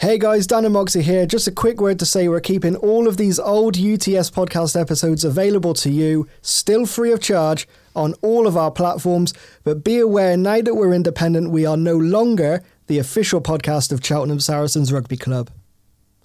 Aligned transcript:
Hey 0.00 0.16
guys, 0.16 0.46
Dan 0.46 0.64
and 0.64 0.72
Moxie 0.72 1.02
here. 1.02 1.26
Just 1.26 1.46
a 1.46 1.52
quick 1.52 1.78
word 1.78 1.98
to 1.98 2.06
say 2.06 2.26
we're 2.26 2.40
keeping 2.40 2.74
all 2.74 3.06
of 3.06 3.18
these 3.18 3.38
old 3.38 3.76
UTS 3.76 4.30
podcast 4.30 4.80
episodes 4.80 5.26
available 5.26 5.74
to 5.74 5.90
you, 5.90 6.26
still 6.40 6.86
free 6.86 7.12
of 7.12 7.20
charge, 7.20 7.68
on 7.94 8.14
all 8.22 8.46
of 8.46 8.56
our 8.56 8.70
platforms. 8.70 9.34
But 9.62 9.84
be 9.84 9.98
aware 9.98 10.38
now 10.38 10.62
that 10.62 10.74
we're 10.74 10.94
independent, 10.94 11.50
we 11.50 11.66
are 11.66 11.76
no 11.76 11.98
longer 11.98 12.62
the 12.86 12.98
official 12.98 13.42
podcast 13.42 13.92
of 13.92 14.02
Cheltenham 14.02 14.40
Saracens 14.40 14.90
Rugby 14.90 15.18
Club. 15.18 15.50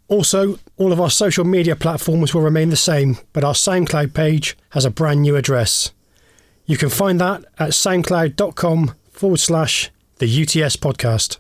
Also, 0.07 0.57
all 0.77 0.93
of 0.93 1.01
our 1.01 1.09
social 1.09 1.43
media 1.43 1.75
platforms 1.75 2.33
will 2.33 2.43
remain 2.43 2.69
the 2.69 2.77
same, 2.77 3.17
but 3.33 3.43
our 3.43 3.53
SoundCloud 3.53 4.13
page 4.13 4.57
has 4.69 4.85
a 4.85 4.89
brand 4.89 5.21
new 5.21 5.35
address. 5.35 5.91
You 6.65 6.77
can 6.77 6.89
find 6.89 7.19
that 7.19 7.43
at 7.59 7.71
soundcloud.com 7.71 8.95
forward 9.11 9.41
slash 9.41 9.91
the 10.19 10.43
UTS 10.43 10.77
podcast. 10.77 11.39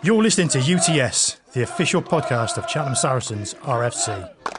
You're 0.00 0.22
listening 0.22 0.48
to 0.50 0.60
UTS, 0.60 1.38
the 1.54 1.62
official 1.62 2.00
podcast 2.00 2.56
of 2.56 2.70
Cheltenham 2.70 2.94
Saracens 2.94 3.54
RFC. 3.54 4.57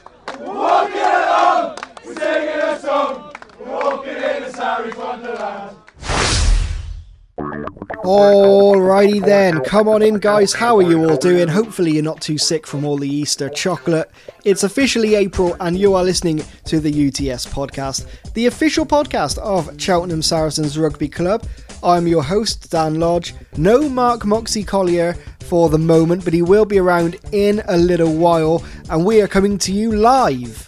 Alrighty 8.09 9.23
then, 9.23 9.63
come 9.63 9.87
on 9.87 10.01
in, 10.01 10.15
guys. 10.15 10.51
How 10.51 10.75
are 10.77 10.81
you 10.81 11.07
all 11.07 11.15
doing? 11.15 11.47
Hopefully, 11.47 11.91
you're 11.91 12.01
not 12.01 12.19
too 12.19 12.39
sick 12.39 12.65
from 12.65 12.83
all 12.83 12.97
the 12.97 13.07
Easter 13.07 13.49
chocolate. 13.49 14.09
It's 14.43 14.63
officially 14.63 15.13
April, 15.13 15.55
and 15.59 15.77
you 15.77 15.93
are 15.93 16.03
listening 16.03 16.41
to 16.65 16.79
the 16.79 16.89
UTS 16.89 17.45
podcast, 17.45 18.07
the 18.33 18.47
official 18.47 18.83
podcast 18.83 19.37
of 19.37 19.79
Cheltenham 19.79 20.23
Saracens 20.23 20.75
Rugby 20.75 21.07
Club. 21.07 21.45
I'm 21.83 22.07
your 22.07 22.23
host, 22.23 22.71
Dan 22.71 22.99
Lodge. 22.99 23.35
No 23.57 23.87
Mark 23.87 24.25
Moxie 24.25 24.63
Collier 24.63 25.13
for 25.41 25.69
the 25.69 25.77
moment, 25.77 26.25
but 26.25 26.33
he 26.33 26.41
will 26.41 26.65
be 26.65 26.79
around 26.79 27.15
in 27.31 27.61
a 27.67 27.77
little 27.77 28.15
while, 28.15 28.65
and 28.89 29.05
we 29.05 29.21
are 29.21 29.27
coming 29.27 29.59
to 29.59 29.71
you 29.71 29.91
live 29.91 30.67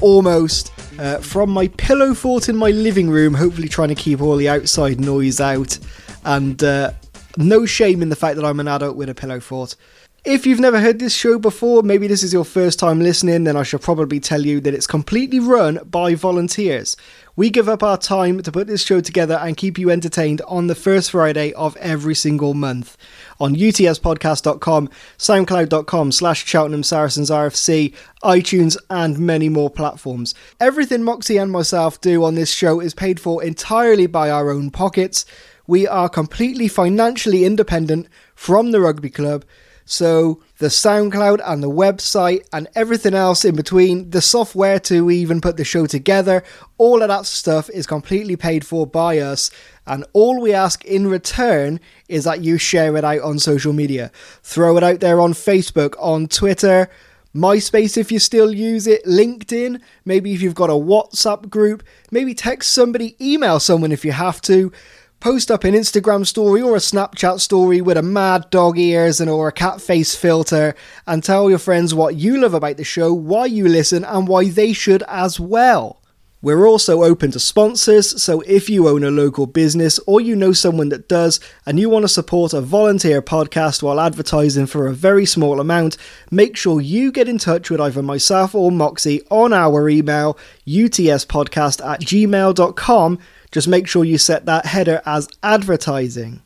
almost 0.00 0.72
uh, 0.98 1.18
from 1.18 1.50
my 1.50 1.68
pillow 1.68 2.14
fort 2.14 2.48
in 2.48 2.56
my 2.56 2.70
living 2.70 3.08
room, 3.08 3.34
hopefully 3.34 3.68
trying 3.68 3.90
to 3.90 3.94
keep 3.94 4.20
all 4.20 4.36
the 4.36 4.48
outside 4.48 4.98
noise 4.98 5.40
out. 5.40 5.78
And 6.24 6.62
uh, 6.62 6.92
no 7.36 7.66
shame 7.66 8.02
in 8.02 8.08
the 8.08 8.16
fact 8.16 8.36
that 8.36 8.44
I'm 8.44 8.60
an 8.60 8.68
adult 8.68 8.96
with 8.96 9.08
a 9.08 9.14
pillow 9.14 9.40
fort. 9.40 9.76
If 10.24 10.44
you've 10.44 10.60
never 10.60 10.80
heard 10.80 10.98
this 10.98 11.14
show 11.14 11.38
before, 11.38 11.82
maybe 11.82 12.08
this 12.08 12.24
is 12.24 12.32
your 12.32 12.44
first 12.44 12.78
time 12.78 13.00
listening, 13.00 13.44
then 13.44 13.56
I 13.56 13.62
should 13.62 13.80
probably 13.80 14.18
tell 14.18 14.44
you 14.44 14.60
that 14.60 14.74
it's 14.74 14.86
completely 14.86 15.38
run 15.38 15.78
by 15.88 16.16
volunteers. 16.16 16.96
We 17.36 17.50
give 17.50 17.68
up 17.68 17.84
our 17.84 17.96
time 17.96 18.42
to 18.42 18.50
put 18.50 18.66
this 18.66 18.84
show 18.84 19.00
together 19.00 19.36
and 19.40 19.56
keep 19.56 19.78
you 19.78 19.90
entertained 19.90 20.42
on 20.48 20.66
the 20.66 20.74
first 20.74 21.12
Friday 21.12 21.52
of 21.52 21.76
every 21.76 22.16
single 22.16 22.52
month 22.52 22.96
on 23.38 23.54
utspodcast.com, 23.54 24.90
soundcloud.com 25.18 26.12
slash 26.12 26.44
Cheltenham 26.44 26.82
Saracens 26.82 27.30
RFC, 27.30 27.94
iTunes, 28.24 28.76
and 28.90 29.20
many 29.20 29.48
more 29.48 29.70
platforms. 29.70 30.34
Everything 30.58 31.04
Moxie 31.04 31.38
and 31.38 31.52
myself 31.52 32.00
do 32.00 32.24
on 32.24 32.34
this 32.34 32.52
show 32.52 32.80
is 32.80 32.92
paid 32.92 33.20
for 33.20 33.42
entirely 33.42 34.08
by 34.08 34.30
our 34.30 34.50
own 34.50 34.72
pockets. 34.72 35.24
We 35.68 35.86
are 35.86 36.08
completely 36.08 36.66
financially 36.66 37.44
independent 37.44 38.08
from 38.34 38.72
the 38.72 38.80
rugby 38.80 39.10
club. 39.10 39.44
So 39.84 40.42
the 40.58 40.66
SoundCloud 40.66 41.40
and 41.44 41.62
the 41.62 41.70
website 41.70 42.46
and 42.52 42.68
everything 42.74 43.14
else 43.14 43.44
in 43.44 43.54
between, 43.54 44.10
the 44.10 44.20
software 44.20 44.80
to 44.80 45.10
even 45.10 45.40
put 45.40 45.56
the 45.56 45.64
show 45.64 45.86
together, 45.86 46.42
all 46.78 47.02
of 47.02 47.08
that 47.08 47.26
stuff 47.26 47.70
is 47.70 47.86
completely 47.86 48.34
paid 48.34 48.66
for 48.66 48.86
by 48.86 49.18
us. 49.18 49.50
And 49.86 50.04
all 50.14 50.40
we 50.40 50.52
ask 50.52 50.84
in 50.84 51.06
return 51.06 51.80
is 52.08 52.24
that 52.24 52.40
you 52.40 52.58
share 52.58 52.96
it 52.96 53.04
out 53.04 53.20
on 53.20 53.38
social 53.38 53.72
media. 53.72 54.10
Throw 54.42 54.76
it 54.78 54.82
out 54.82 55.00
there 55.00 55.20
on 55.20 55.32
Facebook, 55.32 55.94
on 55.98 56.28
Twitter, 56.28 56.90
MySpace 57.34 57.98
if 57.98 58.10
you 58.10 58.18
still 58.18 58.54
use 58.54 58.86
it, 58.86 59.04
LinkedIn, 59.04 59.80
maybe 60.04 60.32
if 60.32 60.40
you've 60.40 60.54
got 60.54 60.70
a 60.70 60.72
WhatsApp 60.72 61.50
group, 61.50 61.82
maybe 62.10 62.34
text 62.34 62.72
somebody, 62.72 63.16
email 63.20 63.60
someone 63.60 63.92
if 63.92 64.04
you 64.04 64.12
have 64.12 64.40
to 64.42 64.72
post 65.20 65.50
up 65.50 65.64
an 65.64 65.74
Instagram 65.74 66.26
story 66.26 66.62
or 66.62 66.76
a 66.76 66.80
Snapchat 66.80 67.40
story 67.40 67.80
with 67.80 67.96
a 67.96 68.02
mad 68.02 68.48
dog 68.50 68.78
ears 68.78 69.20
and 69.20 69.28
or 69.28 69.48
a 69.48 69.52
cat 69.52 69.80
face 69.80 70.14
filter 70.14 70.74
and 71.06 71.24
tell 71.24 71.50
your 71.50 71.58
friends 71.58 71.94
what 71.94 72.14
you 72.14 72.40
love 72.40 72.54
about 72.54 72.76
the 72.76 72.84
show, 72.84 73.12
why 73.12 73.46
you 73.46 73.68
listen 73.68 74.04
and 74.04 74.28
why 74.28 74.48
they 74.48 74.72
should 74.72 75.02
as 75.08 75.40
well. 75.40 76.00
We're 76.40 76.68
also 76.68 77.02
open 77.02 77.32
to 77.32 77.40
sponsors, 77.40 78.22
so 78.22 78.42
if 78.42 78.70
you 78.70 78.86
own 78.86 79.02
a 79.02 79.10
local 79.10 79.46
business 79.46 79.98
or 80.06 80.20
you 80.20 80.36
know 80.36 80.52
someone 80.52 80.88
that 80.90 81.08
does 81.08 81.40
and 81.66 81.80
you 81.80 81.90
want 81.90 82.04
to 82.04 82.08
support 82.08 82.52
a 82.52 82.60
volunteer 82.60 83.20
podcast 83.20 83.82
while 83.82 83.98
advertising 83.98 84.66
for 84.66 84.86
a 84.86 84.94
very 84.94 85.26
small 85.26 85.58
amount, 85.58 85.96
make 86.30 86.56
sure 86.56 86.80
you 86.80 87.10
get 87.10 87.28
in 87.28 87.38
touch 87.38 87.70
with 87.70 87.80
either 87.80 88.04
myself 88.04 88.54
or 88.54 88.70
Moxie 88.70 89.22
on 89.32 89.52
our 89.52 89.88
email 89.88 90.38
utspodcast 90.64 91.84
at 91.84 92.02
gmail.com 92.02 93.18
just 93.50 93.68
make 93.68 93.86
sure 93.86 94.04
you 94.04 94.18
set 94.18 94.46
that 94.46 94.66
header 94.66 95.02
as 95.06 95.28
advertising. 95.42 96.42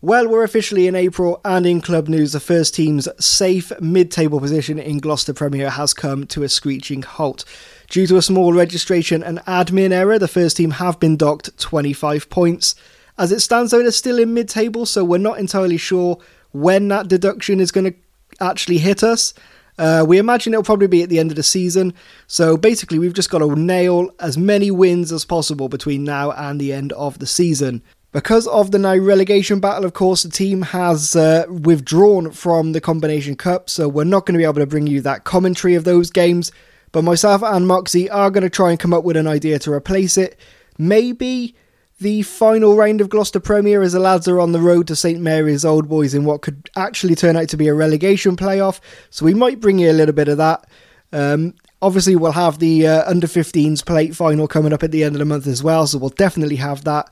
Well, 0.00 0.28
we're 0.28 0.44
officially 0.44 0.86
in 0.86 0.94
April, 0.94 1.40
and 1.44 1.66
in 1.66 1.80
club 1.80 2.06
news, 2.06 2.30
the 2.30 2.38
first 2.38 2.72
team's 2.72 3.08
safe 3.18 3.72
mid 3.80 4.12
table 4.12 4.38
position 4.38 4.78
in 4.78 4.98
Gloucester 4.98 5.34
Premier 5.34 5.70
has 5.70 5.92
come 5.92 6.24
to 6.28 6.44
a 6.44 6.48
screeching 6.48 7.02
halt. 7.02 7.44
Due 7.90 8.06
to 8.06 8.16
a 8.16 8.22
small 8.22 8.52
registration 8.52 9.24
and 9.24 9.40
admin 9.40 9.90
error, 9.90 10.16
the 10.16 10.28
first 10.28 10.56
team 10.56 10.70
have 10.72 11.00
been 11.00 11.16
docked 11.16 11.58
25 11.58 12.30
points. 12.30 12.76
As 13.18 13.32
it 13.32 13.40
stands, 13.40 13.72
though, 13.72 13.82
they're 13.82 13.90
still 13.90 14.20
in 14.20 14.34
mid 14.34 14.48
table, 14.48 14.86
so 14.86 15.04
we're 15.04 15.18
not 15.18 15.40
entirely 15.40 15.78
sure 15.78 16.18
when 16.52 16.86
that 16.88 17.08
deduction 17.08 17.58
is 17.58 17.72
going 17.72 17.92
to 17.92 17.98
actually 18.40 18.78
hit 18.78 19.02
us. 19.02 19.34
Uh, 19.78 20.04
we 20.06 20.18
imagine 20.18 20.52
it'll 20.52 20.64
probably 20.64 20.88
be 20.88 21.02
at 21.02 21.08
the 21.08 21.18
end 21.18 21.30
of 21.30 21.36
the 21.36 21.42
season. 21.42 21.94
So 22.26 22.56
basically, 22.56 22.98
we've 22.98 23.14
just 23.14 23.30
got 23.30 23.38
to 23.38 23.54
nail 23.54 24.10
as 24.20 24.36
many 24.36 24.70
wins 24.70 25.12
as 25.12 25.24
possible 25.24 25.68
between 25.68 26.04
now 26.04 26.32
and 26.32 26.60
the 26.60 26.72
end 26.72 26.92
of 26.92 27.18
the 27.18 27.26
season. 27.26 27.82
Because 28.10 28.46
of 28.46 28.70
the 28.70 28.78
now 28.78 28.96
relegation 28.96 29.60
battle, 29.60 29.84
of 29.84 29.92
course, 29.92 30.22
the 30.22 30.30
team 30.30 30.62
has 30.62 31.14
uh, 31.14 31.44
withdrawn 31.48 32.30
from 32.30 32.72
the 32.72 32.80
Combination 32.80 33.36
Cup, 33.36 33.68
so 33.68 33.86
we're 33.86 34.04
not 34.04 34.24
going 34.24 34.32
to 34.32 34.38
be 34.38 34.44
able 34.44 34.54
to 34.54 34.66
bring 34.66 34.86
you 34.86 35.02
that 35.02 35.24
commentary 35.24 35.74
of 35.74 35.84
those 35.84 36.10
games. 36.10 36.50
But 36.90 37.04
myself 37.04 37.42
and 37.42 37.68
Moxie 37.68 38.08
are 38.08 38.30
going 38.30 38.44
to 38.44 38.50
try 38.50 38.70
and 38.70 38.80
come 38.80 38.94
up 38.94 39.04
with 39.04 39.18
an 39.18 39.26
idea 39.26 39.58
to 39.58 39.72
replace 39.72 40.16
it. 40.16 40.38
Maybe 40.78 41.54
the 42.00 42.22
final 42.22 42.76
round 42.76 43.00
of 43.00 43.08
Gloucester 43.08 43.40
Premier 43.40 43.82
as 43.82 43.92
the 43.92 43.98
lads 43.98 44.28
are 44.28 44.40
on 44.40 44.52
the 44.52 44.60
road 44.60 44.86
to 44.86 44.96
St 44.96 45.20
Mary's 45.20 45.64
Old 45.64 45.88
Boys 45.88 46.14
in 46.14 46.24
what 46.24 46.42
could 46.42 46.70
actually 46.76 47.14
turn 47.14 47.36
out 47.36 47.48
to 47.48 47.56
be 47.56 47.66
a 47.66 47.74
relegation 47.74 48.36
playoff. 48.36 48.80
So 49.10 49.24
we 49.24 49.34
might 49.34 49.60
bring 49.60 49.78
you 49.78 49.90
a 49.90 49.92
little 49.92 50.14
bit 50.14 50.28
of 50.28 50.38
that. 50.38 50.68
Um, 51.12 51.54
obviously, 51.82 52.14
we'll 52.14 52.32
have 52.32 52.58
the 52.60 52.86
uh, 52.86 53.10
under 53.10 53.26
15s 53.26 53.84
plate 53.84 54.14
final 54.14 54.46
coming 54.46 54.72
up 54.72 54.82
at 54.82 54.92
the 54.92 55.02
end 55.02 55.16
of 55.16 55.18
the 55.18 55.24
month 55.24 55.46
as 55.46 55.62
well, 55.62 55.86
so 55.86 55.98
we'll 55.98 56.10
definitely 56.10 56.56
have 56.56 56.84
that. 56.84 57.10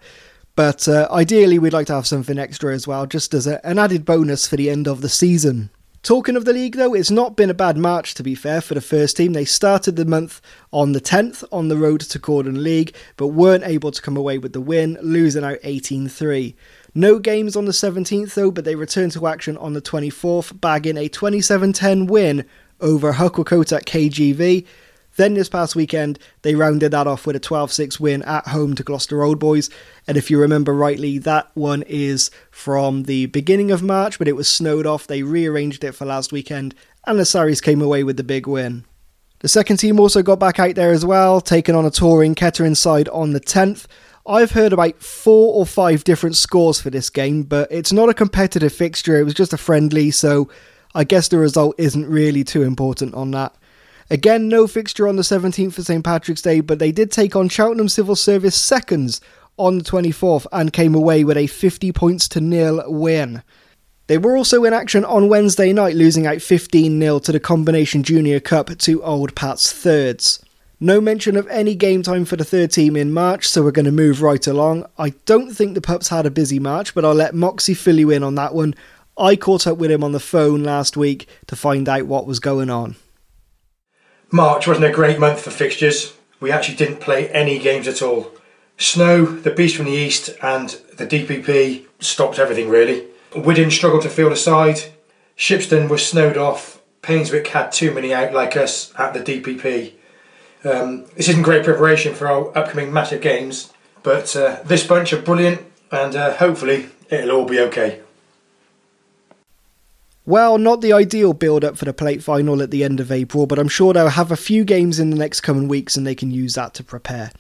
But 0.55 0.89
uh, 0.89 1.09
ideally, 1.11 1.59
we'd 1.59 1.73
like 1.73 1.89
to 1.89 1.95
have 1.95 2.07
something 2.07 2.39
extra 2.39 2.73
as 2.73 2.87
well, 2.87 3.07
just 3.07 3.35
as 3.35 3.47
a, 3.47 3.65
an 3.67 3.79
added 3.79 4.05
bonus 4.05 4.47
for 4.47 4.57
the 4.57 4.71
end 4.71 4.87
of 4.87 5.01
the 5.01 5.09
season. 5.09 5.71
Talking 6.07 6.37
of 6.37 6.45
the 6.45 6.53
league, 6.53 6.77
though, 6.77 6.95
it's 6.95 7.11
not 7.11 7.35
been 7.35 7.51
a 7.51 7.55
bad 7.55 7.77
March, 7.77 8.15
to 8.15 8.23
be 8.23 8.37
fair, 8.37 8.61
for 8.61 8.75
the 8.75 8.81
first 8.81 9.17
team. 9.17 9.33
They 9.33 9.45
started 9.45 9.97
the 9.97 10.05
month 10.05 10.41
on 10.73 10.93
the 10.93 11.01
10th 11.01 11.43
on 11.51 11.67
the 11.67 11.77
road 11.77 12.01
to 12.03 12.21
Gordon 12.21 12.63
League, 12.63 12.95
but 13.17 13.27
weren't 13.27 13.65
able 13.65 13.91
to 13.91 14.01
come 14.01 14.17
away 14.17 14.39
with 14.39 14.53
the 14.53 14.61
win, 14.61 14.97
losing 15.03 15.43
out 15.43 15.59
18 15.65 16.07
3. 16.07 16.55
No 16.95 17.19
games 17.19 17.57
on 17.57 17.65
the 17.65 17.73
17th, 17.73 18.35
though, 18.35 18.53
but 18.53 18.65
they 18.65 18.77
returned 18.77 19.11
to 19.15 19.27
action 19.27 19.57
on 19.57 19.73
the 19.73 19.83
24th, 19.83 20.61
bagging 20.61 20.97
a 20.97 21.09
27 21.09 21.73
10 21.73 22.07
win 22.07 22.47
over 22.81 23.11
Huckle 23.11 23.45
KGV. 23.45 24.65
Then 25.17 25.35
this 25.35 25.49
past 25.49 25.75
weekend, 25.75 26.19
they 26.43 26.55
rounded 26.55 26.93
that 26.93 27.07
off 27.07 27.27
with 27.27 27.37
a 27.37 27.41
12 27.41 27.73
6 27.73 27.99
win 27.99 28.23
at 28.23 28.49
home 28.49 28.75
to 28.75 28.83
Gloucester 28.83 29.23
Old 29.23 29.39
Boys. 29.39 29.71
And 30.07 30.17
if 30.17 30.31
you 30.31 30.39
remember 30.39 30.75
rightly, 30.75 31.19
that 31.19 31.51
one 31.55 31.83
is 31.87 32.31
from 32.51 33.05
the 33.05 33.27
beginning 33.27 33.71
of 33.71 33.83
March, 33.83 34.19
but 34.19 34.29
it 34.29 34.37
was 34.37 34.51
snowed 34.51 34.87
off. 34.87 35.07
They 35.07 35.23
rearranged 35.23 35.85
it 35.85 35.93
for 35.93 36.05
last 36.05 36.33
weekend, 36.33 36.75
and 37.07 37.19
the 37.19 37.25
Sarries 37.25 37.63
came 37.63 37.81
away 37.81 38.05
with 38.05 38.17
the 38.17 38.25
big 38.25 38.47
win. 38.47 38.85
The 39.41 39.49
second 39.49 39.79
team 39.79 40.01
also 40.01 40.23
got 40.23 40.39
back 40.39 40.59
out 40.59 40.75
there 40.75 40.93
as 40.93 41.05
well, 41.05 41.41
taking 41.41 41.75
on 41.75 41.85
a 41.85 41.91
touring 41.91 42.35
Kettering 42.35 42.75
side 42.75 43.09
on 43.11 43.33
the 43.33 43.41
10th. 43.41 43.87
I've 44.27 44.51
heard 44.53 44.73
about 44.73 45.01
four 45.03 45.55
or 45.55 45.65
five 45.65 46.05
different 46.05 46.37
scores 46.37 46.81
for 46.81 46.91
this 46.91 47.11
game, 47.11 47.45
but 47.45 47.71
it's 47.71 47.93
not 47.93 48.09
a 48.09 48.15
competitive 48.15 48.73
fixture, 48.73 49.19
it 49.19 49.25
was 49.25 49.35
just 49.35 49.53
a 49.53 49.59
friendly, 49.59 50.11
so 50.11 50.51
I 50.95 51.05
guess 51.05 51.29
the 51.29 51.39
result 51.39 51.77
isn't 51.79 52.07
really 52.07 52.43
too 52.43 52.63
important 52.63 53.15
on 53.15 53.31
that. 53.33 53.55
Again, 54.09 54.49
no 54.49 54.67
fixture 54.67 55.09
on 55.09 55.17
the 55.17 55.23
17th 55.23 55.75
for 55.75 55.83
St 55.83 56.05
Patrick's 56.05 56.43
Day, 56.43 56.61
but 56.61 56.79
they 56.79 56.93
did 56.93 57.11
take 57.11 57.35
on 57.35 57.49
Cheltenham 57.49 57.89
Civil 57.89 58.15
Service 58.15 58.55
seconds 58.55 59.21
on 59.57 59.79
the 59.79 59.85
24th 59.85 60.47
and 60.53 60.73
came 60.73 60.95
away 60.95 61.25
with 61.25 61.37
a 61.37 61.49
50 61.49 61.91
points 61.93 62.29
to 62.29 62.41
nil 62.41 62.85
win. 62.87 63.43
They 64.07 64.19
were 64.19 64.37
also 64.37 64.63
in 64.65 64.73
action 64.73 65.05
on 65.05 65.29
Wednesday 65.29 65.73
night, 65.73 65.97
losing 65.97 66.27
out 66.27 66.41
15 66.41 67.01
0 67.01 67.19
to 67.21 67.33
the 67.33 67.41
Combination 67.41 68.05
Junior 68.05 68.39
Cup 68.39 68.77
to 68.79 69.03
Old 69.03 69.35
Pat's 69.35 69.73
thirds. 69.73 70.45
No 70.79 71.01
mention 71.01 71.37
of 71.37 71.49
any 71.49 71.75
game 71.75 72.03
time 72.03 72.25
for 72.25 72.37
the 72.37 72.45
third 72.45 72.71
team 72.71 72.95
in 72.97 73.11
March, 73.11 73.49
so 73.49 73.63
we're 73.63 73.71
going 73.73 73.87
to 73.87 73.93
move 73.93 74.23
right 74.23 74.47
along. 74.47 74.87
I 74.99 75.11
don't 75.25 75.53
think 75.53 75.75
the 75.75 75.81
Pups 75.81 76.11
had 76.11 76.27
a 76.27 76.31
busy 76.31 76.61
March, 76.61 76.95
but 76.95 77.05
I'll 77.05 77.15
let 77.15 77.35
Moxie 77.35 77.75
fill 77.75 77.99
you 77.99 78.11
in 78.11 78.23
on 78.23 78.35
that 78.37 78.55
one. 78.55 78.75
I 79.19 79.35
caught 79.37 79.67
up 79.67 79.79
with 79.79 79.91
him 79.91 80.05
on 80.05 80.13
the 80.13 80.21
phone 80.21 80.63
last 80.63 80.97
week 80.97 81.29
to 81.47 81.57
find 81.57 81.89
out 81.89 82.07
what 82.07 82.27
was 82.27 82.39
going 82.39 82.69
on. 82.69 82.97
March 84.31 84.67
wasn't 84.67 84.87
a 84.87 84.93
great 84.93 85.19
month 85.19 85.41
for 85.41 85.51
fixtures. 85.51 86.15
We 86.41 86.51
actually 86.51 86.77
didn't 86.77 87.01
play 87.01 87.29
any 87.31 87.59
games 87.59 87.87
at 87.87 88.03
all. 88.03 88.33
Snow, 88.77 89.25
the 89.25 89.51
beast 89.51 89.77
from 89.77 89.87
the 89.87 89.93
east, 89.93 90.31
and 90.43 90.71
the 90.97 91.07
DPP 91.07 91.87
stopped 92.01 92.39
everything 92.39 92.69
really. 92.69 93.07
Widden 93.33 93.71
struggled 93.71 94.03
to 94.03 94.11
field 94.11 94.33
a 94.33 94.37
side. 94.37 94.81
Shipston 95.37 95.89
was 95.89 96.07
snowed 96.07 96.37
off. 96.37 96.81
Painswick 97.03 97.47
had 97.49 97.71
too 97.71 97.93
many 97.93 98.13
out 98.13 98.33
like 98.33 98.57
us 98.57 98.93
at 98.99 99.15
the 99.15 99.21
DPP. 99.21 99.93
Um, 100.65 101.05
this 101.17 101.29
isn't 101.29 101.43
great 101.43 101.65
preparation 101.65 102.15
for 102.15 102.27
our 102.27 102.57
upcoming 102.59 102.93
massive 102.93 103.21
games, 103.21 103.73
but 104.03 104.35
uh, 104.35 104.61
this 104.65 104.87
bunch 104.87 105.13
are 105.13 105.23
brilliant 105.23 105.61
and 105.93 106.17
uh, 106.17 106.35
hopefully 106.35 106.89
it'll 107.09 107.31
all 107.31 107.45
be 107.47 107.61
okay. 107.61 108.01
Well, 110.27 110.59
not 110.59 110.81
the 110.81 110.93
ideal 110.93 111.35
build 111.35 111.65
up 111.65 111.79
for 111.79 111.85
the 111.85 111.93
plate 111.93 112.21
final 112.21 112.61
at 112.61 112.73
the 112.73 112.83
end 112.83 112.99
of 112.99 113.13
April, 113.13 113.47
but 113.47 113.61
I'm 113.61 113.69
sure 113.69 113.93
they'll 113.93 114.09
have 114.09 114.33
a 114.33 114.37
few 114.37 114.65
games 114.65 114.99
in 114.99 115.11
the 115.11 115.17
next 115.17 115.43
coming 115.43 115.69
weeks 115.69 115.97
and 115.97 116.05
they 116.05 116.17
can 116.17 116.33
use 116.33 116.55
that 116.57 116.75
to 116.75 116.85
prepare. 116.85 117.31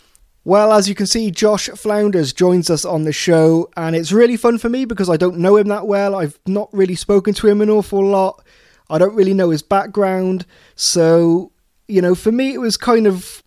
Well, 0.44 0.72
as 0.72 0.88
you 0.88 0.94
can 0.94 1.06
see, 1.06 1.32
Josh 1.32 1.68
Flounders 1.70 2.32
joins 2.32 2.70
us 2.70 2.84
on 2.84 3.02
the 3.02 3.12
show, 3.12 3.68
and 3.76 3.96
it's 3.96 4.12
really 4.12 4.36
fun 4.36 4.58
for 4.58 4.68
me 4.68 4.84
because 4.84 5.10
I 5.10 5.16
don't 5.16 5.38
know 5.38 5.56
him 5.56 5.66
that 5.66 5.88
well. 5.88 6.14
I've 6.14 6.38
not 6.46 6.72
really 6.72 6.94
spoken 6.94 7.34
to 7.34 7.48
him 7.48 7.60
an 7.60 7.68
awful 7.68 8.06
lot. 8.06 8.44
I 8.88 8.98
don't 8.98 9.16
really 9.16 9.34
know 9.34 9.50
his 9.50 9.62
background. 9.62 10.46
So, 10.76 11.50
you 11.88 12.00
know, 12.00 12.14
for 12.14 12.30
me, 12.30 12.54
it 12.54 12.60
was 12.60 12.76
kind 12.76 13.08
of. 13.08 13.42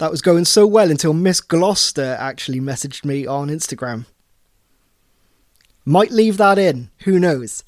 That 0.00 0.10
was 0.10 0.20
going 0.20 0.46
so 0.46 0.66
well 0.66 0.90
until 0.90 1.12
Miss 1.12 1.40
Gloucester 1.40 2.16
actually 2.18 2.60
messaged 2.60 3.04
me 3.04 3.24
on 3.28 3.48
Instagram. 3.48 4.06
Might 5.84 6.10
leave 6.10 6.36
that 6.38 6.58
in, 6.58 6.90
who 7.04 7.20
knows? 7.20 7.62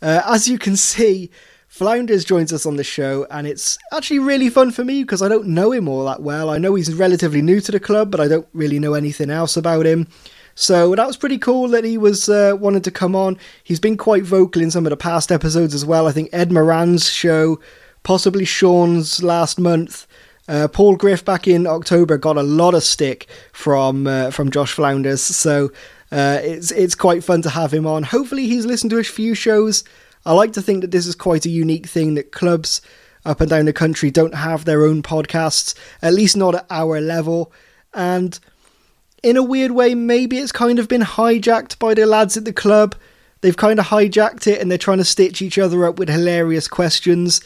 Uh, 0.00 0.22
as 0.26 0.48
you 0.48 0.58
can 0.58 0.76
see, 0.76 1.30
Flounders 1.66 2.24
joins 2.24 2.52
us 2.52 2.64
on 2.64 2.76
the 2.76 2.84
show, 2.84 3.26
and 3.30 3.46
it's 3.46 3.78
actually 3.92 4.18
really 4.20 4.48
fun 4.48 4.70
for 4.70 4.84
me 4.84 5.02
because 5.02 5.22
I 5.22 5.28
don't 5.28 5.48
know 5.48 5.70
him 5.70 5.88
all 5.88 6.04
that 6.06 6.22
well. 6.22 6.48
I 6.50 6.58
know 6.58 6.74
he's 6.74 6.94
relatively 6.94 7.42
new 7.42 7.60
to 7.60 7.72
the 7.72 7.80
club, 7.80 8.10
but 8.10 8.20
I 8.20 8.28
don't 8.28 8.48
really 8.52 8.78
know 8.78 8.94
anything 8.94 9.30
else 9.30 9.56
about 9.56 9.86
him. 9.86 10.08
So 10.54 10.94
that 10.96 11.06
was 11.06 11.16
pretty 11.16 11.38
cool 11.38 11.68
that 11.68 11.84
he 11.84 11.98
was 11.98 12.28
uh, 12.28 12.56
wanted 12.58 12.82
to 12.84 12.90
come 12.90 13.14
on. 13.14 13.38
He's 13.62 13.78
been 13.78 13.96
quite 13.96 14.24
vocal 14.24 14.60
in 14.60 14.70
some 14.70 14.86
of 14.86 14.90
the 14.90 14.96
past 14.96 15.30
episodes 15.30 15.74
as 15.74 15.84
well. 15.84 16.08
I 16.08 16.12
think 16.12 16.30
Ed 16.32 16.50
Moran's 16.50 17.08
show, 17.08 17.60
possibly 18.02 18.44
Sean's 18.44 19.22
last 19.22 19.60
month. 19.60 20.06
Uh, 20.48 20.66
Paul 20.66 20.96
Griff 20.96 21.24
back 21.24 21.46
in 21.46 21.66
October 21.66 22.16
got 22.16 22.38
a 22.38 22.42
lot 22.42 22.74
of 22.74 22.82
stick 22.82 23.28
from 23.52 24.06
uh, 24.06 24.30
from 24.30 24.50
Josh 24.50 24.72
Flounders, 24.72 25.20
so 25.20 25.70
uh, 26.10 26.38
it's 26.42 26.70
it's 26.70 26.94
quite 26.94 27.22
fun 27.24 27.42
to 27.42 27.50
have 27.50 27.72
him 27.72 27.86
on. 27.86 28.02
Hopefully, 28.02 28.46
he's 28.46 28.66
listened 28.66 28.90
to 28.90 28.98
a 28.98 29.04
few 29.04 29.34
shows. 29.34 29.84
I 30.24 30.32
like 30.32 30.52
to 30.54 30.62
think 30.62 30.80
that 30.82 30.90
this 30.90 31.06
is 31.06 31.14
quite 31.14 31.46
a 31.46 31.50
unique 31.50 31.86
thing 31.86 32.14
that 32.14 32.32
clubs 32.32 32.80
up 33.24 33.40
and 33.40 33.50
down 33.50 33.66
the 33.66 33.72
country 33.72 34.10
don't 34.10 34.34
have 34.34 34.64
their 34.64 34.84
own 34.84 35.02
podcasts, 35.02 35.74
at 36.02 36.14
least 36.14 36.36
not 36.36 36.54
at 36.54 36.66
our 36.70 37.00
level. 37.00 37.52
And 37.94 38.38
in 39.22 39.36
a 39.36 39.42
weird 39.42 39.72
way, 39.72 39.94
maybe 39.94 40.38
it's 40.38 40.52
kind 40.52 40.78
of 40.78 40.88
been 40.88 41.02
hijacked 41.02 41.78
by 41.78 41.94
the 41.94 42.06
lads 42.06 42.36
at 42.36 42.44
the 42.44 42.52
club. 42.52 42.94
They've 43.40 43.56
kind 43.56 43.78
of 43.78 43.86
hijacked 43.86 44.46
it 44.46 44.60
and 44.60 44.70
they're 44.70 44.78
trying 44.78 44.98
to 44.98 45.04
stitch 45.04 45.42
each 45.42 45.58
other 45.58 45.84
up 45.86 45.98
with 45.98 46.08
hilarious 46.08 46.68
questions. 46.68 47.40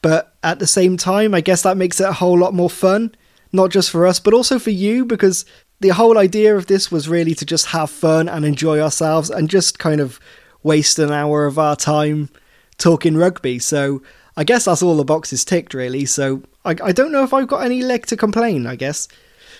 But 0.00 0.34
at 0.42 0.58
the 0.58 0.66
same 0.66 0.96
time, 0.96 1.34
I 1.34 1.40
guess 1.40 1.62
that 1.62 1.76
makes 1.76 2.00
it 2.00 2.08
a 2.08 2.12
whole 2.12 2.38
lot 2.38 2.54
more 2.54 2.70
fun, 2.70 3.14
not 3.52 3.70
just 3.70 3.90
for 3.90 4.06
us, 4.06 4.20
but 4.20 4.34
also 4.34 4.58
for 4.58 4.70
you, 4.70 5.04
because 5.04 5.44
the 5.82 5.90
whole 5.90 6.16
idea 6.16 6.56
of 6.56 6.66
this 6.66 6.90
was 6.90 7.08
really 7.08 7.34
to 7.34 7.44
just 7.44 7.66
have 7.66 7.90
fun 7.90 8.28
and 8.28 8.44
enjoy 8.44 8.80
ourselves 8.80 9.30
and 9.30 9.50
just 9.50 9.78
kind 9.78 10.00
of 10.00 10.18
waste 10.62 10.98
an 10.98 11.12
hour 11.12 11.44
of 11.44 11.58
our 11.58 11.76
time 11.76 12.30
talking 12.78 13.16
rugby. 13.16 13.58
So 13.58 14.00
I 14.36 14.44
guess 14.44 14.64
that's 14.64 14.82
all 14.82 14.96
the 14.96 15.04
boxes 15.04 15.44
ticked, 15.44 15.74
really. 15.74 16.06
So 16.06 16.42
I, 16.64 16.76
I 16.82 16.92
don't 16.92 17.12
know 17.12 17.24
if 17.24 17.34
I've 17.34 17.48
got 17.48 17.64
any 17.64 17.82
leg 17.82 18.06
to 18.06 18.16
complain, 18.16 18.66
I 18.66 18.76
guess. 18.76 19.08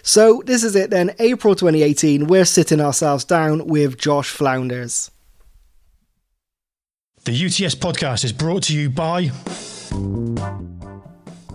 So 0.02 0.42
this 0.46 0.64
is 0.64 0.76
it 0.76 0.90
then, 0.90 1.14
April 1.19 1.54
2018. 1.54 2.26
We're 2.26 2.44
sitting 2.44 2.80
ourselves 2.80 3.25
down 3.25 3.66
with 3.66 3.98
Josh 3.98 4.30
Flounders. 4.30 5.10
The 7.25 7.32
UTS 7.32 7.75
podcast 7.75 8.25
is 8.25 8.32
brought 8.32 8.64
to 8.64 8.76
you 8.76 8.90
by. 8.90 9.30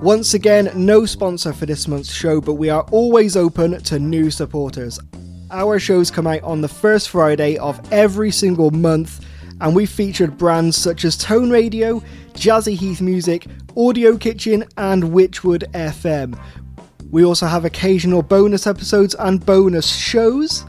Once 0.01 0.35
again, 0.35 0.69
no 0.75 1.07
sponsor 1.07 1.51
for 1.51 1.65
this 1.65 1.87
month's 1.87 2.13
show, 2.13 2.39
but 2.39 2.53
we 2.53 2.69
are 2.69 2.83
always 2.91 3.35
open 3.35 3.81
to 3.81 3.97
new 3.97 4.29
supporters. 4.29 4.99
Our 5.49 5.79
shows 5.79 6.11
come 6.11 6.27
out 6.27 6.43
on 6.43 6.61
the 6.61 6.67
first 6.67 7.09
Friday 7.09 7.57
of 7.57 7.81
every 7.91 8.29
single 8.29 8.69
month, 8.69 9.25
and 9.59 9.75
we've 9.75 9.89
featured 9.89 10.37
brands 10.37 10.77
such 10.77 11.03
as 11.03 11.17
Tone 11.17 11.49
Radio, 11.49 11.99
Jazzy 12.33 12.77
Heath 12.77 13.01
Music, 13.01 13.47
Audio 13.75 14.15
Kitchen, 14.17 14.65
and 14.77 15.01
Witchwood 15.05 15.63
FM. 15.71 16.39
We 17.09 17.25
also 17.25 17.47
have 17.47 17.65
occasional 17.65 18.21
bonus 18.21 18.67
episodes 18.67 19.15
and 19.15 19.43
bonus 19.43 19.91
shows, 19.91 20.63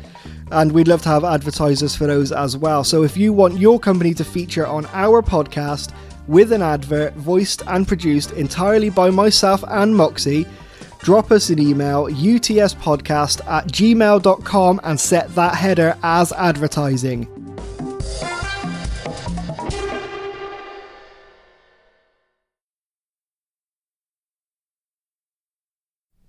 and 0.53 0.73
we'd 0.73 0.89
love 0.89 1.03
to 1.03 1.11
have 1.11 1.25
advertisers 1.25 1.95
for 1.95 2.07
those 2.07 2.33
as 2.33 2.57
well. 2.57 2.83
So 2.83 3.03
if 3.03 3.15
you 3.15 3.35
want 3.35 3.59
your 3.59 3.79
company 3.79 4.15
to 4.15 4.25
feature 4.25 4.67
on 4.67 4.87
our 4.95 5.21
podcast 5.21 5.93
with 6.29 6.53
an 6.53 6.63
advert 6.63 7.15
voiced 7.15 7.63
and 7.67 7.89
produced 7.89 8.33
entirely 8.33 8.91
by 8.91 9.11
myself 9.11 9.65
and 9.67 9.97
Moxie, 9.97 10.47
drop 11.01 11.33
us 11.33 11.51
an 11.51 11.59
email 11.59 12.07
utspodcast 12.07 13.45
at 13.49 13.67
gmail.com 13.67 14.81
and 14.85 15.01
set 15.01 15.35
that 15.35 15.55
header 15.55 15.97
as 16.03 16.33
advertising. 16.33 17.27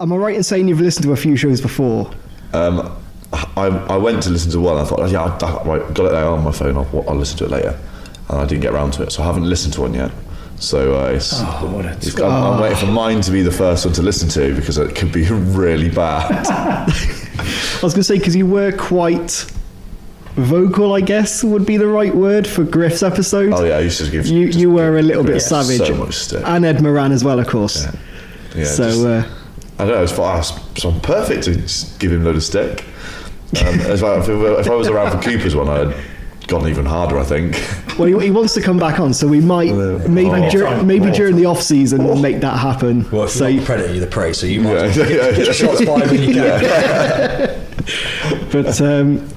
Am 0.01 0.13
I 0.13 0.16
right 0.16 0.36
in 0.36 0.44
saying 0.44 0.69
you've 0.69 0.80
listened 0.80 1.04
to 1.04 1.12
a 1.12 1.18
few 1.18 1.36
shows 1.36 1.60
before? 1.60 2.10
Um, 2.54 2.96
I, 3.34 3.68
I 3.68 3.98
went 3.98 4.24
to 4.24 4.30
listen 4.30 4.50
to 4.51 4.60
one. 4.62 4.78
I 4.78 4.86
thought, 4.86 5.10
yeah, 5.10 5.24
I, 5.24 5.36
I 5.36 5.92
got 5.92 6.06
it 6.06 6.12
there 6.13 6.25
on 6.25 6.42
my 6.42 6.54
phone. 6.54 6.78
I'll, 6.78 7.06
I'll 7.07 7.16
listen 7.16 7.38
to 7.40 7.46
it 7.46 7.51
later, 7.51 7.78
and 8.30 8.40
I 8.40 8.46
didn't 8.46 8.62
get 8.62 8.74
around 8.74 8.92
to 8.94 9.04
it, 9.04 9.12
so 9.12 9.24
I 9.24 9.26
haven't 9.26 9.48
listened 9.50 9.74
to 9.76 9.81
one 9.81 9.94
yet. 9.94 10.12
So 10.60 11.00
uh, 11.00 11.08
it's, 11.12 11.31
Oh, 11.36 11.80
it's- 11.80 12.20
I'm, 12.20 12.24
I'm 12.31 12.62
waiting 12.62 12.78
for 12.78 12.88
mine 12.88 13.22
to 13.22 13.31
be 13.31 13.42
the 13.42 13.52
first 13.52 13.86
one 13.86 13.94
to 13.96 14.02
listen 14.02 14.28
to 14.30 14.54
because 14.56 14.78
it 14.78 14.94
could 14.96 15.12
be 15.12 15.26
really 15.30 15.90
bad. 15.90 16.46
I 16.50 17.80
was 17.81 17.94
going 17.94 18.02
to 18.02 18.04
say, 18.04 18.18
because 18.18 18.36
you 18.36 18.46
were 18.46 18.72
quite 18.74 19.46
vocal, 20.36 20.94
I 20.94 21.02
guess 21.02 21.44
would 21.44 21.66
be 21.66 21.78
the 21.78 21.88
right 21.88 22.14
word 22.14 22.46
for 22.48 22.64
Griff's 22.64 23.04
episode. 23.04 23.53
oh 23.53 23.63
yeah, 23.63 23.77
I 23.77 23.82
used 23.82 24.03
to 24.03 24.10
give. 24.12 24.25
You, 24.27 24.48
you 24.48 24.70
were 24.70 24.98
a 24.98 25.01
little 25.01 25.24
bit 25.24 25.32
Griff 25.34 25.44
savage. 25.44 25.77
So 25.88 25.96
much 25.96 26.15
stick. 26.15 26.44
And 26.46 26.65
Ed 26.65 26.82
Moran 26.82 27.12
as 27.12 27.24
well, 27.24 27.39
of 27.39 27.48
course. 27.48 27.86
Yeah, 28.56 28.63
so, 28.65 28.84
just- 28.89 29.06
uh, 29.06 29.24
I 29.80 29.86
don't 29.86 29.96
know. 29.96 30.03
It's, 30.03 30.12
fine. 30.12 30.39
it's 30.75 30.84
I'm 30.84 31.00
perfect 31.00 31.44
to 31.46 31.53
give 32.00 32.12
him 32.12 32.22
a 32.24 32.25
load 32.25 32.36
of 32.36 32.44
stick. 32.44 32.84
Um, 33.65 33.80
as 33.80 34.01
well, 34.03 34.22
if, 34.22 34.27
if 34.27 34.70
I 34.70 34.75
was 34.75 34.89
around 34.89 35.12
for 35.12 35.22
Cooper's 35.30 35.56
one, 35.56 35.70
I'd 35.70 35.96
gone 36.50 36.68
even 36.68 36.86
harder. 36.86 37.18
I 37.20 37.24
think. 37.24 37.53
well, 38.00 38.08
he, 38.20 38.25
he 38.27 38.32
wants 38.32 38.53
to 38.56 38.62
come 38.62 38.77
back 38.77 39.00
on, 39.00 39.13
so 39.13 39.27
we 39.27 39.39
might 39.39 39.74
maybe 40.10 40.29
Oh. 40.29 40.50
dur- 40.50 40.84
maybe 40.84 41.12
during 41.12 41.36
the 41.36 41.46
off 41.46 41.62
season 41.62 42.03
make 42.18 42.39
that 42.41 42.58
happen. 42.58 43.10
Well, 43.12 43.24
if 43.24 43.29
so, 43.32 43.48
you're 43.48 43.62
not 43.62 43.65
predator, 43.65 43.91
you're 43.94 44.01
the 44.06 44.08
prey, 44.12 44.34
so 44.34 44.46
you 44.48 44.62
might 44.62 44.74
Yeah, 44.74 44.82
as 44.84 44.98
well 44.98 45.10
yeah, 45.10 45.18
get, 45.18 45.36
get 45.36 45.46
your 45.46 45.53
shots 45.53 45.84
fired 45.86 46.10
when 46.12 46.22
you 46.22 46.34
can. 46.34 47.65
but 48.51 48.82
um, 48.82 49.27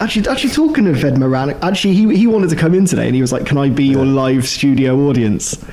actually, 0.00 0.28
actually 0.28 0.50
talking 0.50 0.86
of 0.86 1.02
Ed 1.04 1.18
Moran, 1.18 1.50
actually 1.62 1.94
he 1.94 2.16
he 2.16 2.26
wanted 2.26 2.50
to 2.50 2.56
come 2.56 2.74
in 2.74 2.84
today, 2.84 3.06
and 3.06 3.14
he 3.14 3.20
was 3.20 3.32
like, 3.32 3.46
"Can 3.46 3.58
I 3.58 3.68
be 3.70 3.84
your 3.84 4.04
live 4.04 4.46
studio 4.46 5.08
audience?" 5.08 5.56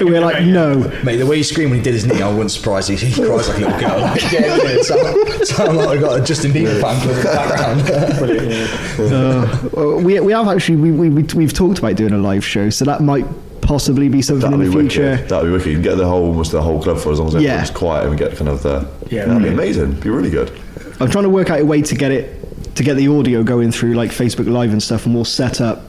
we 0.00 0.06
we're 0.06 0.20
like, 0.20 0.42
"No." 0.44 0.78
Mate, 1.04 1.16
the 1.16 1.26
way 1.26 1.36
he 1.38 1.42
screamed 1.42 1.70
when 1.70 1.78
he 1.80 1.84
did 1.84 1.94
his 1.94 2.06
knee, 2.06 2.22
I 2.22 2.28
wasn't 2.28 2.50
surprised. 2.52 2.90
He, 2.90 2.96
he 2.96 3.12
cries 3.14 3.48
like 3.48 3.58
a 3.58 3.60
little 3.60 3.80
girl. 3.80 4.00
Like, 4.00 4.22
yeah, 4.32 4.40
yeah, 4.40 4.58
it 4.62 4.84
sound, 4.84 5.46
sound 5.48 5.76
like 5.76 5.88
I 5.88 6.00
got 6.00 6.20
a 6.20 6.24
Justin 6.24 6.52
Bieber 6.52 6.80
fan 6.80 7.00
club 7.00 7.16
in 7.16 7.22
the 7.22 7.24
background. 7.24 8.86
Uh, 8.96 9.68
well, 9.72 10.00
we 10.00 10.18
we 10.20 10.32
have 10.32 10.48
actually 10.48 10.76
we, 10.76 10.90
we 10.90 11.08
we 11.10 11.22
we've 11.34 11.52
talked 11.52 11.78
about 11.78 11.96
doing 11.96 12.12
a 12.12 12.18
live 12.18 12.44
show, 12.44 12.70
so 12.70 12.84
that 12.84 13.00
might 13.02 13.26
possibly 13.60 14.08
be 14.08 14.22
something 14.22 14.50
That'd 14.50 14.66
in 14.66 14.70
be 14.72 14.76
the 14.76 14.80
future. 14.82 15.10
wicked. 15.12 15.28
That'd 15.28 15.48
be 15.48 15.52
wicked. 15.52 15.66
You 15.68 15.72
can 15.74 15.82
get 15.82 15.96
the 15.96 16.06
whole 16.06 16.24
almost 16.26 16.52
the 16.52 16.62
whole 16.62 16.82
club 16.82 16.98
for 16.98 17.12
as 17.12 17.18
long 17.18 17.28
as 17.28 17.34
Yeah. 17.34 17.50
everyone's 17.50 17.70
quiet 17.70 18.02
and 18.02 18.10
we 18.12 18.16
get 18.16 18.36
kind 18.36 18.48
of 18.48 18.62
the. 18.62 18.88
Yeah, 19.10 19.26
that'd 19.26 19.42
be 19.42 19.48
amazing. 19.50 19.92
Be 20.00 20.08
really 20.08 20.30
good. 20.30 20.50
I'm 20.98 21.10
trying 21.10 21.24
to 21.24 21.30
work 21.30 21.50
out 21.50 21.60
a 21.60 21.64
way 21.66 21.82
to 21.82 21.94
get 21.94 22.10
it 22.10 22.35
to 22.76 22.82
get 22.84 22.94
the 22.94 23.08
audio 23.08 23.42
going 23.42 23.72
through 23.72 23.94
like 23.94 24.10
Facebook 24.10 24.46
Live 24.50 24.72
and 24.72 24.82
stuff, 24.82 25.06
and 25.06 25.14
we'll 25.14 25.24
set 25.24 25.60
up 25.60 25.82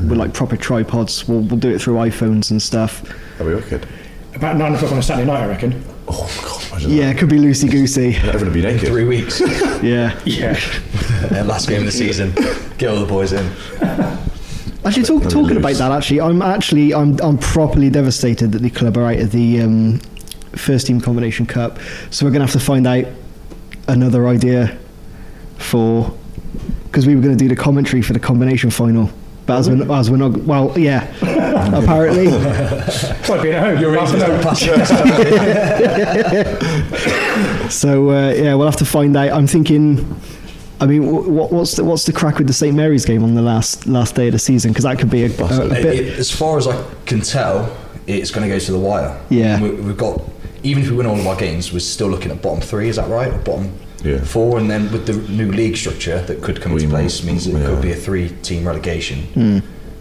with 0.00 0.12
like 0.18 0.32
proper 0.34 0.56
tripods. 0.56 1.26
We'll 1.28 1.40
we'll 1.40 1.58
do 1.58 1.70
it 1.70 1.80
through 1.80 1.94
iPhones 1.94 2.50
and 2.50 2.60
stuff. 2.62 3.02
That'd 3.38 3.46
be 3.48 3.54
wicked. 3.54 3.88
About 4.34 4.56
nine 4.56 4.74
o'clock 4.74 4.92
on 4.92 4.98
a 4.98 5.02
Saturday 5.02 5.26
night, 5.26 5.42
I 5.42 5.46
reckon. 5.46 5.82
Oh 6.08 6.30
god, 6.44 6.68
imagine 6.70 6.90
Yeah, 6.92 7.10
it 7.10 7.18
could 7.18 7.30
be 7.30 7.36
loosey 7.38 7.70
goosey. 7.70 8.12
that. 8.12 8.26
Everyone 8.34 8.44
would 8.44 8.52
be 8.54 8.62
naked. 8.62 8.88
Three 8.88 9.04
weeks. 9.04 9.40
Yeah. 9.82 10.18
Yeah. 10.24 10.58
And 11.30 11.48
last 11.48 11.68
game 11.68 11.80
of 11.80 11.86
the 11.86 11.92
season. 11.92 12.32
Get 12.78 12.90
all 12.90 13.00
the 13.00 13.06
boys 13.06 13.32
in. 13.32 13.44
Actually, 14.84 15.02
talk, 15.04 15.22
Let 15.22 15.24
me 15.24 15.30
talking 15.42 15.56
about 15.56 15.68
loose. 15.70 15.78
that, 15.78 15.90
actually, 15.90 16.20
I'm 16.20 16.40
actually 16.42 16.94
I'm 16.94 17.18
I'm 17.20 17.38
properly 17.38 17.90
devastated 17.90 18.52
that 18.52 18.62
the 18.62 18.70
club 18.70 18.96
are 18.96 19.06
out 19.06 19.18
of 19.18 19.32
the 19.32 19.62
um, 19.62 19.98
first 20.54 20.86
team 20.86 21.00
combination 21.00 21.46
cup. 21.46 21.78
So 22.10 22.24
we're 22.24 22.30
going 22.32 22.46
to 22.46 22.52
have 22.52 22.60
to 22.60 22.64
find 22.64 22.86
out 22.86 23.06
another 23.88 24.28
idea 24.28 24.78
for 25.58 26.16
because 26.86 27.06
we 27.06 27.14
were 27.14 27.22
going 27.22 27.36
to 27.36 27.42
do 27.44 27.48
the 27.48 27.56
commentary 27.60 28.02
for 28.02 28.12
the 28.12 28.20
combination 28.20 28.70
final. 28.70 29.10
But 29.46 29.58
as 29.60 29.70
we're, 29.70 29.92
as 29.92 30.10
we're 30.10 30.16
not, 30.16 30.36
well, 30.38 30.76
yeah, 30.76 31.04
apparently. 31.72 32.26
It's 32.26 33.28
like 33.28 33.42
being 33.42 33.54
at 33.54 33.62
home. 33.62 33.78
You're 33.80 33.96
Half 33.96 34.08
easy 34.08 34.16
an 34.24 34.30
hour. 34.30 34.38
to 34.38 34.42
pass. 37.62 37.72
So 37.72 38.10
uh, 38.10 38.30
yeah, 38.32 38.54
we'll 38.54 38.66
have 38.66 38.76
to 38.76 38.84
find 38.84 39.16
out. 39.16 39.30
I'm 39.32 39.46
thinking. 39.46 40.20
I 40.78 40.84
mean, 40.84 41.06
what, 41.34 41.50
what's 41.52 41.76
the, 41.76 41.84
what's 41.84 42.04
the 42.04 42.12
crack 42.12 42.36
with 42.36 42.48
the 42.48 42.52
St 42.52 42.76
Mary's 42.76 43.06
game 43.06 43.24
on 43.24 43.34
the 43.34 43.40
last 43.42 43.86
last 43.86 44.14
day 44.14 44.26
of 44.28 44.32
the 44.32 44.38
season? 44.38 44.72
Because 44.72 44.84
that 44.84 44.98
could 44.98 45.10
be 45.10 45.22
a, 45.24 45.26
a, 45.28 45.66
a 45.66 45.68
bit. 45.70 45.86
it- 45.86 46.18
as 46.18 46.30
far 46.30 46.58
as 46.58 46.66
I 46.66 46.84
can 47.06 47.20
tell, 47.20 47.74
it's 48.06 48.30
going 48.30 48.46
to 48.46 48.52
go 48.54 48.58
to 48.58 48.72
the 48.72 48.78
wire. 48.78 49.18
Yeah. 49.30 49.60
we, 49.60 49.70
we've 49.70 49.96
got 49.96 50.20
even 50.62 50.82
if 50.82 50.90
we 50.90 50.96
win 50.96 51.06
all 51.06 51.18
of 51.18 51.26
our 51.26 51.36
games, 51.36 51.72
we're 51.72 51.78
still 51.78 52.08
looking 52.08 52.30
at 52.30 52.42
bottom 52.42 52.60
three. 52.60 52.88
Is 52.88 52.96
that 52.96 53.08
right? 53.08 53.32
Or 53.32 53.38
bottom 53.38 53.72
Yeah. 54.06 54.20
four, 54.24 54.58
and 54.58 54.70
then 54.70 54.90
with 54.92 55.06
the 55.06 55.14
new 55.32 55.50
league 55.50 55.76
structure 55.76 56.20
that 56.22 56.40
could 56.42 56.60
come 56.60 56.72
We 56.72 56.82
into 56.82 56.92
might- 56.94 57.00
place 57.02 57.22
means 57.24 57.46
it 57.46 57.54
yeah. 57.54 57.66
could 57.66 57.82
be 57.82 57.92
a 57.92 57.96
three-team 57.96 58.66
relegation, 58.66 59.18
Hmm. 59.34 59.58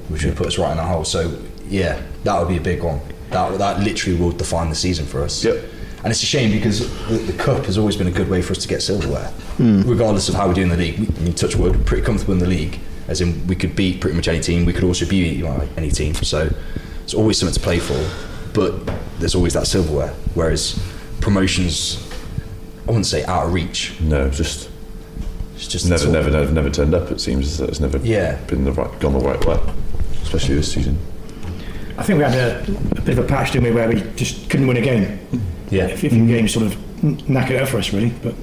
which 0.09 0.23
would 0.25 0.35
put 0.35 0.47
us 0.47 0.57
right 0.57 0.71
in 0.71 0.77
that 0.77 0.87
hole. 0.87 1.03
So 1.05 1.31
yeah, 1.69 1.97
that 2.23 2.39
would 2.39 2.47
be 2.49 2.57
a 2.57 2.61
big 2.61 2.83
one. 2.83 2.99
That 3.31 3.57
that 3.57 3.81
literally 3.83 4.17
will 4.19 4.31
define 4.31 4.69
the 4.69 4.75
season 4.75 5.05
for 5.05 5.23
us. 5.23 5.43
Yep. 5.43 5.57
And 6.03 6.11
it's 6.11 6.21
a 6.21 6.27
shame 6.27 6.51
because 6.51 6.79
the, 7.09 7.15
the 7.17 7.33
cup 7.33 7.65
has 7.65 7.77
always 7.79 7.95
been 7.95 8.05
a 8.07 8.11
good 8.11 8.29
way 8.29 8.41
for 8.43 8.51
us 8.51 8.59
to 8.59 8.67
get 8.67 8.81
silverware, 8.83 9.29
Hmm. 9.57 9.81
regardless 9.89 10.29
of 10.29 10.35
how 10.35 10.47
we 10.47 10.53
do 10.53 10.61
in 10.61 10.69
the 10.69 10.77
league. 10.77 10.99
We, 10.99 11.07
I 11.19 11.21
mean, 11.23 11.33
touch 11.33 11.55
wood, 11.55 11.75
we're 11.75 11.83
pretty 11.83 12.03
comfortable 12.03 12.33
in 12.35 12.39
the 12.39 12.45
league, 12.57 12.77
as 13.07 13.21
in 13.21 13.47
we 13.47 13.55
could 13.55 13.75
beat 13.75 14.01
pretty 14.01 14.15
much 14.15 14.27
any 14.27 14.39
team. 14.39 14.65
We 14.65 14.73
could 14.73 14.83
also 14.83 15.05
beat 15.07 15.35
you 15.37 15.47
any 15.77 15.89
team. 15.89 16.13
So 16.15 16.49
it's 17.03 17.15
always 17.15 17.37
something 17.39 17.55
to 17.55 17.59
play 17.59 17.79
for, 17.79 17.99
but 18.53 18.73
there's 19.19 19.33
always 19.33 19.53
that 19.53 19.65
silverware. 19.65 20.13
Whereas 20.35 20.77
promotions, 21.21 21.97
I 22.87 22.91
wouldn't 22.91 23.05
say 23.05 23.23
out 23.25 23.47
of 23.47 23.53
reach. 23.53 23.93
No, 23.99 24.29
just 24.29 24.69
It's 25.55 25.67
just 25.67 25.85
never, 25.85 25.95
it's 25.95 26.05
all- 26.05 26.11
never, 26.11 26.29
never, 26.29 26.51
never 26.51 26.69
turned 26.69 26.93
up. 26.93 27.11
It 27.11 27.19
seems 27.21 27.57
that 27.57 27.69
it's 27.69 27.79
never 27.79 27.97
Yeah. 27.99 28.35
been 28.47 28.63
the 28.65 28.71
right, 28.73 28.99
gone 28.99 29.13
the 29.13 29.19
right 29.19 29.43
way, 29.45 29.59
especially 30.23 30.55
this 30.55 30.71
season. 30.71 30.97
I 31.97 32.03
think 32.03 32.17
we 32.17 32.25
had 32.25 32.33
a, 32.35 32.59
a 32.97 33.01
bit 33.01 33.17
of 33.17 33.23
a 33.23 33.27
patch, 33.27 33.51
didn't 33.53 33.69
we, 33.69 33.71
where 33.71 33.87
we 33.87 34.01
just 34.17 34.49
couldn't 34.49 34.67
win 34.67 34.77
a 34.77 34.81
game. 34.81 35.17
Yeah. 35.71 35.85
A 35.85 35.97
few 35.97 36.09
games 36.09 36.53
sort 36.53 36.65
of 36.67 36.77
kn- 37.01 37.23
knack 37.27 37.49
it 37.51 37.61
out 37.61 37.69
for 37.69 37.77
us, 37.77 37.91
really. 37.93 38.09
But 38.21 38.35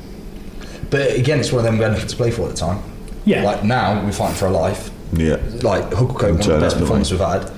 But 0.90 1.12
again, 1.16 1.38
it's 1.40 1.52
one 1.52 1.60
of 1.60 1.64
them 1.64 1.76
we 1.78 1.84
had 1.84 1.92
nothing 1.92 2.08
to 2.08 2.16
play 2.16 2.30
for 2.30 2.42
at 2.48 2.50
the 2.52 2.56
time. 2.56 2.82
Yeah. 3.24 3.44
Like 3.44 3.62
now, 3.62 4.02
we're 4.04 4.12
fighting 4.12 4.36
for 4.36 4.46
our 4.46 4.52
life. 4.52 4.90
Yeah, 5.12 5.36
Like 5.62 5.90
Hucclecote, 5.90 6.22
one 6.32 6.40
of 6.40 6.46
the 6.46 6.58
best 6.58 6.76
up, 6.76 6.80
performances 6.82 7.12
we've 7.12 7.20
had. 7.28 7.50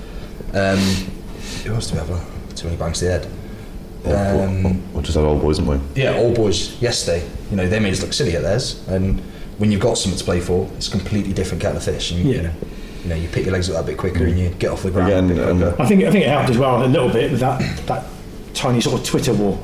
Um, 0.53 0.79
who 1.63 1.73
else 1.73 1.87
do 1.89 1.93
we 1.95 1.99
have? 2.01 2.11
Uh, 2.11 2.19
Too 2.55 2.65
many 2.67 2.77
bangs 2.77 2.99
to 2.99 3.05
the 3.05 3.11
head. 3.11 3.27
Um, 4.07 4.93
we 4.93 5.01
just 5.01 5.15
had 5.15 5.23
old 5.25 5.41
boys, 5.41 5.57
didn't 5.59 5.71
we? 5.95 6.01
Yeah, 6.01 6.15
all 6.17 6.33
boys 6.33 6.79
yesterday. 6.81 7.27
You 7.49 7.57
know, 7.57 7.67
they 7.67 7.79
made 7.79 7.93
us 7.93 8.01
look 8.01 8.13
silly 8.13 8.35
at 8.35 8.41
theirs, 8.43 8.85
and 8.87 9.19
when 9.57 9.71
you've 9.71 9.81
got 9.81 9.97
something 9.97 10.17
to 10.17 10.23
play 10.25 10.39
for, 10.41 10.69
it's 10.77 10.87
a 10.87 10.91
completely 10.91 11.33
different 11.33 11.61
kettle 11.61 11.77
of 11.77 11.83
fish. 11.83 12.11
And, 12.11 12.21
Yeah. 12.25 12.51
You 13.03 13.09
know, 13.09 13.15
you 13.17 13.27
pick 13.27 13.45
your 13.45 13.53
legs 13.53 13.69
up 13.69 13.75
that 13.77 13.85
bit 13.85 13.97
quicker, 13.99 14.25
and 14.25 14.37
you 14.39 14.49
get 14.49 14.71
off 14.71 14.81
the 14.81 14.89
ground 14.89 15.11
a 15.11 15.17
Again, 15.33 15.59
bit 15.59 15.71
um. 15.71 15.75
I 15.79 15.85
think 15.85 16.03
I 16.05 16.11
think 16.11 16.25
it 16.25 16.29
helped 16.29 16.49
as 16.49 16.57
well 16.57 16.83
a 16.83 16.87
little 16.87 17.09
bit 17.09 17.29
with 17.31 17.39
that 17.41 17.61
that 17.85 18.05
tiny 18.55 18.81
sort 18.81 18.99
of 18.99 19.05
Twitter 19.05 19.31
war. 19.33 19.59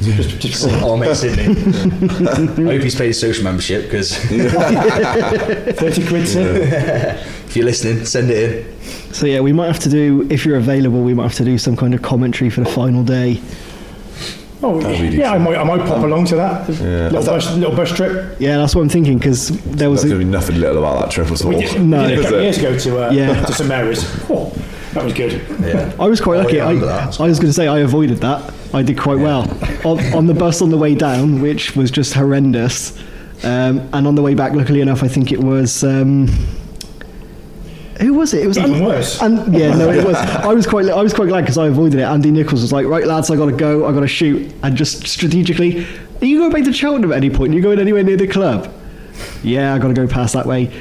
just, 0.00 0.40
just. 0.40 0.66
Oh, 0.82 0.96
mate, 0.96 1.14
Sydney. 1.14 1.44
I 2.28 2.34
hope 2.72 2.82
he's 2.82 2.96
paid 2.96 3.06
his 3.08 3.20
social 3.20 3.44
membership 3.44 3.84
because 3.84 4.16
Thirty 5.78 6.06
quid. 6.06 6.26
sir. 6.28 6.56
if 7.46 7.54
you're 7.56 7.64
listening, 7.66 8.04
send 8.04 8.30
it 8.30 8.66
in. 8.66 9.05
So 9.16 9.24
yeah, 9.24 9.40
we 9.40 9.50
might 9.52 9.66
have 9.68 9.78
to 9.80 9.88
do 9.88 10.26
if 10.30 10.44
you're 10.44 10.58
available. 10.58 11.00
We 11.02 11.14
might 11.14 11.22
have 11.22 11.34
to 11.36 11.44
do 11.44 11.56
some 11.56 11.74
kind 11.74 11.94
of 11.94 12.02
commentary 12.02 12.50
for 12.50 12.60
the 12.60 12.70
final 12.70 13.02
day. 13.02 13.40
Oh 14.62 14.78
yeah, 14.90 15.32
I 15.32 15.38
might 15.38 15.56
I 15.56 15.64
might 15.64 15.80
pop 15.86 16.04
along 16.04 16.26
to 16.26 16.36
that 16.36 16.68
Yeah. 16.68 17.08
little 17.08 17.24
bus 17.24 17.54
little 17.56 17.74
bus 17.74 17.92
trip. 17.96 18.36
Yeah, 18.38 18.58
that's 18.58 18.74
what 18.74 18.82
I'm 18.82 18.90
thinking 18.90 19.16
because 19.16 19.48
there 19.64 19.88
was 19.88 20.02
There's 20.02 20.12
a, 20.12 20.16
going 20.16 20.20
to 20.20 20.26
be 20.26 20.30
nothing 20.30 20.60
little 20.60 20.78
about 20.84 21.00
that 21.00 21.10
trip 21.10 21.30
at 21.30 21.42
all. 21.42 21.48
We 21.48 21.56
did, 21.60 21.80
No. 21.82 22.02
we 22.02 22.08
did 22.08 22.18
a 22.18 22.20
Is 22.20 22.24
couple 22.26 22.36
of 22.36 22.42
years 22.42 22.58
ago 22.58 22.78
to 22.78 23.06
uh, 23.08 23.10
Yeah. 23.12 23.42
to 23.46 23.52
St 23.54 23.68
Mary's. 23.70 24.04
Oh, 24.28 24.52
that 24.92 25.02
was 25.04 25.14
good. 25.14 25.32
Yeah. 25.62 25.92
I 25.98 26.06
was 26.08 26.20
quite 26.20 26.36
Oh, 26.40 26.42
lucky. 26.42 26.56
yeah, 26.56 26.66
I 26.68 26.72
I. 26.72 27.04
I 27.04 27.26
was 27.28 27.38
going 27.38 27.48
to 27.48 27.52
say 27.54 27.68
I 27.68 27.78
avoided 27.78 28.18
that. 28.18 28.52
I 28.74 28.82
did 28.82 28.98
quite 28.98 29.18
well 29.18 29.42
on, 29.86 29.98
on 30.14 30.26
the 30.26 30.34
bus 30.34 30.60
on 30.60 30.68
the 30.68 30.76
way 30.78 30.94
down, 30.94 31.40
which 31.40 31.74
was 31.74 31.90
just 31.90 32.12
horrendous, 32.12 32.98
um, 33.44 33.80
and 33.94 34.06
on 34.06 34.14
the 34.14 34.22
way 34.22 34.34
back, 34.34 34.52
luckily 34.52 34.82
enough, 34.82 35.02
I 35.02 35.08
think 35.08 35.32
it 35.32 35.40
was. 35.42 35.82
Um, 35.84 36.28
who 38.00 38.14
was 38.14 38.34
it? 38.34 38.44
It 38.44 38.46
was 38.46 38.58
Even 38.58 38.84
worse. 38.84 39.20
And 39.22 39.54
yeah, 39.54 39.74
no, 39.74 39.90
it 39.90 40.04
was. 40.04 40.16
I 40.16 40.52
was 40.52 40.66
quite. 40.66 40.88
I 40.88 41.02
was 41.02 41.14
quite 41.14 41.28
glad 41.28 41.42
because 41.42 41.58
I 41.58 41.68
avoided 41.68 42.00
it. 42.00 42.04
Andy 42.04 42.30
Nichols 42.30 42.62
was 42.62 42.72
like, 42.72 42.86
"Right, 42.86 43.06
lads, 43.06 43.30
I 43.30 43.36
got 43.36 43.46
to 43.46 43.56
go. 43.56 43.86
I 43.86 43.92
got 43.92 44.00
to 44.00 44.08
shoot." 44.08 44.52
And 44.62 44.76
just 44.76 45.06
strategically, 45.06 45.86
are 46.20 46.26
you 46.26 46.38
going 46.40 46.52
back 46.52 46.64
to 46.64 46.72
Cheltenham 46.72 47.12
at 47.12 47.16
any 47.16 47.30
point? 47.30 47.52
Are 47.52 47.56
you 47.56 47.62
going 47.62 47.78
anywhere 47.78 48.02
near 48.02 48.16
the 48.16 48.26
club? 48.26 48.72
Yeah, 49.42 49.74
I 49.74 49.78
got 49.78 49.88
to 49.88 49.94
go 49.94 50.06
past 50.06 50.34
that 50.34 50.46
way. 50.46 50.66
Do 50.66 50.74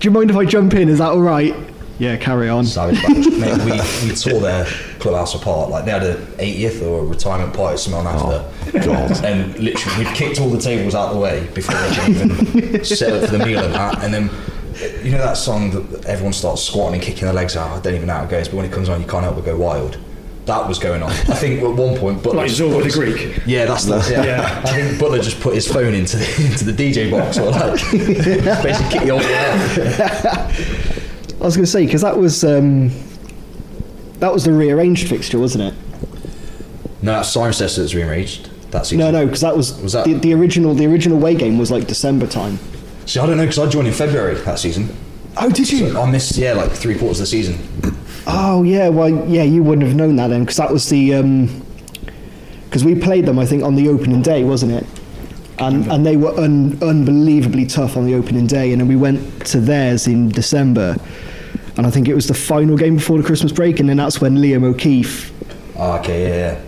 you 0.00 0.10
mind 0.10 0.30
if 0.30 0.36
I 0.36 0.44
jump 0.44 0.74
in? 0.74 0.88
Is 0.88 0.98
that 0.98 1.10
all 1.10 1.20
right? 1.20 1.54
Yeah, 2.00 2.16
carry 2.16 2.48
on. 2.48 2.64
Savage. 2.64 3.02
Mate, 3.04 3.58
we, 3.62 4.08
we 4.08 4.14
tore 4.16 4.40
their 4.40 4.64
clubhouse 5.00 5.34
apart. 5.34 5.68
Like 5.68 5.84
they 5.84 5.90
had 5.90 6.02
a 6.02 6.16
80th 6.38 6.82
or 6.82 7.00
a 7.02 7.04
retirement 7.04 7.52
party 7.52 7.74
or 7.74 7.76
something 7.76 8.06
after. 8.06 8.78
Oh, 8.78 8.86
God. 8.86 9.22
And 9.22 9.58
literally, 9.58 10.04
we'd 10.06 10.14
kicked 10.14 10.40
all 10.40 10.48
the 10.48 10.58
tables 10.58 10.94
out 10.94 11.08
of 11.08 11.14
the 11.16 11.20
way 11.20 11.46
before 11.54 11.74
they 11.74 11.94
could 11.94 12.08
even 12.08 12.84
set 12.84 13.12
up 13.12 13.28
for 13.28 13.36
the 13.36 13.44
meal 13.44 13.62
and 13.62 13.74
that. 13.74 14.02
And 14.02 14.14
then, 14.14 14.30
you 15.04 15.12
know 15.12 15.18
that 15.18 15.36
song 15.36 15.70
that 15.70 16.04
everyone 16.06 16.32
starts 16.32 16.62
squatting 16.62 16.94
and 16.94 17.02
kicking 17.02 17.24
their 17.24 17.32
legs 17.34 17.56
out? 17.56 17.70
I 17.70 17.80
don't 17.80 17.94
even 17.94 18.06
know 18.06 18.14
how 18.14 18.24
it 18.24 18.30
goes, 18.30 18.48
but 18.48 18.56
when 18.56 18.66
it 18.66 18.72
comes 18.72 18.88
on, 18.88 19.00
you 19.00 19.06
can't 19.06 19.22
help 19.24 19.36
but 19.36 19.44
go 19.44 19.56
wild. 19.56 19.98
That 20.46 20.66
was 20.66 20.78
going 20.78 21.02
on. 21.02 21.10
I 21.10 21.34
think 21.34 21.62
at 21.62 21.74
one 21.74 21.96
point, 21.98 22.22
but 22.24 22.34
Like 22.34 22.50
Zorba 22.50 22.82
the 22.82 22.90
Greek. 22.90 23.42
Yeah, 23.46 23.66
that's 23.66 23.84
the. 23.84 23.96
Yeah. 24.10 24.24
Yeah. 24.24 24.62
I 24.64 24.72
think 24.72 24.98
Butler 24.98 25.20
just 25.20 25.38
put 25.40 25.54
his 25.54 25.70
phone 25.70 25.94
into 25.94 26.16
the, 26.16 26.44
into 26.50 26.64
the 26.64 26.72
DJ 26.72 27.10
box 27.10 27.38
or 27.38 27.50
like 27.50 27.74
basically 28.62 28.90
kick 28.90 29.02
the 29.02 29.10
old 29.10 29.22
way 29.22 29.34
out. 29.34 30.50
I 31.40 31.44
was 31.44 31.56
going 31.56 31.64
to 31.64 31.70
say 31.70 31.84
because 31.84 32.02
that 32.02 32.16
was 32.18 32.42
um, 32.42 32.90
that 34.18 34.32
was 34.32 34.44
the 34.44 34.52
rearranged 34.52 35.08
fixture, 35.08 35.38
wasn't 35.38 35.72
it? 35.72 35.74
No, 37.02 37.12
that's 37.12 37.34
Cirencester 37.34 37.76
that's 37.76 37.94
rearranged. 37.94 38.50
That 38.72 38.86
season. 38.86 38.98
No, 38.98 39.10
no, 39.10 39.24
because 39.26 39.40
that 39.40 39.56
was, 39.56 39.80
Was 39.82 39.92
that- 39.94 40.04
the, 40.04 40.14
the 40.14 40.34
original. 40.34 40.74
The 40.74 40.86
original 40.86 41.18
away 41.18 41.34
game 41.34 41.58
was 41.58 41.70
like 41.70 41.86
December 41.86 42.26
time. 42.26 42.58
See, 43.10 43.18
I 43.18 43.26
don't 43.26 43.38
know 43.38 43.42
because 43.42 43.58
I 43.58 43.68
joined 43.68 43.88
in 43.88 43.92
February 43.92 44.36
that 44.36 44.60
season. 44.60 44.96
Oh, 45.36 45.50
did 45.50 45.66
So 45.66 46.00
I 46.00 46.08
missed 46.08 46.36
yeah 46.36 46.52
like 46.52 46.70
three 46.70 46.96
quarters 46.96 47.18
of 47.18 47.24
the 47.24 47.26
season. 47.26 47.58
Oh, 48.28 48.62
yeah. 48.62 48.88
Well, 48.88 49.10
yeah, 49.28 49.42
you 49.42 49.64
wouldn't 49.64 49.84
have 49.84 49.96
known 49.96 50.14
that 50.14 50.28
then 50.28 50.42
because 50.44 50.58
that 50.58 50.70
was 50.70 50.88
the 50.88 51.20
because 52.66 52.84
we 52.84 52.94
played 52.94 53.26
them. 53.26 53.36
I 53.40 53.46
think 53.46 53.64
on 53.64 53.74
the 53.74 53.88
opening 53.88 54.22
day, 54.22 54.44
wasn't 54.44 54.70
it? 54.70 54.86
And 55.58 55.90
and 55.90 56.06
they 56.06 56.16
were 56.16 56.38
un, 56.38 56.78
unbelievably 56.80 57.66
tough 57.66 57.96
on 57.96 58.06
the 58.06 58.14
opening 58.14 58.46
day, 58.46 58.70
and 58.70 58.80
then 58.80 58.86
we 58.86 58.94
went 58.94 59.44
to 59.46 59.58
theirs 59.58 60.06
in 60.06 60.28
December. 60.28 60.94
And 61.76 61.88
I 61.88 61.90
think 61.90 62.06
it 62.06 62.14
was 62.14 62.28
the 62.28 62.34
final 62.34 62.76
game 62.76 62.94
before 62.94 63.18
the 63.18 63.24
Christmas 63.24 63.50
break, 63.50 63.80
and 63.80 63.88
then 63.88 63.96
that's 63.96 64.20
when 64.20 64.36
Liam 64.36 64.62
O'Keefe 64.62 65.32
Ah, 65.76 65.98
okay, 65.98 66.28
yeah, 66.28 66.52
yeah. 66.52 66.60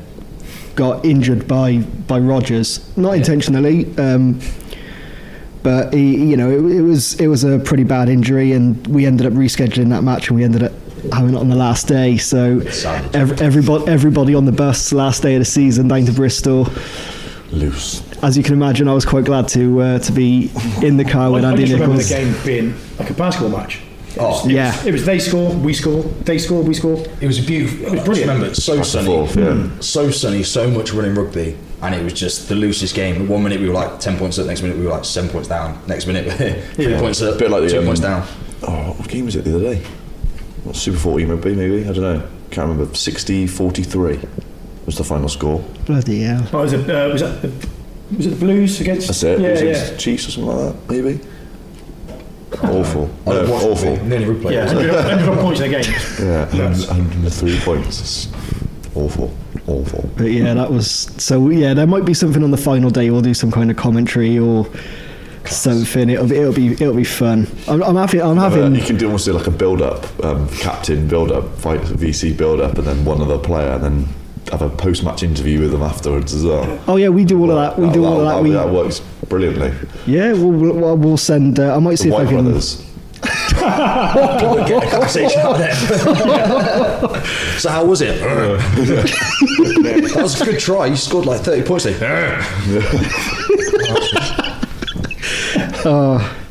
got 0.75 1.05
injured 1.05 1.47
by 1.47 1.79
by 2.09 2.19
Rogers, 2.19 2.81
not 2.97 3.13
intentionally, 3.13 3.97
um, 3.97 4.41
but 5.63 5.93
he, 5.93 6.31
you 6.31 6.37
know, 6.37 6.51
it, 6.51 6.77
it 6.77 6.83
was 6.83 7.15
it 7.21 7.27
was 7.29 7.45
a 7.45 7.59
pretty 7.59 7.85
bad 7.85 8.09
injury, 8.09 8.53
and 8.53 8.85
we 8.87 9.07
ended 9.07 9.27
up 9.27 9.33
rescheduling 9.33 9.91
that 9.91 10.03
match, 10.03 10.29
and 10.29 10.37
we 10.37 10.45
ended 10.45 10.63
up 10.63 10.73
having 11.13 11.35
it 11.35 11.39
on 11.39 11.49
the 11.49 11.57
last 11.57 11.89
day. 11.89 12.17
So 12.19 12.61
Savage. 12.71 13.15
ev- 13.15 13.41
everybody 13.43 13.87
everybody 13.91 14.35
on 14.35 14.45
the 14.45 14.53
bus 14.53 14.93
last 14.93 15.23
day 15.23 15.35
of 15.35 15.41
the 15.41 15.45
season 15.45 15.89
down 15.89 16.05
to 16.05 16.13
Bristol. 16.13 16.69
Loose. 17.51 18.03
As 18.23 18.37
you 18.37 18.43
can 18.43 18.55
imagine, 18.55 18.89
I 18.89 18.95
was 18.95 19.05
quite 19.05 19.25
glad 19.25 19.49
to 19.49 19.81
uh, 19.81 19.99
to 20.01 20.13
be 20.13 20.51
in 20.83 20.97
the 20.97 21.05
car 21.05 21.31
with 21.31 21.45
I, 21.45 21.49
I 21.49 21.51
Andy 21.53 21.65
just 21.65 21.75
remember 21.75 22.03
the 22.03 22.09
game 22.09 22.35
being 22.45 22.75
like 22.99 23.11
a 23.11 23.15
basketball 23.15 23.51
match. 23.59 23.83
Oh, 24.19 24.47
Yeah, 24.49 24.75
It 24.85 24.93
was 24.93 25.05
they 25.07 25.19
score, 25.19 25.55
we 25.55 25.73
score, 25.75 26.03
they 26.03 26.39
score, 26.39 26.63
we 26.63 26.75
score. 26.75 26.99
It 27.21 27.27
was 27.27 27.39
a 27.39 27.43
beautiful. 27.43 27.87
I 27.87 27.91
just 27.95 28.05
brilliant. 28.05 28.29
remember 28.29 28.47
it's 28.49 28.63
so 28.65 28.77
Back 28.77 28.85
sunny, 28.85 29.07
forth, 29.07 29.37
yeah. 29.37 29.69
so 29.81 30.11
sunny, 30.11 30.43
so 30.43 30.71
much 30.71 30.93
running 30.93 31.15
rugby, 31.15 31.57
and 31.83 31.95
it 31.95 32.03
was 32.05 32.13
just 32.13 32.49
the 32.49 32.55
loosest 32.55 32.95
game. 32.95 33.29
One 33.29 33.43
minute 33.43 33.61
we 33.61 33.69
were 33.69 33.75
like 33.75 34.01
ten 34.01 34.19
points 34.19 34.39
up, 34.39 34.47
next 34.47 34.63
minute 34.63 34.77
we 34.79 34.85
were 34.85 34.91
like 34.91 35.05
seven 35.05 35.31
points 35.31 35.49
down, 35.49 35.81
next 35.87 36.07
minute 36.07 36.31
three 36.75 36.87
Yeah. 36.93 37.01
points 37.01 37.23
up, 37.23 37.39
bit 37.39 37.51
like 37.51 37.63
the, 37.63 37.71
two 37.71 37.79
um, 37.79 37.85
points 37.87 38.01
down. 38.01 38.27
Oh, 38.63 38.93
what 38.99 39.09
game 39.09 39.25
was 39.25 39.35
it 39.37 39.45
the 39.45 39.57
other 39.57 39.75
day? 39.75 39.83
What 40.65 40.77
Super 40.77 40.99
14 40.99 41.29
rugby, 41.29 41.55
maybe? 41.55 41.83
I 41.89 41.93
don't 41.93 41.97
know. 42.03 42.29
Can't 42.51 42.69
remember. 42.69 42.95
60 42.95 43.47
43 43.49 44.21
was 44.87 44.97
the 44.99 45.05
final 45.05 45.29
score. 45.29 45.59
bloody 45.87 46.21
hell. 46.23 46.43
What 46.45 46.63
was 46.65 46.73
it? 46.75 46.89
Uh, 46.89 47.09
was 47.13 47.23
that 47.23 47.43
the, 47.43 47.49
was 48.17 48.27
it 48.27 48.31
the 48.31 48.37
Blues 48.37 48.81
against? 48.81 49.07
That's 49.09 49.23
it. 49.23 49.41
Yeah, 49.41 49.49
it 49.49 49.53
was 49.53 49.63
yeah. 49.63 49.69
against 49.71 49.99
Chiefs 49.99 50.29
or 50.29 50.31
something 50.33 50.55
like 50.57 50.75
that, 50.87 50.91
maybe? 50.93 51.21
Awful. 52.63 53.11
I 53.27 53.31
No, 53.31 53.41
don't 53.43 53.51
watch 53.51 53.63
awful. 53.65 53.91
rugby, 53.93 54.09
Nearly 54.09 54.25
replay. 54.27 54.53
Yeah, 54.53 54.67
100, 54.67 54.95
100 54.95 55.39
points 55.41 55.61
in 55.61 55.75
a 55.75 55.83
game. 55.83 55.93
Yeah, 56.21 56.45
100 56.47 56.89
103 56.89 57.59
points. 57.61 58.01
It's 58.01 58.29
awful. 58.95 59.35
Awful. 59.67 60.11
But 60.17 60.25
yeah, 60.33 60.55
that 60.55 60.71
was 60.73 60.89
so. 61.19 61.49
Yeah, 61.51 61.73
there 61.75 61.87
might 61.87 62.05
be 62.05 62.15
something 62.15 62.43
on 62.43 62.51
the 62.51 62.57
final 62.57 62.91
day. 62.91 63.11
We'll 63.11 63.21
do 63.23 63.33
some 63.35 63.51
kind 63.53 63.71
of 63.71 63.77
commentary 63.77 64.39
or 64.39 64.67
something. 65.47 66.09
It'll 66.11 66.27
be 66.27 66.37
it'll 66.37 66.53
be 66.53 66.73
it'll 66.73 66.95
be 66.95 67.05
fun. 67.05 67.47
I'm, 67.69 67.83
I'm 67.83 67.95
happy. 67.97 68.21
I'm 68.21 68.39
Uh, 68.39 68.51
having. 68.51 68.75
you 68.75 68.83
can 68.83 68.97
do 68.97 69.07
almost 69.07 69.25
do 69.27 69.33
like 69.33 69.47
a 69.47 69.51
build 69.53 69.81
up, 69.81 70.05
um, 70.25 70.49
captain 70.49 71.07
build 71.09 71.31
up, 71.31 71.49
fight 71.59 71.81
VC 71.81 72.37
build 72.37 72.61
up, 72.61 72.77
and 72.79 72.87
then 72.87 73.05
one 73.05 73.21
other 73.21 73.39
player, 73.39 73.71
and 73.73 73.85
then 73.85 74.09
have 74.53 74.63
a 74.63 74.71
post-match 74.71 75.23
interview 75.23 75.61
with 75.61 75.73
them 75.73 75.83
afterwards 75.83 76.33
as 76.35 76.45
well. 76.45 76.79
Oh 76.87 76.97
yeah, 76.97 77.09
we 77.09 77.25
do 77.25 77.41
all 77.41 77.51
of 77.51 77.57
that. 77.57 77.79
We 77.83 77.91
do 77.93 78.05
all 78.05 78.21
of 78.21 78.27
that. 78.27 78.35
That, 78.37 78.43
We 78.43 78.51
that 78.51 78.71
works 78.71 79.01
brilliantly. 79.29 79.73
yeah, 80.07 80.33
we'll, 80.33 80.51
we'll, 80.53 80.97
we'll 80.97 81.17
send. 81.17 81.59
Uh, 81.59 81.75
I 81.75 81.79
might 81.79 81.97
see 81.97 82.11
The 82.11 82.17
if 82.17 82.21
I 82.21 82.31
can. 82.31 82.45
Brothers. 82.45 82.89
Get 83.63 84.83
a 84.85 84.91
conversation 84.91 85.41
out 85.41 85.57
there. 85.57 85.75
so 87.59 87.69
how 87.71 87.85
was 87.85 88.01
it? 88.03 88.19
that 88.21 90.13
was 90.17 90.41
a 90.41 90.45
good 90.45 90.59
try. 90.61 90.87
You 90.87 90.97
scored 90.97 91.27
like 91.27 91.41
30 91.43 91.63
points 91.67 91.85
there. 91.85 92.43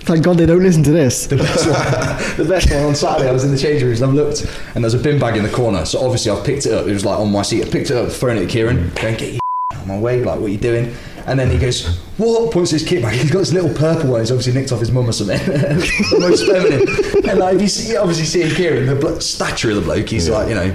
Thank 0.04 0.24
God 0.24 0.38
they 0.38 0.46
don't 0.46 0.64
listen 0.64 0.84
to 0.84 0.92
this. 0.92 1.28
the 1.28 1.38
best 1.38 1.66
one, 1.68 2.38
the 2.38 2.46
best 2.50 2.72
one 2.72 2.84
on 2.84 2.96
Saturday, 2.96 3.30
I 3.30 3.32
was 3.32 3.44
in 3.44 3.52
the 3.52 3.58
changing 3.58 3.88
rooms 3.88 4.02
and 4.02 4.10
I've 4.10 4.16
looked 4.16 4.46
and 4.76 4.84
there's 4.84 4.96
a 4.96 5.00
bin 5.00 5.20
bag 5.20 5.38
in 5.38 5.44
the 5.44 5.50
corner. 5.50 5.86
So 5.86 6.00
obviously 6.04 6.32
I've 6.32 6.44
picked 6.46 6.66
it 6.66 6.74
up. 6.74 6.88
It 6.88 6.94
was 6.94 7.06
like 7.06 7.20
on 7.20 7.32
my 7.32 7.44
seat. 7.44 7.66
I 7.66 7.70
picked 7.70 7.92
it 7.92 7.98
up, 7.98 8.12
thrown 8.12 8.38
it 8.38 8.44
at 8.44 8.50
Kieran, 8.50 8.90
Don't 8.96 9.18
get 9.18 9.34
your 9.34 9.40
out 9.74 9.82
of 9.82 9.88
my 9.88 10.00
way, 10.00 10.24
like, 10.24 10.40
what 10.40 10.48
are 10.48 10.50
you 10.50 10.58
doing? 10.58 10.94
And 11.28 11.40
then 11.40 11.52
he 11.52 11.60
goes, 11.60 11.98
what? 12.18 12.52
Points 12.52 12.72
to 12.72 12.78
his 12.80 12.88
kit 12.88 13.04
bag. 13.04 13.14
He's 13.14 13.30
got 13.30 13.40
this 13.40 13.54
little 13.54 13.72
purple 13.74 14.10
one. 14.10 14.22
He's 14.22 14.32
obviously 14.32 14.54
nicked 14.60 14.72
off 14.72 14.80
his 14.80 14.92
mum 14.92 15.08
or 15.08 15.12
something. 15.12 15.38
the 15.46 16.18
most 16.20 16.48
feminine. 16.48 17.30
And 17.30 17.40
like, 17.40 17.56
if 17.56 17.62
you 17.62 17.68
see, 17.68 17.96
obviously 17.96 18.26
seeing 18.26 18.50
Kieran, 18.56 18.88
the 18.88 18.96
blo- 18.96 19.20
stature 19.20 19.70
of 19.70 19.76
the 19.76 19.82
bloke, 19.84 20.10
he's 20.10 20.28
like, 20.30 20.50
you 20.50 20.56
know, 20.56 20.72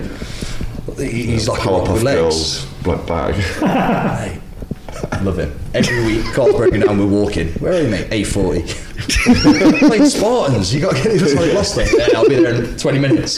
he- 0.98 1.26
he's 1.26 1.48
like 1.48 1.64
a 1.64 1.68
rock 1.68 1.88
Powerpuff 1.88 1.92
with 1.94 2.02
legs. 2.04 2.18
Girls 2.20 2.64
black 2.84 3.06
bag. 3.06 4.40
Love 5.24 5.38
him. 5.38 5.58
Every 5.74 6.04
week, 6.06 6.24
car's 6.32 6.54
broken 6.54 6.80
down, 6.80 6.98
we're 6.98 7.06
walking. 7.06 7.48
Where 7.54 7.72
are 7.72 7.82
you, 7.82 7.88
mate? 7.88 8.08
A40. 8.10 8.85
Playing 9.88 10.06
Spartans. 10.06 10.74
You 10.74 10.80
got 10.80 10.96
to 10.96 11.02
get 11.02 11.12
it 11.12 11.18
to 11.28 11.34
Gloucester. 11.34 11.84
Yeah, 11.96 12.08
I'll 12.18 12.28
be 12.28 12.36
there 12.36 12.54
in 12.64 12.76
20 12.76 12.98
minutes. 12.98 13.36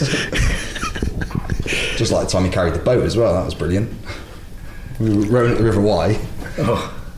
Just 1.97 2.13
like 2.13 2.27
the 2.27 2.31
time 2.31 2.45
he 2.45 2.51
carried 2.51 2.75
the 2.75 2.79
boat 2.79 3.05
as 3.05 3.17
well. 3.17 3.35
That 3.35 3.45
was 3.45 3.55
brilliant. 3.55 3.91
We 5.01 5.15
were 5.17 5.25
rowing 5.27 5.53
at 5.53 5.59
the 5.59 5.65
River 5.65 5.81
Wye. 5.81 6.19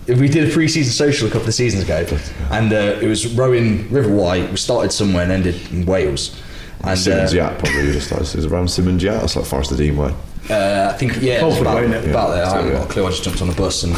We 0.07 0.29
did 0.29 0.49
a 0.49 0.53
pre-season 0.53 0.93
social 0.93 1.29
a 1.29 1.31
couple 1.31 1.49
of 1.49 1.55
seasons 1.55 1.85
ago, 1.85 2.05
and 2.50 2.73
uh, 2.73 2.99
it 3.00 3.07
was 3.07 3.33
rowing 3.35 3.91
River 3.93 4.12
Wye. 4.15 4.47
We 4.50 4.57
started 4.57 4.91
somewhere 4.93 5.23
and 5.23 5.31
ended 5.33 5.55
in 5.71 5.87
Wales. 5.87 6.41
And 6.83 6.99
Simmons 6.99 7.33
uh, 7.33 7.37
Yacht 7.37 7.59
probably 7.59 7.87
would 7.87 7.95
have 7.95 8.03
started. 8.03 8.27
It 8.29 8.37
was 8.37 8.47
around 8.47 8.69
Symonds 8.71 9.05
Yat. 9.05 9.23
It's 9.23 9.37
like 9.37 9.45
Forest 9.45 9.73
of 9.73 9.79
Dean 9.79 9.97
way. 9.97 10.15
Uh, 10.49 10.91
I 10.93 10.97
think 10.99 11.19
yeah, 11.21 11.41
it 11.41 11.45
was 11.45 11.55
Salford 11.55 11.61
about, 11.61 11.77
way, 11.77 11.87
innit? 11.89 12.11
about 12.11 12.31
there. 12.31 12.45
I 12.45 12.49
So, 12.49 12.55
haven't 12.57 12.73
yeah. 12.73 12.79
got 12.79 12.89
a 12.91 12.93
clue. 12.93 13.07
I 13.07 13.11
just 13.11 13.23
jumped 13.23 13.43
on 13.43 13.49
the 13.49 13.55
bus 13.55 13.83
and 13.85 13.95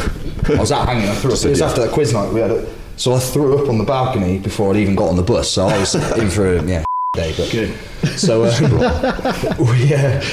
I 0.55 0.59
was 0.59 0.71
out 0.71 0.87
hanging. 0.87 1.07
I 1.09 1.15
threw 1.15 1.31
up. 1.33 1.39
It 1.45 1.49
was 1.49 1.61
after 1.61 1.81
that 1.81 1.91
quiz 1.93 2.13
night 2.13 2.31
we 2.31 2.41
had 2.41 2.51
it. 2.51 2.69
So 3.03 3.11
I 3.11 3.19
threw 3.19 3.61
up 3.61 3.67
on 3.67 3.77
the 3.77 3.83
balcony 3.83 4.39
before 4.39 4.71
I'd 4.71 4.77
even 4.77 4.95
got 4.95 5.09
on 5.09 5.17
the 5.17 5.23
bus. 5.23 5.51
So 5.51 5.67
I 5.67 5.77
was 5.77 5.93
in 6.17 6.29
for 6.29 6.55
a 6.55 6.63
yeah 6.63 6.85
day. 7.11 7.33
But 7.35 7.51
Good. 7.51 7.75
So 8.17 8.45
uh, 8.45 9.55
we, 9.59 9.93
uh, 9.93 10.23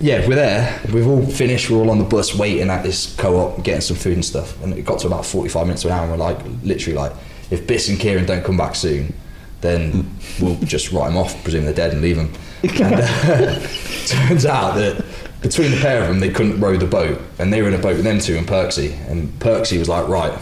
yeah, 0.00 0.26
we're 0.26 0.36
there. 0.36 0.80
We've 0.90 1.06
all 1.06 1.26
finished. 1.26 1.68
We're 1.68 1.76
all 1.76 1.90
on 1.90 1.98
the 1.98 2.06
bus 2.06 2.34
waiting 2.34 2.70
at 2.70 2.82
this 2.82 3.14
co-op, 3.16 3.62
getting 3.62 3.82
some 3.82 3.98
food 3.98 4.14
and 4.14 4.24
stuff. 4.24 4.58
And 4.62 4.72
it 4.72 4.86
got 4.86 5.00
to 5.00 5.06
about 5.06 5.26
forty-five 5.26 5.66
minutes 5.66 5.82
to 5.82 5.88
an 5.88 5.92
hour. 5.92 6.04
And 6.04 6.12
we're 6.12 6.16
like, 6.16 6.38
literally, 6.62 6.96
like, 6.96 7.12
if 7.50 7.66
Biss 7.66 7.90
and 7.90 8.00
Kieran 8.00 8.24
don't 8.24 8.42
come 8.42 8.56
back 8.56 8.74
soon, 8.74 9.12
then 9.60 10.10
we'll 10.40 10.56
just 10.60 10.92
write 10.92 11.08
them 11.08 11.18
off, 11.18 11.42
presume 11.42 11.64
they're 11.64 11.74
dead, 11.74 11.92
and 11.92 12.00
leave 12.00 12.16
them. 12.16 12.32
And 12.62 13.02
uh, 13.02 13.66
turns 14.06 14.46
out 14.46 14.76
that 14.76 15.04
between 15.42 15.72
the 15.72 15.80
pair 15.82 16.00
of 16.00 16.08
them, 16.08 16.20
they 16.20 16.30
couldn't 16.30 16.58
row 16.58 16.74
the 16.78 16.86
boat, 16.86 17.20
and 17.38 17.52
they 17.52 17.60
were 17.60 17.68
in 17.68 17.74
a 17.74 17.78
boat 17.78 17.96
with 17.96 18.04
them 18.04 18.18
two 18.18 18.38
and 18.38 18.48
Perksy. 18.48 18.98
And 19.10 19.28
Perksy 19.40 19.78
was 19.78 19.90
like, 19.90 20.08
right. 20.08 20.32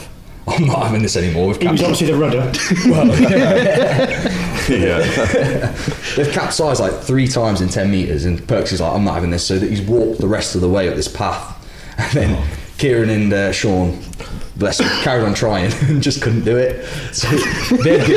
I'm 0.48 0.66
not 0.66 0.82
having 0.84 1.02
this 1.02 1.16
anymore. 1.16 1.46
We've 1.48 1.60
He 1.60 1.68
was 1.68 1.80
capsized- 1.80 2.02
obviously 2.02 2.06
the 2.08 2.18
rudder. 2.18 2.52
yeah. 4.68 5.72
They've 6.16 6.32
capsized 6.32 6.80
like 6.80 6.92
three 7.02 7.28
times 7.28 7.60
in 7.60 7.68
10 7.68 7.90
metres, 7.90 8.24
and 8.24 8.38
Perksy's 8.40 8.80
like, 8.80 8.92
I'm 8.92 9.04
not 9.04 9.14
having 9.14 9.30
this. 9.30 9.46
So 9.46 9.58
that 9.58 9.68
he's 9.70 9.82
walked 9.82 10.20
the 10.20 10.28
rest 10.28 10.54
of 10.54 10.60
the 10.60 10.68
way 10.68 10.88
up 10.88 10.96
this 10.96 11.08
path. 11.08 11.56
And 12.00 12.12
then 12.12 12.48
Kieran 12.78 13.10
and 13.10 13.30
uh, 13.30 13.52
Sean, 13.52 13.98
bless 14.56 14.78
them, 14.78 14.88
carried 15.02 15.22
on 15.26 15.34
trying 15.34 15.70
and 15.82 16.02
just 16.02 16.22
couldn't 16.22 16.44
do 16.46 16.56
it. 16.56 16.82
So 17.14 17.28
they're 17.76 18.06
good. 18.06 18.16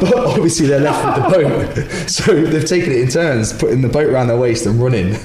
but 0.00 0.14
obviously 0.14 0.68
they're 0.68 0.78
left 0.78 1.04
with 1.04 1.24
the 1.24 1.82
boat. 1.82 2.08
So 2.08 2.40
they've 2.44 2.64
taken 2.64 2.92
it 2.92 3.00
in 3.00 3.08
turns, 3.08 3.52
putting 3.52 3.80
the 3.82 3.88
boat 3.88 4.06
around 4.06 4.28
their 4.28 4.36
waist 4.38 4.66
and 4.66 4.80
running, 4.80 5.16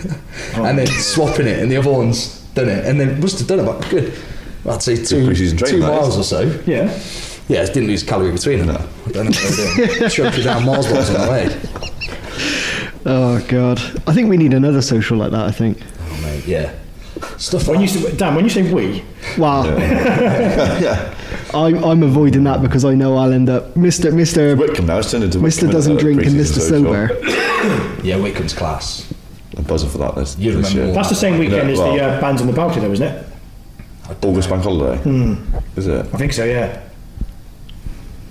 and 0.56 0.80
then 0.80 0.88
swapping 0.88 1.46
it, 1.46 1.60
and 1.60 1.72
the 1.72 1.78
other 1.78 1.92
one's 1.92 2.40
done 2.56 2.70
it. 2.70 2.86
And 2.88 3.00
they 3.00 3.06
must 3.18 3.38
have 3.38 3.48
done 3.48 3.60
about 3.60 3.88
good, 3.92 4.18
I'd 4.68 4.82
say 4.82 4.96
two, 5.04 5.34
two 5.34 5.80
miles 5.80 6.18
or 6.18 6.24
so. 6.24 6.42
Yeah. 6.66 6.86
Yeah, 7.48 7.64
it 7.64 7.74
didn't 7.74 7.88
lose 7.88 8.04
calorie 8.04 8.32
between 8.32 8.60
them. 8.66 8.70
I 8.70 9.12
don't 9.12 9.26
know 9.26 9.32
what 9.32 9.58
they're 9.58 9.88
doing. 9.98 10.10
Chucked 10.10 10.38
it 10.38 10.44
down 10.44 10.66
Mars 10.66 10.86
bars 10.92 11.10
on 11.10 11.22
the 11.26 11.32
way. 11.32 11.60
Oh 13.06 13.44
God, 13.48 13.80
I 14.08 14.14
think 14.14 14.30
we 14.30 14.38
need 14.38 14.54
another 14.54 14.82
social 14.82 15.18
like 15.18 15.32
that. 15.32 15.46
I 15.46 15.52
think. 15.52 15.80
Oh, 16.02 16.22
mate, 16.22 16.46
yeah. 16.46 16.76
Stuff 17.38 17.68
When 17.68 17.78
like 17.82 17.92
you 17.92 18.00
say, 18.02 18.16
Dan, 18.16 18.36
when 18.36 18.44
you 18.46 18.50
say 18.50 18.72
we, 18.72 19.04
Wow. 19.38 19.66
Yeah, 19.66 21.14
I'm, 21.54 21.84
I'm 21.84 22.04
avoiding 22.04 22.44
that 22.46 22.62
because 22.62 22.86
I 22.86 22.94
know 22.94 23.18
I'll 23.18 23.34
end 23.34 23.50
up 23.50 23.74
Mr. 23.74 24.12
Mr. 24.12 24.58
Wickham 24.58 24.86
now. 24.86 25.00
It's 25.00 25.12
turned 25.12 25.24
into 25.26 25.38
Mr. 25.40 25.44
Wickham 25.64 25.70
doesn't 25.72 25.98
drink 25.98 26.22
and 26.24 26.36
Mr. 26.36 26.60
social. 26.60 26.84
sober. 26.84 27.10
Yeah, 28.04 28.16
Wickham's 28.18 28.54
class. 28.54 29.12
I'm 29.58 29.64
buzzing 29.66 29.90
for 29.90 29.98
that 29.98 30.16
this, 30.16 30.38
You 30.38 30.54
this 30.54 30.70
remember 30.70 30.86
year. 30.86 30.94
that's 30.96 31.10
the 31.10 31.16
same 31.16 31.38
weekend 31.40 31.68
Yeah, 31.68 31.74
as 31.74 31.80
well- 31.80 31.94
the 31.94 32.02
uh, 32.02 32.22
bands 32.22 32.42
on 32.42 32.48
the 32.48 32.54
balcony, 32.54 32.86
though, 32.86 32.94
isn't 32.94 33.06
it? 33.08 33.26
August 34.24 34.50
bank 34.50 34.64
holiday. 34.64 34.98
Hmm. 35.02 35.36
Is 35.76 35.88
it? 35.88 36.06
I 36.14 36.18
think 36.18 36.34
so. 36.34 36.44
Yeah. 36.46 36.82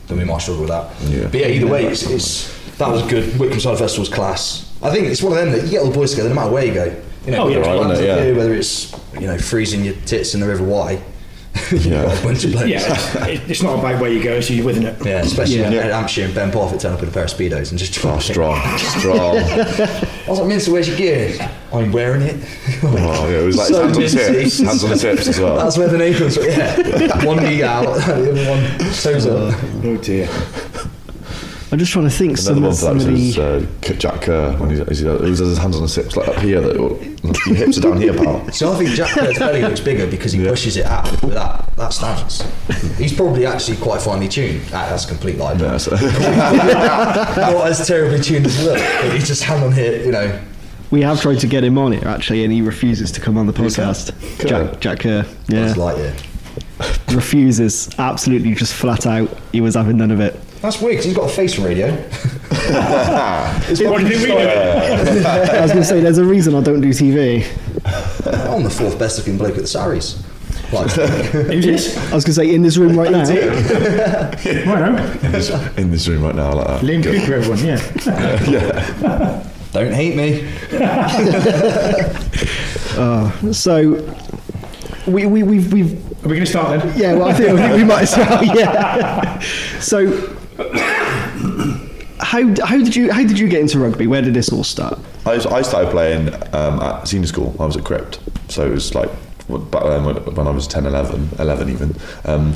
Then 0.06 0.18
we 0.18 0.24
might 0.24 0.40
struggle 0.40 0.62
with 0.62 0.70
that. 0.70 0.90
Yeah. 1.10 1.24
But 1.30 1.40
yeah, 1.40 1.48
either 1.48 1.66
way, 1.66 1.86
it's, 1.86 2.02
it's 2.08 2.76
that 2.78 2.88
was 2.88 3.02
good. 3.10 3.38
Wickham 3.38 3.60
Cider 3.60 3.76
Festival's 3.76 4.08
class. 4.08 4.64
I 4.82 4.90
think 4.90 5.06
it's 5.08 5.22
one 5.22 5.32
of 5.32 5.38
them 5.38 5.52
that 5.52 5.64
you 5.64 5.70
get 5.70 5.80
all 5.82 5.88
the 5.90 5.94
boys 5.94 6.10
together 6.12 6.28
no 6.30 6.34
matter 6.36 6.50
where 6.52 6.64
you 6.64 6.72
go. 6.74 6.84
You 7.26 7.32
know, 7.32 7.44
Oh, 7.44 7.48
yeah. 7.48 7.58
whether, 7.58 7.82
Right, 7.82 7.90
it's 7.90 8.00
it? 8.00 8.06
Yeah. 8.06 8.36
whether 8.36 8.54
it's 8.54 8.92
you 9.14 9.26
know 9.26 9.36
freezing 9.38 9.84
your 9.84 9.94
tits 10.06 10.34
in 10.34 10.40
the 10.40 10.46
River 10.46 10.64
Wye. 10.64 11.02
You've 11.70 11.86
Yeah. 11.86 12.04
got 12.04 12.18
a 12.18 12.22
bunch 12.22 12.44
of 12.44 12.52
blokes. 12.52 12.68
Yeah. 12.68 12.78
It's, 12.92 13.14
it- 13.44 13.50
it's 13.50 13.62
not 13.62 13.78
about 13.78 14.00
where 14.00 14.10
you 14.10 14.22
go; 14.22 14.40
so 14.40 14.54
you're 14.54 14.64
with, 14.66 14.78
it? 14.78 15.06
Yeah, 15.06 15.20
especially 15.22 15.56
Yeah. 15.58 15.70
when 15.70 15.78
at 15.78 15.92
Hampshire 15.92 16.24
and 16.24 16.34
Ben 16.34 16.50
Parfitt 16.50 16.80
turn 16.80 16.92
up 16.92 17.02
in 17.02 17.08
a 17.08 17.12
pair 17.12 17.24
of 17.24 17.30
speedos 17.30 17.70
and 17.70 17.78
just 17.78 17.92
try. 17.94 18.14
Oh, 18.14 18.18
strong, 18.18 18.78
strong. 18.78 19.36
I 19.38 20.24
was 20.28 20.38
like, 20.40 20.48
Minster, 20.48 20.72
where's 20.72 20.88
your 20.88 20.96
gear? 20.96 21.36
Oh, 21.72 21.80
I'm 21.80 21.92
wearing 21.92 22.22
it. 22.22 22.36
Oh, 22.82 23.28
yeah, 23.28 23.38
it 23.40 23.44
was 23.44 23.56
like 23.56 23.68
So 23.68 23.82
hands 23.82 23.96
on 23.96 24.02
the 24.02 24.08
minty. 24.08 24.42
tips, 24.42 24.58
hands 24.58 24.84
on 24.84 24.90
the 24.90 24.96
tips 24.96 25.28
as 25.28 25.38
well. 25.40 25.56
That's 25.56 25.76
where 25.76 25.88
the 25.88 25.98
name 25.98 26.14
comes 26.14 26.36
from. 26.36 26.46
Yeah, 26.46 27.24
one 27.24 27.42
knee 27.42 27.62
out, 27.62 27.82
the 27.84 28.30
other 28.30 28.48
one 28.50 28.92
toes 28.94 29.26
up. 29.26 29.54
Oh 29.84 29.96
dear. 29.98 30.28
I'm 31.70 31.78
just 31.78 31.92
trying 31.92 32.06
to 32.06 32.10
think 32.10 32.38
some, 32.38 32.56
Another 32.58 32.68
one 32.68 32.76
for 32.76 32.84
that 32.94 33.06
of 33.06 33.12
was 33.12 33.34
the. 33.36 33.42
uh, 33.92 33.92
Jack 33.98 34.22
Kerr 34.22 34.56
when 34.56 34.70
he's, 34.70 34.78
he's, 34.88 34.98
he 35.00 35.06
has 35.06 35.38
his 35.38 35.58
hands 35.58 35.76
on 35.76 35.82
his 35.82 35.94
hips 35.94 36.16
like 36.16 36.28
up 36.28 36.36
here. 36.36 36.62
That 36.62 36.76
your 36.76 36.96
hips 37.54 37.76
are 37.76 37.80
down 37.82 38.00
here, 38.00 38.14
pal. 38.14 38.48
So 38.52 38.72
I 38.72 38.76
think 38.78 38.90
Jack 38.90 39.10
Kerr's 39.10 39.38
belly 39.38 39.60
looks 39.60 39.80
bigger 39.80 40.06
because 40.06 40.32
he 40.32 40.42
pushes 40.46 40.78
it 40.78 40.86
out 40.86 41.10
with 41.22 41.34
that, 41.34 41.70
that 41.76 41.92
stance. 41.92 42.42
He's 42.96 43.12
probably 43.12 43.44
actually 43.44 43.76
quite 43.76 44.00
finely 44.00 44.28
tuned. 44.28 44.62
Ah, 44.68 44.86
that's 44.88 45.04
a 45.04 45.08
complete 45.08 45.36
lie. 45.36 45.52
Yeah, 45.54 45.76
so, 45.76 45.90
Not 45.96 47.66
as 47.66 47.86
terribly 47.86 48.20
tuned 48.20 48.46
as 48.46 48.64
look, 48.64 48.78
but 48.78 49.12
he's 49.14 49.26
just 49.26 49.42
hand 49.42 49.62
on 49.62 49.72
here, 49.72 50.02
you 50.04 50.12
know. 50.12 50.40
We 50.90 51.02
have 51.02 51.20
tried 51.20 51.40
to 51.40 51.46
get 51.46 51.64
him 51.64 51.76
on 51.76 51.92
it 51.92 52.04
actually, 52.04 52.44
and 52.44 52.52
he 52.52 52.62
refuses 52.62 53.12
to 53.12 53.20
come 53.20 53.36
on 53.36 53.46
the 53.46 53.52
podcast. 53.52 54.12
Kerr? 54.38 54.48
Jack, 54.70 54.80
Jack 54.80 55.00
Kerr. 55.00 55.26
Yeah, 55.48 55.68
It's 55.68 55.76
like, 55.76 55.98
yeah. 55.98 56.14
refuses. 57.14 57.90
Absolutely, 57.98 58.54
just 58.54 58.72
flat 58.74 59.06
out. 59.06 59.28
He 59.52 59.60
was 59.60 59.74
having 59.74 59.98
none 59.98 60.10
of 60.10 60.20
it. 60.20 60.34
That's 60.60 60.80
weird 60.80 60.96
'cause 60.96 61.04
he's 61.04 61.14
got 61.14 61.30
a 61.30 61.32
face 61.32 61.54
for 61.54 61.62
radio. 61.62 61.88
What 62.48 63.76
do 64.00 64.06
you 64.06 64.18
think 64.18 64.22
we 64.22 64.28
know? 64.28 64.48
I 64.48 65.60
was 65.60 65.70
going 65.70 65.82
to 65.82 65.88
say, 65.88 66.00
there's 66.00 66.18
a 66.18 66.24
reason 66.24 66.54
I 66.54 66.60
don't 66.62 66.80
do 66.80 66.88
TV. 66.90 67.44
I'm 68.50 68.62
the 68.62 68.70
fourth 68.70 68.98
best 68.98 69.18
looking 69.18 69.36
bloke 69.36 69.50
at 69.56 69.62
the 69.62 69.66
Sarries. 69.66 70.22
Like, 70.72 70.90
Who's 70.90 71.64
this? 71.64 71.96
I 72.10 72.14
was 72.14 72.24
going 72.24 72.34
to 72.34 72.40
say, 72.40 72.54
in 72.54 72.62
this 72.62 72.76
room 72.78 72.98
right 72.98 73.10
now. 73.10 73.20
Right 73.28 73.34
now. 74.64 75.12
in, 75.22 75.32
this, 75.32 75.50
in 75.78 75.90
this 75.90 76.08
room 76.08 76.22
right 76.22 76.34
now, 76.34 76.52
like 76.54 76.66
that. 76.66 76.80
Liam 76.82 77.02
Good. 77.02 77.20
Cooper, 77.20 77.34
everyone. 77.34 77.64
Yeah. 77.64 77.80
yeah. 78.48 79.42
don't 79.72 79.92
hate 79.92 80.16
me. 80.16 80.48
Ah, 83.00 83.30
so, 83.52 83.92
we, 85.06 85.24
we, 85.26 85.42
we've, 85.44 85.72
we've 85.72 85.92
Are 86.24 86.28
we 86.28 86.34
going 86.34 86.40
to 86.40 86.46
start 86.46 86.80
then? 86.80 86.98
Yeah, 86.98 87.14
well, 87.14 87.28
I 87.28 87.32
think, 87.32 87.50
I 87.50 87.56
think 87.68 87.76
we 87.76 87.84
might 87.84 88.02
as 88.02 88.16
well. 88.16 88.42
Yeah. 88.56 89.38
So, 89.78 90.36
how 92.20 92.42
how 92.66 92.76
did 92.78 92.94
you 92.96 93.12
how 93.12 93.22
did 93.22 93.38
you 93.38 93.48
get 93.48 93.60
into 93.60 93.78
rugby? 93.78 94.06
Where 94.06 94.22
did 94.22 94.34
this 94.34 94.50
all 94.52 94.64
start? 94.64 94.98
I, 95.26 95.34
was- 95.34 95.46
I 95.46 95.62
started 95.62 95.90
playing 95.90 96.28
um, 96.54 96.80
at 96.80 97.06
senior 97.06 97.26
school. 97.26 97.54
I 97.60 97.66
was 97.66 97.76
at 97.76 97.84
Crypt, 97.84 98.18
so 98.48 98.66
it 98.66 98.70
was 98.70 98.94
like 98.94 99.10
back 99.70 99.82
then 99.84 100.04
when, 100.04 100.46
I 100.46 100.50
was 100.50 100.66
10, 100.66 100.84
11, 100.84 101.30
11 101.38 101.68
even. 101.70 101.96
Um, 102.26 102.54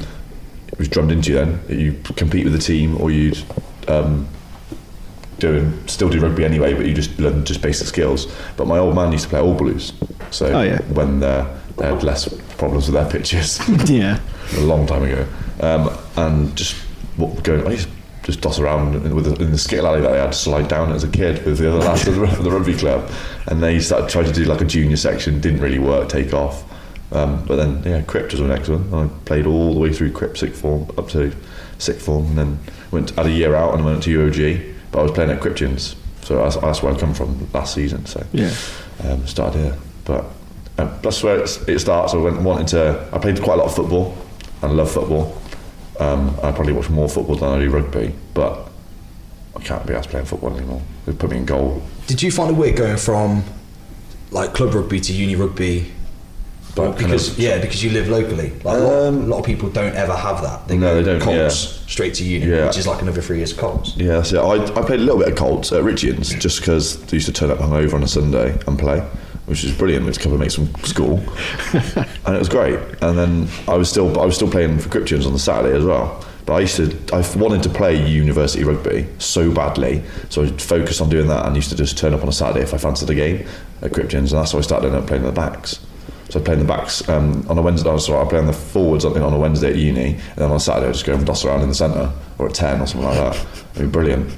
it 0.68 0.78
was 0.78 0.88
drummed 0.88 1.10
into 1.12 1.30
you 1.32 1.36
then. 1.36 1.60
You 1.68 1.92
compete 2.16 2.44
with 2.44 2.52
the 2.52 2.58
team, 2.58 3.00
or 3.00 3.10
you'd 3.10 3.42
um, 3.88 4.26
do 5.38 5.56
and 5.56 5.90
still 5.90 6.08
do 6.08 6.20
rugby 6.20 6.44
anyway, 6.44 6.74
but 6.74 6.86
you 6.86 6.94
just 6.94 7.18
learn 7.18 7.44
just 7.44 7.62
basic 7.62 7.86
skills. 7.86 8.26
But 8.56 8.66
my 8.66 8.78
old 8.78 8.94
man 8.94 9.12
used 9.12 9.24
to 9.24 9.30
play 9.30 9.40
All 9.40 9.54
Blues, 9.54 9.92
so 10.30 10.46
Oh, 10.46 10.62
yeah. 10.62 10.80
when 10.92 11.22
uh, 11.22 11.58
they 11.78 11.86
had 11.86 12.02
less 12.02 12.28
problems 12.56 12.90
with 12.90 12.94
their 12.94 13.10
pitches. 13.10 13.60
Yeah. 13.90 14.18
a 14.56 14.60
long 14.60 14.86
time 14.86 15.02
ago, 15.04 15.26
um, 15.60 15.96
and 16.16 16.54
just 16.56 16.76
what, 17.16 17.42
going. 17.44 17.66
I 17.66 17.72
used 17.72 17.88
to 17.88 17.94
just 18.24 18.40
doss 18.40 18.58
around 18.60 18.94
in, 18.94 19.14
with 19.14 19.24
the, 19.24 19.44
in 19.44 19.50
the 19.50 19.58
skittle 19.58 19.86
alley 19.86 20.00
that 20.00 20.12
I 20.12 20.16
had 20.18 20.32
to 20.32 20.38
slide 20.38 20.68
down 20.68 20.92
as 20.92 21.02
a 21.04 21.08
kid 21.08 21.44
with 21.44 21.58
the 21.58 21.68
other 21.68 21.80
lads 21.84 22.06
of 22.06 22.14
the, 22.14 22.26
the 22.42 22.50
rugby 22.50 22.74
club. 22.74 23.10
And 23.48 23.62
they 23.62 23.80
started 23.80 24.08
trying 24.08 24.26
to 24.26 24.32
do 24.32 24.44
like 24.44 24.60
a 24.60 24.64
junior 24.64 24.96
section, 24.96 25.40
didn't 25.40 25.60
really 25.60 25.78
work, 25.80 26.08
take 26.08 26.32
off. 26.32 26.64
Um, 27.12 27.44
but 27.46 27.56
then, 27.56 27.82
yeah, 27.84 28.00
Crypt 28.02 28.32
was 28.32 28.40
the 28.40 28.46
next 28.46 28.68
one. 28.68 28.92
I 28.94 29.08
played 29.26 29.46
all 29.46 29.74
the 29.74 29.80
way 29.80 29.92
through 29.92 30.12
Crypt 30.12 30.38
sixth 30.38 30.60
form 30.62 30.88
up 30.96 31.08
to 31.08 31.34
sixth 31.78 32.06
form, 32.06 32.26
and 32.28 32.38
then 32.38 32.58
went 32.90 33.10
had 33.10 33.26
a 33.26 33.30
year 33.30 33.54
out 33.54 33.74
and 33.74 33.84
went 33.84 34.02
to 34.04 34.18
UOG. 34.30 34.74
But 34.92 35.00
I 35.00 35.02
was 35.02 35.12
playing 35.12 35.30
at 35.30 35.40
Cryptians, 35.40 35.94
so 36.22 36.36
that's, 36.36 36.56
that's 36.56 36.82
where 36.82 36.94
I 36.94 36.98
come 36.98 37.12
from 37.12 37.50
last 37.52 37.74
season. 37.74 38.06
So 38.06 38.24
Yeah. 38.32 38.54
um, 39.04 39.26
started 39.26 39.58
here. 39.58 39.76
But 40.04 40.24
um, 40.78 40.90
that's 41.02 41.22
where 41.22 41.38
it's, 41.40 41.58
it 41.68 41.80
starts. 41.80 42.14
I 42.14 42.18
went 42.18 42.40
wanted 42.40 42.68
to. 42.68 43.08
I 43.12 43.18
played 43.18 43.42
quite 43.42 43.54
a 43.54 43.56
lot 43.58 43.66
of 43.66 43.74
football. 43.74 44.16
and 44.62 44.70
I 44.70 44.74
love 44.74 44.90
football. 44.90 45.41
Um, 46.02 46.30
I 46.42 46.50
probably 46.52 46.72
watch 46.72 46.90
more 46.90 47.08
football 47.08 47.36
than 47.36 47.48
I 47.50 47.58
do 47.60 47.70
rugby, 47.70 48.12
but 48.34 48.68
I 49.56 49.60
can't 49.60 49.86
be 49.86 49.94
asked 49.94 50.08
playing 50.10 50.26
football 50.26 50.56
anymore. 50.56 50.82
They 51.06 51.12
put 51.12 51.30
me 51.30 51.36
in 51.38 51.44
goal. 51.44 51.82
Did 52.06 52.22
you 52.22 52.30
find 52.30 52.50
it 52.50 52.54
weird 52.58 52.76
going 52.76 52.96
from 52.96 53.44
like 54.30 54.54
club 54.54 54.74
rugby 54.74 55.00
to 55.00 55.12
uni 55.12 55.36
rugby? 55.36 55.92
But 56.74 56.92
kind 56.92 56.96
because 56.96 57.28
of- 57.32 57.38
yeah, 57.38 57.58
because 57.60 57.84
you 57.84 57.90
live 57.90 58.08
locally. 58.08 58.50
Like, 58.64 58.78
a, 58.78 58.80
lot, 58.80 59.06
Um, 59.08 59.16
a 59.24 59.26
lot 59.26 59.38
of 59.40 59.44
people 59.44 59.68
don't 59.68 59.94
ever 59.94 60.14
have 60.16 60.40
that. 60.42 60.68
They 60.68 60.78
No, 60.78 60.94
go 60.94 61.02
they 61.02 61.12
don't, 61.12 61.20
Colts 61.20 61.64
yeah. 61.64 61.86
straight 61.86 62.14
to 62.14 62.24
uni, 62.24 62.46
Yeah. 62.50 62.66
which 62.66 62.78
is 62.78 62.86
like 62.86 63.02
another 63.02 63.20
three 63.20 63.36
years 63.36 63.52
of 63.52 63.58
Colts. 63.58 63.92
Yeah, 63.96 64.12
that's 64.16 64.32
it. 64.32 64.38
I, 64.38 64.54
I 64.54 64.82
played 64.82 65.00
a 65.00 65.02
little 65.02 65.18
bit 65.18 65.28
of 65.28 65.34
Colts 65.36 65.70
at 65.72 65.82
Richards 65.84 66.30
just 66.34 66.60
because 66.60 66.96
they 66.96 67.16
used 67.18 67.26
to 67.26 67.32
turn 67.32 67.50
up 67.50 67.58
hungover 67.58 67.92
on 67.94 68.02
a 68.02 68.08
Sunday 68.08 68.58
and 68.66 68.78
play, 68.78 69.02
which 69.46 69.64
is 69.64 69.76
brilliant. 69.76 70.06
With 70.06 70.16
a 70.16 70.20
couple 70.20 70.34
of 70.34 70.40
mates 70.40 70.54
from 70.54 70.74
school, 70.84 71.18
and 71.72 72.34
it 72.34 72.38
was 72.38 72.48
great. 72.48 72.78
And 73.02 73.18
then 73.18 73.48
I 73.68 73.74
was 73.74 73.88
still 73.88 74.20
I 74.20 74.24
was 74.24 74.34
still 74.34 74.50
playing 74.50 74.78
for 74.78 74.88
Cryptians 74.88 75.26
on 75.26 75.32
the 75.32 75.38
Saturday 75.38 75.76
as 75.76 75.84
well. 75.84 76.24
But 76.44 76.54
I 76.54 76.60
used 76.60 76.76
to 76.76 76.96
I 77.12 77.24
wanted 77.36 77.62
to 77.64 77.68
play 77.68 77.94
university 78.08 78.64
rugby 78.64 79.06
so 79.18 79.52
badly, 79.52 80.02
so 80.28 80.42
I 80.42 80.48
focused 80.48 81.00
on 81.00 81.08
doing 81.08 81.28
that 81.28 81.46
and 81.46 81.54
used 81.54 81.70
to 81.70 81.76
just 81.76 81.96
turn 81.96 82.14
up 82.14 82.22
on 82.22 82.28
a 82.28 82.32
Saturday 82.32 82.62
if 82.62 82.74
I 82.74 82.78
fancied 82.78 83.10
a 83.10 83.14
game 83.14 83.46
at 83.80 83.92
Cryptians, 83.92 84.30
and 84.30 84.40
that's 84.40 84.52
how 84.52 84.58
I 84.58 84.62
started 84.62 84.94
up 84.94 85.06
playing 85.06 85.24
the 85.24 85.32
backs. 85.32 85.80
So 86.30 86.40
I 86.40 86.42
played 86.42 86.58
in 86.58 86.66
the 86.66 86.72
backs 86.72 87.06
um, 87.10 87.46
on 87.48 87.58
a 87.58 87.62
Wednesday. 87.62 87.96
So 87.98 88.18
I 88.20 88.26
play 88.26 88.38
on 88.38 88.46
the 88.46 88.54
forwards 88.54 89.04
on, 89.04 89.20
on 89.20 89.34
a 89.34 89.38
Wednesday 89.38 89.68
at 89.70 89.76
uni, 89.76 90.14
and 90.14 90.36
then 90.36 90.50
on 90.50 90.56
a 90.56 90.60
Saturday 90.60 90.88
I 90.88 90.92
just 90.92 91.04
go 91.04 91.14
and 91.14 91.26
doss 91.26 91.44
around 91.44 91.60
in 91.60 91.68
the 91.68 91.74
centre 91.74 92.10
or 92.38 92.46
at 92.46 92.54
ten 92.54 92.80
or 92.80 92.86
something 92.86 93.06
like 93.06 93.18
that. 93.18 93.46
It'd 93.74 93.82
be 93.82 93.92
brilliant. 93.92 94.32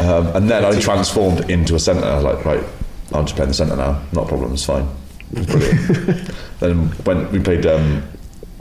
Um, 0.00 0.26
and 0.36 0.50
then 0.50 0.64
I 0.64 0.78
transformed 0.78 1.48
into 1.50 1.76
a 1.76 1.78
centre. 1.78 2.04
I 2.04 2.16
was 2.16 2.24
like, 2.24 2.44
right, 2.44 2.64
I'll 3.14 3.22
just 3.22 3.36
play 3.36 3.44
in 3.44 3.48
the 3.48 3.54
centre 3.54 3.76
now. 3.76 4.02
Not 4.12 4.24
a 4.24 4.28
problem. 4.28 4.52
It's 4.52 4.64
fine. 4.64 4.88
It's 5.32 5.46
brilliant. 5.46 6.30
then 6.60 6.88
when 7.04 7.30
we 7.30 7.38
played 7.38 7.64
um, 7.64 8.02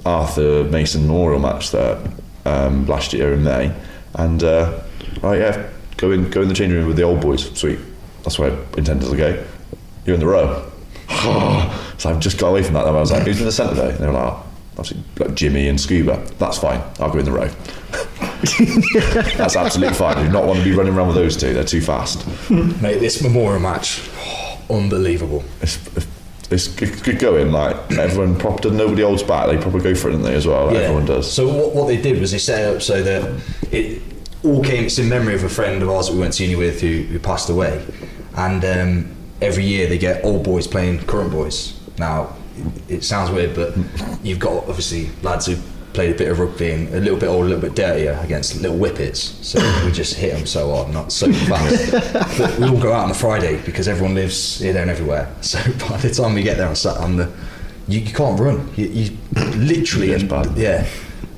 Arthur 0.06 0.64
Mason 0.66 1.08
Memorial 1.08 1.40
match 1.40 1.72
there 1.72 2.00
um, 2.46 2.86
last 2.86 3.14
year 3.14 3.34
in 3.34 3.44
May, 3.44 3.76
and 4.14 4.44
uh, 4.44 4.80
right, 5.22 5.40
yeah, 5.40 5.70
go 5.98 6.12
in, 6.12 6.30
go 6.30 6.42
in 6.42 6.50
the 6.50 6.54
changing 6.54 6.78
room 6.78 6.88
with 6.88 6.98
the 6.98 7.04
old 7.04 7.20
boys. 7.20 7.50
Sweet. 7.58 7.80
That's 8.24 8.38
where 8.40 8.52
I 8.52 8.78
intended 8.78 9.10
to 9.10 9.18
go. 9.18 9.44
You're 10.06 10.14
in 10.14 10.20
the 10.20 10.28
row. 10.28 10.72
so 11.98 12.10
I've 12.10 12.20
just 12.20 12.38
got 12.38 12.50
away 12.50 12.64
from 12.64 12.76
that. 12.76 12.84
Then 12.84 12.96
I 12.96 13.00
was 13.00 13.12
like, 13.12 13.24
who's 13.24 13.40
in 13.40 13.46
the 13.46 13.52
centre 13.52 13.76
today? 13.76 13.90
And 13.90 13.98
they 13.98 14.08
were 14.08 14.14
like, 14.14 14.34
oh, 14.34 14.46
obviously 14.78 15.04
like 15.18 15.36
Jimmy 15.36 15.68
and 15.68 15.80
Scuba. 15.80 16.24
That's 16.38 16.58
fine. 16.58 16.82
I'll 17.00 17.12
go 17.12 17.20
in 17.20 17.26
the 17.26 17.32
row. 17.32 17.48
That's 19.38 19.56
absolutely 19.56 19.96
fine. 19.96 20.18
I 20.18 20.24
do 20.24 20.32
not 20.32 20.46
want 20.46 20.60
to 20.60 20.66
be 20.66 20.74
running 20.74 20.94
around 20.94 21.08
with 21.08 21.16
those 21.16 21.38
two. 21.38 21.54
They're 21.54 21.64
too 21.64 21.82
fast. 21.82 22.26
Mate, 22.50 23.00
this 23.00 23.22
memorial 23.22 23.60
match, 23.60 24.10
unbelievable. 24.74 25.44
It's, 25.62 25.80
it's, 26.52 27.02
good 27.02 27.20
going. 27.20 27.52
Like 27.52 27.76
everyone, 27.94 28.38
proper 28.38 28.70
nobody 28.70 29.02
holds 29.02 29.24
back. 29.24 29.48
They 29.48 29.58
probably 29.58 29.82
go 29.82 29.96
for 29.96 30.10
it, 30.10 30.14
don't 30.14 30.22
they? 30.24 30.36
As 30.36 30.46
well. 30.46 30.68
Like, 30.68 30.78
Everyone 30.78 31.06
does. 31.06 31.32
So 31.32 31.48
what, 31.48 31.76
what 31.76 31.88
they 31.88 32.02
did 32.02 32.20
was 32.20 32.32
they 32.32 32.38
set 32.38 32.62
it 32.62 32.76
up 32.76 32.82
so 32.82 33.02
that 33.02 33.42
it 33.72 34.02
all 34.44 34.64
came. 34.64 34.86
It's 34.86 35.00
in 35.00 35.10
memory 35.10 35.36
of 35.36 35.44
a 35.44 35.50
friend 35.50 35.82
of 35.82 35.90
ours 35.90 36.08
that 36.08 36.14
we 36.14 36.20
went 36.20 36.34
to 36.36 36.44
uni 36.44 36.56
with 36.56 36.82
who, 36.82 37.04
who 37.04 37.20
passed 37.20 37.50
away, 37.50 37.86
and 38.36 38.64
um, 38.66 39.16
every 39.42 39.64
year 39.64 39.88
they 39.88 39.98
get 39.98 40.24
old 40.24 40.44
boys 40.44 40.68
playing 40.68 41.00
current 41.06 41.32
boys. 41.32 41.80
Now 41.98 42.36
it 42.88 43.04
sounds 43.04 43.32
weird, 43.32 43.56
but 43.56 43.76
you've 44.24 44.40
got 44.40 44.68
obviously 44.68 45.10
lads 45.22 45.48
who 45.48 45.56
played 45.94 46.16
a 46.16 46.18
bit 46.18 46.30
of 46.30 46.40
rugby 46.40 46.72
and 46.72 46.94
a 46.94 47.00
little 47.00 47.18
bit 47.20 47.28
older, 47.28 47.46
a 47.46 47.50
little 47.50 47.62
bit 47.62 47.76
dirtier 47.76 48.20
against 48.24 48.60
little 48.62 48.78
whippets. 48.78 49.20
So 49.46 49.60
we 49.86 49.92
just 49.92 50.16
hit 50.16 50.34
them 50.34 50.46
so 50.46 50.74
hard, 50.76 50.94
not 50.94 51.12
so 51.12 51.32
fast. 51.32 52.38
but 52.38 52.60
we 52.60 52.68
all 52.68 52.80
go 52.82 52.92
out 52.94 53.04
on 53.04 53.10
the 53.10 53.16
Friday 53.16 53.62
because 53.66 53.88
everyone 53.88 54.16
lives 54.16 54.60
here, 54.60 54.74
there, 54.74 54.82
and 54.82 54.92
everywhere. 54.92 55.34
So 55.42 55.60
by 55.88 55.98
the 55.98 56.10
time 56.10 56.34
we 56.34 56.42
get 56.44 56.58
there 56.58 56.68
on 56.68 56.76
Sat 56.76 56.98
on 56.98 57.18
the 57.18 57.32
you, 57.88 58.00
you 58.00 58.14
can't 58.14 58.40
run. 58.40 58.70
You, 58.76 58.86
you 58.88 59.18
literally, 59.56 60.14
and, 60.14 60.58
yeah. 60.58 60.88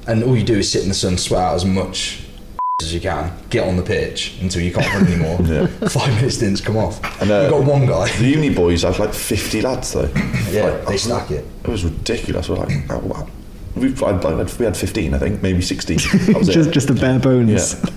And 0.08 0.24
all 0.24 0.38
you 0.38 0.44
do 0.44 0.60
is 0.60 0.72
sit 0.72 0.84
in 0.84 0.89
the 0.89 0.96
sun, 0.96 1.18
sweat 1.18 1.41
out 1.41 1.56
as 1.56 1.65
much 1.65 2.24
as 2.82 2.94
you 2.94 3.00
can, 3.02 3.32
get 3.50 3.68
on 3.68 3.78
the 3.78 3.82
pitch 3.84 4.38
until 4.41 4.62
you 4.62 4.72
can't 4.72 4.88
run 4.94 5.08
anymore. 5.08 5.39
Yeah. 5.41 5.68
Five 5.88 6.13
minutes 6.15 6.36
stints 6.36 6.62
come 6.62 6.78
off. 6.78 7.00
And, 7.22 7.32
uh, 7.32 7.41
You've 7.41 7.52
got 7.52 7.63
one 7.65 7.86
guy. 7.88 8.15
The 8.18 8.28
uni 8.28 8.54
boys 8.54 8.84
had 8.84 9.00
like 9.00 9.13
50 9.13 9.62
lads 9.62 9.94
though. 9.94 10.10
Yeah, 10.52 10.65
Like, 10.65 10.86
they 10.86 10.98
stack 10.98 11.32
it. 11.32 11.46
It 11.63 11.68
was 11.68 11.84
ridiculous. 11.84 12.48
We're 12.48 12.58
like, 12.58 12.91
oh, 12.91 13.00
wow. 13.00 13.28
We've, 13.76 14.02
I, 14.02 14.12
I, 14.12 14.44
we 14.44 14.66
had 14.66 14.78
15, 14.78 15.14
I 15.14 15.18
think, 15.18 15.42
maybe 15.42 15.62
16. 15.62 15.98
That 15.98 16.38
was 16.38 16.48
just 16.54 16.70
it. 16.70 16.72
just 16.72 16.88
the 16.88 16.94
bare 16.94 17.20
bones. 17.20 17.74
Yeah. 17.74 17.90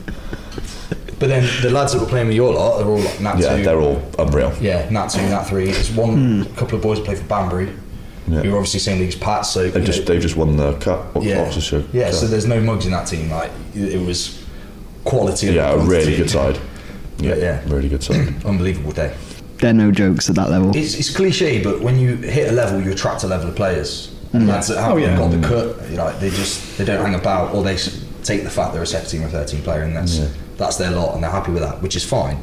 But 1.18 1.28
then 1.28 1.48
the 1.62 1.70
lads 1.70 1.92
that 1.92 2.00
were 2.00 2.06
playing 2.06 2.28
with 2.28 2.36
your 2.36 2.54
lot, 2.54 2.78
they're 2.78 2.86
all 2.86 2.98
like 2.98 3.20
Nat 3.20 3.38
Yeah, 3.38 3.56
2. 3.56 3.64
they're 3.64 3.80
all 3.80 4.02
unreal. 4.18 4.52
Yeah, 4.60 4.88
Nat 4.90 5.08
2, 5.08 5.20
Nat 5.22 5.44
3. 5.44 5.64
There's 5.70 5.90
one 5.90 6.42
hmm. 6.44 6.54
couple 6.54 6.76
of 6.76 6.82
boys 6.82 7.00
play 7.00 7.16
for 7.16 7.24
Banbury, 7.24 7.72
Yeah. 8.28 8.42
who 8.42 8.54
are 8.54 8.58
obviously 8.58 8.80
same 8.80 8.98
league 9.00 9.08
as 9.08 9.16
Pat, 9.16 9.44
so. 9.44 9.68
They've 9.68 9.84
just, 9.84 10.00
know, 10.00 10.04
they've 10.06 10.22
just 10.22 10.36
won 10.36 10.56
the 10.56 10.74
cup. 10.78 11.16
Ox- 11.16 11.26
yeah. 11.26 11.42
Oxfordshire 11.42 11.84
yeah, 11.92 12.10
Cup. 12.10 12.14
so 12.14 12.26
there's 12.26 12.46
no 12.46 12.60
mugs 12.60 12.86
in 12.86 12.92
that 12.92 13.06
team. 13.08 13.30
Like, 13.30 13.50
it 13.74 13.94
it 13.94 14.06
was 14.06 14.44
quality. 15.04 15.48
yeah, 15.48 15.72
a 15.72 15.78
really 15.78 16.16
good 16.16 16.30
side. 16.30 16.58
Yeah, 17.18 17.34
Yeah. 17.34 17.62
really 17.66 17.88
good 17.88 18.02
side. 18.02 18.34
Unbelievable 18.44 18.92
day. 18.92 19.12
They're 19.58 19.72
no 19.72 19.90
jokes 19.90 20.30
at 20.30 20.36
that 20.36 20.50
level. 20.50 20.76
It's, 20.76 20.94
it's 20.94 21.14
cliche, 21.14 21.60
but 21.62 21.80
when 21.80 21.98
you 21.98 22.14
hit 22.16 22.48
a 22.50 22.52
level, 22.52 22.80
you 22.80 22.92
attract 22.92 23.24
a 23.24 23.26
level 23.26 23.48
of 23.48 23.56
players. 23.56 24.14
Lads 24.32 24.68
that 24.68 24.78
haven't 24.78 24.92
Oh, 24.92 24.96
yeah. 25.06 25.16
got 25.16 25.30
the 25.30 25.40
cut, 25.46 25.90
you 25.90 25.96
know, 25.96 26.12
they 26.18 26.28
just 26.30 26.76
they 26.78 26.84
don't 26.84 27.02
hang 27.04 27.14
about, 27.14 27.54
or 27.54 27.62
they 27.62 27.76
take 28.22 28.44
the 28.44 28.50
fact 28.50 28.74
they're 28.74 28.82
a 28.82 28.86
17 28.86 29.22
or 29.22 29.28
13 29.28 29.62
player, 29.62 29.82
and 29.82 29.96
that's 29.96 30.18
Yeah. 30.18 30.26
that's 30.58 30.76
their 30.76 30.90
lot, 30.90 31.14
and 31.14 31.22
they're 31.24 31.30
happy 31.30 31.50
with 31.52 31.62
that, 31.62 31.80
which 31.82 31.96
is 31.96 32.04
fine. 32.04 32.36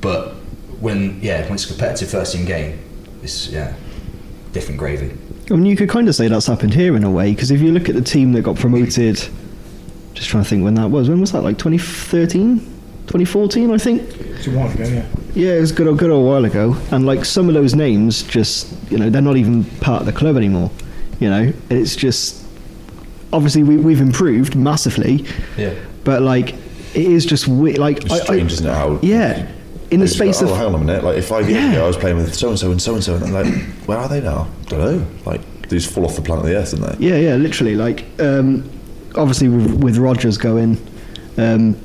But 0.00 0.34
when 0.80 1.18
yeah, 1.22 1.42
when 1.44 1.54
it's 1.54 1.64
a 1.64 1.68
competitive 1.68 2.08
first 2.10 2.34
team 2.34 2.44
game, 2.44 2.78
it's 3.22 3.48
yeah, 3.48 3.72
different 4.52 4.78
gravy. 4.78 5.10
I 5.50 5.54
mean, 5.54 5.64
you 5.66 5.76
could 5.76 5.88
kind 5.88 6.08
of 6.08 6.14
say 6.14 6.28
that's 6.28 6.46
happened 6.46 6.74
here 6.74 6.94
in 6.94 7.04
a 7.04 7.10
way, 7.10 7.32
because 7.32 7.50
if 7.50 7.60
you 7.62 7.72
look 7.72 7.88
at 7.88 7.94
the 7.94 8.02
team 8.02 8.32
that 8.32 8.42
got 8.42 8.56
promoted, 8.56 9.16
just 10.12 10.28
trying 10.28 10.42
to 10.44 10.48
think 10.48 10.62
when 10.62 10.74
that 10.74 10.90
was. 10.90 11.08
When 11.08 11.20
was 11.20 11.32
that? 11.32 11.40
Like 11.42 11.56
2013, 11.56 12.58
2014, 13.06 13.70
I 13.70 13.78
think. 13.78 14.02
It's 14.20 14.46
a 14.46 14.50
while 14.50 14.70
ago, 14.70 14.84
yeah. 14.84 15.06
Yeah, 15.34 15.52
it 15.54 15.60
was 15.60 15.70
a 15.70 15.74
good, 15.74 15.96
good 15.98 16.10
old 16.10 16.26
while 16.26 16.44
ago. 16.44 16.76
And 16.90 17.06
like 17.06 17.24
some 17.24 17.48
of 17.48 17.54
those 17.54 17.74
names, 17.74 18.22
just 18.24 18.74
you 18.90 18.98
know, 18.98 19.08
they're 19.08 19.22
not 19.22 19.36
even 19.38 19.64
part 19.80 20.00
of 20.00 20.06
the 20.06 20.12
club 20.12 20.36
anymore. 20.36 20.70
You 21.20 21.30
know, 21.30 21.52
it's 21.70 21.96
just 21.96 22.44
obviously 23.32 23.62
we, 23.62 23.76
we've 23.76 24.00
improved 24.00 24.54
massively, 24.56 25.24
Yeah. 25.56 25.74
but 26.04 26.22
like 26.22 26.54
it 26.94 27.06
is 27.06 27.26
just 27.26 27.48
weird. 27.48 27.78
Like 27.78 28.04
It's 28.04 28.12
I- 28.12 28.16
I- 28.16 28.20
strange, 28.20 28.52
isn't 28.52 28.66
it? 28.66 28.72
How 28.72 28.98
yeah, 29.02 29.46
in 29.90 30.00
the 30.00 30.08
space 30.08 30.40
like, 30.40 30.50
oh, 30.50 30.52
of 30.54 30.58
hang 30.58 30.66
on 30.68 30.74
a 30.74 30.78
minute. 30.84 31.04
Like, 31.04 31.16
if 31.18 31.26
five 31.26 31.48
years 31.50 31.62
Yeah. 31.62 31.72
ago 31.72 31.84
I 31.84 31.86
was 31.88 31.96
playing 31.96 32.16
with 32.16 32.34
so 32.34 32.50
and 32.50 32.58
so 32.58 32.70
and 32.70 32.80
so 32.80 32.94
and 32.94 33.02
so, 33.04 33.14
and 33.16 33.24
I'm 33.24 33.32
like, 33.32 33.52
where 33.86 33.98
are 33.98 34.08
they 34.08 34.20
now? 34.20 34.48
I 34.66 34.68
Don't 34.70 34.80
know. 34.80 35.06
Like, 35.26 35.40
they 35.62 35.76
just 35.76 35.92
fall 35.92 36.04
off 36.04 36.16
the 36.16 36.22
planet 36.22 36.44
of 36.44 36.50
the 36.50 36.56
Earth, 36.56 36.78
don't 36.78 36.98
they? 36.98 37.06
Yeah, 37.08 37.16
yeah, 37.16 37.34
literally. 37.36 37.74
Like, 37.74 38.04
um, 38.20 38.68
obviously 39.16 39.48
with, 39.48 39.82
with 39.82 39.98
Rogers 39.98 40.38
going, 40.38 40.78
um, 41.36 41.76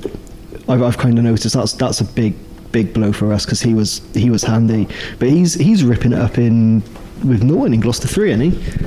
I've, 0.70 0.82
I've 0.82 0.98
kind 0.98 1.18
of 1.18 1.24
noticed 1.26 1.54
that's 1.56 1.74
that's 1.74 2.00
a 2.02 2.06
big 2.06 2.36
big 2.72 2.94
blow 2.94 3.12
for 3.12 3.32
us 3.34 3.46
because 3.46 3.62
he 3.62 3.74
was 3.74 4.02
he 4.14 4.30
was 4.30 4.44
handy, 4.44 4.88
but 5.20 5.28
he's 5.30 5.54
he's 5.56 5.84
ripping 5.84 6.14
it 6.14 6.20
up 6.20 6.38
in 6.38 6.82
with 7.24 7.44
Norton 7.44 7.74
in 7.74 7.80
Gloucester 7.80 8.08
three, 8.08 8.32
isn't 8.32 8.52
he? 8.52 8.84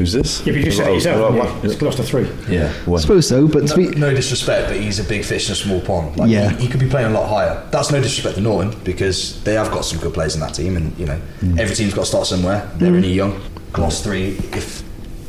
Who's 0.00 0.14
this? 0.14 0.40
Yeah, 0.46 0.52
but 0.54 0.58
you 0.58 0.64
just 0.64 0.76
said 0.78 0.86
it 0.86 0.90
Oh, 0.90 0.94
yourself. 0.94 1.32
oh, 1.32 1.36
yeah. 1.36 1.60
It's 1.62 1.76
Gloucester 1.76 2.02
3. 2.02 2.26
Yeah. 2.48 2.72
I 2.86 2.90
When? 2.90 3.02
suppose 3.02 3.28
so, 3.28 3.46
but 3.46 3.66
to 3.68 3.76
No, 3.82 3.90
be, 3.90 3.98
no 3.98 4.14
disrespect, 4.14 4.68
but 4.68 4.80
he's 4.80 4.98
a 4.98 5.04
big 5.04 5.26
fish 5.26 5.48
in 5.48 5.52
a 5.52 5.56
small 5.56 5.82
pond. 5.82 6.16
Like, 6.16 6.30
Yeah. 6.30 6.48
he, 6.52 6.62
he 6.64 6.68
could 6.68 6.80
be 6.80 6.88
playing 6.88 7.08
a 7.08 7.10
lot 7.10 7.28
higher. 7.28 7.62
That's 7.70 7.92
no 7.92 8.00
disrespect 8.00 8.36
to 8.36 8.40
Norton 8.40 8.74
because 8.82 9.42
they 9.44 9.52
have 9.54 9.70
got 9.70 9.84
some 9.84 10.00
good 10.00 10.14
players 10.14 10.34
in 10.34 10.40
that 10.40 10.54
team, 10.54 10.78
and 10.78 10.98
you 10.98 11.04
know 11.04 11.20
mm. 11.42 11.58
every 11.58 11.76
team's 11.76 11.92
got 11.92 12.02
to 12.02 12.06
start 12.06 12.26
somewhere. 12.26 12.70
They're 12.76 12.92
mm. 12.92 12.96
only 12.96 13.12
young. 13.12 13.42
Gloss 13.74 14.02
three. 14.02 14.38
If 14.52 14.82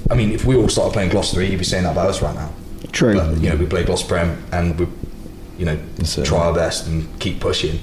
I 0.10 0.16
mean, 0.16 0.32
if 0.32 0.46
we 0.46 0.56
all 0.56 0.70
started 0.70 0.94
playing 0.94 1.10
Gloss 1.10 1.34
three, 1.34 1.48
you'd 1.50 1.60
be 1.60 1.66
saying 1.66 1.84
that 1.84 1.92
about 1.92 2.10
us 2.10 2.22
right 2.22 2.34
now. 2.36 2.54
True. 2.94 3.16
But 3.16 3.42
you 3.42 3.50
know, 3.50 3.58
we 3.58 3.66
play 3.66 3.84
Gloss 3.84 4.04
Prem 4.04 4.42
and 4.54 4.80
we, 4.80 4.88
you 5.58 5.66
know, 5.66 5.78
That's 5.98 6.18
it. 6.18 6.26
try 6.26 6.46
our 6.46 6.54
best 6.54 6.88
and 6.88 7.08
keep 7.20 7.42
pushing. 7.42 7.80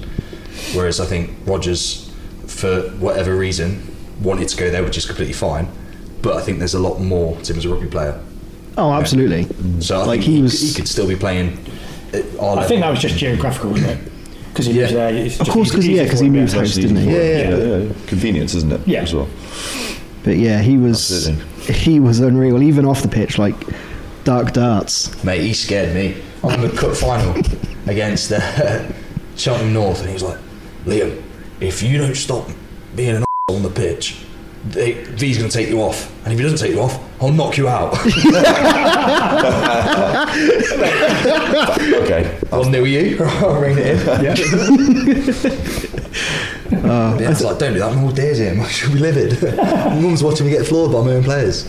Whereas 0.73 0.99
I 0.99 1.05
think 1.05 1.35
Rogers, 1.45 2.11
for 2.47 2.81
whatever 2.97 3.35
reason, 3.35 3.88
wanted 4.21 4.47
to 4.49 4.57
go 4.57 4.69
there, 4.69 4.83
which 4.83 4.97
is 4.97 5.05
completely 5.05 5.33
fine. 5.33 5.67
But 6.21 6.35
I 6.37 6.41
think 6.41 6.59
there's 6.59 6.73
a 6.73 6.79
lot 6.79 6.99
more 6.99 7.35
to 7.41 7.53
him 7.53 7.57
as 7.59 7.65
a 7.65 7.69
rugby 7.69 7.87
player. 7.87 8.19
oh, 8.77 8.91
absolutely. 8.91 9.47
So 9.81 9.95
I 9.95 10.05
Like 10.05 10.09
think 10.19 10.23
he 10.23 10.35
he, 10.37 10.41
was- 10.41 10.59
he 10.61 10.73
could 10.73 10.87
still 10.87 11.07
be 11.07 11.15
playing. 11.15 11.57
At 12.13 12.25
I 12.41 12.65
think 12.67 12.81
that 12.81 12.89
was 12.89 12.99
just 12.99 13.17
geographical, 13.17 13.71
wasn't 13.71 13.91
it? 13.91 14.11
Because 14.49 14.65
he 14.65 14.73
lives 14.73 14.93
there. 14.93 15.13
It's 15.13 15.39
Of 15.39 15.45
just 15.45 15.51
course, 15.55 15.71
'cause- 15.71 15.87
yeah, 15.87 16.01
easy 16.01 16.09
'cause 16.09 16.19
for 16.19 16.23
he 16.25 16.27
him, 16.29 16.33
moved 16.33 16.53
yeah. 16.53 16.59
house, 16.59 16.73
didn't 16.75 16.95
he? 16.97 17.05
Yeah, 17.05 17.11
Yeah, 17.11 17.21
yeah, 17.49 17.57
yeah, 17.57 17.77
yeah. 17.77 17.93
Convenience, 18.07 18.55
isn't 18.55 18.71
it? 18.71 18.81
Yeah. 18.85 19.01
As 19.03 19.13
well. 19.13 19.27
But 20.23 20.37
yeah, 20.37 20.61
he 20.61 20.77
was 20.77 21.27
Absolutely. 21.29 21.73
he 21.75 21.99
was 21.99 22.19
unreal, 22.19 22.61
even 22.63 22.85
off 22.85 23.01
the 23.01 23.07
pitch, 23.07 23.37
like 23.37 23.55
dark 24.25 24.51
darts. 24.53 25.23
Mate, 25.23 25.41
he 25.41 25.53
scared 25.53 25.93
me. 25.95 26.15
on 26.43 26.61
the 26.61 26.69
cup 26.69 26.95
final 26.95 27.35
against 27.87 28.31
uh, 28.31 28.39
Cheltenham 29.37 29.73
North, 29.73 29.99
and 29.99 30.07
he 30.09 30.13
was 30.13 30.23
like, 30.23 30.37
Liam, 30.85 31.21
if 31.61 31.83
you 31.83 31.97
don't 31.97 32.15
stop 32.15 32.49
being 32.95 33.15
an 33.17 33.23
on 33.55 33.63
the 33.63 33.69
pitch, 33.69 34.23
they, 34.65 34.93
V's 35.03 35.37
going 35.37 35.49
to 35.49 35.57
take 35.57 35.69
you 35.69 35.81
off, 35.81 36.11
and 36.23 36.33
if 36.33 36.39
he 36.39 36.43
doesn't 36.43 36.59
take 36.59 36.73
you 36.75 36.81
off, 36.81 36.99
I'll 37.21 37.31
knock 37.31 37.57
you 37.57 37.67
out. 37.67 37.97
Okay. 42.09 42.39
I'll 42.51 42.65
nil 42.69 42.87
you. 42.87 43.17
I'll 43.23 43.59
rein 43.61 43.77
it 43.77 43.87
in. 43.87 44.23
Yeah. 44.23 44.35
Uh, 46.71 47.17
yeah, 47.19 47.31
it's 47.31 47.41
like, 47.41 47.57
don't 47.57 47.73
do 47.73 47.79
that. 47.79 47.93
My 47.93 47.99
whole 47.99 48.11
day's 48.11 48.37
here. 48.37 48.63
She'll 48.67 48.93
be 48.93 48.99
livid. 48.99 49.41
My 49.57 49.99
mum's 49.99 50.23
watching 50.23 50.45
me 50.45 50.51
get 50.51 50.65
floored 50.65 50.91
by 50.91 51.03
my 51.03 51.13
own 51.13 51.23
players. 51.23 51.65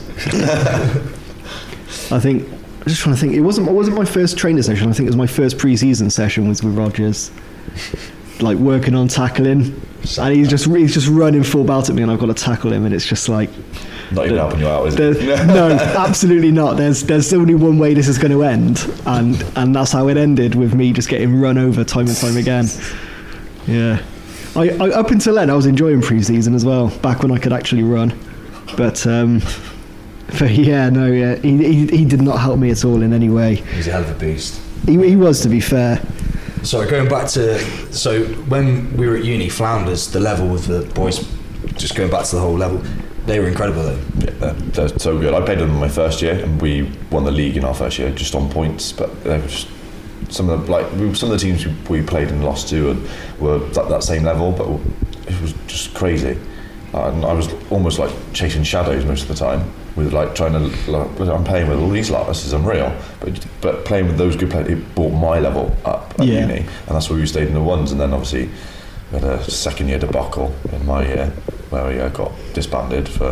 I 2.12 2.20
think 2.20 2.46
I'm 2.48 2.84
just 2.86 3.00
trying 3.00 3.14
to 3.14 3.20
think. 3.20 3.34
It 3.34 3.40
wasn't 3.40 3.68
it 3.68 3.72
wasn't 3.72 3.96
my 3.96 4.04
first 4.04 4.36
trainer 4.38 4.62
session. 4.62 4.88
I 4.88 4.92
think 4.92 5.06
it 5.06 5.10
was 5.10 5.16
my 5.16 5.26
first 5.26 5.58
pre-season 5.58 6.10
session 6.10 6.48
was 6.48 6.62
with 6.62 6.76
Rogers, 6.76 7.30
like 8.40 8.58
working 8.58 8.94
on 8.94 9.08
tackling, 9.08 9.74
and 10.18 10.34
he's 10.34 10.48
just 10.48 10.66
he's 10.66 10.94
just 10.94 11.08
running 11.08 11.42
full 11.42 11.64
belt 11.64 11.88
at 11.88 11.94
me, 11.94 12.02
and 12.02 12.10
I've 12.10 12.18
got 12.18 12.26
to 12.26 12.34
tackle 12.34 12.72
him, 12.72 12.84
and 12.84 12.94
it's 12.94 13.06
just 13.06 13.28
like. 13.28 13.50
Not 14.12 14.26
even 14.26 14.38
helping 14.38 14.58
you 14.58 14.66
out, 14.66 14.88
is 14.88 14.98
it? 14.98 15.24
no, 15.46 15.70
absolutely 15.70 16.50
not. 16.50 16.76
There's 16.76 17.04
there's 17.04 17.32
only 17.32 17.54
one 17.54 17.78
way 17.78 17.94
this 17.94 18.08
is 18.08 18.18
going 18.18 18.32
to 18.32 18.42
end, 18.42 18.84
and 19.06 19.40
and 19.54 19.74
that's 19.74 19.92
how 19.92 20.08
it 20.08 20.16
ended 20.16 20.56
with 20.56 20.74
me 20.74 20.92
just 20.92 21.08
getting 21.08 21.40
run 21.40 21.56
over 21.56 21.84
time 21.84 22.08
and 22.08 22.16
time 22.16 22.36
again. 22.36 22.66
Yeah, 23.68 24.02
I, 24.56 24.70
I 24.70 24.90
up 24.90 25.12
until 25.12 25.36
then 25.36 25.48
I 25.48 25.54
was 25.54 25.66
enjoying 25.66 26.02
pre-season 26.02 26.56
as 26.56 26.64
well, 26.64 26.88
back 26.98 27.22
when 27.22 27.30
I 27.30 27.38
could 27.38 27.52
actually 27.52 27.84
run, 27.84 28.18
but 28.76 29.06
um, 29.06 29.42
but 30.40 30.50
yeah, 30.50 30.90
no, 30.90 31.06
yeah, 31.06 31.36
he, 31.36 31.58
he 31.58 31.86
he 31.86 32.04
did 32.04 32.20
not 32.20 32.40
help 32.40 32.58
me 32.58 32.70
at 32.70 32.84
all 32.84 33.02
in 33.02 33.12
any 33.12 33.28
way. 33.28 33.56
He's 33.56 33.86
a 33.86 33.92
hell 33.92 34.02
of 34.02 34.10
a 34.10 34.14
beast. 34.14 34.60
He, 34.86 34.96
he 35.06 35.14
was, 35.14 35.40
to 35.42 35.48
be 35.48 35.60
fair. 35.60 36.00
Sorry, 36.62 36.90
going 36.90 37.08
back 37.08 37.26
to 37.30 37.58
so 37.92 38.24
when 38.48 38.94
we 38.96 39.08
were 39.08 39.16
at 39.16 39.24
uni, 39.24 39.48
Flounders, 39.48 40.10
the 40.10 40.20
level 40.20 40.46
with 40.46 40.66
the 40.66 40.82
boys, 40.94 41.26
just 41.76 41.94
going 41.94 42.10
back 42.10 42.26
to 42.26 42.36
the 42.36 42.40
whole 42.40 42.56
level, 42.56 42.82
they 43.24 43.40
were 43.40 43.48
incredible 43.48 43.82
though. 43.82 44.00
Yeah, 44.18 44.30
they're, 44.30 44.52
they're 44.52 44.98
so 44.98 45.18
good. 45.18 45.32
I 45.32 45.40
played 45.40 45.58
them 45.58 45.70
in 45.70 45.76
my 45.76 45.88
first 45.88 46.20
year, 46.20 46.34
and 46.34 46.60
we 46.60 46.90
won 47.10 47.24
the 47.24 47.30
league 47.30 47.56
in 47.56 47.64
our 47.64 47.74
first 47.74 47.98
year 47.98 48.10
just 48.10 48.34
on 48.34 48.50
points. 48.50 48.92
But 48.92 49.24
they 49.24 49.38
were 49.38 49.46
just 49.46 49.68
some 50.28 50.50
of 50.50 50.66
the 50.66 50.70
like 50.72 50.86
some 51.16 51.30
of 51.30 51.38
the 51.38 51.38
teams 51.38 51.66
we 51.88 52.02
played 52.02 52.28
and 52.28 52.44
lost 52.44 52.68
to 52.68 52.90
and 52.90 53.08
were 53.40 53.64
at 53.66 53.88
that 53.88 54.04
same 54.04 54.24
level, 54.24 54.52
but 54.52 54.68
it 55.32 55.40
was 55.40 55.54
just 55.66 55.94
crazy. 55.94 56.38
And 56.92 57.24
I 57.24 57.32
was 57.32 57.48
almost 57.70 57.98
like 57.98 58.12
chasing 58.32 58.64
shadows 58.64 59.04
most 59.06 59.22
of 59.22 59.28
the 59.28 59.34
time. 59.34 59.72
With 59.96 60.12
like 60.12 60.34
trying 60.34 60.52
to, 60.52 60.90
like, 60.90 61.20
I'm 61.28 61.44
playing 61.44 61.68
with 61.68 61.78
all 61.80 61.90
these 61.90 62.10
lot. 62.10 62.28
This 62.28 62.44
is 62.46 62.52
unreal. 62.52 62.94
But 63.20 63.44
but 63.60 63.84
playing 63.84 64.06
with 64.06 64.18
those 64.18 64.36
good 64.36 64.50
players, 64.50 64.68
it 64.68 64.94
brought 64.94 65.10
my 65.10 65.38
level 65.40 65.76
up 65.84 66.14
at 66.18 66.26
Yeah. 66.26 66.46
uni, 66.46 66.58
and 66.86 66.94
that's 66.94 67.10
why 67.10 67.16
we 67.16 67.26
stayed 67.26 67.48
in 67.48 67.54
the 67.54 67.60
ones. 67.60 67.90
And 67.92 68.00
then 68.00 68.12
obviously 68.12 68.50
we 69.10 69.18
had 69.18 69.24
a 69.24 69.42
second 69.50 69.88
year 69.88 69.98
debacle 69.98 70.54
in 70.72 70.86
my 70.86 71.04
year 71.04 71.32
where 71.70 71.86
we 71.86 72.00
uh, 72.00 72.08
got 72.08 72.32
disbanded 72.52 73.08
for 73.08 73.30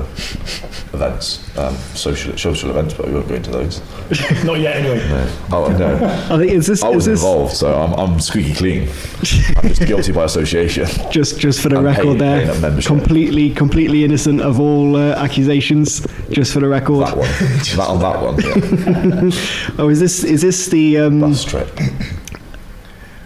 events, 0.95 1.57
um, 1.59 1.75
social 1.95 2.37
social 2.39 2.71
events, 2.71 2.95
but 2.95 3.07
we 3.07 3.15
won't 3.15 3.29
go 3.29 3.35
into 3.35 3.51
those. 3.51 3.81
Not 4.45 4.61
yet, 4.61 4.77
anyway. 4.77 5.07
No. 5.09 5.29
Oh 5.53 5.77
no, 5.77 5.97
I 6.31 6.39
think 6.39 6.53
is 6.53 6.67
this 6.67 6.83
I 6.83 6.91
is 6.91 6.95
was 6.95 7.05
this 7.07 7.21
involved, 7.21 7.55
so 7.57 7.75
I'm, 7.75 7.93
I'm 7.95 8.21
squeaky 8.21 8.55
clean. 8.55 8.83
I'm 8.83 9.69
just 9.69 9.87
guilty 9.87 10.13
by 10.13 10.25
association. 10.25 10.87
just 11.11 11.41
just 11.41 11.61
for 11.61 11.69
the 11.69 11.79
I'm 11.79 11.85
record 11.85 12.19
paying- 12.19 12.47
there, 12.47 12.61
paying 12.61 12.81
completely 12.83 13.51
completely 13.51 14.05
innocent 14.05 14.41
of 14.41 14.61
all 14.61 14.95
uh, 14.97 15.15
accusations. 15.17 16.07
Just 16.31 16.53
for 16.53 16.61
the 16.61 16.69
record. 16.69 17.07
That 17.07 17.17
one, 17.17 17.29
that 17.77 17.79
on 17.89 17.99
that 18.01 18.23
one, 18.23 19.33
yeah. 19.33 19.75
Oh, 19.79 19.89
is 19.89 19.99
this 19.99 20.23
is 20.23 20.43
this 20.43 20.67
the? 20.67 20.99
Um, 20.99 21.21
bus 21.21 21.45
trip. 21.45 21.69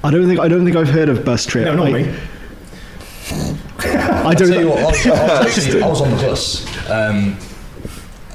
I 0.05 0.11
don't 0.11 0.27
think 0.27 0.40
I 0.40 0.48
don't 0.48 0.64
think 0.64 0.77
I've 0.77 0.88
heard 0.88 1.09
of 1.09 1.25
bus 1.25 1.44
trip. 1.44 1.66
No, 1.66 1.77
not 1.77 1.88
I, 1.88 1.92
me. 1.92 2.18
I 4.27 4.35
don't. 4.35 4.53
You 4.53 4.68
what, 4.68 4.79
I 4.79 4.87
was, 4.87 5.07
I 5.07 5.11
was 5.45 5.59
actually, 5.59 5.83
I 5.83 5.88
was 5.88 6.01
on 6.01 6.11
the 6.11 6.16
bus, 6.16 6.90
um, 6.90 7.37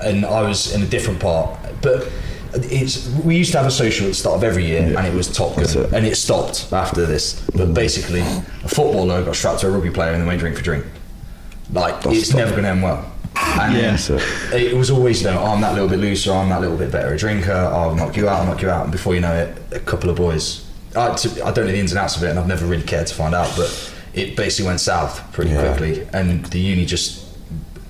and 0.04 0.26
I 0.26 0.42
was 0.42 0.74
in 0.74 0.82
a 0.82 0.88
different 0.88 1.20
part. 1.20 1.60
But 1.82 2.12
it's 2.54 3.10
we 3.24 3.38
used 3.38 3.52
to 3.52 3.58
have 3.58 3.68
a 3.68 3.72
social 3.72 4.06
at 4.08 4.10
the 4.10 4.16
start 4.16 4.38
of 4.38 4.44
every 4.44 4.66
year, 4.66 4.98
and 4.98 5.08
it 5.08 5.14
was 5.14 5.32
Top 5.32 5.56
Gun, 5.56 5.66
it. 5.66 5.94
and 5.94 6.06
it 6.06 6.16
stopped 6.16 6.72
after 6.72 7.06
this. 7.06 7.42
But 7.56 7.74
basically, 7.74 8.22
a 8.22 8.68
footballer 8.68 9.24
got 9.24 9.36
strapped 9.36 9.62
to 9.62 9.68
a 9.68 9.72
rugby 9.72 9.92
player, 9.92 10.12
and 10.14 10.22
they 10.22 10.28
went 10.28 10.40
drink 10.40 10.58
for 10.58 10.64
drink. 10.64 10.86
Like 11.72 12.02
That's 12.02 12.18
it's 12.18 12.34
never 12.34 12.52
going 12.52 12.64
to 12.64 12.70
end 12.70 12.84
well. 12.84 13.12
And 13.36 13.76
Yeah. 13.76 13.98
It. 14.56 14.74
it 14.74 14.76
was 14.76 14.90
always, 14.90 15.22
you 15.22 15.30
know, 15.30 15.44
I'm 15.44 15.62
that 15.62 15.74
little 15.74 15.90
bit 15.90 16.00
looser, 16.00 16.32
I'm 16.32 16.50
that 16.50 16.62
little 16.62 16.78
bit 16.78 16.92
better 16.92 17.14
a 17.14 17.18
drinker, 17.18 17.52
I'll 17.52 17.94
knock 17.96 18.16
you 18.16 18.28
out, 18.28 18.42
I'll 18.42 18.46
knock 18.46 18.62
you 18.62 18.70
out. 18.70 18.84
And 18.84 18.92
before 18.92 19.16
you 19.16 19.22
know 19.22 19.34
it, 19.34 19.58
a 19.72 19.80
couple 19.80 20.10
of 20.10 20.16
boys, 20.16 20.66
I, 20.96 21.14
to, 21.14 21.46
I 21.46 21.52
don't 21.52 21.66
know 21.66 21.72
the 21.72 21.78
ins 21.78 21.92
and 21.92 22.00
outs 22.00 22.16
of 22.18 22.24
it, 22.24 22.30
and 22.30 22.40
I've 22.40 22.48
never 22.48 22.66
really 22.66 22.84
cared 22.84 23.08
to 23.08 23.14
find 23.14 23.36
out, 23.36 23.52
but 23.56 23.94
it 24.18 24.36
basically 24.36 24.68
went 24.68 24.80
south 24.80 25.22
pretty 25.32 25.52
Yeah. 25.52 25.68
quickly. 25.76 26.08
And 26.14 26.46
the 26.48 26.60
uni 26.60 26.86
just, 26.86 27.24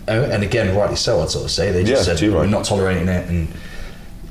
oh, 0.07 0.23
and 0.23 0.43
again, 0.43 0.75
rightly 0.75 0.95
so, 0.97 1.21
I'd 1.21 1.29
sort 1.29 1.45
of 1.45 1.51
say, 1.51 1.71
they 1.71 1.83
just 1.83 2.07
Yeah, 2.07 2.15
said, 2.15 2.21
right. 2.27 2.39
we're 2.39 2.45
not 2.47 2.65
tolerating 2.65 3.07
it, 3.07 3.27
and 3.29 3.47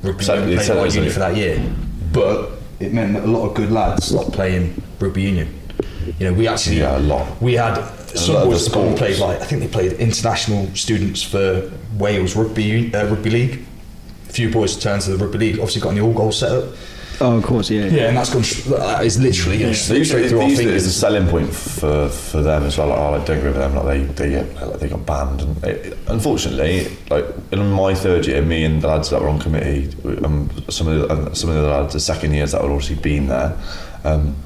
rugby 0.03 0.25
So 0.25 0.35
union 0.35 0.57
played 0.59 0.67
said 0.67 0.77
a 0.77 0.79
lot 0.81 0.87
it, 0.87 0.89
of 0.91 0.95
uni 0.97 1.09
for 1.11 1.19
that 1.21 1.37
year. 1.37 1.63
But 2.13 2.51
it 2.81 2.93
meant 2.93 3.15
that 3.15 3.25
a 3.25 3.27
lot 3.27 3.47
of 3.49 3.55
good 3.55 3.71
lads 3.73 4.07
stopped 4.07 4.33
playing 4.33 4.81
rugby 5.01 5.23
union. 5.23 5.49
You 6.19 6.27
know, 6.29 6.33
we 6.35 6.47
actually, 6.47 6.79
Yeah, 6.79 6.99
a 6.99 7.01
lot. 7.01 7.41
we 7.43 7.55
had 7.55 7.83
some 8.15 8.45
boys 8.45 8.65
that 8.71 8.97
played 8.97 9.19
like 9.19 9.41
I 9.41 9.45
think 9.45 9.61
they 9.63 9.69
played 9.69 9.93
international 9.95 10.69
students 10.75 11.23
for 11.23 11.71
Wales 11.99 12.37
rugby 12.37 12.95
uh, 12.95 13.07
rugby 13.07 13.31
league. 13.31 13.65
A 14.29 14.33
few 14.33 14.51
boys 14.51 14.77
turned 14.77 15.03
to 15.03 15.11
the 15.11 15.17
rugby 15.23 15.39
league. 15.39 15.55
Obviously 15.59 15.81
got 15.83 15.95
the 15.95 16.01
All 16.01 16.13
Golds 16.13 16.37
setup. 16.39 16.65
Oh, 17.21 17.39
of 17.39 17.45
course, 17.45 17.71
yeah. 17.71 17.87
Yeah, 17.87 18.09
and 18.09 18.17
that's 18.17 18.33
gone. 18.33 18.43
sh- 18.43 18.65
That 18.65 19.05
is 19.05 19.19
literally 19.19 19.59
you 19.59 19.67
know, 19.69 19.73
They 19.73 19.99
used 19.99 20.11
through 20.11 20.29
they 20.29 20.37
our 20.37 20.49
used 20.49 20.61
to, 20.61 20.75
it's 20.75 20.85
a 20.87 20.91
selling 20.93 21.27
point 21.29 21.53
for, 21.53 22.09
for 22.09 22.43
them 22.43 22.65
as 22.65 22.77
well. 22.77 22.89
Like, 22.89 22.99
oh, 22.99 23.11
like, 23.13 23.27
don't 23.27 23.39
agree 23.39 23.51
with 23.51 23.59
them. 23.59 23.75
Like 23.75 23.87
they 24.17 24.29
they 24.29 24.43
like, 24.67 24.81
they 24.81 24.89
got 24.89 25.07
banned, 25.07 25.41
and 25.41 25.65
it, 25.65 25.97
unfortunately, 26.09 26.89
like 27.11 27.25
in 27.53 27.71
my 27.71 27.95
third 27.95 28.27
year, 28.27 28.43
me 28.43 28.65
and 28.65 28.83
the 28.83 28.89
lads 28.89 29.11
that 29.11 29.23
were 29.23 29.29
on 29.29 29.39
committee, 29.39 29.89
um, 30.25 30.51
some 30.69 30.89
of 30.89 30.99
the, 31.09 31.11
um, 31.13 31.35
some 31.35 31.49
of 31.51 31.57
the 31.57 31.69
lads, 31.69 31.93
the 31.95 32.01
second 32.01 32.35
years 32.35 32.53
that 32.53 32.61
had 32.61 32.71
obviously 32.71 32.97
been 32.97 33.29
there, 33.29 33.57
um, 34.05 34.37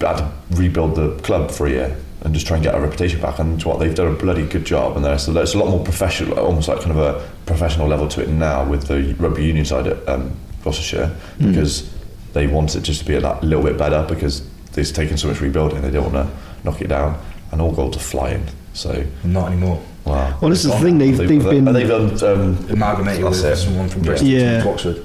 had 0.00 0.16
to 0.18 0.32
rebuild 0.50 0.94
the 0.96 1.16
club 1.22 1.50
for 1.50 1.66
a 1.66 1.70
year 1.70 1.96
and 2.22 2.34
just 2.34 2.46
try 2.46 2.56
and 2.56 2.64
get 2.64 2.74
our 2.74 2.80
reputation 2.82 3.20
back. 3.20 3.38
And 3.38 3.62
what 3.64 3.78
they've 3.80 3.94
done 3.94 4.08
a 4.08 4.16
bloody 4.16 4.46
good 4.46 4.64
job, 4.66 4.96
and 4.96 5.04
there's 5.04 5.26
there's 5.26 5.54
a 5.54 5.58
lot 5.58 5.70
more 5.70 5.82
professional, 5.82 6.38
almost 6.38 6.68
like 6.68 6.80
kind 6.80 6.90
of 6.90 6.98
a 6.98 7.28
professional 7.46 7.88
level 7.88 8.08
to 8.08 8.20
it 8.22 8.28
now 8.28 8.68
with 8.68 8.88
the 8.88 9.14
rugby 9.18 9.44
union 9.46 9.64
side 9.64 9.86
at 9.86 10.06
um, 10.08 10.36
Gloucestershire 10.62 11.14
because 11.38 11.90
they 12.32 12.46
want 12.46 12.74
it 12.76 12.82
just 12.82 13.00
to 13.00 13.06
be 13.06 13.14
a 13.14 13.20
that 13.20 13.42
little 13.42 13.64
bit 13.64 13.76
better 13.76 14.04
because 14.08 14.46
it's 14.76 14.90
taken 14.90 15.16
so 15.16 15.28
much 15.28 15.40
rebuilding. 15.40 15.82
They 15.82 15.90
don't 15.90 16.12
want 16.12 16.28
to 16.28 16.34
knock 16.64 16.80
it 16.80 16.88
down, 16.88 17.20
and 17.50 17.60
All 17.60 17.72
Golds 17.72 17.96
are 17.96 18.00
flying. 18.00 18.46
So 18.74 19.04
Not 19.24 19.48
anymore. 19.52 19.82
wow. 20.06 20.38
Well, 20.40 20.48
this 20.50 20.64
is 20.64 20.70
the 20.70 20.78
thing. 20.78 20.96
They've 20.98 21.16
They- 21.16 21.26
they've 21.26 21.44
been. 21.44 21.64
They've 21.66 21.88
done. 21.88 22.10
Um, 22.24 22.66
Amalgamated 22.70 23.24
That's 23.24 23.42
with 23.42 23.52
it. 23.52 23.56
someone 23.56 23.88
from 23.88 24.02
Bristol 24.02 24.28
Yeah. 24.28 24.62
to 24.62 24.70
Oxford. 24.70 25.04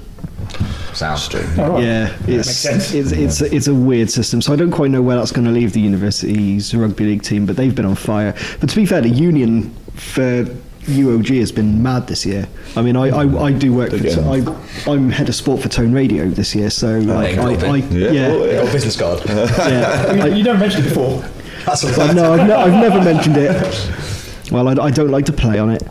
Sounds 0.94 1.28
true. 1.28 1.44
Yeah, 1.56 2.12
it's, 2.26 2.28
makes 2.28 2.48
sense. 2.56 2.94
it's 2.94 3.12
it's 3.12 3.40
it's 3.42 3.66
a 3.68 3.74
weird 3.74 4.10
system. 4.10 4.40
So 4.40 4.52
I 4.52 4.56
don't 4.56 4.70
quite 4.70 4.90
know 4.90 5.02
where 5.02 5.16
that's 5.16 5.30
going 5.32 5.44
to 5.46 5.50
leave 5.52 5.72
the 5.74 5.80
university's 5.80 6.74
rugby 6.74 7.04
league 7.04 7.22
team, 7.22 7.44
but 7.44 7.56
they've 7.56 7.74
been 7.74 7.84
on 7.84 7.94
fire. 7.94 8.34
But 8.58 8.70
to 8.70 8.76
be 8.76 8.86
fair, 8.86 9.02
the 9.02 9.10
union 9.10 9.70
for 9.94 10.46
UOG 10.88 11.38
has 11.40 11.52
been 11.52 11.82
mad 11.82 12.06
this 12.06 12.24
year. 12.24 12.48
I 12.74 12.82
mean, 12.82 12.96
I 12.96 13.08
I, 13.08 13.44
I 13.44 13.52
do 13.52 13.74
work. 13.74 13.90
For, 13.90 13.96
Again. 13.96 14.12
so 14.12 14.32
I 14.32 14.90
I'm 14.90 15.10
head 15.10 15.28
of 15.28 15.34
sport 15.34 15.62
for 15.62 15.68
Tone 15.68 15.92
Radio 15.92 16.28
this 16.28 16.54
year, 16.54 16.70
so 16.70 16.98
like 16.98 17.36
you 17.36 17.42
I, 17.42 17.54
got 17.54 17.62
a 17.64 17.68
I 17.68 17.80
bit. 17.82 17.92
Yeah. 17.92 18.10
yeah 18.10 18.26
Oh, 18.28 18.44
You 18.44 18.52
got 18.52 18.68
a 18.68 18.72
business 18.72 18.96
card. 18.96 19.22
yeah. 19.28 20.26
You, 20.26 20.36
you 20.36 20.42
never 20.42 20.58
mentioned 20.58 20.86
it 20.86 20.88
before. 20.88 21.24
That's 21.66 21.84
a 21.84 21.94
But 21.94 22.14
no, 22.14 22.32
I've, 22.32 22.46
ne- 22.46 22.54
I've 22.54 22.72
never 22.72 23.02
mentioned 23.04 23.36
it. 23.36 24.50
Well, 24.50 24.68
I, 24.68 24.86
I 24.86 24.90
don't 24.90 25.10
like 25.10 25.26
to 25.26 25.32
play 25.32 25.58
on 25.58 25.70
it, 25.70 25.82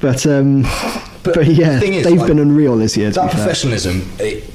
but 0.00 0.26
um, 0.26 0.62
but, 1.22 1.46
yeah, 1.46 1.74
the 1.74 1.80
thing 1.80 1.94
is, 1.94 2.04
they've 2.04 2.16
like, 2.16 2.28
been 2.28 2.38
unreal 2.38 2.76
this 2.76 2.96
year. 2.96 3.10
That 3.10 3.30
professionalism, 3.30 4.10
it, 4.18 4.48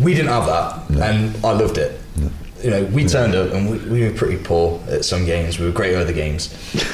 we 0.00 0.14
didn't 0.14 0.30
have 0.30 0.46
that, 0.46 0.90
and 0.90 1.44
I 1.44 1.52
loved 1.52 1.78
it. 1.78 1.97
You 2.62 2.70
know, 2.70 2.84
we 2.86 3.04
turned 3.06 3.34
up 3.36 3.52
and 3.52 3.70
we, 3.70 3.78
we 3.88 4.08
were 4.08 4.16
pretty 4.16 4.42
poor 4.42 4.80
at 4.88 5.04
some 5.04 5.24
games. 5.24 5.60
We 5.60 5.66
were 5.66 5.72
great 5.72 5.94
at 5.94 6.02
other 6.02 6.12
games, 6.12 6.48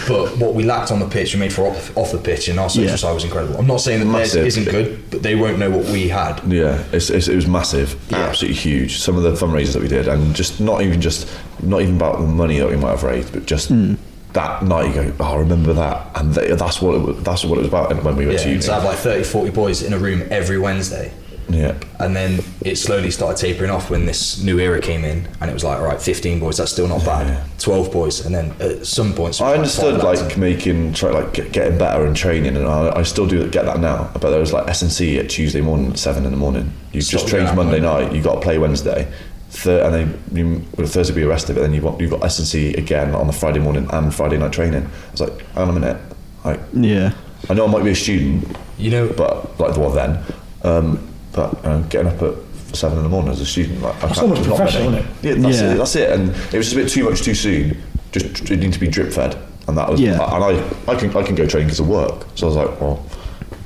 but 0.09 0.37
what 0.37 0.55
we 0.55 0.63
lacked 0.63 0.93
on 0.93 0.99
the 1.01 1.09
pitch, 1.09 1.33
we 1.33 1.41
made 1.41 1.53
for 1.53 1.67
off, 1.67 1.97
off 1.97 2.13
the 2.13 2.19
pitch, 2.19 2.49
and 2.49 2.61
our 2.61 2.69
social 2.69 2.91
Yeah. 2.91 2.97
side 2.97 3.15
was 3.15 3.25
incredible. 3.25 3.57
I'm 3.57 3.67
not 3.67 3.81
saying 3.81 4.01
that 4.01 4.05
theirs 4.07 4.35
Massive. 4.35 4.47
isn't 4.47 4.65
good, 4.65 5.11
but 5.11 5.23
they 5.23 5.35
won't 5.35 5.59
know 5.59 5.71
what 5.71 5.87
we 5.87 6.09
had. 6.09 6.41
Yeah, 6.53 6.85
it's, 6.93 7.09
it's, 7.09 7.29
it 7.29 7.35
was 7.37 7.47
massive, 7.47 7.97
absolutely 8.13 8.59
huge. 8.59 8.99
Some 8.99 9.17
of 9.17 9.23
the 9.23 9.33
fundraisers 9.33 9.73
that 9.73 9.83
we 9.83 9.89
did, 9.89 10.07
and 10.07 10.35
just 10.37 10.61
not 10.61 10.83
even 10.83 11.01
just 11.01 11.29
not 11.63 11.81
even 11.81 11.97
about 11.97 12.19
the 12.21 12.27
money 12.27 12.59
that 12.59 12.69
we 12.69 12.77
might 12.77 12.91
have 12.91 13.03
raised, 13.03 13.33
but 13.33 13.47
just 13.47 13.73
mm. 13.73 13.97
that 14.35 14.63
night 14.65 14.89
you 14.89 14.95
go, 14.95 15.13
oh, 15.21 15.35
I 15.35 15.39
remember 15.39 15.73
that, 15.73 16.11
and 16.17 16.35
th- 16.35 16.59
that's 16.59 16.83
what 16.83 16.95
it 16.95 16.99
was, 16.99 17.23
that's 17.23 17.43
what 17.43 17.57
it 17.57 17.63
was 17.63 17.69
about 17.69 17.89
when 18.05 18.17
we 18.17 18.27
went 18.27 18.39
Yeah, 18.39 18.45
to 18.45 18.51
uni. 18.51 18.61
to 18.63 18.73
have 18.75 18.85
like 18.85 18.99
30, 18.99 19.25
40 19.25 19.51
boys 19.53 19.83
in 19.83 19.95
a 19.95 19.99
room 19.99 20.25
every 20.31 20.59
Wednesday. 20.59 21.11
Yeah. 21.55 21.79
And 22.01 22.17
then 22.17 22.41
it 22.63 22.77
slowly 22.77 23.11
started 23.11 23.41
tapering 23.41 23.71
off 23.71 23.91
when 23.91 24.07
this 24.07 24.43
new 24.43 24.59
era 24.59 24.81
came 24.81 25.05
in, 25.05 25.29
and 25.41 25.51
it 25.51 25.55
was 25.55 25.63
like, 25.65 25.79
all 25.79 25.85
right, 25.87 26.01
15 26.03 26.41
boys, 26.41 26.57
that's 26.57 26.73
still 26.73 26.89
not 26.89 27.05
bad. 27.05 27.43
12 27.61 27.93
boys, 27.93 28.25
and 28.27 28.35
then 28.35 28.53
at 28.61 28.87
some 28.87 29.15
points, 29.15 29.41
I 29.41 29.55
understood 29.55 29.95
five 30.01 30.05
lads. 30.05 30.23
like 30.23 30.37
making 30.39 30.93
try 30.95 31.11
like 31.11 31.33
getting 31.53 31.79
better 31.79 32.05
and 32.05 32.17
training, 32.17 32.57
and 32.57 32.67
I, 32.67 32.99
I 32.99 33.03
still 33.05 33.27
do 33.27 33.49
get 33.51 33.65
that 33.67 33.79
now. 33.81 34.11
But 34.15 34.31
there 34.31 34.41
was 34.41 34.53
like 34.53 34.69
S 34.69 34.83
and 34.83 34.93
C 34.93 35.19
at 35.19 35.31
Tuesday 35.31 35.61
morning 35.61 35.93
at 35.93 35.99
seven 35.99 36.25
in 36.25 36.31
the 36.33 36.37
morning. 36.37 36.73
You 36.93 37.01
Stop 37.01 37.21
just 37.21 37.29
trained 37.29 37.55
Monday 37.57 37.81
Monday. 37.81 38.07
night. 38.07 38.15
You 38.15 38.23
got 38.23 38.35
to 38.37 38.41
play 38.41 38.59
Wednesday, 38.59 39.11
Thir- 39.51 39.83
and 39.85 39.95
then 39.95 40.23
you, 40.33 40.65
well, 40.77 40.87
Thursday 40.87 41.15
be 41.15 41.21
the 41.23 41.29
rest 41.29 41.49
of 41.51 41.57
it. 41.57 41.61
Then 41.61 41.73
you've 41.73 41.85
got 41.85 42.01
you've 42.01 42.11
got 42.11 42.25
S 42.25 42.39
and 42.39 42.49
C 42.49 42.75
again 42.75 43.15
on 43.15 43.27
the 43.27 43.33
Friday 43.33 43.61
morning 43.61 43.89
and 43.93 44.13
Friday 44.15 44.37
night 44.39 44.53
training. 44.53 44.85
I 44.85 45.11
was 45.13 45.21
like, 45.21 45.39
hang 45.53 45.69
on 45.69 45.77
a 45.77 45.81
minute. 45.81 46.01
Like, 46.45 46.61
Yeah. 46.73 47.13
I 47.49 47.55
know 47.55 47.67
I 47.67 47.71
might 47.71 47.85
be 47.85 47.91
a 47.91 47.95
student, 47.95 48.57
You 48.79 48.91
know, 48.91 49.09
but 49.17 49.59
like 49.61 49.75
the 49.75 49.81
one 49.81 49.95
then. 49.95 50.19
Um, 50.63 51.09
but 51.35 51.65
uh, 51.65 51.81
getting 51.83 52.09
up 52.13 52.23
at 52.23 52.35
seven 52.77 52.99
in 52.99 53.05
the 53.05 53.11
morning 53.11 53.31
as 53.33 53.41
a 53.41 53.47
student, 53.47 53.83
like 53.83 53.95
I 53.97 54.07
That's 54.07 54.21
can't- 54.21 54.31
almost 54.31 54.49
professional, 54.49 54.95
isn't 54.95 55.07
Yeah, 55.23 55.35
that's 55.35 55.61
Yeah. 55.61 55.73
it. 55.73 55.77
That's 55.79 55.97
it. 55.97 56.11
And 56.11 56.31
it 56.31 56.57
was 56.57 56.67
just 56.71 56.73
a 56.73 56.77
bit 56.77 56.89
too 56.89 57.05
much 57.09 57.23
too 57.23 57.35
soon. 57.35 57.77
Just 58.13 58.51
it 58.51 58.57
needed 58.59 58.73
to 58.75 58.81
be 58.81 58.89
drip 58.89 59.13
fed, 59.13 59.37
and 59.69 59.77
that 59.77 59.91
was. 59.91 60.01
Yeah. 60.01 60.23
And 60.35 60.45
I, 60.45 60.91
I 60.91 60.95
can 60.95 61.15
I 61.17 61.23
can 61.23 61.35
go 61.35 61.47
training 61.47 61.69
because 61.69 61.81
of 61.81 61.89
work. 61.89 62.27
So 62.37 62.47
I 62.47 62.49
was 62.49 62.57
like, 62.57 62.81
well, 62.81 63.05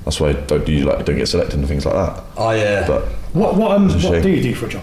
that's 0.04 0.18
why 0.20 0.30
I 0.30 0.32
don't 0.32 0.64
do 0.64 0.78
like 0.84 1.04
don't 1.04 1.16
get 1.16 1.28
selected 1.28 1.58
and 1.58 1.68
things 1.68 1.84
like 1.84 1.94
that. 1.94 2.22
I, 2.38 2.60
uh, 2.66 2.86
But 2.86 3.02
What 3.34 3.56
what 3.56 3.72
um, 3.72 3.86
It's 3.90 3.94
what 4.04 4.14
shame. 4.14 4.22
do 4.22 4.30
you 4.30 4.42
do 4.42 4.54
for 4.54 4.66
a 4.66 4.68
job? 4.70 4.82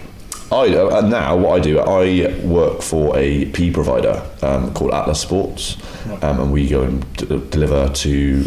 I 0.52 0.68
uh, 0.76 0.98
and 1.00 1.10
now 1.10 1.36
what 1.36 1.58
I 1.58 1.60
do, 1.60 1.80
I 1.80 2.32
work 2.44 2.80
for 2.82 3.16
a 3.18 3.46
P 3.46 3.72
provider 3.72 4.22
um, 4.42 4.72
called 4.74 4.92
Atlas 4.92 5.18
Sports, 5.20 5.76
um, 6.22 6.40
and 6.40 6.52
we 6.52 6.68
go 6.68 6.82
and 6.82 7.04
d- 7.16 7.26
deliver 7.50 7.88
to 7.88 8.44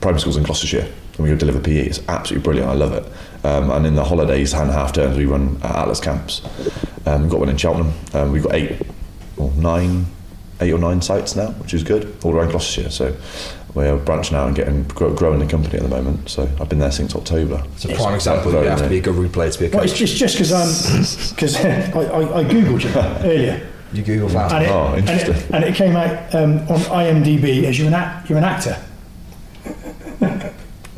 primary 0.00 0.20
schools 0.20 0.38
in 0.38 0.42
Gloucestershire. 0.44 0.86
And 1.16 1.18
we 1.24 1.28
go 1.28 1.36
deliver 1.36 1.60
PE. 1.60 1.86
It's 1.86 2.00
absolutely 2.08 2.42
brilliant. 2.42 2.70
I 2.70 2.74
love 2.74 2.92
it. 2.94 3.04
Um, 3.44 3.70
and 3.70 3.86
in 3.86 3.94
the 3.94 4.04
holidays 4.04 4.54
and 4.54 4.70
half 4.70 4.92
terms, 4.94 5.16
we 5.18 5.26
run 5.26 5.58
Atlas 5.62 6.00
camps. 6.00 6.40
Um, 7.06 7.22
we've 7.22 7.30
got 7.30 7.40
one 7.40 7.48
in 7.50 7.56
Cheltenham. 7.58 7.92
Um, 8.14 8.32
we've 8.32 8.42
got 8.42 8.54
eight 8.54 8.80
or 9.36 9.50
nine, 9.52 10.06
eight 10.60 10.72
or 10.72 10.78
nine 10.78 11.02
sites 11.02 11.36
now, 11.36 11.50
which 11.52 11.74
is 11.74 11.82
good 11.82 12.16
all 12.24 12.34
around 12.34 12.50
Gloucestershire. 12.50 12.90
So 12.90 13.14
we're 13.74 13.96
branching 13.98 14.36
out 14.36 14.46
and 14.46 14.56
getting 14.56 14.84
grow, 14.84 15.12
growing 15.14 15.40
the 15.40 15.46
company 15.46 15.76
at 15.76 15.82
the 15.82 15.88
moment. 15.88 16.30
So 16.30 16.48
I've 16.58 16.70
been 16.70 16.78
there 16.78 16.90
since 16.92 17.14
October. 17.14 17.62
it's 17.74 17.84
a 17.84 17.88
prime 17.94 18.14
example. 18.14 18.46
You 18.52 18.58
very 18.58 18.68
have 18.70 18.78
to 18.80 18.88
be 18.88 18.98
a 18.98 19.02
good 19.02 19.14
rugby 19.14 19.28
player 19.32 19.50
to 19.50 19.58
be 19.58 19.66
a 19.66 19.70
Well, 19.70 19.80
coach. 19.80 19.90
it's 19.90 19.98
just 19.98 20.16
just 20.16 20.34
because 20.38 20.52
um 20.52 21.34
because 21.34 21.56
I, 21.64 22.00
I, 22.00 22.38
I 22.40 22.44
googled 22.44 22.82
you 22.84 22.90
earlier. 23.30 23.68
you 23.92 24.02
Google 24.02 24.28
found 24.30 24.52
And 24.54 24.64
it, 24.64 24.70
Oh, 24.70 24.86
and 24.94 25.08
interesting. 25.08 25.34
it, 25.34 25.50
and 25.54 25.64
it 25.64 25.74
came 25.74 25.96
out 25.96 26.34
um, 26.34 26.52
on 26.70 26.78
IMDb 26.80 27.64
as 27.64 27.78
you're 27.78 27.88
an 27.88 27.94
act, 27.94 28.30
you're 28.30 28.38
an 28.38 28.44
actor. 28.44 28.80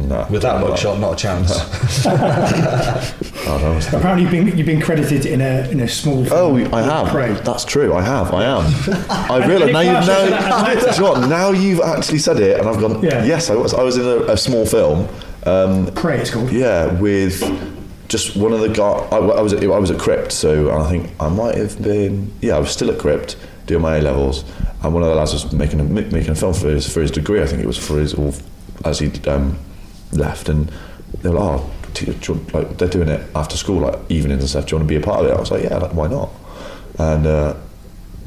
No, 0.08 0.24
with 0.30 0.42
that 0.42 0.60
no, 0.60 0.68
mugshot, 0.68 1.00
not 1.00 1.14
a 1.14 1.16
chance. 1.16 2.06
I 2.06 3.58
don't. 3.60 3.86
Apparently, 3.92 4.22
you've 4.22 4.30
been 4.30 4.56
you've 4.58 4.66
been 4.66 4.80
credited 4.80 5.26
in 5.26 5.40
a 5.40 5.68
in 5.68 5.80
a 5.80 5.88
small. 5.88 6.24
Film. 6.24 6.32
Oh, 6.32 6.76
I 6.76 6.82
have. 6.82 7.08
Prey. 7.08 7.32
That's 7.32 7.64
true. 7.64 7.92
I 7.92 8.02
have. 8.02 8.32
I 8.32 8.44
am. 8.44 8.64
I 9.10 9.44
realise 9.46 9.72
now. 9.72 9.80
You've, 9.80 10.06
now, 10.06 10.66
as 10.66 10.84
an 10.84 10.90
do 10.90 10.96
you 10.96 11.02
know 11.02 11.10
what? 11.10 11.28
Now 11.28 11.50
you've 11.50 11.80
actually 11.80 12.18
said 12.18 12.38
it, 12.38 12.60
and 12.60 12.68
I've 12.68 12.78
gone. 12.78 13.02
Yeah. 13.02 13.24
Yes, 13.24 13.50
I 13.50 13.56
was. 13.56 13.74
I 13.74 13.82
was 13.82 13.96
in 13.96 14.06
a, 14.06 14.32
a 14.32 14.36
small 14.36 14.64
film. 14.64 15.08
Um, 15.44 15.86
Prey, 15.94 16.20
it's 16.20 16.30
called. 16.30 16.52
yeah, 16.52 16.92
with 17.00 17.40
just 18.08 18.36
one 18.36 18.52
of 18.52 18.60
the 18.60 18.68
guys. 18.68 19.08
I, 19.10 19.16
I 19.16 19.40
was. 19.40 19.52
At, 19.52 19.64
I 19.64 19.78
was 19.78 19.90
at 19.90 19.98
Crypt, 19.98 20.30
so 20.30 20.70
I 20.70 20.88
think 20.88 21.10
I 21.18 21.28
might 21.28 21.56
have 21.56 21.82
been. 21.82 22.32
Yeah, 22.40 22.56
I 22.56 22.58
was 22.60 22.70
still 22.70 22.90
at 22.90 23.00
Crypt 23.00 23.36
doing 23.66 23.82
my 23.82 23.96
A 23.96 24.02
levels, 24.02 24.44
and 24.84 24.94
one 24.94 25.02
of 25.02 25.08
the 25.08 25.16
lads 25.16 25.32
was 25.32 25.52
making 25.52 25.80
a 25.80 25.84
making 25.84 26.30
a 26.30 26.34
film 26.36 26.54
for 26.54 26.68
his 26.68 26.92
for 26.92 27.00
his 27.00 27.10
degree. 27.10 27.42
I 27.42 27.46
think 27.46 27.60
it 27.60 27.66
was 27.66 27.78
for 27.78 27.98
his 27.98 28.14
or 28.14 28.32
as 28.84 29.00
he 29.00 29.10
um, 29.26 29.58
left, 30.12 30.48
and 30.48 30.70
they 31.22 31.28
were 31.30 31.36
like, 31.38 31.60
oh, 31.60 31.70
do 31.94 32.06
you- 32.06 32.12
do 32.14 32.32
want- 32.34 32.54
like 32.54 32.78
they're 32.78 32.88
doing 32.88 33.08
it 33.08 33.20
after 33.34 33.56
school, 33.56 33.80
like 33.80 33.98
evenings 34.08 34.40
and 34.42 34.50
stuff. 34.50 34.66
Do 34.66 34.74
you 34.74 34.78
want 34.78 34.88
to 34.88 34.94
be 34.94 35.00
a 35.00 35.04
part 35.04 35.20
of 35.24 35.26
it? 35.30 35.34
I 35.34 35.40
was 35.40 35.50
like, 35.50 35.64
yeah, 35.64 35.78
like, 35.78 35.94
why 35.94 36.08
not? 36.08 36.30
And 36.98 37.26
uh, 37.26 37.54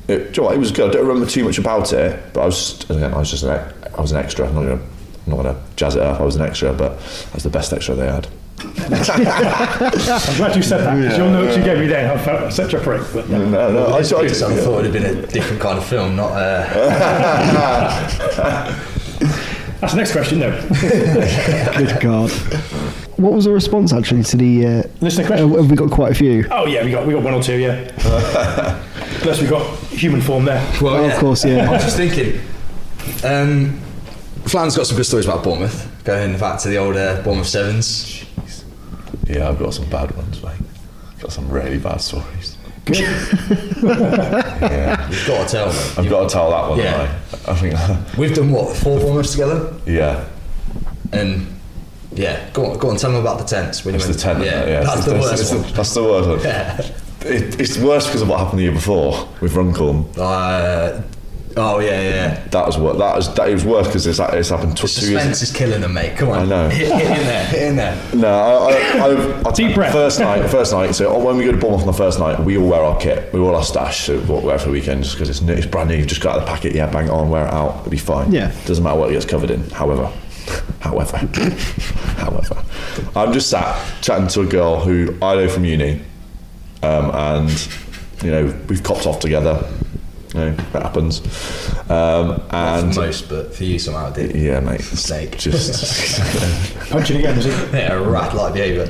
it, 0.08 0.18
do 0.18 0.24
you 0.24 0.32
know 0.38 0.44
what, 0.48 0.56
it 0.56 0.60
was 0.60 0.72
good. 0.72 0.90
I 0.90 0.94
don't 0.94 1.08
remember 1.08 1.30
too 1.30 1.44
much 1.44 1.58
about 1.58 1.92
it, 1.94 2.34
but 2.34 2.42
I 2.42 2.46
was 2.46 2.80
again, 2.90 3.14
I 3.14 3.18
was 3.18 3.30
just 3.32 3.44
an, 3.44 3.50
I 3.98 4.02
was 4.02 4.12
an 4.12 4.18
extra. 4.18 4.48
I'm 4.48 4.56
not 4.56 4.62
gonna, 4.64 4.74
I'm 4.82 5.28
not 5.28 5.36
gonna 5.38 5.56
jazz 5.76 5.96
it 5.96 6.02
up. 6.02 6.20
I 6.20 6.24
was 6.24 6.36
an 6.36 6.42
extra, 6.42 6.74
but 6.74 6.94
I 6.94 7.34
was 7.34 7.44
the 7.44 7.50
best 7.50 7.72
extra 7.74 7.96
they 7.96 8.08
had. 8.08 8.28
I'm 8.62 8.90
glad 8.90 10.54
you 10.56 10.62
said 10.62 10.80
that 10.82 10.96
because 10.98 11.18
your 11.18 11.30
notes 11.32 11.56
you 11.56 11.64
gave 11.64 11.80
me 11.80 11.88
then 11.88 12.10
I 12.18 12.22
felt 12.22 12.52
such 12.52 12.74
a 12.74 12.80
prick. 12.80 13.02
But 13.14 13.30
yeah. 13.30 13.38
No, 13.38 13.72
no, 13.72 13.86
I, 13.86 13.98
I, 13.98 14.00
I 14.00 14.02
thought 14.02 14.52
it 14.52 14.68
would 14.68 14.84
have 14.86 14.94
been 14.94 15.06
a 15.06 15.28
different 15.28 15.62
kind 15.62 15.78
of 15.78 15.86
film, 15.86 16.16
not. 16.18 16.32
Uh, 16.34 16.66
That's 19.80 19.94
the 19.94 19.98
next 19.98 20.12
question, 20.12 20.40
though. 20.40 20.52
Good 21.78 22.02
God. 22.02 22.32
What 23.18 23.34
was 23.34 23.46
the 23.46 23.52
response 23.52 23.94
actually 23.94 24.24
to 24.24 24.38
the? 24.38 24.66
Uh, 24.66 24.84
Listener 25.02 25.24
uh, 25.24 25.28
question. 25.28 25.54
have 25.54 25.70
we 25.70 25.76
got 25.76 25.92
quite 25.92 26.12
a 26.12 26.16
few? 26.16 26.46
Oh 26.52 26.66
yeah, 26.66 26.84
we 26.84 26.92
got 26.92 27.06
we 27.06 27.14
got 27.14 27.24
one 27.24 27.34
or 27.34 27.42
two, 27.44 27.56
yeah. 27.58 27.90
Plus 29.22 29.42
we 29.42 29.48
got 29.48 29.66
human 29.88 30.22
form 30.22 30.46
there. 30.46 30.62
well, 30.82 30.96
Oh, 30.96 31.10
of 31.10 31.14
course, 31.16 31.44
yeah. 31.46 31.70
I 31.70 31.72
was 31.74 31.84
just 31.84 31.98
thinking. 31.98 32.40
Um, 33.24 33.80
Flan's 34.46 34.76
got 34.76 34.88
some 34.88 34.96
good 34.98 35.06
stories 35.06 35.26
about 35.26 35.44
Bournemouth. 35.44 35.90
Going 36.06 36.38
back 36.38 36.60
to 36.62 36.70
the 36.70 36.78
old 36.78 36.96
uh, 36.96 37.22
Bournemouth 37.22 37.48
Sevens. 37.48 38.24
yeah, 39.28 39.50
I've 39.50 39.60
got 39.60 39.74
some 39.74 39.90
bad 39.90 40.16
ones, 40.16 40.42
mate. 40.44 40.54
Got 41.20 41.32
some 41.34 41.50
really 41.50 41.78
bad 41.78 42.00
stories. 42.02 42.56
yeah, 43.84 45.10
You've 45.10 45.28
got 45.28 45.48
to 45.48 45.52
tell 45.52 45.68
me. 45.72 45.80
I've 45.98 46.10
got 46.10 46.24
to 46.28 46.34
tell 46.34 46.50
that 46.52 46.70
one. 46.70 46.80
Yeah. 46.80 47.06
haven't 47.46 47.46
I, 47.48 47.52
I 47.52 47.56
think. 47.96 48.18
We've 48.18 48.34
done 48.34 48.52
what 48.52 48.76
four 48.76 49.00
Bournemouths 49.00 49.32
together, 49.32 49.74
yeah, 49.86 50.26
and 51.12 51.48
yeah, 52.14 52.50
go 52.54 52.66
on, 52.72 52.78
go 52.80 52.90
on, 52.90 52.98
tell 52.98 53.12
them 53.12 53.22
about 53.22 53.40
the 53.40 53.46
tents. 53.46 53.86
When 53.86 53.96
it's 53.96 54.08
you 54.08 54.14
the 54.14 54.26
went, 54.28 54.42
tenant. 54.42 54.46
Yeah, 54.46 54.66
Yeah, 54.68 54.84
that's 54.84 54.98
it's 54.98 55.06
the 55.06 55.16
it's 55.16 55.26
worst 55.26 55.52
the- 55.52 55.58
one. 55.62 55.74
That's 55.74 55.94
the 55.94 56.04
worst 56.04 56.30
one. 56.30 56.40
Yeah. 56.44 56.82
It, 57.22 57.60
it's 57.60 57.78
worse 57.78 58.06
because 58.08 58.22
of 58.22 58.30
what 58.30 58.40
happened 58.40 58.60
the 58.60 58.64
year 58.64 58.72
before 58.72 59.28
with 59.42 59.54
Runcorn. 59.54 60.06
Uh, 60.18 61.02
oh 61.58 61.80
yeah, 61.80 62.02
yeah. 62.02 62.48
That 62.50 62.66
was 62.68 62.78
what 62.78 62.98
that 62.98 63.16
was. 63.16 63.34
That 63.36 63.50
it 63.50 63.54
was 63.54 63.66
worse 63.66 63.88
because 63.88 64.06
it's, 64.08 64.20
it's 64.20 64.50
happened 64.50 64.78
tw- 64.78 64.82
The 64.82 64.88
two 64.88 65.10
years. 65.12 65.22
suspense 65.24 65.42
is 65.42 65.52
killing 65.52 65.82
them, 65.82 65.94
mate. 65.94 66.16
Come 66.18 66.30
on, 66.30 66.40
I 66.40 66.46
know. 66.46 66.70
Hit, 66.80 66.88
hit 66.92 67.02
in 67.20 67.28
there, 67.28 67.46
hit 67.48 67.62
in 67.64 67.76
there. 67.76 68.06
No, 68.16 68.28
I, 68.28 68.72
I, 68.72 69.06
I've, 69.08 69.46
I'll 69.48 69.52
Deep 69.52 69.76
breath. 69.76 69.92
First 69.94 70.20
night, 70.22 70.48
first 70.50 70.72
night. 70.74 70.94
So 70.94 71.18
when 71.20 71.38
we 71.38 71.46
go 71.46 71.52
to 71.52 71.58
Bournemouth 71.58 71.82
on 71.82 71.88
the 71.88 71.94
first 71.94 72.20
night, 72.20 72.40
we 72.40 72.58
all 72.58 72.68
wear 72.70 72.84
our 72.84 73.00
kit. 73.00 73.32
We 73.34 73.40
all 73.40 73.56
our 73.56 73.64
stash. 73.64 74.06
So 74.06 74.20
we'll 74.28 74.42
wear 74.42 74.58
for 74.60 74.66
the 74.68 74.72
weekend 74.72 75.04
just 75.04 75.16
because 75.16 75.30
it's, 75.30 75.42
new- 75.42 75.54
it's 75.54 75.66
brand 75.66 75.90
new. 75.90 75.96
You've 75.98 76.08
just 76.08 76.22
got 76.22 76.36
out 76.36 76.40
of 76.42 76.46
the 76.46 76.52
packet. 76.52 76.76
Yeah, 76.76 76.88
bang 76.92 77.06
it 77.08 77.12
on, 77.12 77.30
wear 77.30 77.46
it 77.48 77.54
out. 77.54 77.80
It'll 77.80 77.92
be 77.92 77.98
fine. 77.98 78.32
Yeah. 78.32 78.52
Doesn't 78.66 78.84
matter 78.84 79.00
what 79.00 79.10
it 79.10 79.14
gets 79.14 79.26
covered 79.26 79.52
in. 79.52 79.68
However, 79.72 80.12
however, 80.80 81.18
however, 82.18 82.64
I'm 83.16 83.34
just 83.34 83.50
sat 83.50 84.02
chatting 84.02 84.28
to 84.30 84.42
a 84.42 84.46
girl 84.46 84.80
who 84.80 85.16
I 85.22 85.36
know 85.36 85.48
from 85.50 85.66
uni, 85.66 86.02
um, 86.84 87.12
and 87.12 87.68
you 88.24 88.32
know 88.32 88.46
we've 88.68 88.84
copped 88.84 89.06
off 89.06 89.20
together. 89.20 89.64
You 90.34 90.40
know, 90.40 90.52
that 90.74 90.84
happens. 90.84 91.22
Um, 91.90 92.42
and 92.52 92.94
For 92.94 93.02
most, 93.02 93.30
but 93.30 93.56
for 93.56 93.64
you 93.64 93.80
somehow 93.80 94.10
it 94.12 94.14
did. 94.16 94.36
yeah, 94.36 94.60
mate. 94.60 94.82
Snake. 94.82 95.38
Just. 95.40 96.20
Punching 96.92 97.18
again, 97.18 97.36
was 97.36 97.46
he? 97.46 97.52
Yeah, 97.52 97.94
a 97.94 98.02
rat 98.02 98.36
like 98.36 98.54
behaviour. 98.54 98.88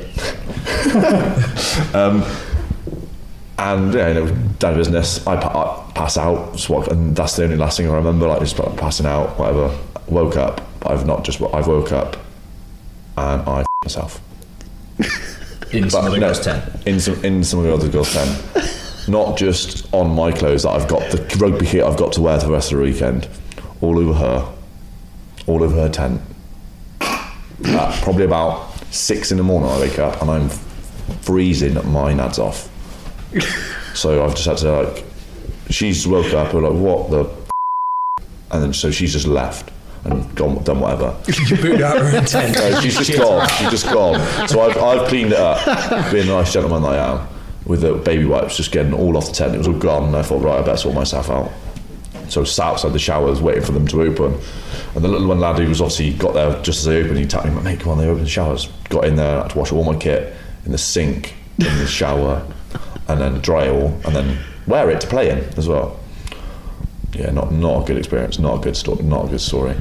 And 3.58 3.94
yeah, 3.94 4.08
you 4.08 4.14
know, 4.14 4.28
down 4.60 4.72
to 4.72 4.78
business. 4.78 5.26
I, 5.28 5.36
pa- 5.36 5.52
I 5.90 5.92
pass 5.92 6.18
out, 6.18 6.54
just 6.56 6.70
and 6.70 7.14
that's 7.14 7.36
the 7.36 7.44
only 7.44 7.58
last 7.58 7.76
thing 7.76 7.90
I 7.90 7.94
remember. 7.96 8.26
Like 8.28 8.40
just 8.40 8.58
like, 8.58 8.78
passing 8.78 9.06
out, 9.06 9.38
whatever. 9.38 9.78
Woke 10.08 10.38
up. 10.38 10.62
But 10.80 10.92
I've 10.94 11.06
not 11.06 11.26
just. 11.26 11.42
I've 11.42 11.68
woke 11.68 11.92
up, 11.92 12.16
and 13.18 13.42
I 13.42 13.60
f- 13.62 13.66
myself. 13.84 14.22
In 15.74 15.90
some 15.90 16.04
But 16.04 16.08
other 16.08 16.20
no, 16.20 16.28
girls' 16.28 16.40
tent. 16.40 16.88
In 16.88 17.00
some 17.02 17.24
in 17.26 17.44
some 17.44 17.60
of 17.60 17.66
the 17.66 17.74
other 17.74 17.90
girls' 17.90 18.14
tent. 18.14 18.30
Not 19.10 19.38
just 19.38 19.92
on 19.94 20.12
my 20.12 20.32
clothes 20.32 20.64
that 20.64 20.70
I've 20.70 20.88
got 20.88 21.10
the 21.12 21.18
rugby 21.40 21.66
kit 21.66 21.84
I've 21.84 21.98
got 21.98 22.14
to 22.14 22.22
wear 22.22 22.40
for 22.40 22.48
the 22.48 22.54
rest 22.54 22.72
of 22.72 22.78
the 22.78 22.84
weekend. 22.84 23.28
All 23.82 23.98
over 23.98 24.14
her. 24.14 24.54
All 25.48 25.64
over 25.64 25.76
her 25.76 25.90
tent. 25.90 26.22
At 27.02 28.04
probably 28.04 28.26
about 28.26 28.72
six 28.94 29.32
in 29.32 29.38
the 29.38 29.44
morning 29.44 29.70
I 29.70 29.80
wake 29.80 30.00
up 30.00 30.22
and 30.22 30.30
I'm 30.32 30.50
freezing 31.22 31.74
my 31.92 32.14
nads 32.14 32.40
off. 32.40 32.70
so 33.96 34.24
I've 34.24 34.36
just 34.36 34.46
had 34.48 34.58
to 34.60 34.72
like 34.84 35.06
she's 35.70 36.08
woke 36.08 36.34
up 36.34 36.54
and 36.54 36.64
like 36.64 36.74
what 36.74 37.10
the 37.12 37.24
f-? 37.26 37.50
and 38.52 38.64
then 38.64 38.74
so 38.74 38.90
she's 38.92 39.14
just 39.14 39.28
left 39.28 39.72
and 40.06 40.34
gone 40.36 40.64
done 40.64 40.80
whatever. 40.80 41.16
You 41.50 41.58
booted 41.58 41.82
out 41.82 41.98
her 41.98 42.18
own 42.18 42.26
tent. 42.26 42.56
No, 42.72 42.80
she's 42.82 42.96
just 42.98 43.14
gone. 43.18 43.48
She's 43.50 43.70
just 43.72 43.86
gone. 43.92 44.48
So 44.48 44.62
I've, 44.62 44.78
I've 44.78 45.08
cleaned 45.10 45.34
it 45.34 45.40
up, 45.40 46.12
being 46.12 46.30
a 46.30 46.32
nice 46.32 46.54
gentleman 46.54 46.82
that 46.84 46.92
I 47.00 47.14
am, 47.14 47.28
with 47.70 47.82
the 47.82 47.94
baby 47.94 48.26
wipes, 48.26 48.58
just 48.58 48.72
getting 48.72 48.94
all 48.94 49.16
off 49.16 49.28
the 49.28 49.32
tent. 49.32 49.54
It 49.54 49.60
was 49.60 49.68
all 49.68 49.78
gone, 49.78 50.06
and 50.06 50.16
I 50.16 50.24
thought, 50.24 50.44
right, 50.44 50.58
I 50.58 50.64
better 50.64 50.76
sort 50.76 50.96
myself 50.96 51.30
out. 51.30 51.52
So 52.28 52.42
I 52.42 52.44
sat 52.46 52.66
outside 52.66 52.94
the 52.94 53.00
showers, 53.00 53.44
waiting 53.44 53.64
for 53.64 53.74
them 53.74 53.86
to 53.90 54.02
open. 54.02 54.40
And 54.96 55.04
the 55.04 55.08
little 55.08 55.28
one 55.28 55.40
lad 55.40 55.60
who 55.60 55.70
was 55.70 55.80
obviously 55.80 56.14
got 56.14 56.34
there 56.34 56.60
just 56.64 56.80
as 56.80 56.86
they 56.86 57.00
opened, 57.00 57.20
he 57.20 57.28
tapped 57.28 57.46
me, 57.46 57.54
mate, 57.62 57.80
come 57.80 57.92
on, 57.92 58.00
they 58.00 58.08
opened 58.08 58.26
the 58.26 58.30
showers. 58.30 58.70
Got 58.90 59.06
in 59.06 59.16
there, 59.18 59.44
had 59.44 59.52
to 59.52 59.58
wash 59.60 59.72
all 59.72 59.84
my 59.84 59.96
kit 59.96 60.34
in 60.66 60.72
the 60.72 60.80
sink, 60.80 61.36
in 61.60 61.78
the 61.78 61.86
shower, 61.86 62.44
and 63.08 63.22
then 63.22 63.40
dry 63.42 63.66
it 63.66 63.70
all, 63.70 63.90
and 64.04 64.16
then 64.16 64.40
wear 64.66 64.90
it 64.90 65.00
to 65.02 65.08
play 65.08 65.30
in 65.30 65.38
as 65.56 65.68
well. 65.68 66.00
Yeah, 67.14 67.30
not 67.30 67.52
not 67.52 67.84
a 67.84 67.86
good 67.86 67.98
experience, 67.98 68.40
not 68.40 68.60
a 68.60 68.62
good 68.64 68.78
story, 68.78 69.04
not 69.04 69.26
a 69.26 69.30
good 69.30 69.42
story. 69.42 69.76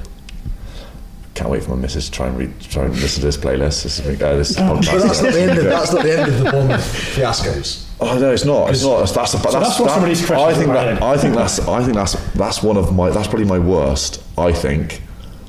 Can't 1.38 1.50
wait 1.50 1.62
for 1.62 1.70
my 1.70 1.76
missus 1.76 2.06
to 2.06 2.12
try 2.12 2.26
and 2.26 2.36
read, 2.36 2.60
try 2.60 2.84
and 2.84 2.94
listen 3.00 3.20
to 3.20 3.26
this 3.26 3.36
playlist. 3.36 3.84
This, 3.84 4.00
is, 4.00 4.20
uh, 4.22 4.34
this 4.36 4.52
podcast. 4.56 5.02
That's 5.02 5.22
not 5.22 5.32
the 5.32 5.40
end 5.40 5.58
of 5.58 5.64
that's 5.64 5.92
not 5.92 6.02
the 6.02 6.18
end 6.18 6.28
of 6.32 6.38
the 6.44 6.50
Bournemouth 6.50 6.80
fiascos. 7.14 7.84
Oh 8.00 8.18
no, 8.18 8.32
it's 8.32 8.44
not. 8.44 8.70
It's 8.70 8.82
not. 8.82 8.98
That's 8.98 9.12
that's, 9.12 9.32
that's, 9.32 9.54
that's 9.54 9.78
what 9.78 9.86
that- 9.86 9.94
some 9.94 10.36
of 10.36 10.40
I 10.40 10.54
think 10.54 10.68
that, 10.68 11.02
I 11.02 11.16
think 11.16 11.34
that's 11.34 11.60
I 11.60 11.82
think 11.82 11.94
that's 11.94 12.14
that's 12.34 12.62
one 12.62 12.76
of 12.76 12.94
my 12.94 13.10
that's 13.10 13.28
probably 13.28 13.46
my 13.46 13.58
worst. 13.58 14.22
I 14.36 14.52
think, 14.52 15.00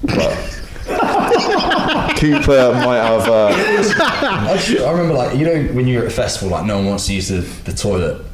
but 0.04 0.36
Cooper 2.18 2.72
might 2.74 2.98
have. 2.98 3.28
Uh, 3.28 3.50
I, 3.54 4.84
I 4.86 4.92
remember, 4.92 5.14
like, 5.14 5.38
you 5.38 5.46
know, 5.46 5.64
when 5.74 5.88
you're 5.88 6.02
at 6.04 6.08
a 6.08 6.16
festival, 6.16 6.50
like, 6.50 6.66
no 6.66 6.78
one 6.78 6.86
wants 6.88 7.06
to 7.08 7.14
use 7.14 7.28
the, 7.30 7.42
the 7.70 7.74
toilet 7.74 8.26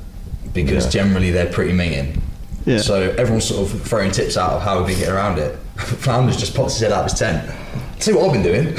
because 0.53 0.85
Yeah. 0.85 1.03
generally 1.03 1.31
they're 1.31 1.51
pretty 1.51 1.73
minging. 1.73 2.19
Yeah. 2.65 2.77
So 2.79 3.11
everyone's 3.11 3.45
sort 3.45 3.69
of 3.71 3.81
throwing 3.83 4.11
tips 4.11 4.37
out 4.37 4.53
of 4.53 4.61
how 4.61 4.83
we 4.83 4.95
get 4.95 5.09
around 5.09 5.37
it. 5.39 5.57
Flounders 6.03 6.37
just 6.37 6.55
pops 6.55 6.73
his 6.73 6.83
head 6.83 6.91
out 6.91 7.05
of 7.05 7.11
his 7.11 7.19
tent. 7.19 7.51
See 7.99 8.13
what 8.13 8.25
I've 8.25 8.33
been 8.33 8.43
doing? 8.43 8.77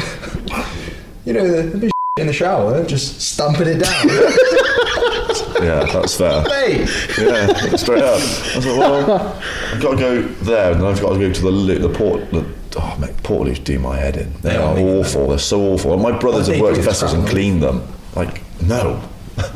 you 1.24 1.32
know, 1.32 1.47
the, 1.47 1.78
the 1.78 1.90
in 2.20 2.26
the 2.26 2.32
shower, 2.32 2.82
just 2.86 3.20
stamping 3.20 3.66
it 3.68 3.78
down. 3.78 4.09
yeah, 5.62 5.84
that's 5.92 6.16
fair. 6.16 6.42
hey! 6.44 6.78
Yeah, 7.18 7.76
straight 7.76 8.03
up. 8.03 8.20
I 8.20 8.57
was 8.57 8.66
like, 8.66 8.78
well, 8.78 9.42
I've 9.72 9.82
got 9.82 9.90
to 9.90 9.97
go 9.97 10.22
there, 10.22 10.72
and 10.72 10.80
then 10.80 10.88
I've 10.88 11.01
got 11.01 11.12
to 11.12 11.18
go 11.18 11.30
to 11.30 11.42
the 11.42 11.78
the 11.78 11.94
port. 11.94 12.30
The, 12.30 12.51
oh, 12.78 12.97
mate, 12.99 13.22
port 13.22 13.49
leaves 13.49 13.59
do 13.59 13.78
my 13.78 13.97
head 13.97 14.16
in. 14.16 14.32
They 14.40 14.51
They 14.51 14.57
are 14.57 14.78
awful. 14.78 15.28
They're 15.28 15.38
so 15.38 15.61
awful. 15.61 15.92
And 15.92 16.03
my 16.03 16.16
brothers 16.16 16.47
have 16.47 16.61
worked 16.61 16.82
festivals 16.82 17.12
and 17.12 17.28
cleaned 17.28 17.62
them. 17.62 17.86
Like, 18.14 18.42
no. 18.62 19.07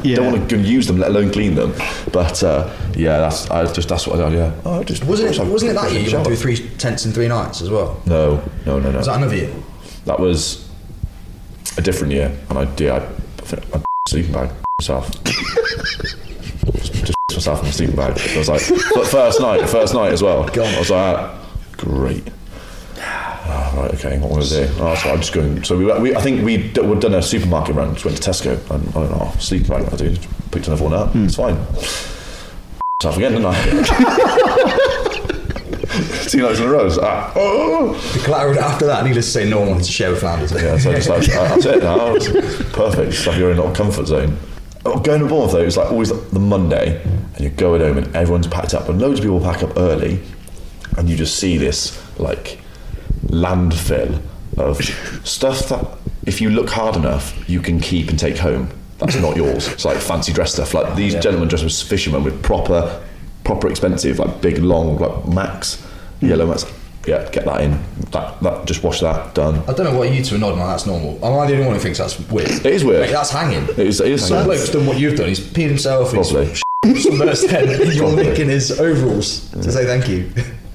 Yeah. 0.03 0.17
Don't 0.17 0.33
want 0.33 0.51
to 0.51 0.59
use 0.59 0.87
them, 0.87 0.99
let 0.99 1.11
alone 1.11 1.31
clean 1.31 1.55
them. 1.55 1.73
But 2.13 2.43
uh, 2.43 2.75
yeah, 2.97 3.19
that's 3.19 3.51
I 3.51 3.71
just 3.73 3.89
that's 3.89 4.07
what 4.07 4.21
I 4.21 4.29
do. 4.31 4.37
Yeah. 4.37 4.53
Oh, 4.65 4.83
just 4.85 5.05
Wasn't 5.05 5.35
it, 5.35 5.47
wasn't 5.47 5.71
it 5.73 5.75
that 5.75 5.93
year 5.93 6.03
you 6.03 6.13
went 6.13 6.27
through 6.27 6.37
three 6.37 6.69
tents 6.77 7.07
in 7.07 7.13
three 7.13 7.29
nights 7.29 7.63
as 7.63 7.71
well? 7.71 8.01
No, 8.07 8.43
no, 8.67 8.79
no, 8.79 8.91
no. 8.91 8.99
Was 8.99 9.07
that 9.07 9.17
another 9.17 9.37
year? 9.37 9.53
That 10.05 10.21
was 10.21 10.69
a 11.79 11.83
different 11.83 12.13
year, 12.13 12.37
and 12.49 12.59
I 12.59 12.65
did. 12.75 12.91
I, 12.91 12.99
I 12.99 13.57
I 13.75 13.83
sleeping 14.09 14.33
bag 14.33 14.51
myself. 14.81 15.11
just, 15.25 16.95
just 17.05 17.15
myself 17.35 17.63
in 17.63 17.69
a 17.69 17.73
sleeping 17.73 17.97
bag. 17.97 18.19
I 18.19 18.39
was 18.39 18.49
like, 18.49 18.63
but 18.95 19.07
first 19.07 19.41
night, 19.41 19.69
first 19.69 19.95
night 19.95 20.13
as 20.13 20.23
well. 20.23 20.43
I 20.43 20.79
was 20.79 20.91
like, 20.91 21.31
great. 21.77 22.25
Right, 23.77 23.95
okay, 23.95 24.19
what 24.19 24.33
am 24.33 24.39
I 24.39 24.41
gonna 24.41 24.67
do? 24.67 24.69
Oh, 24.81 24.95
so 24.97 25.11
I'm 25.11 25.19
just 25.19 25.33
going. 25.33 25.63
So 25.65 25.77
we, 25.79 25.85
we 26.01 26.17
I 26.17 26.21
think 26.21 26.45
we 26.45 26.69
d- 26.69 26.81
we'd 26.81 27.01
done 27.01 27.15
a 27.15 27.23
supermarket 27.23 27.77
run. 27.77 27.93
Just 27.95 28.05
went 28.05 28.21
to 28.21 28.31
Tesco, 28.31 28.59
and 28.71 28.89
I 28.91 28.93
don't 28.93 29.11
know, 29.11 29.33
sleeping 29.39 29.69
bag. 29.69 29.93
I 29.93 29.97
do. 29.97 30.17
Picked 30.51 30.67
another 30.67 30.85
one 30.85 30.93
up. 30.95 31.15
It's 31.15 31.37
fine. 31.37 31.55
Myself 33.01 33.17
again, 33.17 33.33
didn't 33.33 33.47
I? 33.47 33.55
Two 36.29 36.43
nights 36.43 36.61
in 36.61 36.67
a 36.67 36.71
row. 36.71 36.89
Ah, 37.01 37.33
oh. 37.35 37.95
The 37.95 38.61
after 38.61 38.87
that, 38.87 39.05
needless 39.05 39.27
to 39.27 39.33
say, 39.33 39.49
no 39.49 39.61
one 39.61 39.71
wanted 39.71 39.85
to 39.85 39.93
share 39.93 40.11
with 40.11 40.21
Flounders. 40.21 40.53
Yeah, 40.53 40.79
so 40.79 40.93
just 40.93 41.09
like, 41.09 41.25
that's 41.27 41.65
it 41.65 41.83
now. 41.83 42.15
It's 42.15 42.29
perfect. 42.73 43.13
Just 43.13 43.25
have 43.25 43.39
your 43.39 43.51
own 43.51 43.57
little 43.57 43.75
comfort 43.75 44.07
zone. 44.07 44.37
Oh, 44.85 44.99
going 45.01 45.21
to 45.21 45.27
Bournemouth 45.27 45.53
though, 45.53 45.63
it's 45.63 45.77
like 45.77 45.91
always 45.91 46.11
the 46.11 46.39
Monday, 46.39 47.03
and 47.03 47.41
you're 47.41 47.51
going 47.51 47.81
home 47.81 47.99
and 47.99 48.15
everyone's 48.17 48.47
packed 48.47 48.73
up, 48.73 48.89
and 48.89 49.01
loads 49.01 49.19
of 49.19 49.25
people 49.25 49.41
pack 49.41 49.63
up 49.63 49.77
early, 49.77 50.21
and 50.97 51.09
you 51.09 51.17
just 51.17 51.39
see 51.39 51.59
this 51.59 52.01
like 52.19 52.61
landfill 53.27 54.21
of 54.57 54.83
stuff 55.27 55.69
that 55.69 55.87
if 56.27 56.41
you 56.41 56.51
look 56.51 56.69
hard 56.69 56.97
enough, 56.97 57.49
you 57.49 57.61
can 57.61 57.81
keep 57.81 58.09
and 58.09 58.19
take 58.19 58.37
home. 58.37 58.71
That's 58.99 59.17
not 59.17 59.37
yours. 59.37 59.69
It's 59.69 59.85
like 59.85 59.99
fancy 59.99 60.33
dress 60.33 60.53
stuff. 60.53 60.75
Like 60.75 60.95
these 60.95 61.15
gentlemen 61.15 61.49
dressed 61.49 61.65
as 61.65 61.81
fishermen 61.81 62.23
with 62.23 62.43
proper, 62.43 63.03
proper 63.45 63.69
expensive, 63.69 64.19
like 64.19 64.43
big 64.43 64.59
long 64.59 64.99
like 64.99 65.27
Max, 65.27 65.81
hmm. 66.21 66.27
yellow 66.27 66.47
Max. 66.47 66.71
Yeah, 67.07 67.29
get 67.31 67.47
that 67.47 67.63
in. 67.63 67.83
That 68.11 68.41
that 68.43 68.67
just 68.67 68.83
wash 68.83 69.01
that 69.01 69.35
done. 69.35 69.61
I 69.67 69.73
don't 69.73 69.85
know 69.85 69.99
why 69.99 70.07
you 70.07 70.23
two 70.23 70.37
are 70.37 70.39
nodding 70.39 70.59
like 70.59 70.69
that's 70.69 70.85
normal. 70.87 71.15
Am 71.25 71.39
I 71.39 71.47
the 71.47 71.55
only 71.55 71.67
one 71.67 71.75
who 71.75 71.81
thinks 71.81 71.97
that's 71.97 72.19
weird? 72.29 72.51
It 72.51 72.67
is 72.67 72.85
weird. 72.85 73.01
Mate, 73.01 73.13
that's 73.13 73.31
hanging. 73.31 73.63
It 73.71 73.79
is. 73.79 74.01
It 74.03 74.13
is 74.13 74.29
hanging. 74.29 74.45
bloke's 74.45 74.69
done 74.69 74.85
what 74.85 74.99
you've 74.99 75.17
done. 75.17 75.29
He's 75.29 75.41
peed 75.41 75.69
himself. 75.69 76.13
Probably. 76.13 76.47
He's 76.85 77.07
submersed 77.07 77.49
head. 77.49 77.69
and 77.69 77.95
You're 77.95 78.15
nicking 78.15 78.49
his 78.49 78.79
overalls 78.79 79.51
to 79.53 79.73
say 79.73 79.87
thank 79.87 80.09
you. 80.09 80.31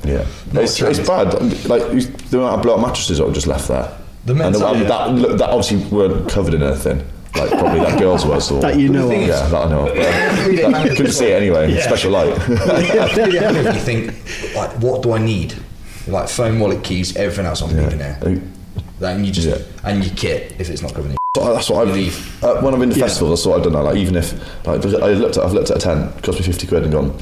Yeah, 0.08 0.26
Not 0.54 0.64
it's, 0.64 0.82
it's 0.82 1.00
bad. 1.08 1.34
Like 1.68 1.82
you- 1.94 2.02
the 2.02 2.38
amount 2.40 2.58
of 2.58 2.62
blow 2.64 2.76
up 2.76 2.82
mattresses 2.82 3.18
that 3.18 3.26
were 3.28 3.34
just 3.34 3.48
left 3.48 3.68
there. 3.68 3.92
The 4.26 4.32
and 4.32 4.40
mental- 4.40 4.74
the, 4.74 4.84
that, 4.86 5.12
look, 5.14 5.38
that 5.38 5.50
obviously 5.50 5.78
weren't 5.96 6.30
covered 6.30 6.54
in 6.56 6.64
anything. 6.64 7.04
Like 7.36 7.50
probably 7.50 7.80
that 7.82 8.00
girl's 8.00 8.26
was. 8.26 8.50
Or, 8.50 8.62
That 8.62 8.80
you 8.80 8.88
know 8.90 9.12
of. 9.12 9.22
Yeah, 9.22 9.46
that 9.50 9.54
I 9.68 9.70
know. 9.70 9.88
of. 9.88 10.44
Three 10.46 10.96
couldn't 10.96 11.12
see 11.12 11.26
it 11.28 11.42
anyway. 11.42 11.80
Special 11.82 12.12
light. 12.12 12.30
you 12.48 13.80
think, 13.82 14.14
like, 14.56 14.72
what 14.80 15.02
do 15.04 15.12
I 15.14 15.18
need? 15.20 15.54
Like 16.08 16.30
phone, 16.30 16.60
wallet, 16.60 16.84
keys, 16.84 17.16
everything 17.18 17.46
else 17.46 17.62
I'm 17.62 17.76
leaving 17.76 17.98
there. 17.98 18.18
Uh, 18.22 18.36
Like, 19.00 19.18
and 19.18 19.26
you 19.26 19.32
just 19.34 19.48
Yeah. 19.48 19.58
and 19.84 20.04
your 20.06 20.16
kit 20.16 20.56
if 20.60 20.70
it's 20.70 20.82
not 20.82 20.94
covered. 20.94 21.12
in 21.12 21.18
So 21.36 21.54
that's 21.54 21.70
what 21.70 21.86
I've 21.88 21.94
Leave. 21.94 22.44
uh, 22.44 22.62
when 22.62 22.74
I've 22.74 22.80
been 22.80 22.92
to 22.92 23.00
festivals. 23.00 23.40
That's 23.42 23.46
what 23.48 23.58
I've 23.58 23.64
done. 23.64 23.74
Now. 23.74 23.84
Like 23.84 23.98
even 23.98 24.16
if 24.16 24.34
like 24.66 24.86
I 24.86 25.10
looked 25.10 25.38
at 25.38 25.44
I've 25.44 25.54
looked 25.54 25.72
at 25.72 25.78
a 25.78 25.80
tent, 25.80 26.24
cost 26.24 26.40
me 26.40 26.46
fifty 26.46 26.66
quid, 26.68 26.84
and 26.84 26.92
gone, 26.94 27.20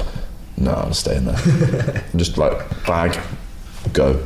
no, 0.58 0.74
I'm 0.74 0.94
staying 0.94 1.26
there. 1.26 2.04
And 2.12 2.16
just 2.20 2.38
like 2.38 2.58
bag, 2.86 3.20
go. 3.94 4.24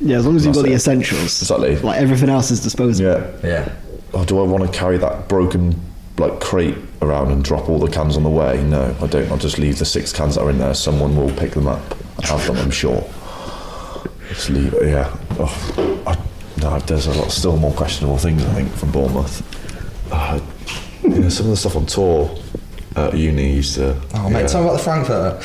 Yeah, 0.00 0.16
as 0.16 0.26
long 0.26 0.36
as 0.36 0.46
you've 0.46 0.54
got 0.54 0.62
That's 0.62 0.70
the 0.70 0.76
essentials. 0.76 1.42
Exactly. 1.42 1.76
Like 1.76 2.00
everything 2.00 2.30
else 2.30 2.50
is 2.50 2.62
disposable. 2.62 3.10
Yeah. 3.10 3.30
Yeah. 3.42 3.74
Oh, 4.14 4.24
do 4.24 4.40
I 4.40 4.42
want 4.42 4.70
to 4.70 4.78
carry 4.78 4.98
that 4.98 5.28
broken 5.28 5.78
like 6.18 6.40
crate 6.40 6.76
around 7.02 7.30
and 7.30 7.44
drop 7.44 7.68
all 7.68 7.78
the 7.78 7.90
cans 7.90 8.16
on 8.16 8.22
the 8.22 8.30
way? 8.30 8.62
No, 8.64 8.96
I 9.00 9.06
don't. 9.06 9.30
I'll 9.30 9.38
just 9.38 9.58
leave 9.58 9.78
the 9.78 9.84
six 9.84 10.12
cans 10.12 10.36
that 10.36 10.42
are 10.42 10.50
in 10.50 10.58
there. 10.58 10.74
Someone 10.74 11.16
will 11.16 11.30
pick 11.36 11.52
them 11.52 11.66
up 11.66 11.82
and 12.16 12.24
have 12.26 12.46
them. 12.46 12.56
I'm 12.56 12.70
sure. 12.70 13.02
Just 14.28 14.50
leave. 14.50 14.72
it, 14.74 14.88
Yeah. 14.88 15.16
Oh, 15.38 16.02
I, 16.06 16.16
no, 16.60 16.78
there's 16.80 17.06
a 17.06 17.12
lot 17.14 17.30
still 17.30 17.56
more 17.56 17.72
questionable 17.72 18.18
things 18.18 18.44
I 18.44 18.54
think 18.54 18.70
from 18.72 18.92
Bournemouth. 18.92 20.12
Uh, 20.12 20.40
yeah, 21.02 21.28
some 21.28 21.46
of 21.46 21.50
the 21.50 21.56
stuff 21.56 21.76
on 21.76 21.86
tour 21.86 22.30
at 22.96 23.16
uni 23.16 23.54
used 23.54 23.74
to. 23.76 24.00
Oh 24.14 24.28
mate, 24.30 24.40
yeah. 24.42 24.46
tell 24.46 24.62
me 24.62 24.68
about 24.68 24.78
the 24.78 24.84
Frankfurter. 24.84 25.40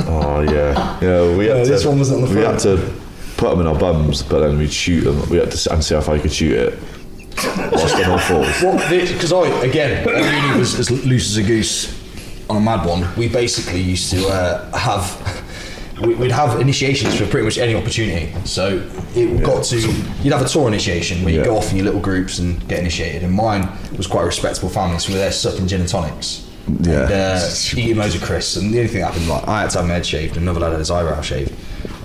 Oh 0.00 0.40
yeah, 0.40 0.98
yeah. 1.00 1.36
We 1.36 1.46
had 1.46 1.58
Yeah, 1.58 1.64
to, 1.64 1.70
this 1.70 1.84
one 1.84 1.98
wasn't 1.98 2.22
on 2.22 2.28
the 2.28 2.34
We 2.38 2.44
had 2.44 2.58
to 2.60 2.92
put 3.36 3.50
them 3.50 3.60
in 3.60 3.66
our 3.66 3.78
bums, 3.78 4.22
but 4.22 4.40
then 4.40 4.58
we'd 4.58 4.72
shoot 4.72 5.02
them. 5.02 5.28
We 5.30 5.36
had 5.38 5.50
to 5.50 5.72
and 5.72 5.82
see 5.84 5.94
how 5.94 6.00
far 6.00 6.16
you 6.16 6.22
could 6.22 6.32
shoot 6.32 6.52
it. 6.52 6.78
Whilst 7.72 7.94
on 7.96 8.10
all 8.10 8.18
fours. 8.18 8.60
Because 8.90 9.32
I 9.32 9.46
again, 9.64 10.08
I 10.08 10.12
really 10.46 10.58
was 10.58 10.78
as 10.78 10.90
loose 10.90 11.30
as 11.30 11.36
a 11.36 11.42
goose 11.42 11.94
on 12.50 12.56
a 12.56 12.60
mad 12.60 12.86
one. 12.86 13.06
We 13.16 13.28
basically 13.28 13.80
used 13.80 14.10
to 14.12 14.26
uh, 14.28 14.76
have. 14.76 15.44
we- 16.00 16.14
We'd 16.14 16.30
have 16.30 16.60
initiations 16.60 17.16
for 17.16 17.26
pretty 17.26 17.44
much 17.44 17.58
any 17.58 17.74
opportunity. 17.74 18.32
So 18.44 18.88
it 19.16 19.42
got 19.44 19.64
to 19.64 19.76
you'd 20.22 20.32
have 20.32 20.42
a 20.42 20.48
tour 20.48 20.68
initiation 20.68 21.22
where 21.24 21.32
you 21.34 21.40
Yeah. 21.40 21.44
go 21.46 21.56
off 21.56 21.70
in 21.72 21.76
your 21.76 21.86
little 21.86 22.00
groups 22.00 22.38
and 22.38 22.66
get 22.68 22.78
initiated. 22.80 23.24
And 23.24 23.32
mine 23.34 23.68
was 23.96 24.06
quite 24.06 24.22
a 24.22 24.26
respectable 24.26 24.68
family, 24.68 24.98
so 25.00 25.08
we 25.08 25.14
were 25.14 25.20
there 25.20 25.32
supping 25.32 25.66
gin 25.66 25.80
and 25.80 25.88
tonics. 25.88 26.47
Yeah. 26.80 27.02
And, 27.02 27.12
uh, 27.12 27.50
eating 27.76 27.96
loads 27.96 28.14
of 28.14 28.22
crisps. 28.22 28.56
And 28.56 28.72
the 28.72 28.78
only 28.78 28.88
thing 28.88 29.00
that 29.00 29.08
happened, 29.08 29.28
like 29.28 29.46
I 29.48 29.62
had 29.62 29.70
to 29.70 29.78
have 29.78 29.86
my 29.88 29.94
head 29.94 30.06
shaved, 30.06 30.36
another 30.36 30.60
lad 30.60 30.70
had 30.72 30.78
his 30.78 30.90
eyebrow 30.90 31.20
shaved. 31.20 31.52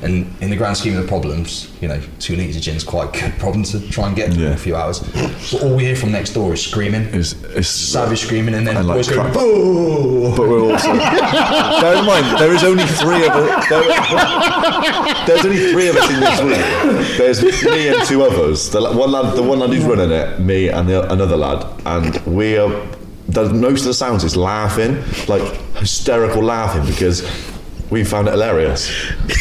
And 0.02 0.28
in 0.42 0.50
the 0.50 0.58
grand 0.58 0.76
scheme 0.76 0.98
of 0.98 1.02
the 1.02 1.08
problems, 1.08 1.72
you 1.80 1.88
know, 1.88 1.98
two 2.20 2.36
litres 2.36 2.58
of 2.58 2.62
gin's 2.62 2.84
quite 2.84 3.16
a 3.16 3.20
good 3.22 3.40
problem 3.40 3.64
to 3.64 3.80
try 3.90 4.08
and 4.08 4.16
get 4.16 4.34
in 4.34 4.42
a 4.52 4.58
few 4.58 4.76
hours. 4.76 5.00
But 5.00 5.64
all 5.64 5.76
we 5.78 5.86
hear 5.86 5.96
from 5.96 6.12
next 6.12 6.32
door 6.34 6.54
is 6.54 6.62
screaming 6.62 7.04
It's, 7.14 7.42
it's 7.44 7.70
savage 7.70 8.20
screaming, 8.20 8.54
and 8.54 8.68
then 8.68 8.76
And, 8.76 8.86
like, 8.86 8.98
boys 8.98 9.08
go, 9.08 9.16
crap. 9.22 9.34
"Boo!" 9.34 10.36
But 10.36 10.50
we're 10.50 10.60
also. 10.62 10.88
bear 11.82 11.96
in 12.00 12.06
mind, 12.06 12.38
there 12.38 12.54
is 12.54 12.66
only 12.66 12.84
three 12.86 13.26
of 13.26 13.32
us. 13.32 13.70
There, 13.70 13.84
there's 15.26 15.46
only 15.46 15.72
three 15.72 15.88
of 15.88 15.96
us 15.96 16.10
in 16.10 16.20
this 16.20 16.42
room. 16.42 17.18
There's 17.18 17.64
me 17.64 17.88
and 17.88 18.06
two 18.06 18.24
others. 18.24 18.70
The 18.72 18.82
one 18.82 19.10
lad, 19.12 19.36
the 19.38 19.44
one 19.44 19.60
lad 19.60 19.70
who's 19.70 19.86
running 19.86 20.12
it, 20.12 20.40
me 20.40 20.68
and 20.68 20.90
the, 20.90 21.10
another 21.12 21.38
lad, 21.38 21.66
and 21.86 22.18
we 22.26 22.58
are. 22.58 22.86
The, 23.34 23.52
most 23.54 23.82
of 23.82 23.88
the 23.88 23.94
sounds 23.94 24.24
is 24.24 24.36
laughing, 24.36 25.04
like 25.28 25.42
hysterical 25.76 26.44
laughing, 26.44 26.86
because 26.86 27.24
we 27.90 28.04
found 28.04 28.28
it 28.28 28.32
hilarious. 28.32 28.90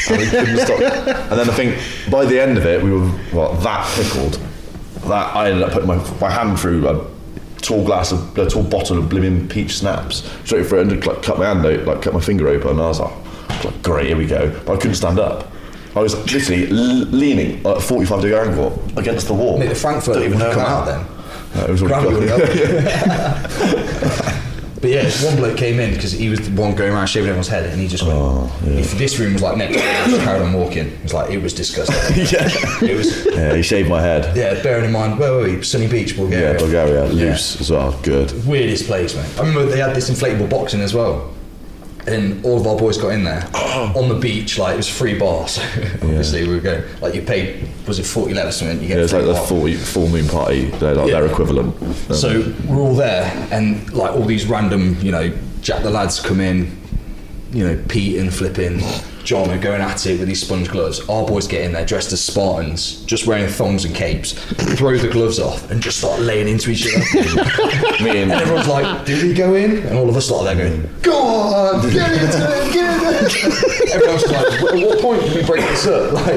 And 0.09 0.19
we 0.19 0.27
couldn't 0.27 0.59
stop. 0.59 0.81
And 1.33 1.41
then 1.41 1.49
I 1.49 1.55
think 1.55 1.79
by 2.11 2.25
the 2.27 2.39
end 2.41 2.59
of 2.59 2.67
it, 2.67 2.83
we 2.83 2.91
were 2.91 3.11
well, 3.33 3.55
that 3.55 3.87
pickled 3.97 4.39
that 5.05 5.35
I 5.35 5.51
ended 5.51 5.63
up 5.63 5.73
putting 5.73 5.89
my, 5.89 5.97
my 6.21 6.31
hand 6.31 6.61
through 6.61 6.87
a 6.89 7.07
tall 7.63 7.85
glass 7.85 8.13
of 8.13 8.37
a 8.39 8.49
tall 8.49 8.63
bottle 8.63 8.99
of 8.99 9.05
blimmin' 9.05 9.49
peach 9.49 9.79
schnapps 9.79 10.29
straight 10.45 10.67
through 10.67 10.81
it 10.81 10.93
and 10.93 11.07
like, 11.07 11.23
cut 11.23 11.39
my 11.39 11.47
hand 11.47 11.65
out, 11.65 11.85
like 11.87 12.03
cut 12.03 12.13
my 12.13 12.21
finger 12.21 12.49
open. 12.49 12.71
And 12.71 12.81
I 12.81 12.89
was 12.89 13.01
like, 13.01 13.65
like, 13.65 13.83
great, 13.83 14.07
here 14.09 14.17
we 14.17 14.27
go. 14.27 14.51
But 14.67 14.75
I 14.75 14.77
couldn't 14.77 14.97
stand 14.97 15.19
up. 15.19 15.51
I 15.95 16.01
was 16.01 16.15
literally 16.33 16.69
l- 16.71 17.07
leaning 17.07 17.59
at 17.67 17.77
a 17.79 17.81
45 17.81 18.21
degree 18.23 18.37
angle 18.37 18.83
against 18.97 19.27
the 19.29 19.35
wall. 19.35 19.59
Mate, 19.59 19.69
the 19.69 19.75
Frankfurt 19.75 20.15
Don't 20.15 20.25
even 20.25 20.39
know 20.39 20.53
come 20.53 20.63
out 20.63 20.87
then. 20.87 21.07
No, 21.55 21.65
it 21.65 21.71
was 21.71 21.83
all 21.83 21.89
Gravity 21.89 22.15
good. 22.15 22.21
would 22.21 22.29
have 22.93 24.43
But 24.81 24.91
yeah, 24.91 25.09
one 25.25 25.37
bloke 25.37 25.57
came 25.57 25.79
in 25.79 25.95
because 25.95 26.11
he 26.11 26.29
was 26.29 26.41
the 26.41 26.61
one 26.61 26.75
going 26.75 26.93
around 26.93 27.07
shaving 27.07 27.29
everyone's 27.29 27.47
head, 27.47 27.67
and 27.71 27.81
he 27.81 27.87
just 27.87 28.03
went. 28.03 28.19
Oh, 28.19 28.53
If 28.65 28.99
this 28.99 29.17
room 29.17 29.35
was 29.35 29.43
like 29.43 29.57
next, 29.57 29.77
door, 29.77 29.85
I 29.87 30.07
just 30.11 30.23
carried 30.23 30.43
on 30.43 30.53
walking. 30.55 30.89
It 30.89 31.03
was 31.05 31.15
like 31.15 31.31
it 31.31 31.39
was 31.41 31.55
disgusting. 31.55 31.95
yeah, 32.33 32.49
it 32.91 32.97
was. 32.97 33.25
yeah, 33.27 33.55
he 33.55 33.63
shaved 33.63 33.89
my 33.89 34.01
head. 34.01 34.37
Yeah, 34.37 34.61
bearing 34.61 34.87
in 34.87 34.91
mind, 34.93 35.21
where 35.21 35.33
were 35.35 35.43
we? 35.45 35.63
Sunny 35.63 35.87
Beach, 35.87 36.17
Bulgaria. 36.17 36.55
Yeah, 36.55 36.59
Bulgaria, 36.59 37.05
loose 37.05 37.61
as 37.61 37.71
well. 37.71 37.93
Good. 38.03 38.33
Weirdest 38.45 38.87
place, 38.87 39.15
man. 39.15 39.25
I 39.37 39.41
remember 39.47 39.67
they 39.67 39.79
had 39.79 39.95
this 39.95 40.11
inflatable 40.11 40.51
boxing 40.51 40.81
as 40.81 40.95
well. 40.95 41.31
And 42.07 42.45
all 42.45 42.61
of 42.61 42.67
our 42.67 42.77
boys 42.77 42.99
got 42.99 43.09
in 43.11 43.25
there 43.25 43.49
on 43.55 44.09
the 44.09 44.19
beach. 44.19 44.59
Like 44.59 44.75
it 44.75 44.77
was 44.77 44.89
free 44.89 45.19
bar, 45.19 45.47
so 45.55 45.63
obviously 46.03 46.47
we 46.49 46.55
were 46.55 46.61
going. 46.61 46.83
Like 47.01 47.15
you 47.15 47.23
paid, 47.23 47.69
was 47.87 47.99
it 47.99 48.05
forty 48.05 48.35
levels 48.35 48.57
or 48.57 48.59
something? 48.67 48.81
You 48.81 48.89
get 48.89 48.99
Yeah, 48.99 49.05
it's 49.05 49.13
like 49.13 49.25
the 49.25 49.33
bar. 49.35 49.47
full, 49.47 49.73
full 49.77 50.09
moon 50.09 50.29
party. 50.29 50.67
They're 50.67 50.95
like 50.95 51.11
their 51.11 51.27
equivalent. 51.27 51.81
Um, 51.83 51.95
So 52.15 52.55
we're 52.69 52.81
all 52.81 52.95
there, 52.95 53.25
and 53.51 53.93
like 53.93 54.13
all 54.13 54.25
these 54.25 54.47
random, 54.47 54.97
you 55.01 55.13
know, 55.13 55.33
Jack 55.61 55.83
the 55.83 55.91
lads 55.91 56.21
come 56.21 56.41
in, 56.41 56.77
you 57.53 57.67
know, 57.67 57.83
Pete 57.89 58.19
and 58.19 58.33
flipping 58.35 58.81
John 59.25 59.51
are 59.51 59.59
going 59.59 59.81
at 59.81 60.07
it 60.07 60.19
with 60.19 60.29
these 60.29 60.41
sponge 60.43 60.69
gloves. 60.69 61.01
Our 61.09 61.27
boys 61.27 61.47
get 61.47 61.63
in 61.63 61.73
there 61.73 61.85
dressed 61.85 62.13
as 62.13 62.23
Spartans, 62.23 63.05
just 63.05 63.27
wearing 63.27 63.49
thongs 63.49 63.85
and 63.85 63.95
capes, 63.95 64.33
throw 64.77 64.97
the 64.99 65.09
gloves 65.09 65.39
off, 65.39 65.71
and 65.71 65.83
just 65.83 65.99
start 65.99 66.21
laying 66.21 66.49
into 66.49 66.71
each 66.71 66.87
other. 66.87 66.99
me 68.05 68.23
and 68.23 68.33
And 68.33 68.41
everyone's 68.41 68.69
like, 68.69 69.07
"Do 69.07 69.29
we 69.29 69.35
go 69.35 69.55
in?" 69.55 69.79
And 69.87 69.97
all 69.97 70.09
of 70.09 70.17
us 70.17 70.27
start 70.27 70.45
there 70.45 70.57
going, 70.57 70.89
"Go 71.03 71.17
on, 71.17 71.83
get 71.91 72.13
into 72.13 72.39
it, 72.39 72.73
get 72.73 73.03
in 73.03 73.27
it." 73.27 73.93
Everyone's 73.95 74.27
like, 74.27 74.53
"At 74.53 74.89
what 74.89 75.01
point 75.01 75.23
do 75.23 75.35
we 75.35 75.47
break 75.47 75.63
this 75.63 75.87
up?" 75.87 76.13
Like, 76.23 76.37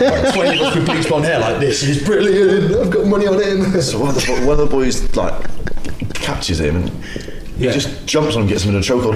like 0.00 0.34
twenty 0.34 0.58
of 0.60 0.66
us 0.66 0.74
with 0.76 0.86
bleach 0.86 1.08
blonde 1.08 1.24
hair, 1.24 1.40
like, 1.40 1.60
"This 1.60 1.82
is 1.82 2.02
brilliant. 2.04 2.74
I've 2.74 2.90
got 2.90 3.06
money 3.06 3.26
on 3.26 3.40
it." 3.40 3.82
So 3.82 4.00
one 4.00 4.10
of 4.10 4.14
the, 4.16 4.32
one 4.46 4.58
of 4.58 4.58
the 4.58 4.66
boys 4.66 5.14
like 5.16 5.34
catches 6.14 6.60
him 6.60 6.76
and 6.76 6.90
he 7.56 7.64
Yeah. 7.66 7.72
just 7.72 8.06
jumps 8.06 8.36
on 8.36 8.42
him, 8.42 8.48
gets 8.48 8.64
him 8.64 8.70
in 8.70 8.76
a 8.76 8.80
chokehold. 8.80 9.14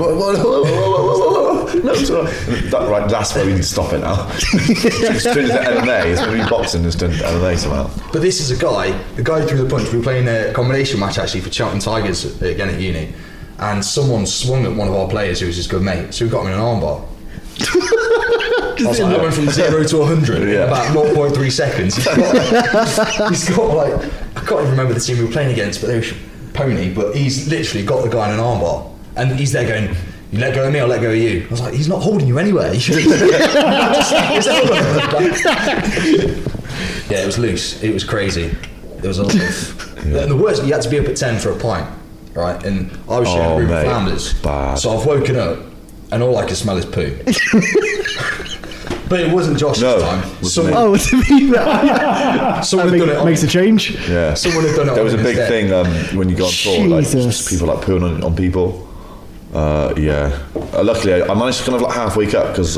No, 1.84 1.94
that, 2.70 2.88
right, 2.88 3.08
that's 3.08 3.34
where 3.34 3.44
we 3.44 3.52
need 3.52 3.58
to 3.58 3.62
stop 3.62 3.92
it 3.92 3.98
now. 4.00 4.28
it's 4.36 5.24
turned 5.24 5.38
into 5.50 5.54
MMA. 5.54 6.06
It's 6.06 6.20
going 6.20 6.38
to 6.38 6.44
be 6.44 6.48
boxing. 6.50 6.84
It's 6.84 6.96
turned 6.96 7.12
into 7.14 7.24
MMA 7.24 7.58
somehow. 7.58 7.90
But 8.12 8.22
this 8.22 8.40
is 8.40 8.50
a 8.50 8.56
guy, 8.56 8.90
the 9.16 9.22
guy 9.22 9.40
who 9.40 9.48
threw 9.48 9.58
the 9.58 9.68
punch. 9.68 9.90
We 9.92 9.98
were 9.98 10.04
playing 10.04 10.28
a 10.28 10.52
combination 10.52 11.00
match 11.00 11.18
actually 11.18 11.40
for 11.40 11.50
Cheltenham 11.52 11.80
Tigers 11.80 12.40
again 12.42 12.68
at 12.70 12.80
uni, 12.80 13.12
and 13.58 13.84
someone 13.84 14.26
swung 14.26 14.64
at 14.64 14.74
one 14.74 14.88
of 14.88 14.94
our 14.94 15.08
players 15.08 15.40
who 15.40 15.46
was 15.46 15.56
his 15.56 15.66
good 15.66 15.82
mate, 15.82 16.14
so 16.14 16.24
we 16.24 16.30
got 16.30 16.42
him 16.42 16.48
in 16.48 16.54
an 16.54 16.60
armbar. 16.60 17.04
I 18.80 18.82
like, 18.82 19.00
I 19.00 19.18
went 19.20 19.34
from 19.34 19.48
zero 19.50 19.82
to 19.82 19.96
100 19.98 20.42
in 20.42 20.62
about 20.62 20.94
0.3 20.94 21.50
seconds. 21.50 21.96
He's 21.96 22.04
got, 22.06 23.28
he's 23.28 23.48
got 23.50 23.74
like, 23.74 23.94
I 24.36 24.40
can't 24.40 24.60
even 24.60 24.70
remember 24.70 24.94
the 24.94 25.00
team 25.00 25.18
we 25.18 25.24
were 25.24 25.30
playing 25.32 25.50
against, 25.52 25.80
but 25.80 25.88
they 25.88 25.96
were 25.96 26.04
pony, 26.58 26.92
but 26.92 27.14
he's 27.16 27.48
literally 27.48 27.84
got 27.86 28.02
the 28.02 28.10
guy 28.10 28.28
in 28.28 28.34
an 28.38 28.44
armbar. 28.44 28.92
And 29.16 29.38
he's 29.38 29.52
there 29.52 29.66
going, 29.66 29.94
you 30.32 30.38
let 30.40 30.54
go 30.54 30.66
of 30.66 30.72
me, 30.72 30.80
I'll 30.80 30.86
let 30.88 31.00
go 31.00 31.10
of 31.10 31.16
you. 31.16 31.44
I 31.46 31.48
was 31.50 31.60
like, 31.60 31.72
he's 31.74 31.88
not 31.88 32.02
holding 32.02 32.26
you 32.26 32.38
anywhere. 32.38 32.72
You 32.74 32.80
should 32.80 33.04
Yeah, 37.10 37.22
it 37.22 37.26
was 37.26 37.38
loose. 37.38 37.82
It 37.82 37.92
was 37.94 38.04
crazy. 38.04 38.48
There 38.98 39.08
was 39.08 39.18
a 39.18 39.22
lot 39.24 39.34
of. 39.34 39.98
And 40.06 40.30
the 40.30 40.36
worst, 40.36 40.64
you 40.64 40.72
had 40.72 40.82
to 40.82 40.88
be 40.90 40.98
up 40.98 41.06
at 41.06 41.16
10 41.16 41.38
for 41.40 41.50
a 41.52 41.56
pint, 41.58 41.88
right? 42.34 42.62
And 42.64 42.90
I 43.08 43.18
was 43.20 43.28
sharing 43.28 43.46
Oh, 43.50 43.56
a 43.56 43.58
room 43.60 43.68
mate. 43.68 43.74
with 43.76 43.84
Flanders. 43.86 44.34
Bad. 44.34 44.74
So 44.78 44.90
I've 44.96 45.06
woken 45.06 45.36
up 45.36 45.58
and 46.12 46.22
all 46.22 46.36
I 46.36 46.44
can 46.46 46.56
smell 46.56 46.76
is 46.76 46.84
poo. 46.84 47.16
but 49.08 49.20
it 49.20 49.32
wasn't 49.32 49.58
Josh's 49.58 49.82
No, 49.82 50.00
time. 50.00 50.20
wasn't 50.42 50.46
Someone, 50.46 50.74
Oh, 50.76 50.96
to 50.96 51.22
be 51.22 51.50
fair, 51.52 52.62
someone 52.62 52.90
that 52.90 52.98
had 52.98 52.98
done 52.98 53.06
make, 53.08 53.08
it 53.08 53.16
on, 53.18 53.24
makes 53.26 53.42
a 53.42 53.46
change. 53.48 54.08
Yeah. 54.08 54.34
Someone 54.34 54.64
had 54.64 54.76
done 54.76 54.88
it 54.88 54.94
There 54.94 54.98
on 55.00 55.04
was 55.04 55.14
a 55.14 55.18
big 55.18 55.26
instead. 55.38 55.48
thing 55.48 55.72
um, 55.72 56.16
when 56.18 56.28
you 56.28 56.36
go 56.36 56.46
on 56.46 56.52
tour, 56.52 56.86
like 56.88 57.08
just 57.08 57.48
people 57.48 57.68
like 57.68 57.78
pooing 57.84 58.02
on, 58.02 58.22
on 58.22 58.34
people. 58.36 58.86
Uh, 59.54 59.94
yeah. 59.96 60.38
Uh, 60.74 60.82
luckily, 60.84 61.14
I, 61.14 61.26
I 61.26 61.34
managed 61.34 61.58
to 61.58 61.64
kind 61.64 61.76
of 61.76 61.82
like 61.82 61.94
half 61.94 62.16
wake 62.16 62.34
up 62.34 62.48
because 62.52 62.76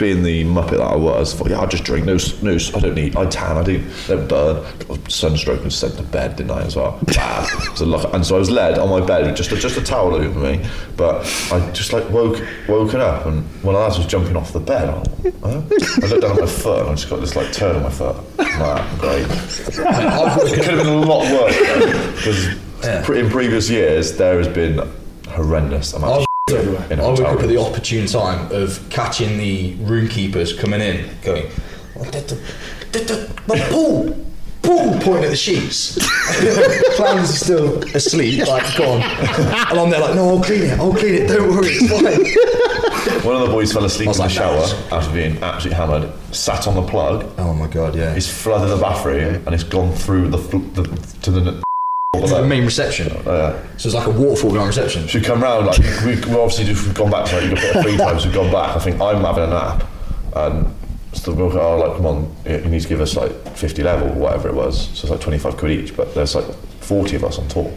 being 0.00 0.22
the 0.24 0.42
muppet 0.44 0.70
that 0.70 0.80
I 0.80 0.96
was, 0.96 1.32
I 1.34 1.38
thought, 1.38 1.50
yeah, 1.50 1.60
I'll 1.60 1.68
just 1.68 1.84
drink. 1.84 2.04
No, 2.06 2.14
s- 2.14 2.42
no, 2.42 2.54
s- 2.54 2.74
I 2.74 2.80
don't 2.80 2.94
need. 2.94 3.14
I 3.14 3.26
tan. 3.26 3.56
I 3.56 3.62
do. 3.62 3.84
Don't 4.08 4.26
burn. 4.28 4.64
Got 4.88 5.10
sunstroke 5.12 5.60
and 5.62 5.72
sent 5.72 5.94
to 5.98 6.02
bed, 6.02 6.34
didn't 6.36 6.50
I 6.52 6.62
as 6.62 6.74
well? 6.74 6.98
Bad. 7.06 7.46
so 7.76 7.84
luck, 7.84 8.12
and 8.12 8.26
so 8.26 8.34
I 8.34 8.38
was 8.40 8.50
led 8.50 8.78
on 8.78 8.88
my 8.88 9.06
bed 9.06 9.26
with 9.26 9.36
just 9.36 9.52
a, 9.52 9.56
just 9.56 9.76
a 9.76 9.82
towel 9.82 10.14
over 10.14 10.38
me, 10.40 10.64
but 10.96 11.20
I 11.52 11.70
just 11.72 11.92
like 11.92 12.08
woke 12.10 12.42
woken 12.68 13.00
up 13.00 13.26
and 13.26 13.44
when 13.62 13.76
I 13.76 13.86
was 13.86 14.04
jumping 14.06 14.36
off 14.36 14.52
the 14.52 14.60
bed. 14.60 14.88
I, 14.88 14.92
huh? 15.42 15.62
I 16.02 16.06
looked 16.06 16.22
down 16.22 16.32
at 16.32 16.40
my 16.40 16.46
foot 16.46 16.80
and 16.80 16.88
I 16.88 16.94
just 16.94 17.08
got 17.10 17.20
this 17.20 17.36
like 17.36 17.52
turn 17.52 17.76
on 17.76 17.82
my 17.82 17.90
foot. 17.90 18.16
Nah, 18.38 18.82
great. 18.98 19.26
It 19.28 20.54
could 20.54 20.64
have 20.64 20.78
been 20.78 20.86
a 20.86 21.00
lot 21.00 21.30
worse 21.30 21.56
because 22.16 23.04
pre- 23.04 23.20
in 23.20 23.28
previous 23.30 23.68
years 23.68 24.16
there 24.16 24.38
has 24.38 24.48
been 24.48 24.80
horrendous 25.28 25.92
amount 25.92 26.24
I 26.56 26.82
shit 26.82 26.92
in 26.92 27.00
I 27.00 27.02
woke 27.02 27.20
up 27.20 27.40
at 27.40 27.48
the 27.48 27.56
opportune 27.60 28.06
time 28.06 28.50
of 28.52 28.80
catching 28.90 29.38
the 29.38 29.74
room 29.76 30.08
keepers 30.08 30.52
coming 30.52 30.80
in, 30.80 31.08
going, 31.22 31.50
"Oh, 31.96 32.04
the, 32.04 32.20
the, 32.20 32.98
the, 32.98 33.04
the, 33.04 33.54
the 33.54 33.66
pool, 33.70 34.26
pool, 34.62 34.98
pointing 35.00 35.24
at 35.24 35.30
the 35.30 35.36
sheets. 35.36 35.98
Clowns 36.96 37.30
are 37.30 37.32
still 37.32 37.82
asleep, 37.96 38.46
like 38.46 38.76
gone, 38.76 39.02
and 39.02 39.78
I'm 39.78 39.90
there 39.90 40.00
like, 40.00 40.14
no, 40.14 40.30
I'll 40.30 40.42
clean 40.42 40.62
it, 40.62 40.78
I'll 40.78 40.92
clean 40.94 41.14
it, 41.14 41.26
don't 41.28 41.48
worry, 41.50 41.68
it's 41.70 41.90
fine. 41.90 43.24
One 43.24 43.36
of 43.36 43.42
the 43.42 43.48
boys 43.52 43.72
fell 43.72 43.84
asleep 43.84 44.08
in 44.08 44.12
the 44.12 44.18
like, 44.20 44.30
shower 44.30 44.56
"No." 44.56 44.96
after 44.96 45.12
being 45.12 45.42
absolutely 45.42 45.76
hammered, 45.76 46.12
sat 46.34 46.66
on 46.66 46.74
the 46.74 46.82
plug, 46.82 47.30
Oh 47.38 47.54
my 47.54 47.66
god, 47.66 47.94
yeah. 47.96 48.14
he's 48.14 48.28
flooded 48.30 48.68
the 48.70 48.80
bathroom 48.80 49.42
and 49.46 49.54
it's 49.54 49.64
gone 49.64 49.92
through 49.94 50.28
the, 50.28 50.38
fl- 50.38 50.58
the 50.58 50.82
to 51.22 51.30
the 51.30 51.62
The 52.28 52.46
main 52.46 52.64
reception. 52.64 53.10
Uh, 53.26 53.58
So 53.76 53.88
it's 53.88 53.94
like 53.94 54.06
a 54.06 54.10
waterfall 54.10 54.52
behind 54.52 54.68
reception. 54.68 55.06
should 55.06 55.24
come 55.24 55.42
round 55.42 55.66
like 55.66 55.78
we, 56.04 56.16
we 56.16 56.38
obviously 56.38 56.64
just 56.64 56.84
we've 56.86 56.94
gone 56.94 57.10
back 57.10 57.26
to 57.26 57.36
like 57.40 57.52
a 57.52 57.54
bit 57.54 57.76
of 57.76 57.82
free 57.82 57.96
time 57.96 58.18
so 58.18 58.26
we've 58.26 58.34
gone 58.34 58.52
back. 58.52 58.76
I 58.76 58.78
think 58.78 59.00
I'm 59.00 59.22
having 59.24 59.44
a 59.44 59.48
nap 59.48 59.84
and 60.36 60.74
so 61.12 61.32
we're 61.32 61.58
oh, 61.58 61.78
like 61.78 61.96
come 61.96 62.06
on 62.06 62.36
you 62.46 62.58
you 62.58 62.64
need 62.70 62.80
to 62.82 62.88
give 62.88 63.00
us 63.00 63.16
like 63.16 63.32
50 63.56 63.82
level 63.82 64.08
whatever 64.14 64.48
it 64.48 64.54
was. 64.54 64.88
So 64.96 65.04
it's 65.04 65.10
like 65.10 65.20
25 65.20 65.56
quid 65.56 65.72
each 65.72 65.96
but 65.96 66.14
there's 66.14 66.34
like 66.34 66.46
40 66.80 67.16
of 67.16 67.24
us 67.24 67.38
on 67.38 67.48
tour. 67.48 67.72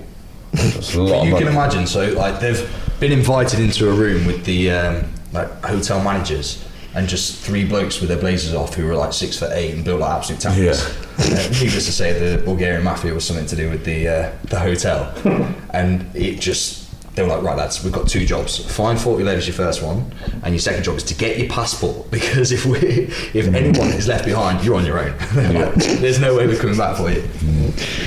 That's 0.51 0.93
a 0.93 1.01
lot 1.01 1.25
you 1.25 1.35
can 1.35 1.47
imagine, 1.47 1.87
so 1.87 2.11
like 2.11 2.39
they've 2.39 2.69
been 2.99 3.11
invited 3.11 3.59
into 3.59 3.89
a 3.89 3.93
room 3.93 4.25
with 4.27 4.45
the 4.45 4.71
um, 4.71 5.05
like 5.31 5.49
hotel 5.63 6.01
managers 6.03 6.63
and 6.95 7.07
just 7.07 7.43
three 7.43 7.65
blokes 7.65 7.99
with 7.99 8.09
their 8.09 8.19
blazers 8.19 8.53
off 8.53 8.75
who 8.75 8.85
were 8.85 8.95
like 8.95 9.13
six 9.13 9.37
foot 9.37 9.51
eight 9.53 9.73
and 9.73 9.83
built 9.83 9.99
like 9.99 10.11
absolute 10.11 10.39
tanks. 10.39 10.59
Yeah. 10.59 11.03
Uh, 11.17 11.49
needless 11.61 11.85
to 11.85 11.91
say, 11.91 12.13
the 12.13 12.41
Bulgarian 12.43 12.83
mafia 12.83 13.13
was 13.13 13.25
something 13.25 13.45
to 13.47 13.55
do 13.55 13.69
with 13.69 13.85
the 13.85 14.07
uh, 14.07 14.31
the 14.45 14.59
hotel, 14.59 15.13
and 15.71 16.15
it 16.15 16.39
just. 16.39 16.81
They 17.15 17.21
were 17.21 17.27
like, 17.27 17.43
right, 17.43 17.55
lads, 17.55 17.83
we've 17.83 17.93
got 17.93 18.07
two 18.07 18.25
jobs. 18.25 18.57
Find 18.75 18.99
40 18.99 19.23
levels 19.23 19.45
your 19.45 19.53
first 19.53 19.83
one, 19.83 20.11
and 20.41 20.51
your 20.51 20.59
second 20.59 20.83
job 20.83 20.95
is 20.95 21.03
to 21.03 21.13
get 21.13 21.37
your 21.37 21.47
passport 21.47 22.09
because 22.11 22.51
if 22.51 22.65
we, 22.65 22.79
if 22.79 23.53
anyone 23.53 23.89
is 23.89 24.07
left 24.07 24.25
behind, 24.25 24.65
you're 24.65 24.73
on 24.73 24.83
your 24.83 24.97
own. 24.97 25.15
There's 25.77 26.19
no 26.19 26.35
way 26.35 26.47
we're 26.47 26.57
coming 26.57 26.75
back 26.75 26.97
for 26.97 27.11
you. 27.11 27.21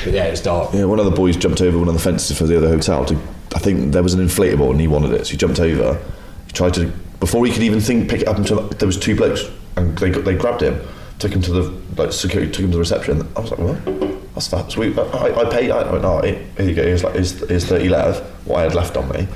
But 0.03 0.12
yeah, 0.12 0.24
it 0.24 0.32
was 0.32 0.43
dark. 0.43 0.74
Yeah, 0.74 0.87
one 0.87 0.99
of 0.99 1.05
the 1.05 1.12
boys 1.12 1.37
jumped 1.37 1.61
over 1.61 1.78
one 1.78 1.87
of 1.87 1.95
the 1.95 2.01
fences 2.01 2.37
for 2.37 2.49
the 2.49 2.57
other 2.57 2.66
hotel. 2.66 3.05
To, 3.05 3.14
I 3.55 3.61
think 3.61 3.93
there 3.93 4.03
was 4.03 4.14
an 4.14 4.26
inflatable 4.26 4.72
and 4.72 4.80
he 4.80 4.89
wanted 4.89 5.12
it, 5.12 5.24
so 5.24 5.30
he 5.30 5.37
jumped 5.37 5.61
over. 5.61 6.03
He 6.47 6.53
tried 6.53 6.74
to 6.74 6.93
before 7.20 7.46
he 7.46 7.52
could 7.52 7.62
even 7.62 7.80
think 7.80 8.10
pick 8.10 8.22
it 8.22 8.28
up 8.28 8.36
until 8.36 8.68
there 8.68 8.86
was 8.86 8.98
two 8.98 9.16
blokes 9.16 9.44
and 9.76 9.96
they 9.98 10.10
got, 10.10 10.24
they 10.24 10.34
grabbed 10.34 10.62
him, 10.62 10.80
took 11.18 11.32
him 11.32 11.42
to 11.42 11.52
the 11.52 11.82
like 11.96 12.12
security, 12.12 12.50
took 12.50 12.64
him 12.64 12.70
to 12.70 12.76
the 12.76 12.80
reception. 12.80 13.26
I 13.36 13.40
was 13.40 13.50
like, 13.50 13.60
what? 13.60 14.34
That's 14.34 14.48
fat. 14.48 14.70
So 14.70 14.80
we, 14.80 14.98
I, 14.98 15.40
I 15.40 15.50
paid. 15.50 15.70
I 15.70 15.90
went, 15.90 16.02
no, 16.02 16.20
here 16.20 16.44
you 16.58 16.74
go. 16.74 16.82
Here's 16.82 17.02
like 17.02 17.14
here's, 17.14 17.48
here's 17.48 17.64
thirty 17.64 17.88
lev, 17.88 18.18
what 18.46 18.58
I 18.58 18.62
had 18.64 18.74
left 18.74 18.96
on 18.96 19.08
me. 19.08 19.26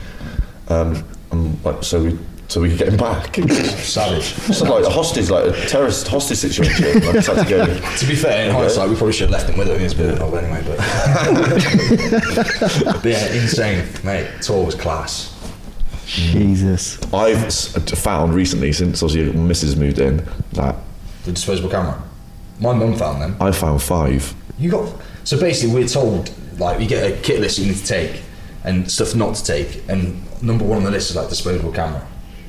Um, 0.69 1.05
and 1.31 1.65
like 1.65 1.83
so 1.83 2.03
we 2.03 2.19
so 2.51 2.61
we 2.61 2.69
could 2.69 2.79
get 2.79 2.89
him 2.89 2.97
back. 2.97 3.37
Savage. 3.37 4.35
It's 4.49 4.61
like 4.61 4.85
a 4.85 4.91
hostage, 4.91 5.31
like 5.31 5.45
a 5.45 5.53
terrorist 5.69 6.09
hostage 6.09 6.39
situation. 6.39 6.85
Had 7.01 7.23
to. 7.23 7.81
To 7.99 8.07
be 8.07 8.17
fair, 8.17 8.49
in 8.49 8.55
hindsight, 8.55 8.91
we 8.91 8.97
probably 8.97 9.13
should 9.13 9.31
have 9.31 9.31
left 9.31 9.49
him 9.49 9.57
with 9.57 9.69
it. 9.69 9.81
It's 9.81 9.95
a 9.95 9.97
bit 9.97 10.21
odd 10.21 10.35
anyway, 10.35 10.61
but. 10.67 10.79
but 13.03 13.05
yeah, 13.05 13.33
insane, 13.35 13.87
mate. 14.03 14.29
Tour 14.43 14.67
was 14.67 14.75
class. 14.75 15.40
Jesus. 16.11 16.99
I've 17.13 17.45
s- 17.45 17.77
uh, 17.77 17.81
found 17.97 18.35
recently, 18.35 18.73
since 18.73 19.03
obviously 19.03 19.33
Mrs. 19.39 19.77
moved 19.77 19.99
in, 19.99 20.27
that 20.53 20.77
The 21.25 21.33
disposable 21.33 21.71
camera. 21.71 22.03
My 22.61 22.73
mum 22.73 22.95
found 22.97 23.23
them. 23.23 23.37
I 23.41 23.53
found 23.53 23.83
five. 23.83 24.35
You 24.59 24.71
got. 24.71 24.93
So 25.25 25.39
basically, 25.39 25.75
we're 25.75 25.89
told 25.89 26.31
like 26.59 26.81
you 26.81 26.87
get 26.87 27.11
a 27.11 27.17
kit 27.23 27.41
list 27.41 27.59
you 27.59 27.67
need 27.67 27.77
to 27.77 27.87
take 27.87 28.23
and 28.65 28.91
stuff 28.91 29.15
not 29.15 29.35
to 29.37 29.45
take, 29.45 29.83
and 29.89 30.21
number 30.43 30.65
one 30.65 30.79
on 30.79 30.85
the 30.85 30.91
list 30.91 31.11
is 31.11 31.17
like 31.17 31.29
disposable 31.29 31.73
camera. 31.73 32.07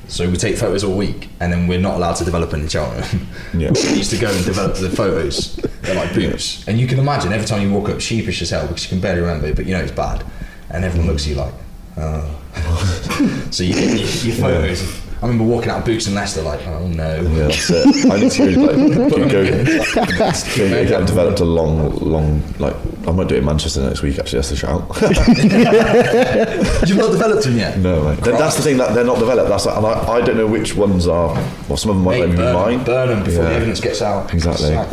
So 0.08 0.28
we 0.28 0.36
take 0.36 0.56
photos 0.58 0.84
all 0.84 0.94
week, 0.96 1.30
and 1.40 1.50
then 1.52 1.66
we're 1.68 1.80
not 1.80 1.94
allowed 1.94 2.14
to 2.16 2.24
develop 2.24 2.52
any 2.52 2.68
Cheltenham. 2.68 3.26
Yeah. 3.56 3.70
we 3.70 3.80
used 3.98 4.10
to 4.10 4.18
go 4.18 4.30
and 4.30 4.44
develop 4.44 4.76
the 4.76 4.90
photos. 4.90 5.56
They're 5.82 5.94
like 5.94 6.12
boots, 6.14 6.66
and 6.68 6.78
you 6.78 6.86
can 6.86 6.98
imagine 6.98 7.32
every 7.32 7.46
time 7.46 7.62
you 7.62 7.72
walk 7.72 7.88
up, 7.88 8.00
sheepish 8.00 8.42
as 8.42 8.50
hell 8.50 8.66
because 8.66 8.82
you 8.84 8.88
can 8.90 9.00
barely 9.00 9.20
remember 9.20 9.46
it, 9.46 9.56
but 9.56 9.64
you 9.66 9.72
know 9.72 9.80
it's 9.80 9.92
bad, 9.92 10.22
and 10.70 10.84
everyone 10.84 11.08
looks 11.08 11.22
at 11.22 11.28
you 11.30 11.34
like, 11.36 11.54
oh. 11.96 13.48
so 13.50 13.62
you 13.64 13.74
your, 13.74 13.96
your 13.98 14.34
photos. 14.36 15.02
I 15.22 15.26
remember 15.26 15.44
walking 15.44 15.70
out 15.70 15.78
of 15.78 15.84
Boots 15.84 16.08
in 16.08 16.14
Leicester 16.16 16.42
like, 16.42 16.66
oh 16.66 16.88
no. 16.88 17.20
Yeah, 17.20 17.46
that's 17.46 17.70
it. 17.70 18.10
I 18.10 18.18
need 18.18 18.32
to 18.32 18.54
go, 18.56 18.60
like, 18.62 18.76
go, 19.12 19.28
go, 19.28 20.88
go, 20.88 20.98
and 20.98 21.06
developed 21.06 21.38
a 21.38 21.44
long, 21.44 21.94
long, 21.98 22.42
like, 22.58 22.74
I 23.06 23.12
might 23.12 23.28
do 23.28 23.36
it 23.36 23.38
in 23.38 23.44
Manchester 23.44 23.82
next 23.82 24.02
week, 24.02 24.18
actually, 24.18 24.38
that's 24.40 24.50
the 24.50 24.56
shout. 24.56 24.80
You've 26.88 26.98
not 26.98 27.12
developed 27.12 27.44
them 27.44 27.56
yet. 27.56 27.78
no, 27.78 28.02
mate. 28.02 28.18
That- 28.24 28.36
That's 28.36 28.56
the 28.56 28.62
thing, 28.62 28.78
that 28.78 28.94
they're 28.96 29.04
not 29.04 29.20
developed. 29.20 29.48
That's 29.48 29.64
like, 29.66 29.76
and 29.76 29.86
I, 29.86 30.12
I 30.14 30.20
don't 30.22 30.36
know 30.36 30.48
which 30.48 30.74
ones 30.74 31.06
are, 31.06 31.34
well, 31.68 31.76
some 31.76 31.90
of 31.92 31.96
them 31.98 32.04
might 32.04 32.18
let 32.18 32.30
Mate, 32.30 32.30
me 32.30 32.36
be 32.38 32.42
burn, 32.42 32.54
mine. 32.54 32.84
burn 32.84 33.08
them 33.10 33.22
before 33.22 33.44
the 33.44 33.52
evidence 33.52 33.80
gets 33.80 34.02
out. 34.02 34.34
Exactly. 34.34 34.70
That. 34.70 34.90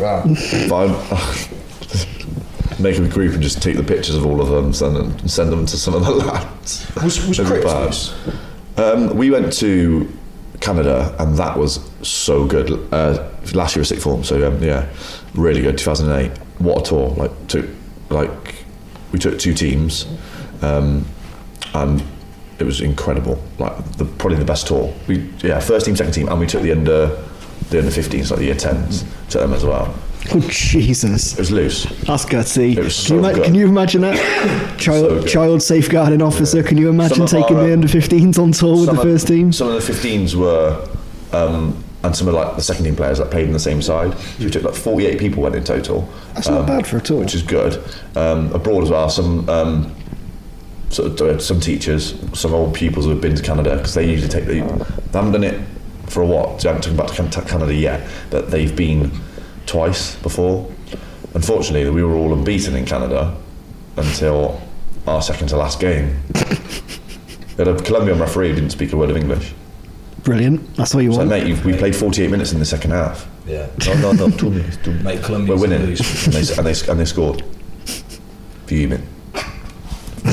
But 0.68 0.76
I'm, 0.76 1.59
make 2.82 2.98
a 2.98 3.08
group 3.08 3.34
and 3.34 3.42
just 3.42 3.62
take 3.62 3.76
the 3.76 3.82
pictures 3.82 4.14
of 4.14 4.26
all 4.26 4.40
of 4.40 4.48
them, 4.48 4.72
send 4.72 4.96
them, 4.96 5.28
send 5.28 5.52
them 5.52 5.66
to 5.66 5.76
some 5.76 5.94
of 5.94 6.04
the 6.04 6.10
lads. 6.26 6.90
Was, 7.02 7.26
was 7.26 7.40
Crips 7.40 8.14
Um, 8.76 9.16
we 9.16 9.30
went 9.30 9.52
to 9.54 10.10
Canada, 10.60 11.14
and 11.18 11.36
that 11.36 11.56
was 11.58 11.80
so 12.02 12.46
good. 12.46 12.70
Uh, 12.92 13.30
last 13.54 13.74
year 13.74 13.80
was 13.80 13.88
sixth 13.88 14.04
form, 14.04 14.24
so 14.24 14.46
um, 14.46 14.62
yeah, 14.62 14.88
really 15.34 15.62
good. 15.62 15.78
2008, 15.78 16.36
what 16.58 16.80
a 16.80 16.90
tour! 16.90 17.10
Like 17.10 17.46
took 17.48 17.66
like 18.10 18.64
we 19.12 19.18
took 19.18 19.38
two 19.38 19.54
teams, 19.54 20.06
um, 20.62 21.06
and 21.74 22.02
it 22.58 22.64
was 22.64 22.80
incredible. 22.80 23.42
Like 23.58 23.76
the, 23.92 24.04
probably 24.04 24.38
the 24.38 24.44
best 24.44 24.66
tour. 24.66 24.94
We 25.06 25.30
yeah, 25.38 25.60
first 25.60 25.86
team, 25.86 25.96
second 25.96 26.12
team, 26.12 26.28
and 26.28 26.38
we 26.38 26.46
took 26.46 26.62
the 26.62 26.72
under 26.72 27.06
the 27.70 27.78
under 27.78 27.90
15s, 27.90 28.30
like 28.30 28.40
the 28.40 28.46
year 28.46 28.54
10s, 28.54 29.04
to 29.30 29.38
them 29.38 29.52
as 29.52 29.64
well. 29.64 29.94
Oh, 30.32 30.40
Jesus. 30.48 31.32
It 31.32 31.38
was 31.38 31.50
loose. 31.50 31.84
That's 32.04 32.24
gutsy. 32.24 32.76
It 32.76 32.84
was 32.84 33.06
can, 33.06 33.16
you 33.16 33.22
so 33.22 33.28
ima- 33.28 33.34
good. 33.34 33.44
can 33.44 33.54
you 33.54 33.66
imagine 33.66 34.00
that? 34.02 34.16
Child, 34.80 35.22
So 35.22 35.26
child 35.26 35.62
safeguarding 35.62 36.22
officer. 36.22 36.62
Can 36.62 36.78
you 36.78 36.88
imagine 36.88 37.26
taking 37.26 37.56
our, 37.56 37.64
the 37.64 37.70
uh, 37.70 37.74
under 37.74 37.88
15s 37.88 38.38
on 38.38 38.52
tour 38.52 38.76
with 38.78 38.86
the 38.86 38.92
of- 38.92 39.02
first 39.02 39.26
team? 39.28 39.52
Some 39.52 39.68
of 39.68 39.74
the 39.86 39.92
15s 39.92 40.34
were, 40.34 40.88
um, 41.32 41.82
and 42.02 42.16
some 42.16 42.28
of 42.28 42.34
like 42.34 42.56
the 42.56 42.62
second 42.62 42.84
team 42.84 42.96
players 42.96 43.18
that 43.18 43.30
played 43.30 43.46
in 43.46 43.52
the 43.52 43.58
same 43.58 43.82
side. 43.82 44.16
So 44.18 44.44
we 44.44 44.50
took 44.50 44.62
like 44.62 44.74
48 44.74 45.18
people 45.18 45.42
went 45.42 45.54
in 45.56 45.64
total. 45.64 46.08
That's 46.34 46.48
not 46.48 46.66
bad 46.66 46.86
for 46.86 46.96
a 46.96 47.00
tour. 47.00 47.20
Which 47.20 47.34
is 47.34 47.42
good. 47.42 47.82
Um, 48.16 48.52
abroad 48.52 48.84
as 48.84 48.90
well, 48.90 49.08
some 49.10 49.48
um, 49.50 49.94
sort 50.88 51.20
of, 51.20 51.20
uh, 51.20 51.38
some 51.38 51.60
teachers, 51.60 52.14
some 52.38 52.54
old 52.54 52.74
pupils 52.74 53.04
who 53.04 53.10
have 53.10 53.20
been 53.20 53.34
to 53.34 53.42
Canada 53.42 53.76
because 53.76 53.94
they 53.94 54.08
usually 54.08 54.30
take 54.30 54.46
the, 54.46 54.54
they 54.54 55.18
haven't 55.18 55.32
done 55.32 55.44
it 55.44 55.60
for 56.06 56.22
a 56.22 56.26
what? 56.26 56.60
They 56.60 56.68
haven't 56.68 56.82
taken 56.82 56.96
back 56.96 57.08
to 57.30 57.42
Canada 57.42 57.74
yet, 57.74 58.08
but 58.30 58.50
they've 58.50 58.74
been 58.74 59.10
twice 59.66 60.16
before. 60.16 60.70
Unfortunately, 61.34 61.88
we 61.90 62.02
were 62.02 62.14
all 62.14 62.32
unbeaten 62.32 62.74
in 62.76 62.84
Canada 62.84 63.36
until 63.96 64.60
our 65.06 65.22
second 65.22 65.48
to 65.48 65.56
last 65.56 65.80
game. 65.80 66.20
We 67.58 67.66
had 67.66 67.76
a 67.78 67.82
Colombian 67.82 68.18
referee 68.18 68.48
who 68.50 68.54
didn't 68.54 68.70
speak 68.70 68.94
a 68.94 68.96
word 68.96 69.10
of 69.10 69.18
English. 69.18 69.52
Brilliant. 70.22 70.76
That's 70.76 70.94
what 70.94 71.04
you 71.04 71.12
So, 71.12 71.18
want. 71.18 71.28
mate, 71.30 71.46
you've, 71.46 71.62
we 71.62 71.76
played 71.76 71.94
48 71.94 72.30
minutes 72.30 72.52
in 72.52 72.58
the 72.58 72.64
second 72.64 72.92
half. 72.92 73.28
Yeah. 73.46 73.68
No, 73.86 73.94
no, 74.00 74.12
no, 74.12 74.30
two 74.30 74.48
minutes. 74.48 74.78
Two 74.78 74.92
minutes. 74.92 75.04
Mate, 75.04 75.22
Colombia 75.22 75.54
We're 75.56 75.60
winning. 75.60 75.82
and, 75.82 75.96
they, 75.98 76.54
and, 76.56 76.66
they, 76.66 76.90
and 76.90 77.00
they 77.00 77.04
scored. 77.04 77.44
Fuming. 78.64 79.06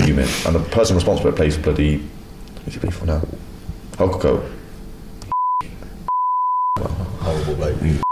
Fuming. 0.05 0.27
And 0.45 0.55
the 0.55 0.63
person 0.71 0.95
responsible 0.95 1.33
plays 1.33 1.57
for 1.57 1.63
bloody. 1.63 2.07
Who's 2.63 2.75
he 2.75 2.79
play 2.79 2.91
for 2.91 3.05
now? 3.05 3.21
Hokoko. 3.97 4.49
Horrible 6.79 7.55
bloke. 7.55 8.03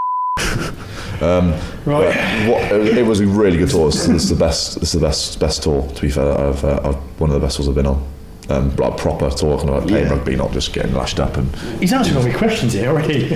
Um, 1.25 1.53
Right. 1.85 2.15
What, 2.49 2.71
it 2.71 3.05
was 3.05 3.19
a 3.19 3.25
really 3.27 3.57
good 3.57 3.69
tour. 3.69 3.89
This 3.91 4.07
is 4.07 4.29
the 4.29 4.35
best. 4.35 4.79
This 4.79 4.93
is 4.95 4.99
the 5.01 5.07
best 5.07 5.39
best 5.39 5.63
tour. 5.63 5.87
To 5.87 6.01
be 6.01 6.09
fair, 6.09 6.31
I've, 6.37 6.63
uh, 6.63 6.79
I've 6.83 6.95
one 7.19 7.29
of 7.29 7.33
the 7.35 7.39
best 7.45 7.57
tours 7.57 7.67
I've 7.69 7.75
been 7.75 7.85
on. 7.87 8.03
Um, 8.49 8.75
like 8.75 8.95
proper 8.97 9.29
tour, 9.31 9.57
kind 9.57 9.69
of 9.71 9.75
like 9.79 9.87
playing 9.87 10.05
Yeah. 10.07 10.13
rugby, 10.13 10.35
not 10.35 10.51
just 10.51 10.71
getting 10.73 10.93
lashed 10.93 11.19
up 11.19 11.35
and 11.37 11.49
He's 11.79 11.91
answering 11.93 12.17
all 12.17 12.23
my 12.23 12.31
questions 12.33 12.73
here 12.73 12.89
already. 12.89 13.29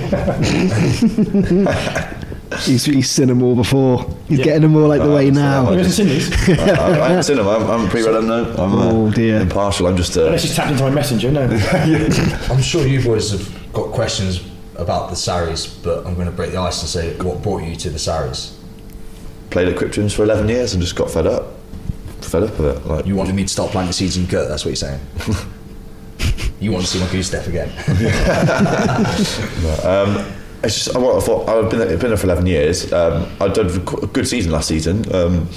He's, 2.64 2.84
he's 2.84 3.08
seen 3.08 3.28
them 3.28 3.42
all 3.44 3.54
before. 3.54 4.04
He's 4.28 4.38
Yeah. 4.40 4.44
getting 4.44 4.62
them 4.62 4.74
all 4.76 4.88
like 4.88 5.00
the 5.00 5.10
Uh, 5.10 5.14
way 5.14 5.28
so 5.28 5.34
now. 5.34 5.64
Have 5.66 5.74
you 5.74 5.80
ever 5.80 5.88
seen 5.88 6.08
these? 6.08 6.32
I, 6.48 6.52
I, 6.74 7.04
I 7.04 7.08
haven't 7.08 7.22
seen 7.22 7.36
them. 7.36 7.46
I'm, 7.46 7.62
I'm 7.70 7.88
pre-read 7.88 8.12
them. 8.14 8.26
No, 8.26 8.44
I'm 8.58 8.74
uh, 8.78 8.90
Oh, 8.92 9.10
dear. 9.12 9.40
impartial. 9.40 9.86
I'm 9.86 9.96
just. 9.96 10.16
Uh, 10.16 10.24
Unless 10.26 10.42
he's 10.42 10.56
tapped 10.56 10.72
into 10.72 10.82
my 10.82 10.90
messenger, 10.90 11.30
no. 11.30 11.42
I'm 12.50 12.60
sure 12.60 12.84
you 12.86 13.02
boys 13.02 13.30
have 13.30 13.72
got 13.72 13.92
questions 13.92 14.40
about 14.80 15.10
the 15.10 15.16
Sarries, 15.16 15.66
but 15.66 16.06
I'm 16.06 16.14
going 16.14 16.26
to 16.26 16.32
break 16.32 16.52
the 16.52 16.58
ice 16.58 16.80
and 16.80 16.88
say 16.88 17.16
what 17.22 17.42
brought 17.42 17.62
you 17.62 17.76
to 17.76 17.90
the 17.90 17.98
Sarries. 17.98 18.56
played 19.50 19.68
at 19.68 19.76
Cryptians 19.76 20.14
for 20.14 20.22
11 20.22 20.48
years 20.48 20.72
and 20.72 20.82
just 20.82 20.96
got 20.96 21.10
fed 21.10 21.26
up. 21.26 21.54
Fed 22.22 22.44
up 22.44 22.58
with 22.58 22.76
it. 22.76 22.86
Like, 22.86 23.06
You 23.06 23.16
wanted 23.16 23.34
me 23.34 23.42
to 23.42 23.48
start 23.48 23.70
planting 23.72 23.92
seeds 23.92 24.16
in 24.16 24.26
gut, 24.26 24.48
that's 24.48 24.64
what 24.64 24.70
you're 24.70 24.76
saying. 24.76 25.00
you 26.60 26.72
want 26.72 26.84
to 26.84 26.90
see 26.90 27.00
my 27.00 27.10
goose 27.10 27.26
step 27.28 27.46
again. 27.46 27.68
um, 29.84 30.32
it's 30.62 30.84
just, 30.84 30.96
I, 30.96 31.00
I 31.00 31.20
thought 31.20 31.48
I've 31.48 31.70
been 31.70 31.78
there, 31.78 31.88
been 31.96 32.10
there 32.10 32.16
for 32.16 32.26
11 32.26 32.46
years. 32.46 32.92
Um, 32.92 33.26
I'd 33.40 33.54
done 33.54 33.66
a 33.66 33.96
a 34.02 34.06
good 34.06 34.28
season 34.28 34.52
last 34.52 34.68
season. 34.68 35.10
Um, 35.14 35.48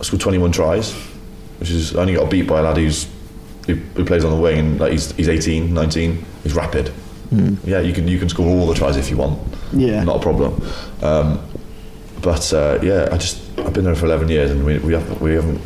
I 0.00 0.02
scored 0.02 0.20
21 0.20 0.52
tries, 0.52 0.92
which 1.58 1.70
is 1.70 1.96
I 1.96 2.00
only 2.02 2.14
got 2.14 2.30
beat 2.30 2.46
by 2.46 2.60
a 2.60 2.62
lad 2.62 2.76
who's 2.76 3.08
who, 3.66 3.74
who 3.74 4.04
plays 4.04 4.24
on 4.24 4.30
the 4.30 4.36
wing 4.36 4.58
and 4.58 4.80
like 4.80 4.92
he's, 4.92 5.12
he's 5.12 5.28
18, 5.28 5.72
19. 5.72 6.24
He's 6.42 6.54
rapid. 6.54 6.92
Yeah, 7.64 7.80
you 7.80 7.92
can 7.92 8.06
you 8.08 8.18
can 8.18 8.28
score 8.28 8.46
all 8.46 8.66
the 8.66 8.74
tries 8.74 8.96
if 8.96 9.10
you 9.10 9.16
want. 9.16 9.38
Yeah. 9.72 10.04
not 10.04 10.16
a 10.16 10.20
problem. 10.20 10.62
Um, 11.02 11.40
but 12.22 12.52
uh, 12.52 12.78
yeah, 12.82 13.08
I 13.10 13.18
just 13.18 13.40
I've 13.58 13.72
been 13.72 13.84
there 13.84 13.94
for 13.94 14.06
11 14.06 14.28
years 14.28 14.50
and 14.50 14.64
we 14.64 14.78
we, 14.78 14.92
have, 14.94 15.20
we 15.20 15.34
haven't 15.34 15.60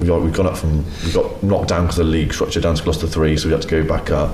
we 0.00 0.06
got, 0.08 0.20
we've 0.22 0.32
gone 0.32 0.46
up 0.46 0.56
from 0.56 0.84
we 1.04 1.12
got 1.12 1.42
knocked 1.42 1.68
down 1.68 1.82
because 1.82 1.96
the 1.96 2.04
league 2.04 2.32
structure 2.34 2.60
down 2.60 2.74
to 2.74 2.82
Gloucester 2.82 3.06
three, 3.06 3.36
so 3.36 3.46
we 3.48 3.52
had 3.52 3.62
to 3.62 3.68
go 3.68 3.84
back 3.86 4.10
up. 4.10 4.30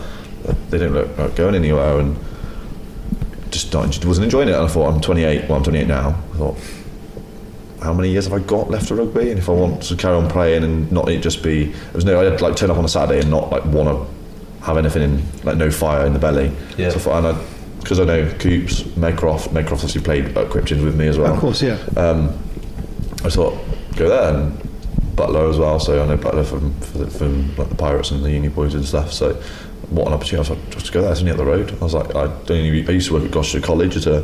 Uh, 0.48 0.54
They 0.70 0.78
didn't 0.78 0.94
look 0.94 1.18
like 1.18 1.36
going 1.36 1.54
anywhere 1.54 1.98
and 2.00 2.16
just 3.50 3.72
not, 3.72 4.04
wasn't 4.04 4.24
enjoying 4.24 4.48
it. 4.48 4.54
And 4.54 4.64
I 4.64 4.68
thought 4.68 4.92
I'm 4.92 5.00
28. 5.00 5.48
Well, 5.48 5.58
I'm 5.58 5.64
28 5.64 5.86
now. 5.86 6.08
I 6.34 6.36
thought 6.38 6.56
how 7.82 7.92
many 7.94 8.10
years 8.10 8.24
have 8.26 8.32
I 8.34 8.38
got 8.44 8.70
left 8.70 8.90
of 8.90 8.98
rugby? 8.98 9.30
And 9.30 9.38
if 9.38 9.48
I 9.48 9.52
want 9.52 9.82
to 9.84 9.96
carry 9.96 10.14
on 10.14 10.28
playing 10.30 10.64
and 10.64 10.90
not 10.92 11.08
it 11.08 11.20
just 11.22 11.42
be, 11.42 11.64
there 11.64 11.92
was 11.94 12.04
no, 12.04 12.20
I'd 12.20 12.40
like 12.40 12.56
turn 12.56 12.70
up 12.70 12.76
on 12.78 12.84
a 12.84 12.88
Saturday 12.88 13.20
and 13.20 13.30
not 13.30 13.50
like 13.50 13.64
want 13.66 13.88
to 13.88 14.19
have 14.62 14.76
anything 14.76 15.02
in, 15.02 15.22
like 15.44 15.56
no 15.56 15.70
fire 15.70 16.06
in 16.06 16.12
the 16.12 16.18
belly. 16.18 16.52
Yeah. 16.76 16.90
So 16.90 16.96
I 16.96 16.98
thought, 16.98 17.18
and 17.18 17.26
I, 17.28 17.44
because 17.80 17.98
I 17.98 18.04
know 18.04 18.30
Coops, 18.38 18.82
Maycroft, 18.82 19.48
Maycroft 19.48 19.72
obviously 19.72 20.02
played 20.02 20.36
at 20.36 20.48
Cryptians 20.48 20.84
with 20.84 20.96
me 20.96 21.06
as 21.06 21.18
well. 21.18 21.34
Of 21.34 21.40
course, 21.40 21.62
yeah. 21.62 21.78
I 23.22 23.28
thought 23.28 23.58
go 23.96 24.08
there 24.08 24.34
and 24.34 25.16
Butler 25.16 25.48
as 25.48 25.58
well. 25.58 25.78
So 25.78 26.02
I 26.02 26.06
know 26.06 26.16
Butler 26.16 26.44
from 26.44 26.72
from, 26.80 27.10
from 27.10 27.56
like 27.56 27.68
the 27.68 27.74
Pirates 27.74 28.10
and 28.10 28.24
the 28.24 28.30
Uni 28.30 28.48
Boys 28.48 28.74
and 28.74 28.84
stuff. 28.84 29.12
So 29.12 29.34
what 29.90 30.06
an 30.06 30.14
opportunity! 30.14 30.36
I 30.36 30.40
was 30.40 30.50
like, 30.50 30.70
just 30.70 30.92
go 30.92 31.02
there. 31.02 31.10
It's 31.10 31.20
only 31.20 31.32
up 31.32 31.38
the 31.38 31.44
road. 31.44 31.72
I 31.72 31.84
was 31.84 31.94
like, 31.94 32.14
I 32.14 32.26
don't. 32.44 32.52
Even, 32.52 32.88
I 32.88 32.92
used 32.92 33.08
to 33.08 33.14
work 33.14 33.24
at 33.24 33.30
Gloucester 33.30 33.60
College 33.60 33.96
at 33.96 34.06
a, 34.06 34.20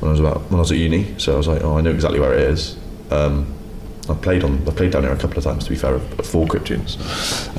when 0.00 0.08
I 0.08 0.12
was 0.12 0.20
about 0.20 0.42
when 0.50 0.56
I 0.56 0.60
was 0.60 0.72
at 0.72 0.78
uni. 0.78 1.18
So 1.18 1.34
I 1.34 1.36
was 1.36 1.48
like, 1.48 1.62
oh, 1.62 1.78
I 1.78 1.80
know 1.80 1.90
exactly 1.90 2.20
where 2.20 2.34
it 2.34 2.40
is. 2.40 2.76
Um, 3.10 3.52
I 4.08 4.14
played 4.14 4.44
on. 4.44 4.66
I 4.68 4.70
played 4.72 4.92
down 4.92 5.02
there 5.02 5.12
a 5.12 5.18
couple 5.18 5.38
of 5.38 5.44
times. 5.44 5.64
To 5.64 5.70
be 5.70 5.76
fair, 5.76 5.96
at 5.96 6.26
four 6.26 6.46
Cryptians 6.46 6.98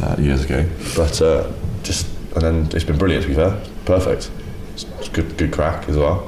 uh, 0.01 0.21
years 0.21 0.45
ago. 0.45 0.69
But 0.95 1.21
uh, 1.21 1.51
just 1.83 2.07
and 2.37 2.65
then 2.65 2.69
it's 2.75 2.83
been 2.85 2.97
brilliant. 2.97 3.23
To 3.23 3.29
be 3.29 3.35
fair, 3.35 3.61
perfect. 3.85 4.29
It's, 4.73 5.09
good, 5.09 5.37
good 5.37 5.51
crack 5.51 5.89
as 5.89 5.97
well. 5.97 6.19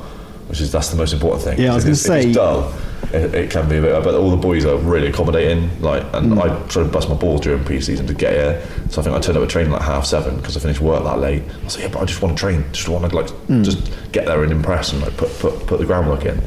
Which 0.48 0.62
is 0.62 0.72
that's 0.72 0.90
the 0.90 0.98
most 0.98 1.14
important 1.14 1.44
thing. 1.44 1.60
Yeah, 1.60 1.74
I 1.74 1.76
was 1.76 1.86
it's- 1.86 2.08
gonna 2.08 2.20
if 2.20 2.26
it's 2.26 2.34
say- 2.36 2.40
dull, 2.40 2.74
it, 3.14 3.34
it 3.36 3.52
can 3.52 3.70
be 3.70 3.78
a 3.78 3.82
bit. 3.82 4.04
But 4.04 4.16
all 4.16 4.32
the 4.32 4.38
boys 4.38 4.66
are 4.66 4.76
really 4.78 5.08
accommodating. 5.08 5.70
Like, 5.82 6.04
and 6.14 6.34
Mm. 6.34 6.42
I 6.42 6.68
tried 6.68 6.84
to 6.84 6.90
bust 6.90 7.08
my 7.10 7.16
balls 7.16 7.42
during 7.42 7.64
pre-season 7.64 8.08
to 8.08 8.14
get 8.14 8.34
here. 8.34 8.62
So 8.90 9.02
I 9.02 9.04
think 9.04 9.16
I 9.16 9.20
turned 9.20 9.38
up 9.38 9.44
at 9.44 9.50
training 9.50 9.72
like 9.72 9.82
half 9.84 10.06
seven 10.06 10.38
because 10.38 10.58
I 10.58 10.60
finished 10.60 10.82
work 10.82 11.04
that 11.04 11.20
late. 11.20 11.44
I 11.44 11.64
was 11.66 11.76
like, 11.76 11.86
yeah, 11.86 11.92
but 11.94 12.02
I 12.02 12.06
just 12.06 12.22
want 12.22 12.36
to 12.38 12.42
train. 12.42 12.66
Just 12.72 12.90
want 12.90 13.08
to 13.10 13.16
like 13.16 13.28
Mm. 13.48 13.64
just 13.64 13.92
get 14.12 14.26
there 14.26 14.42
and 14.44 14.52
impress 14.52 14.92
and 14.94 15.02
like 15.04 15.16
put 15.18 15.30
put 15.40 15.68
put 15.68 15.80
the 15.80 15.86
groundwork 15.86 16.26
in. 16.26 16.42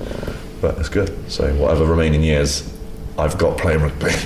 But 0.60 0.78
it's 0.78 0.88
good. 0.88 1.10
So 1.30 1.52
whatever 1.54 1.84
remaining 1.84 2.22
years 2.22 2.68
I've 3.18 3.38
got 3.38 3.58
playing 3.58 3.80
rugby. 3.82 4.10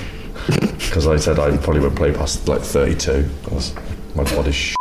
Because 0.77 1.05
I 1.07 1.17
said 1.17 1.37
I 1.39 1.55
probably 1.57 1.81
won't 1.81 1.95
play 1.97 2.13
past 2.13 2.47
like 2.47 2.61
32. 2.61 3.27
'cause 3.43 3.73
my 4.15 4.23
body's 4.23 4.76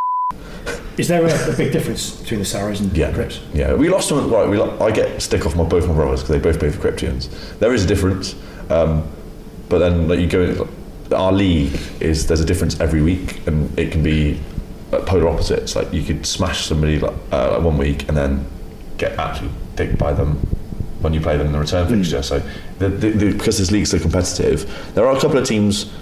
Is 0.98 1.08
there 1.08 1.24
a, 1.24 1.52
a 1.52 1.56
big 1.56 1.72
difference 1.72 2.10
between 2.20 2.40
the 2.40 2.46
Sarries 2.46 2.80
and 2.80 2.96
Yeah, 2.96 3.12
Crips? 3.12 3.40
yeah. 3.52 3.74
We 3.74 3.88
lost 3.88 4.08
them. 4.08 4.30
Right, 4.30 4.48
we. 4.48 4.56
lo- 4.56 4.76
I 4.80 4.90
get 4.90 5.20
stick 5.20 5.44
off 5.46 5.54
my 5.54 5.64
both 5.64 5.86
my 5.86 5.94
brothers 5.94 6.22
because 6.22 6.36
they 6.36 6.38
both 6.50 6.58
play 6.58 6.70
for 6.70 6.80
Cryptians. 6.80 7.28
There 7.58 7.74
is 7.74 7.84
a 7.84 7.86
difference, 7.86 8.34
um, 8.70 9.06
but 9.68 9.78
then 9.78 10.08
like 10.08 10.20
you 10.20 10.26
go, 10.26 10.68
our 11.14 11.32
league 11.32 11.78
is 12.00 12.26
there's 12.26 12.40
a 12.40 12.44
difference 12.46 12.80
every 12.80 13.02
week, 13.02 13.46
and 13.46 13.78
it 13.78 13.92
can 13.92 14.02
be 14.02 14.40
uh, 14.92 15.00
polar 15.00 15.28
opposites. 15.28 15.76
Like 15.76 15.92
you 15.92 16.02
could 16.02 16.24
smash 16.24 16.64
somebody 16.66 16.98
like, 16.98 17.14
uh, 17.30 17.52
like 17.52 17.62
one 17.62 17.76
week 17.76 18.08
and 18.08 18.16
then 18.16 18.46
get 18.96 19.18
actually 19.18 19.50
digged 19.74 19.98
by 19.98 20.14
them 20.14 20.36
when 21.00 21.12
you 21.12 21.20
play 21.20 21.36
them 21.36 21.48
in 21.48 21.52
the 21.52 21.58
return 21.58 21.86
fixture. 21.88 22.22
So 22.22 22.40
the, 22.78 22.88
the, 22.88 23.10
the, 23.10 23.32
because 23.32 23.58
this 23.58 23.70
league's 23.70 23.90
so 23.90 23.98
competitive, 23.98 24.92
there 24.94 25.06
are 25.06 25.14
a 25.14 25.20
couple 25.20 25.36
of 25.36 25.46
teams 25.46 25.92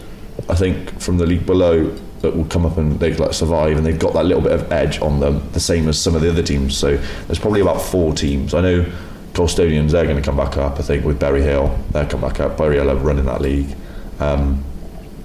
I 0.49 0.55
think 0.55 1.01
from 1.01 1.19
the 1.19 1.27
league 1.27 1.45
below 1.47 1.97
that 2.25 2.37
will 2.37 2.45
come 2.47 2.67
up 2.67 2.77
and 2.77 2.99
they 2.99 3.15
like 3.15 3.33
survive 3.33 3.77
and 3.77 3.87
they've 3.87 3.99
got 3.99 4.15
that 4.15 4.25
little 4.25 4.43
bit 4.43 4.53
of 4.53 4.73
edge 4.73 5.01
on 5.01 5.21
them, 5.21 5.49
the 5.53 5.61
same 5.61 5.89
as 5.89 6.01
some 6.01 6.15
of 6.15 6.23
the 6.23 6.29
other 6.29 6.43
teams. 6.43 6.77
So 6.77 6.97
there's 7.27 7.39
probably 7.39 7.61
about 7.61 7.81
four 7.81 8.13
teams. 8.13 8.55
I 8.55 8.61
know 8.61 8.93
Colstonians 9.35 9.91
they're 9.91 10.05
going 10.05 10.17
to 10.17 10.23
come 10.23 10.37
back 10.37 10.57
up. 10.57 10.79
I 10.79 10.83
think 10.83 11.05
with 11.05 11.21
Berry 11.21 11.43
Hill 11.43 11.79
they'll 11.93 12.07
come 12.07 12.21
back 12.21 12.41
up. 12.41 12.57
Berry 12.57 12.77
Hill 12.77 12.91
are 12.91 12.97
running 12.97 13.27
that 13.27 13.41
league. 13.41 13.77
Um, 14.21 14.65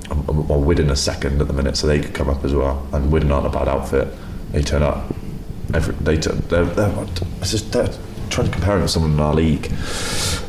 well, 0.10 0.62
Widden 0.62 0.90
are 0.90 0.96
second 0.96 1.40
at 1.40 1.48
the 1.48 1.54
minute, 1.54 1.78
so 1.78 1.88
they 1.88 2.00
could 2.00 2.14
come 2.14 2.30
up 2.30 2.44
as 2.44 2.54
well. 2.54 2.88
And 2.94 3.12
Widden 3.12 3.32
aren't 3.32 3.48
a 3.48 3.50
bad 3.50 3.68
outfit. 3.68 4.08
They 4.52 4.62
turn 4.62 4.82
up. 4.82 5.14
Every, 5.74 5.94
they 5.96 6.18
turn, 6.18 6.40
they're, 6.50 6.66
they're, 6.66 7.06
it's 7.42 7.52
just 7.52 7.72
they're 7.72 7.94
trying 8.30 8.48
to 8.48 8.54
compare 8.54 8.78
it 8.78 8.82
with 8.82 8.90
someone 8.90 9.12
in 9.12 9.20
our 9.20 9.36
league. 9.36 9.72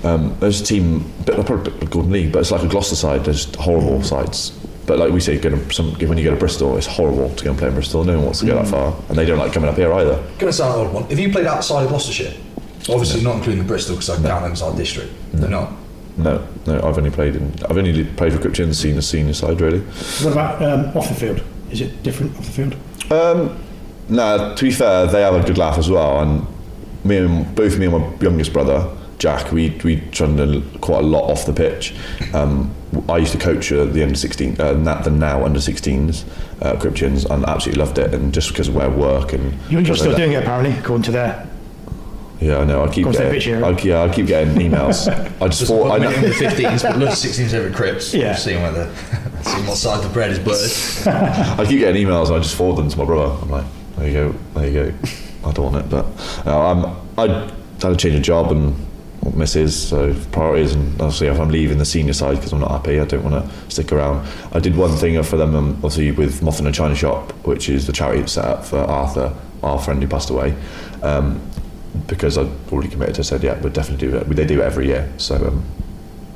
Um, 0.02 0.34
there's 0.40 0.62
a 0.62 0.64
team, 0.64 1.12
like 1.26 1.44
probably 1.44 1.74
a 1.74 1.86
Gordon 1.86 2.12
League, 2.12 2.32
but 2.32 2.40
it's 2.40 2.50
like 2.50 2.62
a 2.62 2.68
Gloucester 2.68 2.96
side. 2.96 3.24
There's 3.24 3.54
horrible 3.56 4.02
sides. 4.02 4.58
But 4.90 4.98
like 4.98 5.12
we 5.12 5.20
say, 5.20 5.38
go 5.38 5.50
to 5.50 5.72
some, 5.72 5.92
when 6.00 6.18
you 6.18 6.24
go 6.24 6.30
to 6.30 6.36
Bristol, 6.36 6.76
it's 6.76 6.88
horrible 6.88 7.32
to 7.36 7.44
go 7.44 7.50
and 7.50 7.58
play 7.60 7.68
in 7.68 7.74
Bristol. 7.74 8.02
No 8.02 8.16
one 8.16 8.24
wants 8.24 8.40
to 8.40 8.46
go 8.46 8.56
that 8.56 8.66
far, 8.66 8.92
and 9.08 9.16
they 9.16 9.24
don't 9.24 9.38
like 9.38 9.52
coming 9.52 9.70
up 9.70 9.76
here 9.76 9.92
either. 9.92 10.16
Going 10.40 10.50
to 10.50 10.52
sound 10.52 10.80
an 10.80 10.88
odd 10.88 10.92
one. 10.92 11.04
Have 11.04 11.18
you 11.20 11.30
played 11.30 11.46
outside 11.46 11.84
of 11.84 11.90
Gloucestershire? 11.90 12.34
Obviously 12.88 13.22
not 13.22 13.36
including 13.36 13.62
the 13.62 13.68
Bristol 13.68 13.94
because 13.94 14.10
I 14.10 14.16
count 14.16 14.42
them 14.42 14.50
as 14.50 14.62
our 14.62 14.74
district. 14.74 15.12
They're 15.30 15.48
not. 15.48 15.70
No, 16.16 16.44
no, 16.66 16.80
I've 16.82 16.98
only 16.98 17.12
played 17.12 17.36
in, 17.36 17.54
I've 17.68 17.78
only 17.78 18.04
played 18.04 18.32
for 18.32 18.40
Cryptian 18.40 18.66
the 18.66 18.74
senior 18.74 19.00
senior 19.00 19.32
side 19.32 19.60
really. 19.60 19.78
What 19.78 20.32
about 20.32 20.60
um, 20.60 20.86
off 20.96 21.08
the 21.08 21.14
field? 21.14 21.40
Is 21.70 21.82
it 21.82 22.02
different 22.02 22.36
off 22.36 22.46
the 22.46 22.50
field? 22.50 22.76
No, 24.08 24.54
to 24.56 24.64
be 24.64 24.72
fair, 24.72 25.06
they 25.06 25.22
have 25.22 25.34
a 25.34 25.46
good 25.46 25.56
laugh 25.56 25.78
as 25.78 25.88
well, 25.88 26.18
and 26.18 26.44
me 27.04 27.18
and 27.18 27.54
both 27.54 27.78
me 27.78 27.86
and 27.86 27.96
my 27.96 28.12
youngest 28.16 28.52
brother 28.52 28.90
Jack, 29.20 29.52
we 29.52 29.68
we 29.84 30.00
trundled 30.12 30.64
quite 30.80 31.04
a 31.04 31.06
lot 31.06 31.30
off 31.30 31.44
the 31.44 31.52
pitch. 31.52 31.94
Um, 32.32 32.74
I 33.06 33.18
used 33.18 33.32
to 33.32 33.38
coach 33.38 33.70
uh, 33.70 33.84
the 33.84 34.02
under 34.02 34.14
16, 34.16 34.58
uh, 34.58 34.72
na- 34.72 35.02
the 35.02 35.10
now 35.10 35.44
under 35.44 35.58
16s, 35.60 36.24
uh, 36.62 36.74
Cryptians, 36.76 37.28
and 37.30 37.44
absolutely 37.44 37.84
loved 37.84 37.98
it. 37.98 38.14
And 38.14 38.32
just 38.32 38.48
because 38.48 38.68
of 38.68 38.74
where 38.74 38.86
I 38.86 38.88
work 38.88 39.34
and 39.34 39.52
You're, 39.68 39.82
you're 39.82 39.94
still 39.94 40.12
that- 40.12 40.16
doing 40.16 40.32
it 40.32 40.42
apparently, 40.42 40.76
according 40.78 41.02
to 41.04 41.10
their. 41.12 41.46
Yeah, 42.40 42.60
I 42.60 42.64
know. 42.64 42.82
I 42.82 42.86
keep 42.88 43.04
Of 43.06 43.12
course, 43.14 43.18
they 43.18 43.30
getting. 43.38 43.62
I, 43.62 43.78
yeah, 43.80 44.02
I 44.04 44.08
keep 44.14 44.26
getting 44.26 44.54
emails. 44.54 45.06
I 45.42 45.48
just 45.48 45.60
Just 45.60 45.70
thought 45.70 45.90
I 45.90 45.98
put 45.98 46.16
know. 46.22 46.28
the 46.28 46.34
15s, 46.34 46.82
but 46.82 46.96
look, 46.98 47.10
16s 47.10 47.52
every 47.52 47.72
crips. 47.72 48.14
Yeah. 48.14 48.34
Seeing 48.34 48.62
whether, 48.62 48.90
seeing 49.42 49.66
what 49.66 49.76
side 49.76 50.02
the 50.02 50.08
bread 50.08 50.30
is 50.30 50.38
buttered. 50.38 51.14
I 51.60 51.66
keep 51.66 51.80
getting 51.80 52.06
emails 52.06 52.28
and 52.28 52.36
I 52.36 52.38
just 52.38 52.54
forward 52.56 52.76
them 52.82 52.88
to 52.88 52.96
my 52.96 53.04
brother. 53.04 53.38
I'm 53.42 53.50
like, 53.50 53.66
there 53.98 54.06
you 54.08 54.12
go, 54.14 54.38
there 54.58 54.66
you 54.70 54.72
go. 54.92 55.08
I 55.46 55.52
don't 55.52 55.70
want 55.74 55.84
it, 55.84 55.90
but 55.90 56.06
uh, 56.46 56.70
I'm, 56.72 56.96
I 57.18 57.26
had 57.82 57.82
to 57.82 57.96
change 57.96 58.14
a 58.14 58.20
job 58.20 58.50
and 58.52 58.74
misses, 59.34 59.88
so 59.88 60.14
priorities. 60.32 60.74
And 60.74 61.00
obviously, 61.00 61.28
if 61.28 61.38
I'm 61.38 61.50
leaving 61.50 61.78
the 61.78 61.84
senior 61.84 62.12
side 62.12 62.36
because 62.36 62.52
I'm 62.52 62.60
not 62.60 62.70
happy, 62.70 63.00
I 63.00 63.04
don't 63.04 63.24
want 63.24 63.44
to 63.44 63.70
stick 63.70 63.92
around. 63.92 64.26
I 64.52 64.60
did 64.60 64.76
one 64.76 64.96
thing 64.96 65.22
for 65.22 65.36
them, 65.36 65.54
um, 65.54 65.70
obviously, 65.76 66.12
with 66.12 66.42
Moth 66.42 66.58
and 66.58 66.68
a 66.68 66.72
China 66.72 66.94
Shop, 66.94 67.32
which 67.46 67.68
is 67.68 67.86
the 67.86 67.92
charity 67.92 68.26
set 68.26 68.44
up 68.44 68.64
for 68.64 68.78
Arthur, 68.78 69.34
our 69.62 69.78
friend 69.78 70.02
who 70.02 70.08
passed 70.08 70.30
away. 70.30 70.54
Um, 71.02 71.40
because 72.06 72.38
I'd 72.38 72.50
already 72.72 72.88
committed, 72.88 73.18
I 73.18 73.22
said, 73.22 73.42
yeah, 73.42 73.60
we'd 73.60 73.72
definitely 73.72 74.08
do 74.08 74.16
it. 74.16 74.28
They 74.28 74.46
do 74.46 74.60
it 74.60 74.64
every 74.64 74.86
year, 74.86 75.12
so 75.16 75.36
um, 75.36 75.64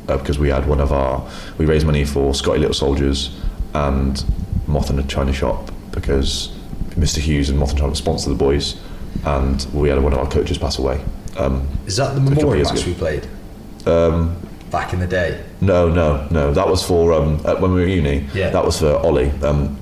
uh, 0.09 0.18
because 0.18 0.39
we 0.39 0.49
had 0.49 0.66
one 0.66 0.80
of 0.80 0.93
our 0.93 1.26
we 1.59 1.66
raised 1.66 1.87
money 1.87 2.05
for 2.05 2.35
Scotty 2.35 2.59
Little 2.59 2.74
Soldiers 2.74 3.39
and 3.72 4.24
Moth 4.66 4.91
and 4.91 4.99
a 5.01 5.03
China 5.05 5.32
Shop 5.32 5.70
because 5.93 6.49
Mr 6.91 7.18
Hughes 7.18 7.49
and 7.49 7.59
Moth 7.59 7.70
and 7.70 7.78
China 7.78 7.95
sponsor 7.95 8.30
the 8.30 8.37
boys 8.37 8.80
and 9.24 9.66
we 9.72 9.89
had 9.89 10.03
one 10.03 10.12
of 10.12 10.18
our 10.18 10.28
coaches 10.28 10.59
pass 10.59 10.78
away 10.78 11.03
um, 11.37 11.66
Is 11.87 11.97
that 11.97 12.14
the 12.14 12.20
memorial 12.20 12.64
match 12.64 12.80
ago. 12.82 12.91
we 12.91 12.95
played 12.95 13.26
um, 13.87 14.37
back 14.70 14.93
in 14.93 15.01
the 15.01 15.07
day? 15.07 15.43
no 15.61 15.89
no 15.89 16.26
no 16.30 16.53
that 16.53 16.66
was 16.68 16.82
for 16.87 17.12
um, 17.12 17.39
when 17.61 17.72
we 17.72 17.80
were 17.80 17.87
at 17.87 17.95
uni 17.95 18.26
Yeah. 18.35 18.51
that 18.51 18.64
was 18.64 18.78
for 18.80 18.97
Ollie 18.97 19.30
um, 19.43 19.78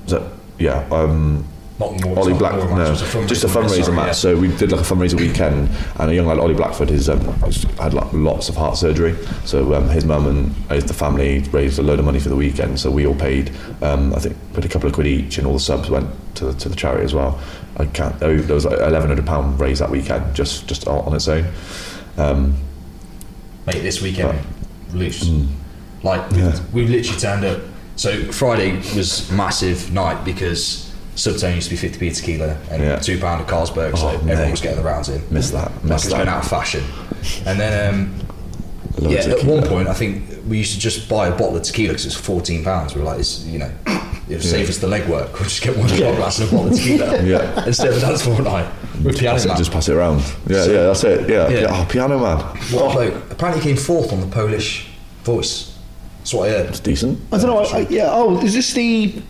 yeah 0.59 0.87
um, 0.91 1.45
Not 1.79 1.99
more. 2.03 2.19
Ollie 2.19 2.31
not 2.33 2.39
Black, 2.39 2.53
memorial 2.55 2.77
match, 2.93 3.13
no, 3.15 3.21
a 3.23 3.25
just 3.27 3.43
a 3.43 3.47
fundraiser 3.47 3.83
sorry, 3.85 3.95
match. 3.95 4.05
yeah. 4.07 4.11
So 4.13 4.37
we 4.37 4.47
did 4.55 4.71
like 4.71 4.81
a 4.81 4.83
fundraiser 4.83 5.17
weekend, 5.19 5.69
and 5.99 6.11
a 6.11 6.13
young 6.15 6.27
lad, 6.27 6.37
Ollie 6.39 6.53
Blackford, 6.53 6.89
has 6.91 7.09
um, 7.09 7.19
had 7.79 7.93
like, 7.95 8.13
lots 8.13 8.47
of 8.47 8.55
heart 8.55 8.77
surgery. 8.77 9.15
So 9.45 9.73
um, 9.73 9.89
his 9.89 10.05
mum 10.05 10.27
and 10.27 10.55
uh, 10.69 10.79
the 10.85 10.93
family 10.93 11.39
raised 11.51 11.79
a 11.79 11.81
load 11.81 11.97
of 11.99 12.05
money 12.05 12.19
for 12.19 12.29
the 12.29 12.35
weekend. 12.35 12.79
So 12.79 12.91
we 12.91 13.07
all 13.07 13.15
paid, 13.15 13.51
um, 13.81 14.13
I 14.13 14.19
think, 14.19 14.37
put 14.53 14.63
a 14.63 14.69
couple 14.69 14.87
of 14.87 14.93
quid 14.93 15.07
each, 15.07 15.39
and 15.39 15.47
all 15.47 15.53
the 15.53 15.59
subs 15.59 15.89
went 15.89 16.07
to 16.35 16.45
the, 16.45 16.53
to 16.59 16.69
the 16.69 16.75
charity 16.75 17.03
as 17.03 17.13
well. 17.15 17.39
I 17.77 17.85
can't. 17.85 18.15
oh, 18.21 18.37
There 18.37 18.55
was 18.55 18.65
like 18.65 18.79
eleven 18.79 19.09
hundred 19.09 19.25
pound 19.25 19.59
raised 19.59 19.81
that 19.81 19.89
weekend, 19.89 20.35
just 20.35 20.67
just 20.67 20.87
on 20.87 21.13
its 21.15 21.27
own. 21.27 21.45
Um, 22.17 22.55
Mate, 23.65 23.81
this 23.81 24.01
weekend, 24.01 24.39
loose. 24.93 25.23
Mm. 25.23 25.47
Like, 26.03 26.29
we 26.73 26.85
literally 26.85 27.19
turned 27.19 27.45
up. 27.45 27.61
So, 27.95 28.29
Friday 28.33 28.75
was 28.95 29.31
massive 29.31 29.91
night 29.93 30.25
because 30.25 30.91
Subtone 31.15 31.55
used 31.55 31.69
to 31.69 31.75
be 31.77 31.89
50p 31.89 32.17
tequila 32.17 32.57
and 32.69 32.83
Yeah. 32.83 32.97
£2 32.97 33.39
of 33.39 33.47
Carlsberg, 33.47 33.97
so 33.97 34.07
Oh, 34.07 34.09
everyone 34.09 34.37
mate. 34.37 34.51
was 34.51 34.59
getting 34.59 34.77
the 34.79 34.83
rounds 34.83 35.07
in. 35.07 35.21
Miss 35.31 35.51
that, 35.51 35.71
Like, 35.71 35.83
missed 35.85 36.05
it's 36.05 36.13
that. 36.13 36.19
been 36.19 36.27
out 36.27 36.43
of 36.43 36.49
fashion. 36.49 36.83
And 37.45 37.57
then, 37.57 37.93
um, 37.93 38.15
yeah, 39.09 39.19
at 39.19 39.45
one 39.45 39.63
point, 39.63 39.87
I 39.87 39.93
think 39.93 40.23
we 40.45 40.57
used 40.57 40.73
to 40.73 40.79
just 40.79 41.07
buy 41.07 41.27
a 41.27 41.31
bottle 41.31 41.55
of 41.55 41.63
tequila 41.63 41.89
because 41.93 42.05
it's 42.05 42.15
fourteen 42.15 42.63
pounds. 42.65 42.93
We 42.95 42.99
were 43.01 43.07
like, 43.07 43.19
it's, 43.19 43.45
you 43.45 43.59
know, 43.59 43.71
it'll 44.29 44.41
save 44.41 44.69
us 44.69 44.77
the 44.77 44.87
legwork. 44.87 45.33
We'll 45.33 45.43
just 45.43 45.61
get 45.61 45.77
one 45.77 45.87
shot 45.87 46.15
glass 46.15 46.39
and 46.39 46.49
a 46.49 46.51
bottle 46.51 46.71
of 46.71 46.75
tequila 46.77 47.23
Yeah. 47.23 47.65
instead 47.65 47.89
of 47.89 47.97
a 47.97 47.99
dance 47.99 48.21
floor 48.23 48.41
night 48.41 48.71
with 49.03 49.17
piano 49.19 49.35
Pass 49.35 49.45
it- 49.45 49.47
man. 49.49 49.57
just 49.57 49.71
pass 49.71 49.89
it 49.89 49.93
around. 49.95 50.19
Yeah, 50.47 50.63
So- 50.63 50.71
yeah, 50.71 50.83
that's 50.83 51.03
it. 51.03 51.29
Yeah, 51.29 51.49
Yeah. 51.49 51.59
yeah. 51.61 51.67
Oh, 51.71 51.85
piano 51.89 52.19
man. 52.19 52.37
What 52.71 52.91
a 52.91 52.93
bloke. 52.93 53.31
Apparently, 53.31 53.61
he 53.63 53.69
came 53.69 53.77
fourth 53.83 54.11
on 54.13 54.21
the 54.21 54.27
Polish 54.27 54.87
voice. 55.23 55.77
That's 56.19 56.33
what 56.33 56.47
I 56.49 56.51
heard. 56.53 56.67
It's 56.69 56.79
decent. 56.79 57.19
I 57.31 57.37
don't 57.37 57.47
know. 57.47 57.57
I, 57.59 57.79
I- 57.79 57.87
yeah. 57.89 58.09
Oh, 58.11 58.39
is 58.41 58.53
this 58.53 58.73
the? 58.73 59.21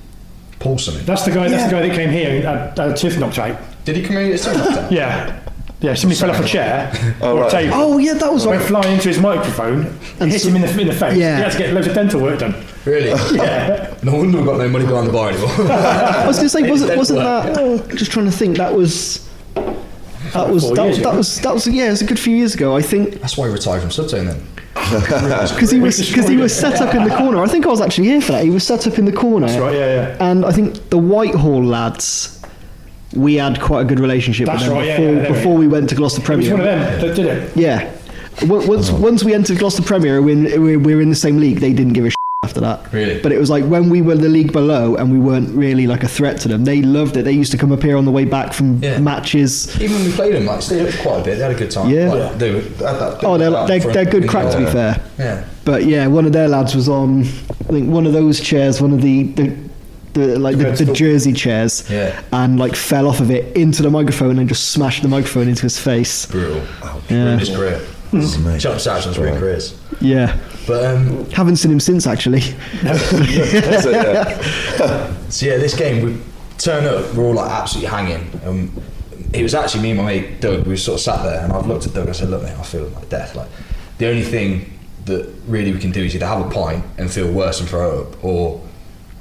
Paulson? 0.60 0.94
something. 0.94 1.06
That's 1.06 1.26
the 1.26 1.32
guy. 1.32 1.50
That's 1.50 1.66
the 1.66 1.72
guy 1.72 1.88
that 1.88 1.96
came 1.96 2.10
here 2.10 2.30
and 2.36 2.44
had, 2.44 2.78
had 2.78 2.92
a 2.92 2.94
tooth 2.96 3.18
knocked 3.20 3.38
out. 3.40 3.60
Did 3.84 3.98
he 3.98 4.04
come 4.04 4.16
in 4.18 4.28
at 4.28 4.32
his 4.34 4.44
time? 4.46 4.94
Yeah, 4.94 5.40
yeah. 5.84 5.94
Somebody 5.94 6.20
fell 6.20 6.32
off 6.32 6.44
a 6.44 6.48
chair 6.48 6.92
Oh, 7.22 7.38
or 7.38 7.48
a 7.48 7.52
table. 7.52 7.74
Oh, 7.76 7.98
yeah. 8.00 8.14
That 8.16 8.34
was 8.34 8.48
Went 8.48 8.60
like. 8.62 8.68
flying 8.70 8.94
into 8.96 9.10
his 9.10 9.20
microphone 9.20 9.86
and 10.20 10.32
hit 10.32 10.42
so- 10.42 10.50
him 10.50 10.56
in 10.56 10.62
the 10.64 10.82
in 10.82 10.88
the 10.88 10.94
face. 10.94 11.18
Yeah. 11.18 11.38
He 11.38 11.44
had 11.44 11.52
to 11.52 11.58
get 11.60 11.74
loads 11.74 11.88
of 11.88 11.94
dental 11.94 12.22
work 12.22 12.40
done. 12.40 12.56
Really? 12.86 13.10
Yeah. 13.36 13.94
No 14.04 14.16
wonder 14.16 14.38
we've 14.40 14.48
got 14.48 14.58
no 14.58 14.68
money 14.70 14.86
behind 14.86 15.08
the 15.08 15.12
bar 15.14 15.30
anymore. 15.30 15.50
I 15.72 16.26
was 16.26 16.38
going 16.38 16.46
to 16.46 16.50
say, 16.50 16.70
wasn't 16.70 16.98
wasn't 16.98 17.20
work. 17.20 17.46
that? 17.54 17.58
Oh, 17.60 17.78
just 17.96 18.12
trying 18.12 18.26
to 18.26 18.32
think. 18.32 18.58
That 18.58 18.74
was. 18.74 19.30
That 20.34 20.50
was 20.50 20.64
Four 20.64 20.76
that 20.78 20.84
years 20.86 20.98
was, 20.98 21.04
that 21.04 21.10
ago. 21.10 21.18
was 21.18 21.42
that 21.42 21.54
was 21.54 21.68
yeah. 21.68 21.88
It 21.88 21.90
was 21.92 22.02
a 22.02 22.06
good 22.06 22.20
few 22.20 22.36
years 22.36 22.56
ago. 22.56 22.76
I 22.76 22.82
think 22.82 23.20
That's 23.22 23.38
why 23.38 23.48
he 23.48 23.54
retired 23.54 23.82
from 23.82 23.92
Subtone 23.92 24.26
then. 24.26 24.48
because 24.74 25.70
he 25.70 25.80
was 25.80 25.98
because 26.10 26.28
he 26.28 26.38
was 26.38 26.56
set 26.58 26.82
up 26.82 26.96
in 26.96 27.04
the 27.08 27.16
corner. 27.16 27.42
I 27.44 27.48
think 27.48 27.66
I 27.66 27.70
was 27.70 27.82
actually 27.82 28.08
here 28.08 28.20
for 28.22 28.32
that. 28.32 28.44
He 28.44 28.50
was 28.50 28.66
set 28.66 28.88
up 28.88 28.98
in 28.98 29.06
the 29.06 29.12
corner. 29.12 29.46
That's 29.48 29.60
right. 29.60 29.74
Yeah, 29.76 30.18
yeah. 30.18 30.32
And 30.32 30.44
I 30.46 30.52
think 30.52 30.90
the 30.90 30.98
Whitehall 30.98 31.64
lads, 31.64 32.42
we 33.16 33.36
had 33.36 33.60
quite 33.62 33.82
a 33.82 33.86
good 33.86 34.00
relationship 34.00 34.46
That's 34.48 34.62
with 34.62 34.70
them 34.70 34.78
right, 34.78 34.88
yeah, 34.88 34.98
before, 34.98 35.14
yeah, 35.14 35.22
they 35.22 35.34
before 35.34 35.58
we 35.58 35.68
went 35.68 35.90
to 35.90 35.96
Gloucester 35.96 36.22
He 36.22 36.38
was 36.38 36.48
Premier. 36.48 36.52
one 36.52 36.60
of 36.62 37.00
them 37.00 37.08
that 37.08 37.16
did 37.16 37.26
it. 37.26 37.58
Yeah. 37.58 37.92
W- 38.42 38.68
Once, 38.68 38.90
oh. 38.90 39.00
once 39.00 39.24
we 39.24 39.34
entered 39.34 39.60
Gloucester 39.60 39.84
Premier, 39.84 40.22
we 40.22 40.58
we 40.58 40.78
we 40.78 40.96
were 40.96 41.02
in 41.02 41.10
the 41.10 41.16
same 41.16 41.38
league. 41.38 41.60
They 41.60 41.74
didn't 41.74 41.94
give 41.94 42.06
a 42.06 42.10
shit 42.10 42.16
after 42.44 42.60
that. 42.62 42.92
Really? 42.92 43.22
But 43.22 43.32
it 43.32 43.38
was 43.40 43.50
like 43.50 43.64
when 43.66 43.90
we 43.90 44.02
were 44.02 44.16
the 44.16 44.28
league 44.28 44.52
below 44.52 44.96
and 44.96 45.12
we 45.12 45.20
weren't 45.20 45.50
really 45.56 45.86
like 45.88 46.04
a 46.04 46.08
threat 46.08 46.42
to 46.42 46.48
them. 46.50 46.66
They 46.66 46.82
loved 46.82 47.16
it. 47.16 47.24
They 47.24 47.32
used 47.32 47.52
to 47.52 47.58
come 47.58 47.72
up 47.72 47.82
here 47.84 47.96
on 47.96 48.06
the 48.06 48.12
way 48.12 48.26
back 48.26 48.52
from 48.54 48.82
Yeah. 48.84 48.98
matches. 49.00 49.80
Even 49.80 49.96
when 49.98 50.06
we 50.06 50.12
played 50.12 50.34
them, 50.36 50.46
like, 50.48 50.62
stayed 50.62 50.88
up 50.88 51.00
quite 51.02 51.22
a 51.22 51.24
bit. 51.24 51.36
They 51.38 51.44
had 51.44 51.52
a 51.52 51.58
good 51.58 51.72
time. 51.72 51.90
Yeah. 51.90 52.12
Like, 52.12 52.38
they 52.40 52.52
were, 52.54 52.62
had 52.62 52.72
that 53.00 53.20
bit 53.22 53.28
Oh, 53.30 53.38
they're 53.38 53.52
they're, 53.68 53.94
they're 53.94 54.06
good 54.12 54.28
crack 54.28 54.52
to 54.52 54.58
be 54.58 54.66
fair. 54.66 55.02
Yeah. 55.18 55.46
But 55.64 55.86
yeah, 55.86 56.08
one 56.08 56.26
of 56.26 56.34
their 56.34 56.50
lads 56.50 56.76
was 56.76 56.90
on. 56.90 57.22
I 57.22 57.72
think 57.72 57.90
one 57.90 58.06
of 58.06 58.14
those 58.14 58.40
chairs, 58.42 58.82
one 58.82 58.92
of 58.94 59.02
the. 59.02 59.24
the 59.24 59.56
the, 60.14 60.38
like 60.40 60.58
the, 60.58 60.72
the 60.86 60.94
jersey 60.94 61.34
chairs 61.34 61.90
Yeah. 61.90 62.22
and 62.32 62.60
like 62.60 62.76
fell 62.76 63.08
off 63.08 63.20
of 63.20 63.32
it 63.32 63.56
into 63.58 63.82
the 63.82 63.90
microphone 63.90 64.38
and 64.40 64.48
just 64.48 64.72
smashed 64.72 65.02
the 65.02 65.10
microphone 65.10 65.48
into 65.48 65.64
his 65.64 65.80
face 65.80 66.26
Brutal. 66.28 66.64
Yeah. 67.10 67.24
Ruined 67.26 67.40
his 67.40 67.50
career. 67.56 67.82
Shut 68.60 68.74
up, 68.76 68.80
Saracens 68.80 69.18
ruined 69.18 69.40
careers. 69.40 69.80
yeah 70.00 70.38
But 70.68 70.86
um, 70.86 71.30
haven't 71.32 71.56
seen 71.58 71.72
him 71.72 71.80
since 71.80 72.06
actually 72.06 72.40
it, 72.42 72.56
yeah. 72.84 74.42
So 75.30 75.46
yeah, 75.46 75.58
this 75.58 75.76
game 75.76 76.06
we 76.06 76.18
turn 76.58 76.86
up, 76.86 77.14
we're 77.16 77.26
all 77.26 77.34
like 77.34 77.52
absolutely 77.52 77.90
hanging. 77.90 78.40
Um, 78.46 78.82
it 79.34 79.42
was 79.42 79.56
actually 79.56 79.82
me 79.82 79.92
and 79.92 80.00
my 80.00 80.06
mate 80.06 80.42
Doug. 80.42 80.68
We 80.68 80.78
sort 80.78 81.00
of 81.00 81.02
sat 81.02 81.24
there, 81.24 81.44
and 81.44 81.52
I 81.52 81.60
looked 81.62 81.88
at 81.88 81.94
Doug. 81.96 82.08
I 82.08 82.12
said, 82.12 82.30
"Look, 82.30 82.44
mate, 82.44 82.56
I 82.56 82.62
feel 82.64 82.86
like 82.90 83.10
death. 83.10 83.36
Like 83.36 83.50
the 83.98 84.08
only 84.08 84.22
thing 84.22 84.72
that 85.06 85.28
really 85.48 85.74
we 85.74 85.80
can 85.80 85.92
do 85.92 86.04
is 86.04 86.14
either 86.16 86.28
have 86.28 86.46
a 86.46 86.50
pint 86.52 86.86
and 87.00 87.12
feel 87.12 87.32
worse 87.32 87.60
and 87.60 87.68
throw 87.68 88.02
up, 88.04 88.24
or 88.24 88.62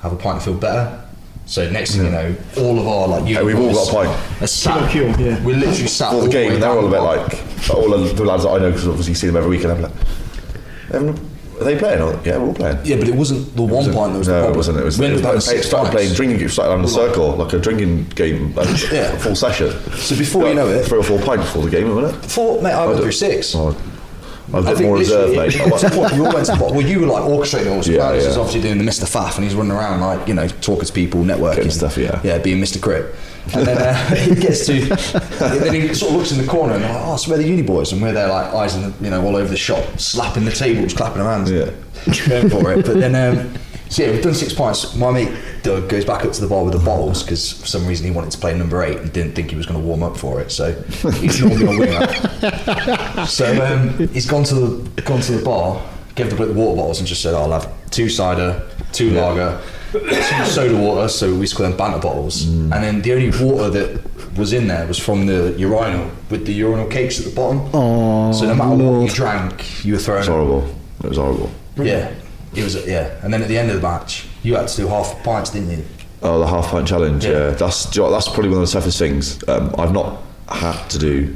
have 0.03 0.13
a 0.13 0.17
pint 0.17 0.35
and 0.37 0.43
feel 0.45 0.55
better." 0.55 0.99
So 1.45 1.69
next 1.71 1.97
thing 1.97 2.05
you 2.05 2.11
know, 2.11 2.35
all 2.59 2.79
of 2.79 2.87
our 2.87 3.09
like, 3.09 3.25
Hey, 3.25 3.43
we've 3.43 3.59
all 3.59 3.73
got 3.73 3.89
a 3.89 3.93
pint. 4.07 4.43
Are 4.43 4.47
sat, 4.47 4.91
Kilo 4.93 5.13
cure, 5.13 5.29
yeah. 5.29 5.45
We 5.45 5.55
literally 5.55 5.89
sat 5.89 6.11
For 6.11 6.15
all 6.17 6.21
the 6.23 6.27
way 6.29 6.49
game, 6.51 6.61
they're 6.61 6.71
all 6.71 6.87
a 6.87 6.91
bit 6.91 6.99
bar. 7.01 7.17
like 7.17 7.71
all 7.75 7.93
of 7.93 8.17
the 8.17 8.25
lads 8.25 8.45
that 8.45 8.51
I 8.51 8.59
know 8.59 8.71
because 8.71 8.87
obviously 8.87 9.15
see 9.15 9.27
them 9.27 9.37
every 9.37 9.51
weekend. 9.51 9.73
I'm 9.73 9.83
like, 9.83 9.93
"Haven't- 10.93 11.19
are 11.61 11.65
they 11.65 11.77
playing? 11.77 12.01
Or, 12.01 12.19
yeah, 12.25 12.39
we're 12.39 12.47
all 12.47 12.55
playing. 12.55 12.79
Yeah, 12.85 12.97
but 12.97 13.09
it 13.09 13.15
wasn't 13.15 13.55
the 13.57 13.63
one 13.63 13.73
wasn't- 13.73 13.97
pint 13.97 14.13
that 14.13 14.19
was 14.19 14.29
no, 14.29 14.35
the 14.35 14.41
problem. 14.41 14.55
it 14.55 14.57
wasn't. 14.57 14.79
It 14.79 14.85
was. 14.85 14.99
We 14.99 15.07
It 15.07 15.09
was 15.11 15.21
ended 15.21 15.27
up 15.27 15.35
like, 15.35 15.43
having 15.45 15.59
it 15.59 15.63
six 15.63 15.67
started 15.69 15.91
playing 15.91 16.09
pints. 16.09 16.17
drinking. 16.17 16.41
It 16.47 16.49
started 16.51 16.71
having 16.71 16.85
a 16.85 16.89
circle, 16.89 17.37
like 17.37 17.53
a 17.53 17.59
drinking 17.59 18.07
game, 18.15 18.55
like 18.55 18.93
Yeah. 18.93 19.13
a 19.13 19.19
full 19.19 19.35
session. 19.37 19.73
So 19.97 20.17
before 20.17 20.49
you 20.49 20.55
know 20.55 20.69
it- 20.69 20.87
three 20.87 20.99
or 20.99 21.03
four 21.05 21.19
pints 21.19 21.47
before 21.47 21.65
the 21.65 21.71
game, 21.71 21.95
wasn't 21.95 22.15
it? 22.25 22.31
Four, 22.31 22.63
mate, 22.63 22.71
I 22.73 22.85
oh, 22.85 22.89
went 22.91 23.01
through 23.01 23.13
six. 23.13 23.55
Oh, 23.55 23.77
I 24.55 24.75
think 24.75 24.81
more 24.83 24.99
reserve, 24.99 25.31
literally 25.31 25.49
mate. 25.49 25.55
it 25.55 25.71
got 25.71 25.81
to 25.81 25.89
the 25.89 26.25
all 26.27 26.35
went 26.35 26.47
to. 26.47 26.57
Well, 26.61 26.81
you 26.83 27.01
were 27.01 27.07
like 27.07 27.23
orchestrating 27.25 27.71
all. 27.71 27.79
this. 27.79 27.89
Yeah, 27.89 28.13
yeah. 28.13 28.19
is 28.19 28.37
obviously 28.37 28.61
doing 28.63 28.79
the 28.79 28.85
Mr. 28.85 29.05
Faff, 29.05 29.37
and 29.37 29.45
he's 29.45 29.55
running 29.55 29.73
around 29.73 30.01
like 30.01 30.29
you 30.29 30.35
know 30.35 30.47
talking 30.49 30.85
to 30.85 30.93
people, 30.93 31.23
networking 31.23 31.57
Getting 31.57 31.71
stuff, 31.71 31.97
yeah. 31.97 32.21
yeah, 32.23 32.39
being 32.39 32.59
Mr. 32.63 32.81
Crip. 32.81 33.15
And 33.55 33.67
then 33.67 33.79
uh, 33.79 33.95
he 34.15 34.35
gets 34.37 34.67
to, 34.67 34.81
then 35.41 35.75
he 35.75 35.93
sort 35.95 36.13
of 36.13 36.19
looks 36.19 36.31
in 36.33 36.39
the 36.39 36.47
corner 36.47 36.75
and 36.75 36.83
like, 36.85 36.93
oh, 36.95 37.17
so 37.17 37.31
we're 37.33 37.39
the 37.39 37.49
uni 37.49 37.63
boys, 37.63 37.93
and 37.93 38.01
we're 38.01 38.13
there 38.13 38.29
like 38.29 38.53
eyes 38.55 38.77
in 38.77 38.83
the, 38.83 38.95
you 39.05 39.11
know 39.11 39.25
all 39.25 39.35
over 39.37 39.49
the 39.49 39.57
shop, 39.57 39.85
slapping 39.99 40.45
the 40.45 40.53
tables, 40.53 40.95
clapping 40.95 41.23
our 41.23 41.33
hands, 41.33 41.51
Yeah. 41.51 41.71
going 42.29 42.49
for 42.51 42.73
it. 42.73 42.85
But 42.87 42.99
then, 43.01 43.15
um, 43.15 43.53
so 43.93 44.03
yeah, 44.03 44.11
we've 44.11 44.23
done 44.23 44.33
six 44.33 44.55
pints. 44.55 44.97
My 44.97 45.11
mate 45.11 45.37
Doug 45.63 45.87
goes 45.91 46.07
back 46.07 46.25
up 46.25 46.33
to 46.33 46.41
the 46.41 46.47
bar 46.47 46.65
with 46.65 46.73
the 46.73 46.79
bottles 46.79 47.23
because 47.23 47.53
for 47.53 47.67
some 47.67 47.87
reason 47.87 48.07
he 48.07 48.11
wanted 48.11 48.31
to 48.31 48.39
play 48.39 48.57
number 48.57 48.83
eight 48.83 48.97
and 48.97 49.13
didn't 49.13 49.35
think 49.35 49.51
he 49.51 49.57
was 49.57 49.67
going 49.67 49.79
to 49.79 49.87
warm 49.87 50.03
up 50.03 50.17
for 50.17 50.41
it. 50.41 50.51
So 50.51 50.73
he's 51.13 51.41
normally 51.43 51.67
a 51.67 51.79
winger. 51.79 53.27
So 53.27 53.65
um, 53.65 54.09
he's 54.09 54.27
gone 54.27 54.45
to 54.45 54.55
the 54.55 55.03
gone 55.03 55.21
to 55.21 55.33
the 55.33 55.45
bar, 55.45 55.87
gave 56.15 56.31
the 56.31 56.37
bloke 56.37 56.49
the 56.49 56.55
water 56.55 56.77
bottles, 56.77 57.01
and 57.01 57.07
just 57.07 57.21
said, 57.21 57.35
"I'll 57.35 57.53
have 57.53 57.71
two 57.91 58.09
cider, 58.09 58.67
two 58.93 59.11
lager, 59.11 59.61
two 59.93 60.45
soda 60.47 60.77
water." 60.77 61.09
So 61.09 61.31
we 61.35 61.41
used 61.41 61.53
to 61.53 61.59
call 61.59 61.69
them 61.69 61.77
banter 61.77 61.99
bottles. 61.99 62.47
Mm. 62.47 62.75
And 62.75 62.85
then 62.85 63.03
the 63.03 63.13
only 63.13 63.31
water 63.45 63.69
that 63.69 64.37
was 64.39 64.55
in 64.55 64.69
there 64.69 64.87
was 64.87 64.99
from 64.99 65.27
the 65.27 65.55
urinal 65.59 66.11
with 66.31 66.47
the 66.47 66.55
urinal 66.55 66.87
cakes 66.87 67.19
at 67.21 67.27
the 67.27 67.35
bottom. 67.35 67.69
Oh, 67.75 68.33
so 68.33 68.47
no 68.47 68.55
matter 68.55 68.83
what 68.83 69.03
you 69.03 69.15
drank, 69.15 69.85
you 69.85 69.93
were 69.93 69.99
throwing. 69.99 70.21
It's 70.21 70.29
up. 70.29 70.35
horrible. 70.35 70.75
It 71.05 71.09
was 71.09 71.19
horrible. 71.19 71.51
Yeah, 71.77 72.13
it 72.55 72.65
was. 72.65 72.75
Yeah, 72.87 73.19
and 73.23 73.33
then 73.33 73.43
at 73.43 73.49
the 73.49 73.59
end 73.59 73.71
of 73.71 73.77
the 73.77 73.83
match, 73.83 74.27
you 74.43 74.57
had 74.57 74.69
to 74.69 74.77
do 74.77 74.87
half 74.89 75.23
pints, 75.23 75.51
didn't 75.51 75.71
you? 75.71 75.85
Oh, 76.23 76.39
the 76.39 76.47
half 76.47 76.69
pint 76.69 76.87
challenge. 76.87 77.25
Yeah, 77.25 77.31
Yeah. 77.31 77.51
that's 77.51 77.95
you 77.97 78.03
know 78.03 78.11
that's 78.11 78.29
probably 78.29 78.51
one 78.51 78.63
of 78.63 78.67
the 78.69 78.73
toughest 78.73 78.99
things. 78.99 79.47
Um, 79.49 79.75
I've 79.79 79.93
not 79.93 80.23
had 80.49 80.89
to 80.91 80.99
do 80.99 81.35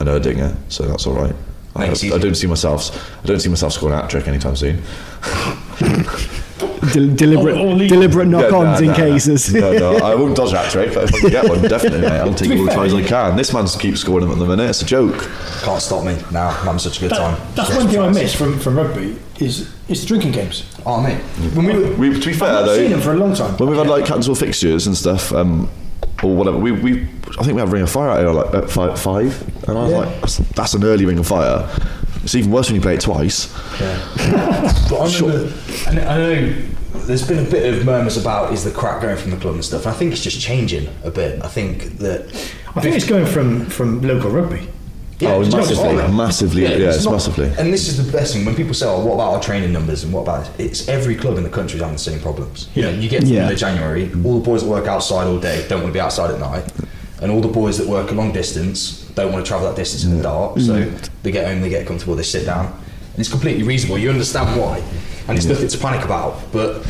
an 0.00 0.06
Erdinger, 0.06 0.56
so 0.68 0.84
that's 0.86 1.06
all 1.06 1.14
right. 1.14 1.34
I, 1.76 1.86
I 1.90 2.18
don't 2.18 2.34
see 2.36 2.46
myself. 2.46 2.90
I 3.22 3.26
don't 3.26 3.40
see 3.40 3.48
myself 3.48 3.72
scoring 3.72 3.94
a 3.96 4.00
hat 4.00 4.10
trick 4.10 4.26
anytime 4.28 4.56
soon. 4.56 4.82
Del- 6.92 7.14
deliberate, 7.14 7.56
Or- 7.56 7.74
or 7.74 7.78
deliberate 7.78 8.26
knock-ons 8.28 8.80
nah, 8.80 8.84
in 8.84 8.86
nah, 8.88 8.94
cases. 8.94 9.52
No, 9.54 9.72
no, 9.72 9.96
I 9.98 10.14
won't 10.14 10.36
dodge 10.36 10.52
that 10.52 10.64
hat 10.64 10.72
trick. 10.72 10.94
But 10.94 11.04
if 11.04 11.14
I 11.14 11.20
can 11.20 11.30
get 11.30 11.48
one, 11.48 11.62
definitely, 11.68 12.00
mate. 12.02 12.10
I'll 12.12 12.34
take 12.34 12.50
be 12.50 12.58
all 12.58 12.64
the 12.64 12.70
fair, 12.70 12.76
tries 12.88 12.94
I 12.94 13.02
can. 13.02 13.36
This 13.36 13.52
man 13.52 13.66
keeps 13.66 14.00
scoring 14.00 14.22
them 14.28 14.32
at 14.32 14.38
the 14.38 14.46
minute. 14.46 14.68
It's 14.70 14.82
a 14.82 14.86
joke. 14.86 15.30
Can't 15.62 15.80
stop 15.82 16.04
me 16.04 16.16
now. 16.32 16.48
I'm 16.48 16.64
having 16.66 16.78
such 16.78 16.98
a 16.98 17.00
good 17.00 17.10
time. 17.10 17.40
That's 17.54 17.68
Yes, 17.70 17.78
one 17.78 17.88
thing 17.88 18.00
I 18.00 18.08
miss 18.10 18.34
from, 18.34 18.58
from 18.58 18.76
rugby 18.76 19.16
is 19.40 19.72
is 19.88 20.00
the 20.02 20.06
drinking 20.06 20.32
games. 20.32 20.64
Oh 20.86 21.00
mate, 21.02 21.18
when 21.54 21.66
we 21.66 21.72
were, 21.76 21.94
We, 21.96 22.20
to 22.20 22.26
be 22.26 22.32
fair, 22.32 22.48
I've 22.48 22.54
not 22.60 22.66
though, 22.66 22.76
seen 22.76 22.90
them 22.92 23.00
for 23.00 23.12
a 23.12 23.16
long 23.16 23.34
time. 23.34 23.56
when 23.56 23.68
we've 23.68 23.78
had 23.78 23.88
like 23.88 24.06
cancelled 24.06 24.38
fixtures 24.38 24.86
and 24.86 24.96
stuff, 24.96 25.32
um, 25.32 25.68
or 26.22 26.34
whatever, 26.36 26.56
we, 26.56 26.70
we 26.72 27.02
I 27.38 27.42
think 27.42 27.54
we 27.54 27.60
had 27.60 27.70
Ring 27.72 27.82
of 27.82 27.90
Fire 27.90 28.10
out 28.10 28.18
here 28.20 28.30
like 28.30 28.54
at 28.54 28.70
five, 28.70 28.98
five 29.00 29.42
and 29.68 29.76
I 29.76 29.82
was 29.82 29.90
Yeah. 29.90 29.98
like, 29.98 30.20
that's, 30.20 30.36
that's 30.38 30.74
an 30.74 30.84
early 30.84 31.04
Ring 31.04 31.18
of 31.18 31.26
Fire. 31.26 31.68
It's 32.24 32.34
even 32.34 32.50
worse 32.50 32.68
when 32.68 32.76
you 32.76 32.80
play 32.80 32.94
it 32.94 33.00
twice. 33.02 33.52
Yeah. 33.80 34.00
But 34.90 35.00
I 35.00 35.14
remember, 35.18 35.52
and 35.88 35.98
I 36.00 36.16
know 36.18 36.52
there's 37.06 37.26
been 37.26 37.46
a 37.46 37.50
bit 37.50 37.72
of 37.74 37.84
murmurs 37.84 38.16
about 38.16 38.52
is 38.52 38.64
the 38.64 38.70
crack 38.70 39.02
going 39.02 39.16
from 39.16 39.30
the 39.30 39.36
club 39.36 39.54
and 39.54 39.64
stuff. 39.64 39.86
I 39.86 39.92
think 39.92 40.12
it's 40.12 40.22
just 40.22 40.40
changing 40.40 40.88
a 41.04 41.10
bit. 41.10 41.42
I 41.42 41.48
think 41.48 41.98
that 41.98 42.26
I 42.76 42.80
think 42.80 42.96
it's 42.96 43.06
going 43.06 43.26
from, 43.26 43.66
from 43.66 44.00
local 44.02 44.30
rugby. 44.30 44.68
oh, 45.22 45.40
it's 45.42 45.50
not 45.50 45.60
massively, 45.68 46.12
massively, 46.16 46.62
yeah, 46.62 46.90
it's, 46.90 47.04
not- 47.04 47.12
massively. 47.12 47.46
And 47.58 47.72
this 47.72 47.88
is 47.88 48.04
the 48.04 48.10
best 48.12 48.34
thing 48.34 48.44
when 48.44 48.54
people 48.54 48.74
say, 48.74 48.86
"Oh, 48.86 49.04
what 49.04 49.14
about 49.14 49.34
our 49.34 49.40
training 49.40 49.72
numbers?" 49.72 50.02
and 50.04 50.12
what 50.12 50.22
about 50.22 50.46
it? 50.48 50.64
it's 50.66 50.88
every 50.88 51.14
club 51.14 51.36
in 51.38 51.44
the 51.44 51.50
country 51.50 51.76
is 51.76 51.82
having 51.82 51.94
the 51.96 52.02
same 52.10 52.20
problems. 52.20 52.68
You 52.74 52.82
know, 52.82 52.90
you 52.90 53.08
get 53.08 53.20
to 53.20 53.26
the 53.26 53.32
Yeah. 53.34 53.42
end 53.44 53.52
of 53.52 53.58
January, 53.58 54.10
all 54.24 54.38
the 54.38 54.44
boys 54.44 54.62
that 54.62 54.68
work 54.68 54.86
outside 54.86 55.26
all 55.26 55.38
day 55.38 55.64
don't 55.68 55.80
want 55.82 55.92
to 55.92 55.96
be 55.96 56.00
outside 56.00 56.30
at 56.30 56.40
night, 56.40 56.64
and 57.24 57.32
all 57.32 57.40
the 57.40 57.48
boys 57.48 57.78
that 57.78 57.88
work 57.88 58.10
a 58.10 58.14
long 58.14 58.32
distance 58.32 59.00
don't 59.14 59.32
want 59.32 59.42
to 59.44 59.48
travel 59.48 59.66
that 59.66 59.76
distance 59.76 60.04
in 60.04 60.14
the 60.16 60.22
dark. 60.22 60.58
So 60.60 60.74
Mm. 60.74 61.08
they 61.22 61.32
get 61.32 61.46
home, 61.48 61.62
they 61.62 61.70
get 61.70 61.86
comfortable, 61.86 62.14
they 62.14 62.22
sit 62.22 62.44
down, 62.44 62.66
and 62.66 63.18
it's 63.18 63.30
completely 63.30 63.62
reasonable. 63.62 63.96
You 63.98 64.10
understand 64.10 64.60
why, 64.60 64.82
and 65.26 65.36
it's 65.38 65.46
nothing 65.46 65.68
to 65.68 65.78
panic 65.78 66.04
about. 66.04 66.40
But 66.52 66.84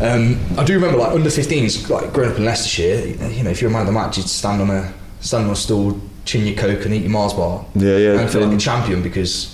um, 0.00 0.38
I 0.58 0.64
do 0.64 0.72
remember, 0.74 0.96
like 0.98 1.12
under 1.12 1.28
15s, 1.30 1.88
like 1.90 2.12
growing 2.14 2.30
up 2.32 2.38
in 2.38 2.44
Leicestershire, 2.46 3.06
you 3.30 3.42
know, 3.44 3.50
if 3.50 3.60
you're 3.60 3.70
a 3.70 3.72
man 3.72 3.82
of 3.82 3.86
the 3.88 3.92
match, 3.92 4.16
you'd 4.16 4.28
stand 4.28 4.62
on 4.62 4.70
a 4.70 4.92
stand 5.20 5.44
on 5.46 5.50
a 5.52 5.56
stool, 5.56 6.00
chin 6.24 6.46
your 6.46 6.56
coke, 6.56 6.84
and 6.86 6.94
eat 6.94 7.02
your 7.02 7.10
Mars 7.10 7.34
bar. 7.34 7.64
Yeah, 7.74 7.96
yeah, 7.98 8.20
And 8.20 8.30
feel 8.30 8.40
like 8.40 8.50
um, 8.50 8.56
a 8.56 8.60
champion 8.60 9.02
because 9.02 9.52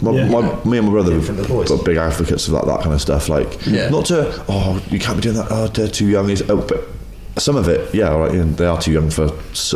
My, 0.00 0.10
Yeah. 0.12 0.28
my, 0.28 0.40
me 0.64 0.78
and 0.78 0.86
my 0.86 0.92
brother 0.92 1.12
In 1.12 1.20
front 1.20 1.38
of 1.40 1.46
the 1.46 1.52
boys. 1.54 1.70
were 1.70 1.76
big 1.76 1.96
advocates 1.98 2.48
of 2.48 2.54
that, 2.54 2.64
that 2.66 2.80
kind 2.80 2.92
of 2.94 3.00
stuff. 3.00 3.28
Like, 3.28 3.58
Yeah. 3.66 3.88
not 3.90 4.06
to, 4.06 4.32
oh, 4.48 4.80
you 4.90 4.98
can't 4.98 5.16
be 5.16 5.22
doing 5.22 5.36
that. 5.36 5.46
Oh, 5.50 5.66
they're 5.68 5.86
too 5.88 6.06
young. 6.08 6.28
It's- 6.30 6.48
Oh, 6.50 6.56
but 6.56 6.88
some 7.36 7.56
of 7.56 7.68
it, 7.68 7.94
yeah, 7.94 8.10
all 8.10 8.20
right, 8.20 8.32
and 8.32 8.56
they 8.56 8.66
are 8.66 8.80
too 8.80 8.92
young 8.92 9.10
for. 9.10 9.26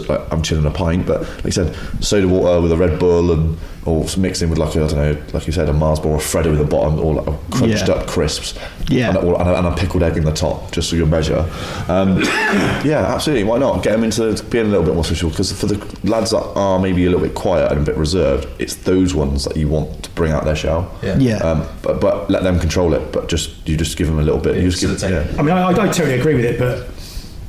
Like, 0.08 0.32
I'm 0.32 0.42
chilling 0.42 0.66
a 0.66 0.70
pint, 0.70 1.06
but 1.06 1.22
like 1.22 1.46
I 1.46 1.50
said, 1.50 1.74
soda 2.02 2.28
water 2.28 2.60
with 2.60 2.72
a 2.72 2.76
Red 2.76 2.98
Bull 2.98 3.32
and 3.32 3.58
or 3.86 4.06
mixed 4.16 4.40
in 4.40 4.48
with 4.48 4.58
like 4.58 4.74
a, 4.76 4.82
I 4.82 4.86
don't 4.88 4.96
know, 4.96 5.22
like 5.34 5.46
you 5.46 5.52
said, 5.52 5.68
a 5.68 5.72
Mars 5.74 6.00
bar 6.00 6.12
or 6.12 6.16
a 6.16 6.18
Freddo 6.18 6.48
with 6.48 6.58
the 6.58 6.64
bottom, 6.64 6.98
or 6.98 7.14
like 7.16 7.50
crunched 7.50 7.86
Yeah. 7.86 7.94
up 7.96 8.06
crisps, 8.06 8.54
Yeah. 8.88 9.08
and, 9.10 9.18
a, 9.18 9.20
or- 9.20 9.38
and, 9.38 9.50
a, 9.50 9.58
and 9.58 9.66
a 9.66 9.72
pickled 9.76 10.02
egg 10.02 10.16
in 10.16 10.24
the 10.24 10.32
top, 10.32 10.72
just 10.72 10.88
so 10.88 10.96
you 10.96 11.04
measure. 11.04 11.44
Um, 11.88 12.18
yeah, 12.82 13.04
absolutely. 13.14 13.44
Why 13.44 13.58
not 13.58 13.82
get 13.82 13.92
them 13.92 14.04
into 14.04 14.42
being 14.44 14.64
a 14.66 14.68
little 14.70 14.84
bit 14.86 14.94
more 14.94 15.04
social? 15.04 15.28
Because 15.28 15.52
for 15.52 15.66
the 15.66 15.76
lads 16.08 16.30
that 16.30 16.42
are 16.56 16.78
maybe 16.78 17.04
a 17.04 17.10
little 17.10 17.26
bit 17.26 17.34
quiet 17.34 17.70
and 17.72 17.82
a 17.82 17.84
bit 17.84 17.96
reserved, 17.98 18.48
it's 18.58 18.74
those 18.74 19.14
ones 19.14 19.44
that 19.44 19.54
you 19.56 19.68
want 19.68 20.02
to 20.04 20.10
bring 20.12 20.32
out 20.32 20.44
their 20.46 20.56
shell. 20.56 20.90
Yeah. 21.02 21.18
Yeah. 21.18 21.36
Um, 21.38 21.68
but, 21.82 22.00
but 22.00 22.30
let 22.30 22.42
them 22.42 22.58
control 22.58 22.94
it. 22.94 23.12
But 23.12 23.28
just 23.28 23.68
you 23.68 23.76
just 23.76 23.98
give 23.98 24.06
them 24.06 24.18
a 24.18 24.22
little 24.22 24.40
bit. 24.40 24.56
you 24.56 24.70
just 24.70 24.80
give 24.80 24.90
facilitate. 24.92 25.30
yeah. 25.34 25.38
I 25.38 25.42
mean, 25.42 25.54
I, 25.54 25.68
I 25.68 25.74
totally 25.88 26.18
agree 26.18 26.34
with 26.36 26.46
it, 26.46 26.58
but 26.58 26.88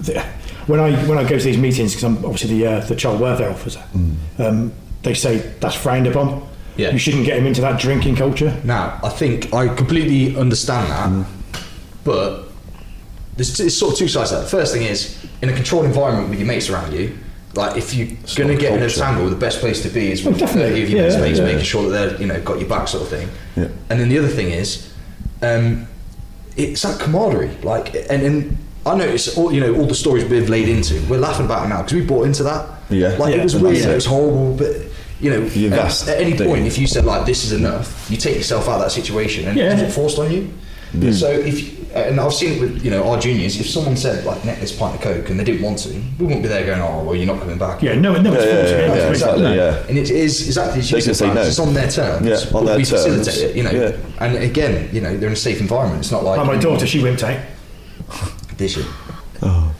the, 0.05 0.21
when 0.67 0.79
I 0.79 0.91
when 1.07 1.17
I 1.17 1.23
go 1.27 1.37
to 1.37 1.43
these 1.43 1.57
meetings, 1.57 1.91
because 1.93 2.03
I'm 2.03 2.17
obviously 2.25 2.59
the 2.59 2.67
uh, 2.67 2.79
the 2.85 2.95
child 2.95 3.19
welfare 3.19 3.49
officer, 3.49 3.83
um, 4.39 4.71
they 5.03 5.13
say 5.13 5.37
that's 5.59 5.75
frowned 5.75 6.07
upon. 6.07 6.47
Yeah. 6.77 6.91
You 6.91 6.97
shouldn't 6.99 7.25
get 7.25 7.37
him 7.37 7.45
into 7.45 7.61
that 7.61 7.79
drinking 7.79 8.17
culture. 8.17 8.59
Now, 8.65 8.99
I 9.03 9.09
think 9.09 9.53
I 9.53 9.73
completely 9.73 10.35
understand 10.37 10.91
that, 10.91 11.07
Mm. 11.09 11.25
but 12.03 12.49
there's, 13.37 13.57
there's 13.57 13.77
sort 13.77 13.93
of 13.93 13.99
two 13.99 14.07
sides 14.09 14.29
to 14.31 14.35
that. 14.35 14.41
The 14.43 14.49
first 14.49 14.73
thing 14.73 14.83
is, 14.83 15.25
in 15.41 15.47
a 15.49 15.53
controlled 15.53 15.85
environment 15.85 16.29
with 16.29 16.39
your 16.39 16.47
mates 16.47 16.69
around 16.69 16.91
you, 16.93 17.17
like 17.53 17.77
if 17.77 17.93
you're 17.93 18.07
going 18.35 18.49
to 18.49 18.53
not 18.55 18.59
get 18.59 18.71
in 18.73 18.77
a 18.79 18.81
culture. 18.81 18.99
tangle, 18.99 19.29
the 19.29 19.35
best 19.37 19.59
place 19.61 19.81
to 19.83 19.89
be 19.89 20.11
is 20.11 20.25
Oh, 20.25 20.31
with 20.31 20.39
definitely. 20.39 20.71
30 20.81 20.83
of 20.83 20.89
your 20.89 21.01
mates, 21.03 21.15
Yeah, 21.15 21.21
mates 21.21 21.39
yeah. 21.39 21.45
making 21.45 21.63
sure 21.63 21.89
that 21.89 22.09
they're, 22.09 22.21
you 22.21 22.27
know, 22.27 22.41
got 22.41 22.59
your 22.59 22.67
back 22.67 22.87
sort 22.89 23.03
of 23.03 23.09
thing. 23.09 23.29
Yeah. 23.55 23.67
And 23.89 23.99
then 24.01 24.09
the 24.09 24.19
other 24.19 24.27
thing 24.27 24.49
is, 24.51 24.91
um, 25.41 25.87
it's 26.57 26.81
that 26.81 26.99
camaraderie. 26.99 27.55
Like, 27.63 27.95
and, 28.09 28.21
and 28.21 28.57
I 28.85 28.95
notice 28.95 29.35
all, 29.37 29.51
you 29.51 29.61
know, 29.61 29.75
all 29.75 29.87
the 29.87 29.95
stories 29.95 30.25
we've 30.25 30.49
laid 30.49 30.69
into, 30.69 31.01
we're 31.09 31.17
laughing 31.17 31.45
about 31.45 31.65
it 31.65 31.69
now 31.69 31.77
because 31.81 31.93
we 31.93 32.01
bought 32.01 32.25
into 32.25 32.43
that. 32.43 32.67
Yeah. 32.89 33.15
Like, 33.17 33.33
Yeah. 33.33 33.41
it 33.41 33.43
was 33.43 33.53
And 33.55 33.63
weird, 33.63 33.77
it 33.77 33.85
it. 33.89 33.95
was 33.95 34.05
horrible, 34.05 34.53
but, 34.55 34.75
you 35.19 35.31
know, 35.31 35.41
You 35.43 35.71
at, 35.73 36.07
at 36.07 36.19
any 36.21 36.37
point, 36.37 36.61
you? 36.61 36.67
if 36.67 36.77
you 36.77 36.85
said 36.85 37.03
like 37.05 37.25
this 37.25 37.43
is 37.45 37.51
enough, 37.51 38.05
you 38.11 38.17
take 38.17 38.35
yourself 38.35 38.67
out 38.69 38.75
of 38.75 38.81
that 38.81 38.91
situation 38.91 39.47
and 39.47 39.57
Yeah. 39.57 39.75
it's 39.79 39.95
forced 39.95 40.19
on 40.19 40.31
you. 40.31 40.49
So 41.11 41.29
if 41.29 41.61
you- 41.61 41.69
and 41.93 42.19
I've 42.21 42.33
seen 42.33 42.53
it 42.53 42.59
with 42.61 42.85
you 42.85 42.91
know 42.91 43.03
our 43.09 43.17
juniors, 43.19 43.59
if 43.59 43.67
someone 43.69 43.97
said 43.97 44.23
like 44.25 44.43
net 44.45 44.59
this 44.61 44.71
pint 44.71 44.95
of 44.95 45.01
coke 45.01 45.29
and 45.29 45.37
they 45.39 45.43
didn't 45.43 45.61
want 45.61 45.77
to, 45.79 45.89
we 46.19 46.25
wouldn't 46.25 46.41
be 46.43 46.47
there 46.47 46.65
going, 46.65 46.79
oh 46.81 47.03
well, 47.05 47.15
you're 47.15 47.25
not 47.25 47.39
coming 47.39 47.57
back. 47.57 47.81
Yeah, 47.81 47.95
no, 47.95 48.13
no 48.21 48.31
one's 48.31 48.43
Yeah, 48.45 48.49
yeah, 48.51 48.69
yeah, 48.69 48.77
yeah, 48.79 48.93
It's 48.93 49.19
exactly, 49.19 49.43
no. 49.43 49.53
yeah. 49.53 49.77
And 49.89 49.97
it 49.97 50.09
is 50.09 50.45
exactly 50.47 50.79
as 50.79 50.91
you 50.91 50.97
They 50.97 51.03
can 51.03 51.13
said, 51.15 51.27
say 51.29 51.33
no. 51.33 51.41
it's 51.41 51.59
on 51.59 51.73
their 51.73 51.89
terms. 51.89 52.25
Yeah, 52.27 52.35
on 52.35 52.47
but 52.53 52.65
their 52.65 52.77
we 52.77 52.83
terms. 52.85 53.03
facilitate 53.03 53.37
it, 53.49 53.55
you 53.57 53.63
know. 53.63 53.71
Yeah. 53.71 53.91
And 54.19 54.37
again, 54.37 54.89
you 54.93 55.01
know, 55.01 55.15
they're 55.17 55.27
in 55.27 55.33
a 55.33 55.35
safe 55.37 55.59
environment. 55.59 56.01
It's 56.01 56.11
not 56.11 56.23
like 56.23 56.37
Like 56.37 56.47
my 56.47 56.57
daughter, 56.57 56.85
she 56.87 57.01
went 57.01 57.23
out. 57.23 57.37
This 58.57 58.77
year. 58.77 58.85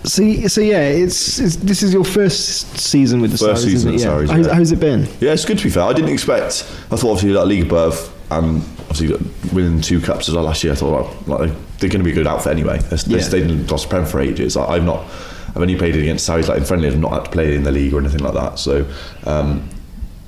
See, 0.04 0.48
so 0.48 0.62
yeah, 0.62 0.82
it's, 0.90 1.40
it's 1.40 1.56
this 1.56 1.82
is 1.82 1.94
your 1.94 2.04
first 2.04 2.78
season 2.78 3.22
with 3.22 3.32
the 3.32 3.38
First 3.38 3.64
Sarries, 3.64 3.74
season 3.82 3.94
isn't 3.96 4.10
it? 4.12 4.16
with 4.18 4.28
Yeah. 4.28 4.28
Sarries, 4.28 4.30
How's, 4.30 4.48
yeah. 4.48 4.54
how's 4.54 4.72
it 4.72 4.80
been? 4.80 5.02
Yeah, 5.20 5.34
it's 5.34 5.46
good 5.46 5.58
to 5.58 5.64
be 5.64 5.70
fair. 5.70 5.84
I 5.84 5.94
didn't 5.94 6.12
expect. 6.12 6.64
I 6.92 6.96
thought 6.96 7.12
obviously 7.12 7.32
that 7.34 7.46
league 7.46 7.64
above 7.66 8.12
and 8.32 8.58
obviously 8.90 9.16
winning 9.54 9.82
two 9.82 10.00
cups 10.02 10.30
as 10.30 10.36
well 10.36 10.44
last 10.44 10.64
year. 10.64 10.74
I 10.74 10.76
thought 10.76 11.28
like, 11.28 11.40
like 11.40 11.52
they're 11.80 11.90
going 11.90 12.02
to 12.02 12.06
be 12.06 12.12
a 12.12 12.14
good 12.14 12.28
outfit 12.28 12.52
anyway. 12.52 12.78
They, 12.80 12.96
they 12.98 13.16
Yeah. 13.18 13.22
stayed 13.24 13.50
in 13.50 13.66
Gloucester 13.66 13.88
Prem 13.90 14.06
for 14.06 14.20
ages. 14.20 14.56
I, 14.58 14.66
I've 14.66 14.84
not. 14.84 15.06
I've 15.50 15.62
only 15.62 15.78
played 15.78 15.96
against 15.96 16.26
Sarries 16.26 16.50
like 16.50 16.58
in 16.58 16.66
friendly. 16.66 16.88
I've 16.90 17.00
not 17.00 17.14
had 17.14 17.26
to 17.26 17.32
play 17.32 17.56
in 17.56 17.64
the 17.64 17.72
league 17.72 17.94
or 17.94 18.00
anything 18.00 18.22
like 18.22 18.34
that. 18.34 18.60
So. 18.60 18.86
Um, 19.26 19.70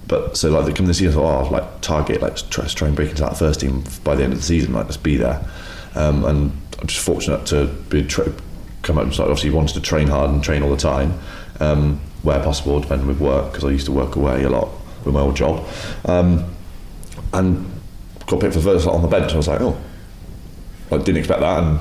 but 0.08 0.38
so 0.38 0.50
like 0.50 0.66
they 0.66 0.72
come 0.72 0.86
this 0.86 1.02
year, 1.02 1.12
I 1.12 1.14
thought, 1.16 1.48
oh, 1.48 1.50
like 1.52 1.82
target, 1.82 2.22
like 2.22 2.32
let's 2.32 2.41
try, 2.43 2.66
try 2.66 2.88
and 2.88 2.95
break 2.95 3.10
into 3.10 3.24
that 3.24 3.38
first 3.38 3.60
team 3.60 3.84
by 4.06 4.16
the 4.16 4.24
end 4.24 4.32
of 4.32 4.39
the 4.39 4.45
season. 4.45 4.72
Like 4.74 4.86
let's 4.86 4.95
be 4.95 5.18
there. 5.18 5.45
Um, 5.95 6.24
and 6.24 6.52
I'm 6.80 6.88
just 6.88 7.04
fortunate 7.04 7.46
to 7.48 7.66
be 7.90 8.04
tra- 8.04 8.34
come 8.84 8.98
up. 8.98 9.06
And 9.06 9.14
so 9.14 9.24
obviously 9.24 9.50
wanted 9.50 9.74
to 9.74 9.82
train 9.82 10.08
hard 10.08 10.30
and 10.30 10.44
train 10.44 10.64
all 10.64 10.70
the 10.70 10.78
time, 10.78 11.20
um, 11.60 12.00
where 12.24 12.40
possible, 12.40 12.80
depending 12.80 13.08
with 13.08 13.20
work, 13.20 13.52
because 13.52 13.64
I 13.66 13.70
used 13.70 13.86
to 13.88 13.92
work 13.92 14.16
away 14.16 14.44
a 14.44 14.50
lot 14.50 14.70
with 15.04 15.14
my 15.14 15.22
old 15.22 15.36
job. 15.36 15.66
Um, 16.06 16.54
and 17.34 17.72
got 18.28 18.40
picked 18.40 18.54
for 18.54 18.62
first 18.62 18.84
slot 18.84 18.96
on 18.96 19.02
the 19.02 19.08
bench. 19.08 19.34
I 19.34 19.38
was 19.38 19.48
like, 19.48 19.62
oh, 19.62 19.78
I 20.92 20.98
didn't 20.98 21.18
expect 21.18 21.42
that, 21.42 21.64
and 21.64 21.80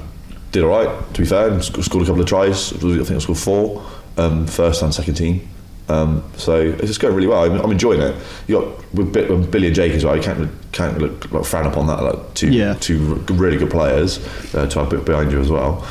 did 0.52 0.64
all 0.64 0.70
right. 0.70 1.14
To 1.14 1.20
be 1.20 1.26
fair, 1.26 1.48
and 1.50 1.62
sc- 1.62 1.82
scored 1.82 2.04
a 2.04 2.06
couple 2.06 2.22
of 2.22 2.28
tries. 2.28 2.72
I 2.72 2.78
think 2.78 3.10
I 3.10 3.18
scored 3.18 3.38
four, 3.38 3.84
um, 4.16 4.46
first 4.46 4.82
and 4.82 4.94
second 4.94 5.14
team. 5.14 5.48
Um, 5.88 6.24
so 6.36 6.60
it's 6.60 6.98
going 6.98 7.14
really 7.14 7.28
well. 7.28 7.44
I'm, 7.44 7.60
I'm 7.60 7.70
enjoying 7.70 8.00
it. 8.00 8.14
You 8.48 8.60
got 8.60 8.94
with, 8.94 9.14
with 9.14 9.50
Billy 9.50 9.68
and 9.68 9.76
Jake 9.76 9.92
as 9.92 10.04
well. 10.04 10.16
You 10.16 10.22
can't 10.22 10.50
can't 10.72 10.98
look 10.98 11.30
like 11.32 11.44
frown 11.44 11.66
upon 11.66 11.86
that. 11.86 12.02
Like 12.02 12.34
two 12.34 12.50
Yeah. 12.52 12.74
two 12.74 13.14
really 13.30 13.56
good 13.56 13.70
players 13.70 14.18
uh, 14.54 14.66
to 14.66 14.78
have 14.80 14.92
a 14.92 14.96
bit 14.96 15.04
behind 15.04 15.30
you 15.32 15.40
as 15.40 15.50
well. 15.50 15.86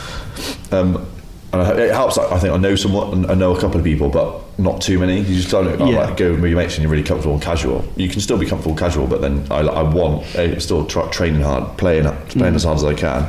Um, 0.71 1.05
and 1.53 1.61
I- 1.61 1.71
it 1.77 1.93
helps. 1.93 2.17
I 2.17 2.37
think 2.39 2.53
I 2.53 2.57
know 2.57 2.75
someone, 2.75 3.29
I 3.29 3.33
know 3.35 3.55
a 3.55 3.59
couple 3.61 3.77
of 3.79 3.85
people, 3.85 4.09
but 4.09 4.41
not 4.59 4.81
too 4.81 4.99
many. 4.99 5.19
You 5.21 5.35
just 5.35 5.49
don't 5.49 5.79
Yeah. 5.87 6.05
like, 6.07 6.17
go 6.17 6.31
with 6.33 6.43
your 6.43 6.57
mates 6.57 6.75
and 6.75 6.83
you're 6.83 6.91
really 6.91 7.03
comfortable 7.03 7.35
and 7.35 7.41
casual. 7.43 7.85
You 7.95 8.09
can 8.09 8.19
still 8.19 8.37
be 8.37 8.45
comfortable 8.45 8.71
and 8.71 8.79
casual, 8.79 9.07
but 9.07 9.21
then 9.21 9.45
I, 9.49 9.59
I 9.59 9.81
want 9.83 10.23
uh, 10.35 10.59
still 10.59 10.85
tra- 10.85 11.09
training 11.09 11.41
hard, 11.41 11.77
playing 11.77 12.05
playing 12.27 12.55
as 12.55 12.65
hard 12.65 12.77
as 12.77 12.83
I 12.83 12.93
can. 12.93 13.23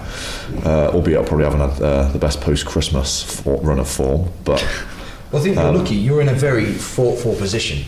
Uh, 0.65 0.91
albeit 0.93 1.21
I 1.21 1.25
probably 1.25 1.45
haven't 1.45 1.61
had 1.71 1.81
uh, 1.83 2.09
the 2.11 2.19
best 2.19 2.41
post 2.41 2.67
Christmas 2.67 3.41
run 3.47 3.79
of 3.79 3.89
form, 3.89 4.29
but 4.45 4.61
Well, 5.31 5.41
I 5.41 5.45
think 5.45 5.57
Um, 5.57 5.65
you're 5.75 5.83
lucky. 5.83 5.95
You're 5.97 6.21
in 6.21 6.29
a 6.29 6.35
very 6.35 6.67
thoughtful 6.73 7.35
position. 7.35 7.85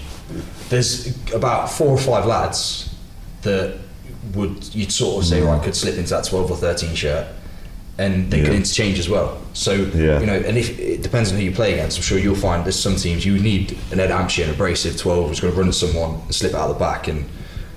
There's 0.68 1.14
about 1.34 1.70
four 1.70 1.88
or 1.88 1.98
five 1.98 2.26
lads 2.26 2.90
that 3.42 3.74
would 4.34 4.74
you'd 4.74 4.92
sort 4.92 5.22
of 5.22 5.28
say 5.28 5.40
right 5.40 5.62
could 5.62 5.74
slip 5.74 5.96
into 5.96 6.10
that 6.10 6.24
12 6.24 6.50
or 6.50 6.56
13 6.56 6.94
shirt, 6.94 7.26
and 7.96 8.30
they 8.30 8.40
could 8.42 8.52
interchange 8.54 8.98
as 8.98 9.08
well. 9.08 9.38
So 9.54 9.72
Yeah. 9.72 10.20
you 10.20 10.26
know, 10.26 10.34
and 10.34 10.58
if 10.58 10.78
it 10.78 11.02
depends 11.02 11.30
on 11.30 11.38
who 11.38 11.44
you 11.44 11.52
play 11.52 11.72
against, 11.74 11.96
I'm 11.98 12.02
sure 12.02 12.18
you'll 12.18 12.34
find 12.34 12.64
there's 12.64 12.78
some 12.78 12.96
teams 12.96 13.24
you 13.24 13.38
need 13.38 13.76
an 13.90 14.00
Ed 14.00 14.10
Hampshire, 14.10 14.44
an 14.44 14.50
abrasive 14.50 14.96
12 14.98 15.28
who's 15.28 15.40
going 15.40 15.52
to 15.54 15.58
run 15.60 15.72
someone 15.72 16.20
and 16.24 16.34
slip 16.34 16.54
out 16.54 16.68
of 16.70 16.74
the 16.76 16.80
back 16.80 17.08
and. 17.08 17.24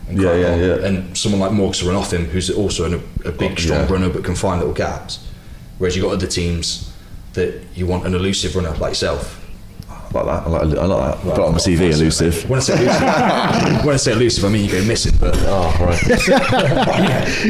and 0.10 0.22
Yeah, 0.22 0.36
yeah, 0.36 0.56
yeah. 0.56 0.86
And 0.86 1.16
someone 1.18 1.40
like 1.40 1.52
Morgs 1.52 1.80
to 1.80 1.86
run 1.86 1.96
off 1.96 2.12
him, 2.12 2.26
who's 2.26 2.50
also 2.50 2.86
an, 2.86 2.96
a 3.24 3.32
big, 3.32 3.52
Oh, 3.54 3.56
strong 3.56 3.80
yeah. 3.82 3.92
runner 3.94 4.10
but 4.10 4.24
can 4.26 4.36
find 4.36 4.60
little 4.60 4.74
gaps. 4.76 5.20
Whereas 5.78 5.96
you've 5.96 6.04
got 6.06 6.12
other 6.14 6.28
teams 6.28 6.92
that 7.34 7.54
you 7.76 7.86
want 7.88 8.06
an 8.06 8.14
elusive 8.14 8.56
runner 8.56 8.72
like 8.78 8.92
yourself. 8.92 9.38
Like 10.14 10.26
that. 10.26 10.44
I 10.46 10.50
like, 10.50 10.78
I 10.78 10.86
like 10.86 11.16
that. 11.16 11.24
Put 11.24 11.34
it 11.34 11.40
on 11.40 11.52
my 11.54 11.58
CV, 11.58 11.92
elusive. 11.94 12.50
When 12.50 12.58
I 12.58 12.62
say 12.62 12.74
elusive, 12.74 13.02
when 13.86 13.94
I 13.94 13.98
say 13.98 14.12
elusive, 14.14 14.46
I 14.46 14.50
mean 14.50 14.66
you 14.66 14.72
go 14.72 14.84
missing. 14.86 15.14
But 15.20 15.36
Oh, 15.40 15.78
right. 15.80 16.00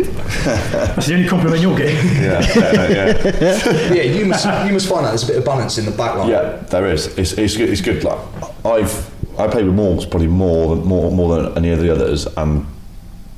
That's 0.96 1.08
the 1.08 1.14
only 1.16 1.28
compliment 1.28 1.62
you're 1.62 1.78
getting. 1.78 1.96
yeah, 2.22 2.42
yeah, 2.56 2.90
yeah. 2.90 3.94
yeah, 3.94 4.04
you 4.04 4.26
must 4.26 4.46
you 4.68 4.74
must 4.74 4.88
find 4.88 5.06
that 5.06 5.10
there's 5.10 5.24
a 5.24 5.28
bit 5.28 5.38
of 5.38 5.46
balance 5.46 5.78
in 5.78 5.86
the 5.86 5.92
back 5.92 6.16
line. 6.18 6.30
Yeah, 6.30 6.58
there 6.70 6.86
is. 6.88 7.08
It's, 7.18 7.34
it's 7.34 7.56
good. 7.58 7.70
It's 7.70 7.82
good. 7.82 8.04
Like 8.04 8.20
I've 8.66 9.40
I 9.40 9.48
played 9.48 9.66
with 9.66 9.76
Morgs 9.76 10.10
probably 10.10 10.28
more 10.28 10.76
than 10.76 10.86
more 10.86 11.12
more 11.12 11.36
than 11.36 11.58
any 11.58 11.72
of 11.72 11.80
the 11.80 11.92
others, 11.92 12.28
and 12.38 12.66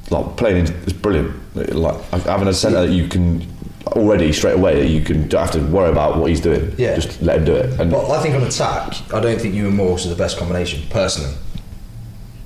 like 0.10 0.36
playing 0.38 0.66
is 0.68 0.94
brilliant. 0.94 1.36
Like 1.56 2.02
having 2.26 2.48
a 2.48 2.54
centre 2.54 2.86
that 2.88 2.94
you 2.94 3.08
can 3.08 3.42
already 3.88 4.32
straight 4.32 4.54
away 4.56 4.80
that 4.82 4.88
you 4.88 5.02
can 5.02 5.28
don't 5.28 5.42
have 5.42 5.52
to 5.52 5.60
worry 5.72 5.90
about 5.92 6.18
what 6.18 6.30
he's 6.30 6.40
doing. 6.42 6.74
Yeah. 6.78 6.96
just 6.96 7.22
let 7.22 7.38
him 7.40 7.46
do 7.46 7.56
it. 7.56 7.80
And 7.80 7.92
But 7.92 8.10
I 8.10 8.22
think 8.22 8.36
on 8.36 8.44
attack, 8.44 8.96
I 9.14 9.20
don't 9.20 9.40
think 9.40 9.54
you 9.56 9.68
and 9.68 9.78
Morgs 9.78 10.06
are 10.06 10.10
the 10.10 10.16
best 10.16 10.38
combination, 10.38 10.84
personally. 10.90 11.34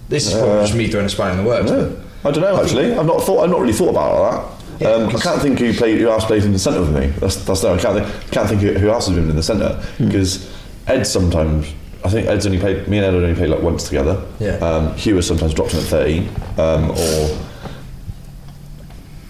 This 0.09 0.27
is 0.27 0.33
probably 0.33 0.61
just 0.65 0.75
me 0.75 0.87
throwing 0.87 1.05
a 1.05 1.09
spanner 1.09 1.31
in 1.31 1.43
the 1.43 1.43
works. 1.43 1.69
Yeah. 1.69 1.89
I 2.27 2.31
don't 2.31 2.41
know 2.41 2.61
actually. 2.61 2.93
I've 2.93 3.05
not 3.05 3.21
thought. 3.23 3.43
I've 3.43 3.49
not 3.49 3.59
really 3.59 3.73
thought 3.73 3.89
about 3.89 4.15
it 4.15 4.79
that. 4.79 4.89
Yeah, 4.89 4.89
um, 4.95 5.07
I 5.15 5.19
can't 5.19 5.41
think 5.41 5.59
who 5.59 5.73
played 5.73 5.99
who 5.99 6.09
else 6.09 6.25
played 6.25 6.43
in 6.43 6.53
the 6.53 6.59
centre 6.59 6.79
with 6.81 6.93
me. 6.95 7.07
That's 7.19 7.35
that's 7.45 7.63
no. 7.63 7.73
I 7.73 7.77
can't 7.79 8.05
think. 8.05 8.31
Can't 8.31 8.47
think 8.49 8.61
who, 8.61 8.89
else 8.89 9.07
has 9.07 9.15
been 9.15 9.29
in 9.29 9.35
the 9.35 9.43
centre 9.43 9.73
Hmm. 9.97 10.05
because 10.05 10.49
Ed 10.87 11.03
sometimes. 11.03 11.73
I 12.05 12.09
think 12.09 12.27
Ed's 12.27 12.45
only 12.45 12.59
played. 12.59 12.87
Me 12.87 12.97
and 12.97 13.05
Ed 13.05 13.13
only 13.15 13.33
played 13.33 13.49
like 13.49 13.61
once 13.61 13.83
together. 13.85 14.23
Yeah. 14.39 14.55
Um, 14.57 14.93
Hugh 14.95 15.15
has 15.15 15.27
sometimes 15.27 15.53
dropped 15.53 15.73
in 15.73 15.79
at 15.79 15.85
thirteen, 15.85 16.29
um, 16.57 16.91
or 16.91 17.37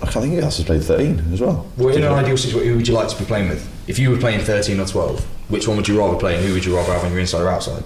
I 0.01 0.05
can't 0.05 0.25
think 0.25 0.41
else 0.43 0.57
has 0.57 0.65
played 0.65 0.83
thirteen 0.83 1.19
as 1.33 1.41
well. 1.41 1.65
Well, 1.77 1.89
in 1.95 2.03
an 2.03 2.11
ideal 2.11 2.37
situation, 2.37 2.69
who 2.69 2.77
would 2.77 2.87
you 2.87 2.93
like 2.93 3.07
to 3.09 3.17
be 3.17 3.25
playing 3.25 3.49
with? 3.49 3.67
If 3.89 3.97
you 3.97 4.09
were 4.11 4.17
playing 4.17 4.41
13 4.41 4.79
or 4.79 4.85
12, 4.85 5.25
which 5.49 5.67
one 5.67 5.77
would 5.77 5.87
you 5.87 5.97
rather 5.97 6.17
play 6.17 6.35
and 6.35 6.45
who 6.45 6.53
would 6.53 6.65
you 6.65 6.75
rather 6.75 6.91
have 6.93 7.03
on 7.05 7.11
your 7.11 7.19
inside 7.21 7.41
or 7.41 7.49
outside? 7.49 7.83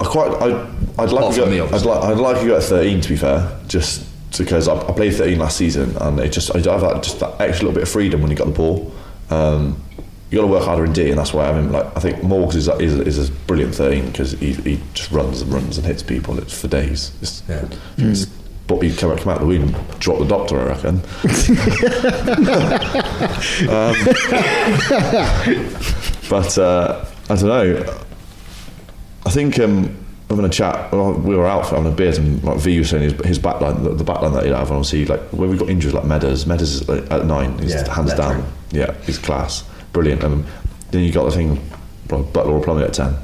I 0.00 0.04
quite. 0.04 0.30
I, 0.42 0.66
I'd 0.98 1.10
like 1.12 1.34
to 1.34 1.40
go. 1.42 1.46
me, 1.46 1.60
I'd 1.60 1.70
like. 1.84 2.02
I'd 2.04 2.16
like 2.16 2.40
to 2.40 2.46
go 2.46 2.56
at 2.56 2.62
thirteen. 2.62 3.00
To 3.00 3.08
be 3.08 3.16
fair, 3.16 3.60
just 3.68 4.06
because 4.38 4.66
I, 4.66 4.74
I 4.76 4.92
played 4.92 5.14
thirteen 5.14 5.38
last 5.38 5.56
season, 5.58 5.94
and 5.98 6.18
it 6.18 6.30
just 6.30 6.50
I 6.54 6.58
have 6.58 6.80
that 6.80 7.02
just 7.02 7.20
that 7.20 7.38
extra 7.40 7.66
little 7.66 7.74
bit 7.74 7.82
of 7.82 7.88
freedom 7.90 8.22
when 8.22 8.30
you 8.30 8.36
got 8.36 8.46
the 8.46 8.52
ball. 8.52 8.92
Um, 9.28 9.80
you 10.30 10.36
got 10.38 10.42
to 10.46 10.52
work 10.52 10.64
harder 10.64 10.84
in 10.84 10.92
D, 10.92 11.10
and 11.10 11.18
that's 11.18 11.34
why 11.34 11.48
I 11.48 11.60
mean, 11.60 11.70
like 11.72 11.84
I 11.96 12.00
think 12.00 12.18
Morgs 12.18 12.54
is 12.54 12.68
is, 12.68 12.94
is 13.18 13.28
a 13.28 13.32
brilliant 13.46 13.74
thirteen 13.74 14.06
because 14.06 14.32
he, 14.32 14.54
he 14.54 14.80
just 14.94 15.10
runs 15.10 15.42
and 15.42 15.52
runs 15.52 15.76
and 15.76 15.86
hits 15.86 16.02
people 16.02 16.38
it's 16.38 16.58
for 16.58 16.68
days. 16.68 17.12
It's, 17.20 17.42
Yeah. 17.48 17.68
it's, 17.98 18.26
but 18.70 18.78
we 18.78 18.94
come, 18.94 19.18
come 19.18 19.28
out 19.30 19.40
the 19.40 19.46
wing 19.46 19.74
drop 19.98 20.20
the 20.20 20.26
doctor, 20.26 20.60
I 20.60 20.64
reckon. 20.66 20.94
um, 23.68 23.96
but 26.30 26.56
uh, 26.56 27.04
I 27.28 27.34
don't 27.34 27.48
know. 27.48 28.00
I 29.26 29.30
think 29.30 29.58
um, 29.58 29.96
having 30.28 30.44
a 30.44 30.48
chat, 30.48 30.92
well, 30.92 31.14
we 31.14 31.34
were 31.34 31.48
out 31.48 31.66
for 31.66 31.74
having 31.74 31.92
a 31.92 31.94
beer, 31.94 32.14
and 32.14 32.44
like 32.44 32.58
V 32.58 32.78
was 32.78 32.90
saying 32.90 33.02
his, 33.02 33.12
his 33.26 33.38
backline, 33.40 33.82
the, 33.82 33.90
the 33.90 34.04
backline 34.04 34.34
that 34.34 34.44
he'd 34.44 34.52
have, 34.52 34.68
and 34.68 34.76
obviously, 34.76 35.04
like 35.04 35.20
when 35.32 35.50
we 35.50 35.58
got 35.58 35.68
injuries 35.68 35.92
like 35.92 36.04
Meadows, 36.04 36.46
Meadows 36.46 36.74
is 36.74 36.88
like, 36.88 37.10
at 37.10 37.26
nine, 37.26 37.58
he's 37.58 37.74
Yeah, 37.74 37.92
hands 37.92 38.14
down, 38.14 38.46
yeah, 38.70 38.94
he's 39.02 39.18
class, 39.18 39.64
brilliant. 39.92 40.22
Um, 40.22 40.46
then 40.92 41.02
you 41.02 41.10
got 41.10 41.24
the 41.24 41.32
thing, 41.32 41.60
Butler 42.06 42.52
or 42.52 42.62
Plumley 42.62 42.84
at 42.84 42.94
ten. 42.94 43.16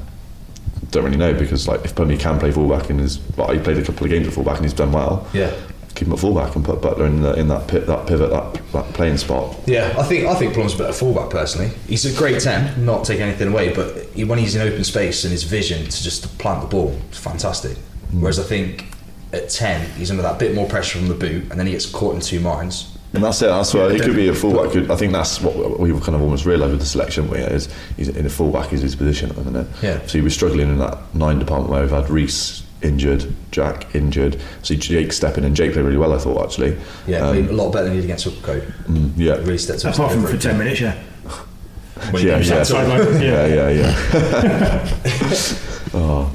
Don't 0.91 1.03
really 1.03 1.17
know 1.17 1.33
because 1.33 1.67
like 1.67 1.83
if 1.83 1.95
Plumley 1.95 2.17
can 2.17 2.39
play 2.39 2.51
fullback 2.51 2.89
and 2.89 2.99
is, 3.01 3.19
well, 3.35 3.51
he 3.51 3.59
played 3.59 3.77
a 3.77 3.83
couple 3.83 4.05
of 4.05 4.09
games 4.11 4.27
at 4.27 4.33
fullback 4.33 4.57
and 4.57 4.65
he's 4.65 4.73
done 4.73 4.91
well. 4.91 5.27
Yeah. 5.33 5.53
Keep 5.95 6.07
him 6.07 6.13
at 6.13 6.19
fullback 6.19 6.55
and 6.55 6.63
put 6.63 6.79
Butler 6.79 7.07
in 7.07 7.21
the, 7.21 7.33
in 7.33 7.47
that 7.47 7.67
pit, 7.67 7.87
that 7.87 8.05
pivot, 8.07 8.29
that, 8.29 8.53
that 8.71 8.93
playing 8.93 9.17
spot. 9.17 9.57
Yeah, 9.65 9.95
I 9.97 10.03
think 10.03 10.27
I 10.27 10.35
think 10.35 10.53
Plum's 10.53 10.75
a 10.75 10.77
better 10.77 10.93
fullback 10.93 11.31
personally. 11.31 11.69
He's 11.87 12.05
a 12.05 12.15
great 12.15 12.39
ten, 12.39 12.85
not 12.85 13.03
taking 13.03 13.23
anything 13.23 13.47
away, 13.47 13.73
but 13.73 14.05
he, 14.13 14.23
when 14.23 14.37
he's 14.37 14.55
in 14.55 14.61
open 14.61 14.83
space 14.83 15.23
and 15.23 15.31
his 15.31 15.43
vision 15.43 15.83
to 15.83 16.03
just 16.03 16.37
plant 16.37 16.61
the 16.61 16.67
ball, 16.67 16.95
it's 17.09 17.17
fantastic. 17.17 17.77
Mm. 18.11 18.21
Whereas 18.21 18.39
I 18.39 18.43
think 18.43 18.85
at 19.33 19.49
ten, 19.49 19.89
he's 19.97 20.11
under 20.11 20.21
that 20.21 20.37
bit 20.37 20.53
more 20.53 20.67
pressure 20.67 20.99
from 20.99 21.07
the 21.07 21.15
boot, 21.15 21.49
and 21.49 21.59
then 21.59 21.65
he 21.65 21.71
gets 21.71 21.87
caught 21.87 22.13
in 22.13 22.21
two 22.21 22.39
minds. 22.39 22.96
And 23.17 23.23
that's 23.25 23.41
it. 23.41 23.47
That's 23.47 23.73
why 23.73 23.91
he 23.91 23.99
could 23.99 24.15
be 24.15 24.27
a 24.27 24.33
fullback. 24.35 24.71
Could, 24.71 24.91
I 24.91 24.95
think 24.95 25.11
that's 25.11 25.41
what 25.41 25.79
we've 25.79 25.99
kind 26.03 26.15
of 26.15 26.21
almost 26.21 26.45
realised 26.45 26.71
with 26.71 26.81
the 26.81 26.85
selection. 26.85 27.27
Where 27.29 27.51
is 27.51 27.67
he's 27.95 28.09
in 28.09 28.27
a 28.27 28.29
fullback 28.29 28.71
is 28.73 28.81
his 28.81 28.95
position 28.95 29.31
at 29.31 29.35
the 29.37 29.43
minute. 29.43 29.67
Yeah. 29.81 29.99
So 30.05 30.19
he 30.19 30.21
was 30.21 30.35
struggling 30.35 30.69
in 30.69 30.77
that 30.77 30.99
nine 31.15 31.39
department 31.39 31.71
where 31.71 31.81
we've 31.81 31.89
had 31.89 32.11
Reese 32.11 32.63
injured, 32.83 33.25
Jack 33.49 33.95
injured. 33.95 34.39
So 34.61 34.75
Jake 34.75 35.11
stepping 35.11 35.43
in. 35.45 35.55
Jake 35.55 35.73
played 35.73 35.83
really 35.83 35.97
well, 35.97 36.13
I 36.13 36.19
thought 36.19 36.43
actually. 36.45 36.77
Yeah, 37.07 37.27
Um, 37.27 37.49
a 37.49 37.51
lot 37.53 37.71
better 37.71 37.85
than 37.85 37.93
he 37.93 38.01
did 38.01 38.05
against 38.05 38.27
Upco. 38.27 38.61
mm, 38.83 39.11
yeah. 39.17 39.33
Really 39.37 39.57
stepped 39.57 39.83
up. 39.83 39.95
Apart 39.95 40.11
from 40.11 40.27
for 40.27 40.37
10 40.37 40.57
minutes, 40.59 40.79
yeah. 40.79 40.93
When 42.11 42.23
Yeah, 42.23 42.37
yeah. 42.37 42.61
Sideline, 42.63 43.19
yeah, 43.19 43.47
yeah, 43.47 43.69
yeah. 43.69 44.97
oh, 45.95 46.31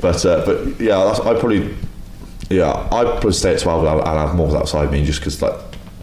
but 0.00 0.26
uh, 0.26 0.44
but 0.44 0.80
yeah, 0.80 0.98
I 0.98 1.34
probably 1.38 1.76
yeah 2.50 2.72
I 2.90 3.04
probably 3.04 3.32
stay 3.32 3.54
at 3.54 3.60
twelve 3.60 3.84
and 3.84 4.00
I'll 4.08 4.26
have 4.26 4.34
more 4.36 4.56
outside 4.56 4.90
me 4.90 5.04
just 5.04 5.20
because 5.20 5.40
like 5.40 5.54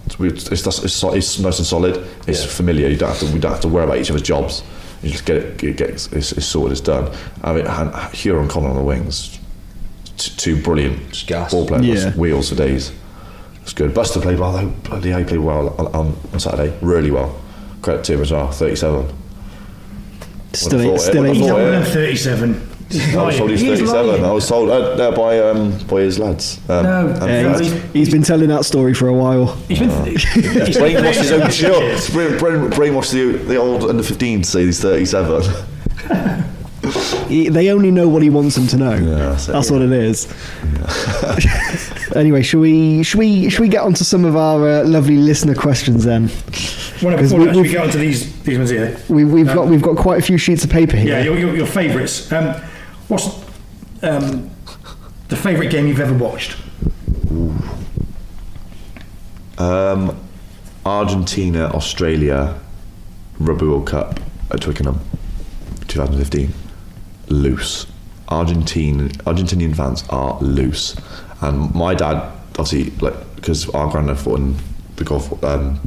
it's, 0.08 0.48
it's, 0.52 0.68
it's, 0.68 1.04
it's, 1.04 1.40
nice 1.40 1.58
and 1.60 1.66
solid. 1.68 1.98
It's 2.28 2.42
Yeah. 2.44 2.50
familiar. 2.52 2.88
You 2.90 2.98
don't 2.98 3.10
have 3.10 3.20
to 3.20 3.26
we 3.34 3.40
don't 3.40 3.52
have 3.52 3.62
to 3.62 3.68
worry 3.68 3.86
about 3.86 3.98
each 3.98 4.10
other's 4.10 4.22
jobs. 4.22 4.64
You 5.02 5.10
just 5.12 5.26
get 5.26 5.38
it, 5.38 5.58
get, 5.58 5.78
get 5.78 5.90
it's, 5.90 6.12
it's 6.14 6.46
sorted. 6.46 6.72
It's 6.72 6.82
done. 6.82 7.12
I 7.44 7.54
mean, 7.54 7.66
and 7.68 7.90
uh, 7.94 8.10
Hewer 8.10 8.40
and 8.40 8.50
Connor 8.50 8.70
on 8.70 8.76
the 8.76 8.82
wings, 8.84 9.38
t- 10.18 10.32
two 10.38 10.62
brilliant 10.62 11.26
gas. 11.28 11.52
ball 11.52 11.68
players, 11.68 12.06
Yeah. 12.06 12.14
wheels 12.16 12.50
for 12.50 12.56
days. 12.56 12.92
It's 13.62 13.74
good. 13.74 13.94
Buster 13.94 14.20
played 14.22 14.40
well 14.40 14.52
though. 14.54 14.70
Bloody 14.70 15.12
he 15.14 15.24
played 15.24 15.40
well 15.40 15.70
on, 15.80 15.88
on, 15.88 16.18
on 16.34 16.40
Saturday. 16.40 16.78
Really 16.82 17.12
well. 17.12 17.40
Credit 17.82 18.04
to 18.06 18.14
him 18.14 18.22
as 18.22 18.32
well. 18.32 18.52
Thirty-seven. 18.52 19.14
Still, 20.54 20.78
Would've 20.80 20.94
it, 20.94 20.96
eh? 20.96 20.98
still 20.98 21.22
would've. 21.24 21.36
Eh? 21.36 21.40
He's 21.40 21.48
thought 21.50 21.60
older 21.60 21.74
it. 21.74 21.84
than 21.84 21.84
37. 21.84 22.70
I 23.16 23.24
was 23.26 23.38
told 23.38 23.50
he's 23.52 23.62
He's 23.62 23.80
37. 23.80 24.08
lying. 24.08 24.26
I 24.26 24.32
was 24.32 24.48
told 24.48 24.70
uh, 24.70 24.74
uh, 24.74 25.16
by 25.16 25.40
um, 25.40 25.78
by 25.88 26.02
his 26.02 26.20
lads. 26.20 26.60
Um, 26.70 26.84
No, 26.84 27.26
Yeah, 27.28 27.58
he's, 27.60 27.84
he's 27.94 28.10
been 28.12 28.24
telling 28.24 28.50
that 28.50 28.66
story 28.66 28.94
for 28.94 29.08
a 29.08 29.14
while. 29.14 29.56
He's 29.68 29.80
been. 29.80 29.90
he's 30.16 30.34
been 30.34 30.54
brainwashed 30.74 31.16
his 31.18 31.32
own 31.32 31.50
shit. 31.52 31.72
years. 31.82 32.10
Brain, 32.10 32.38
brain, 32.38 32.70
brainwashed 32.72 33.12
the, 33.14 33.38
the 33.44 33.56
old 33.58 33.84
under 33.84 34.04
15 34.04 34.42
to 34.42 34.48
say 34.50 34.66
he's 34.66 34.82
37. 34.82 35.66
He, 37.28 37.50
they 37.50 37.72
only 37.72 37.90
know 37.90 38.08
what 38.08 38.22
he 38.22 38.30
wants 38.30 38.56
them 38.56 38.68
to 38.68 38.78
know. 38.78 39.00
that's 39.00 39.48
it. 39.50 39.72
what 39.74 39.82
it 39.82 39.92
is. 39.92 40.32
anyway, 42.16 42.44
should 42.44 42.60
we 42.60 43.02
should 43.02 43.18
we 43.18 43.50
should 43.50 43.62
we 43.62 43.68
get 43.68 43.82
onto 43.82 44.04
some 44.04 44.24
of 44.24 44.36
our 44.36 44.70
uh, 44.70 44.84
lovely 44.86 45.18
listener 45.18 45.56
questions 45.56 46.04
then? 46.04 46.30
Well, 47.02 47.18
before 47.18 47.40
we- 47.40 47.46
we, 47.46 47.50
actually 47.50 47.62
we've- 47.64 47.74
get 47.74 47.84
onto 47.84 47.98
these, 47.98 48.44
these 48.44 48.58
ones 48.60 48.70
here. 48.70 49.00
We, 49.10 49.26
we've 49.26 49.48
got 49.48 49.68
we've 49.68 49.82
got 49.82 49.98
quite 49.98 50.20
a 50.20 50.22
few 50.22 50.38
sheets 50.38 50.64
of 50.64 50.70
paper 50.70 50.96
here. 50.96 51.18
Yeah, 51.18 51.24
your, 51.24 51.38
your, 51.40 51.56
your 51.56 51.66
favourites. 51.66 52.32
Um, 52.32 52.56
what's 53.08 53.28
um, 54.04 54.50
the 55.28 55.36
favourite 55.36 55.72
game 55.72 55.88
you've 55.88 56.00
ever 56.00 56.14
watched? 56.14 56.58
Um, 59.58 60.20
Argentina, 60.86 61.66
Australia, 61.68 62.60
Rugby 63.40 63.66
World 63.68 63.88
Cup 63.88 64.20
at 64.52 64.62
Twickenham, 64.62 65.00
2015. 65.88 66.54
Loose. 67.30 67.88
Argentine 68.28 69.10
Argentinian 69.26 69.76
fans 69.76 70.04
are 70.10 70.40
loose, 70.42 70.96
and 71.42 71.74
my 71.76 71.94
dad 71.94 72.16
obviously 72.58 72.90
like 72.98 73.14
because 73.36 73.70
our 73.70 73.90
granddad 73.90 74.18
fought 74.18 74.40
in 74.40 74.56
the 74.96 75.04
Gulf, 75.04 75.44
um, 75.44 75.80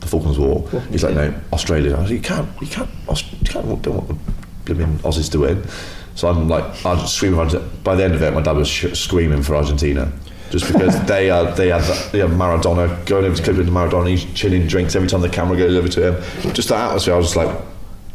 the 0.00 0.06
Falklands 0.06 0.38
War. 0.38 0.68
He's 0.90 1.02
like, 1.04 1.14
no, 1.14 1.34
Australia. 1.52 1.96
I 1.96 2.00
was 2.00 2.10
like, 2.10 2.18
you 2.18 2.26
can't, 2.26 2.48
you 2.62 2.66
can't, 2.66 2.90
you 3.08 3.46
can't 3.46 3.82
don't 3.82 3.96
want 3.96 4.08
the 4.08 4.16
blooming 4.64 4.98
Aussies 5.00 5.30
to 5.32 5.40
win. 5.40 5.62
So 6.14 6.28
I'm 6.28 6.48
like, 6.48 6.64
I 6.86 6.94
just 6.94 7.14
screaming. 7.14 7.48
By 7.82 7.94
the 7.96 8.04
end 8.04 8.14
of 8.14 8.22
it, 8.22 8.32
my 8.32 8.40
dad 8.42 8.56
was 8.56 8.68
sh- 8.68 8.92
screaming 8.94 9.42
for 9.42 9.56
Argentina. 9.56 10.12
Just 10.50 10.72
because 10.72 11.04
they 11.06 11.30
are, 11.30 11.50
they 11.52 11.68
had, 11.68 11.82
they 12.12 12.20
have 12.20 12.30
Maradona 12.30 13.04
going 13.06 13.24
over 13.24 13.34
to 13.36 13.42
clip 13.42 13.56
into 13.56 13.72
Maradona, 13.72 14.10
he's 14.10 14.24
chilling 14.34 14.66
drinks 14.66 14.94
every 14.94 15.08
time 15.08 15.20
the 15.20 15.28
camera 15.28 15.56
goes 15.56 15.76
over 15.76 15.88
to 15.88 16.12
him. 16.12 16.52
Just 16.54 16.68
that 16.68 16.86
atmosphere, 16.86 17.14
I 17.14 17.16
was 17.16 17.26
just 17.26 17.36
like, 17.36 17.58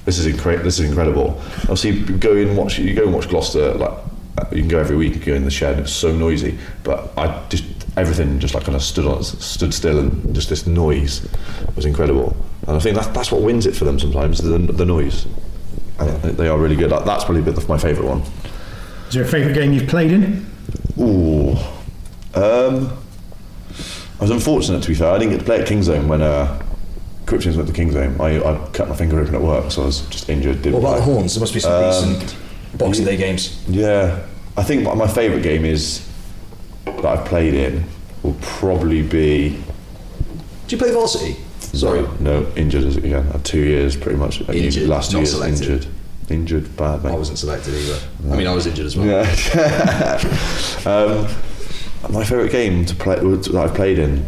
this 0.05 0.17
is 0.17 0.25
incredible. 0.25 0.63
This 0.63 0.79
is 0.79 0.89
incredible. 0.89 1.41
Obviously, 1.63 1.91
you 1.91 2.17
go 2.17 2.35
and 2.35 2.57
watch. 2.57 2.79
You 2.79 2.95
go 2.95 3.03
and 3.03 3.13
watch 3.13 3.29
Gloucester. 3.29 3.73
Like 3.73 3.91
uh, 4.37 4.45
you 4.51 4.61
can 4.61 4.67
go 4.67 4.79
every 4.79 4.95
week. 4.95 5.13
You 5.15 5.21
go 5.21 5.33
in 5.35 5.43
the 5.43 5.51
shed. 5.51 5.73
and 5.73 5.81
It's 5.81 5.93
so 5.93 6.11
noisy. 6.15 6.57
But 6.83 7.15
I 7.17 7.45
just 7.49 7.65
everything 7.97 8.39
just 8.39 8.53
like 8.55 8.63
kind 8.63 8.75
of 8.75 8.81
stood 8.81 9.05
on, 9.05 9.21
stood 9.23 9.73
still, 9.73 9.99
and 9.99 10.33
just 10.33 10.49
this 10.49 10.65
noise 10.65 11.27
was 11.75 11.85
incredible. 11.85 12.35
And 12.67 12.75
I 12.77 12.79
think 12.79 12.95
that, 12.95 13.13
that's 13.13 13.31
what 13.31 13.41
wins 13.41 13.65
it 13.65 13.75
for 13.75 13.85
them 13.85 13.99
sometimes. 13.99 14.39
The, 14.39 14.57
the 14.57 14.85
noise. 14.85 15.27
And 15.99 16.37
they 16.37 16.47
are 16.47 16.57
really 16.57 16.75
good. 16.75 16.89
That's 16.91 17.23
probably 17.23 17.41
been 17.41 17.55
my 17.67 17.77
favourite 17.77 18.07
one. 18.07 18.21
Is 19.07 19.15
there 19.15 19.23
a 19.23 19.27
favourite 19.27 19.53
game 19.55 19.73
you've 19.73 19.89
played 19.89 20.11
in? 20.11 20.45
Ooh. 20.99 21.55
Um, 22.35 22.97
I 24.19 24.21
was 24.21 24.31
unfortunate 24.31 24.81
to 24.83 24.87
be 24.89 24.93
fair. 24.95 25.11
I 25.11 25.17
didn't 25.17 25.31
get 25.31 25.39
to 25.39 25.45
play 25.45 25.59
at 25.61 25.67
Kingsholm 25.67 26.07
when 26.07 26.21
uh, 26.21 26.61
Cryptians 27.25 27.55
went 27.57 27.67
to 27.67 27.73
Kingsholm. 27.73 28.19
I, 28.19 28.37
I 28.39 28.67
cut 28.69 28.87
my 28.87 28.95
finger 28.95 29.19
open 29.19 29.33
at 29.35 29.41
work, 29.41 29.71
so 29.71 29.83
I 29.83 29.85
was 29.85 30.01
just 30.09 30.29
injured. 30.29 30.61
Didn't 30.61 30.73
What 30.73 30.89
about 30.89 30.95
the 30.99 31.03
play. 31.05 31.13
horns? 31.13 31.33
There 31.35 31.41
must 31.41 31.53
be 31.53 31.59
some 31.59 31.71
Um, 31.83 32.19
decent 32.19 32.35
Boxing 32.77 33.05
Day 33.05 33.17
games. 33.17 33.63
Yeah, 33.67 34.19
I 34.57 34.63
think 34.63 34.83
my, 34.83 34.93
my 34.93 35.07
favourite 35.07 35.41
game 35.41 35.65
is 35.65 36.07
that 36.85 37.03
I've 37.05 37.25
played 37.25 37.53
in 37.55 37.83
will 38.23 38.37
probably 38.41 39.01
be. 39.01 39.49
Do 40.67 40.75
you 40.75 40.77
play 40.77 40.91
varsity? 40.91 41.35
Sorry. 41.73 42.05
no, 42.19 42.45
injured 42.55 42.83
as- 42.83 42.97
again. 42.97 43.27
I 43.29 43.33
had 43.33 43.45
two 43.45 43.61
years 43.61 43.95
pretty 43.95 44.17
much. 44.17 44.41
Injured, 44.49 44.87
last 44.87 45.11
two 45.11 45.17
years 45.17 45.31
selected. 45.31 45.61
injured. 45.61 45.87
injured, 46.29 46.77
bad, 46.77 47.03
mate. 47.03 47.11
I 47.11 47.15
wasn't 47.15 47.39
selected 47.39 47.73
either. 47.73 47.99
I 48.31 48.35
mean, 48.35 48.47
I 48.47 48.53
was 48.53 48.67
injured 48.67 48.85
as 48.85 48.97
well. 48.97 49.07
Yeah. 49.07 49.25
um, 50.85 51.27
my 52.11 52.23
favourite 52.23 52.51
game 52.51 52.85
to 52.85 52.95
play 52.95 53.15
that 53.15 53.55
I've 53.55 53.73
played 53.73 53.99
in, 53.99 54.25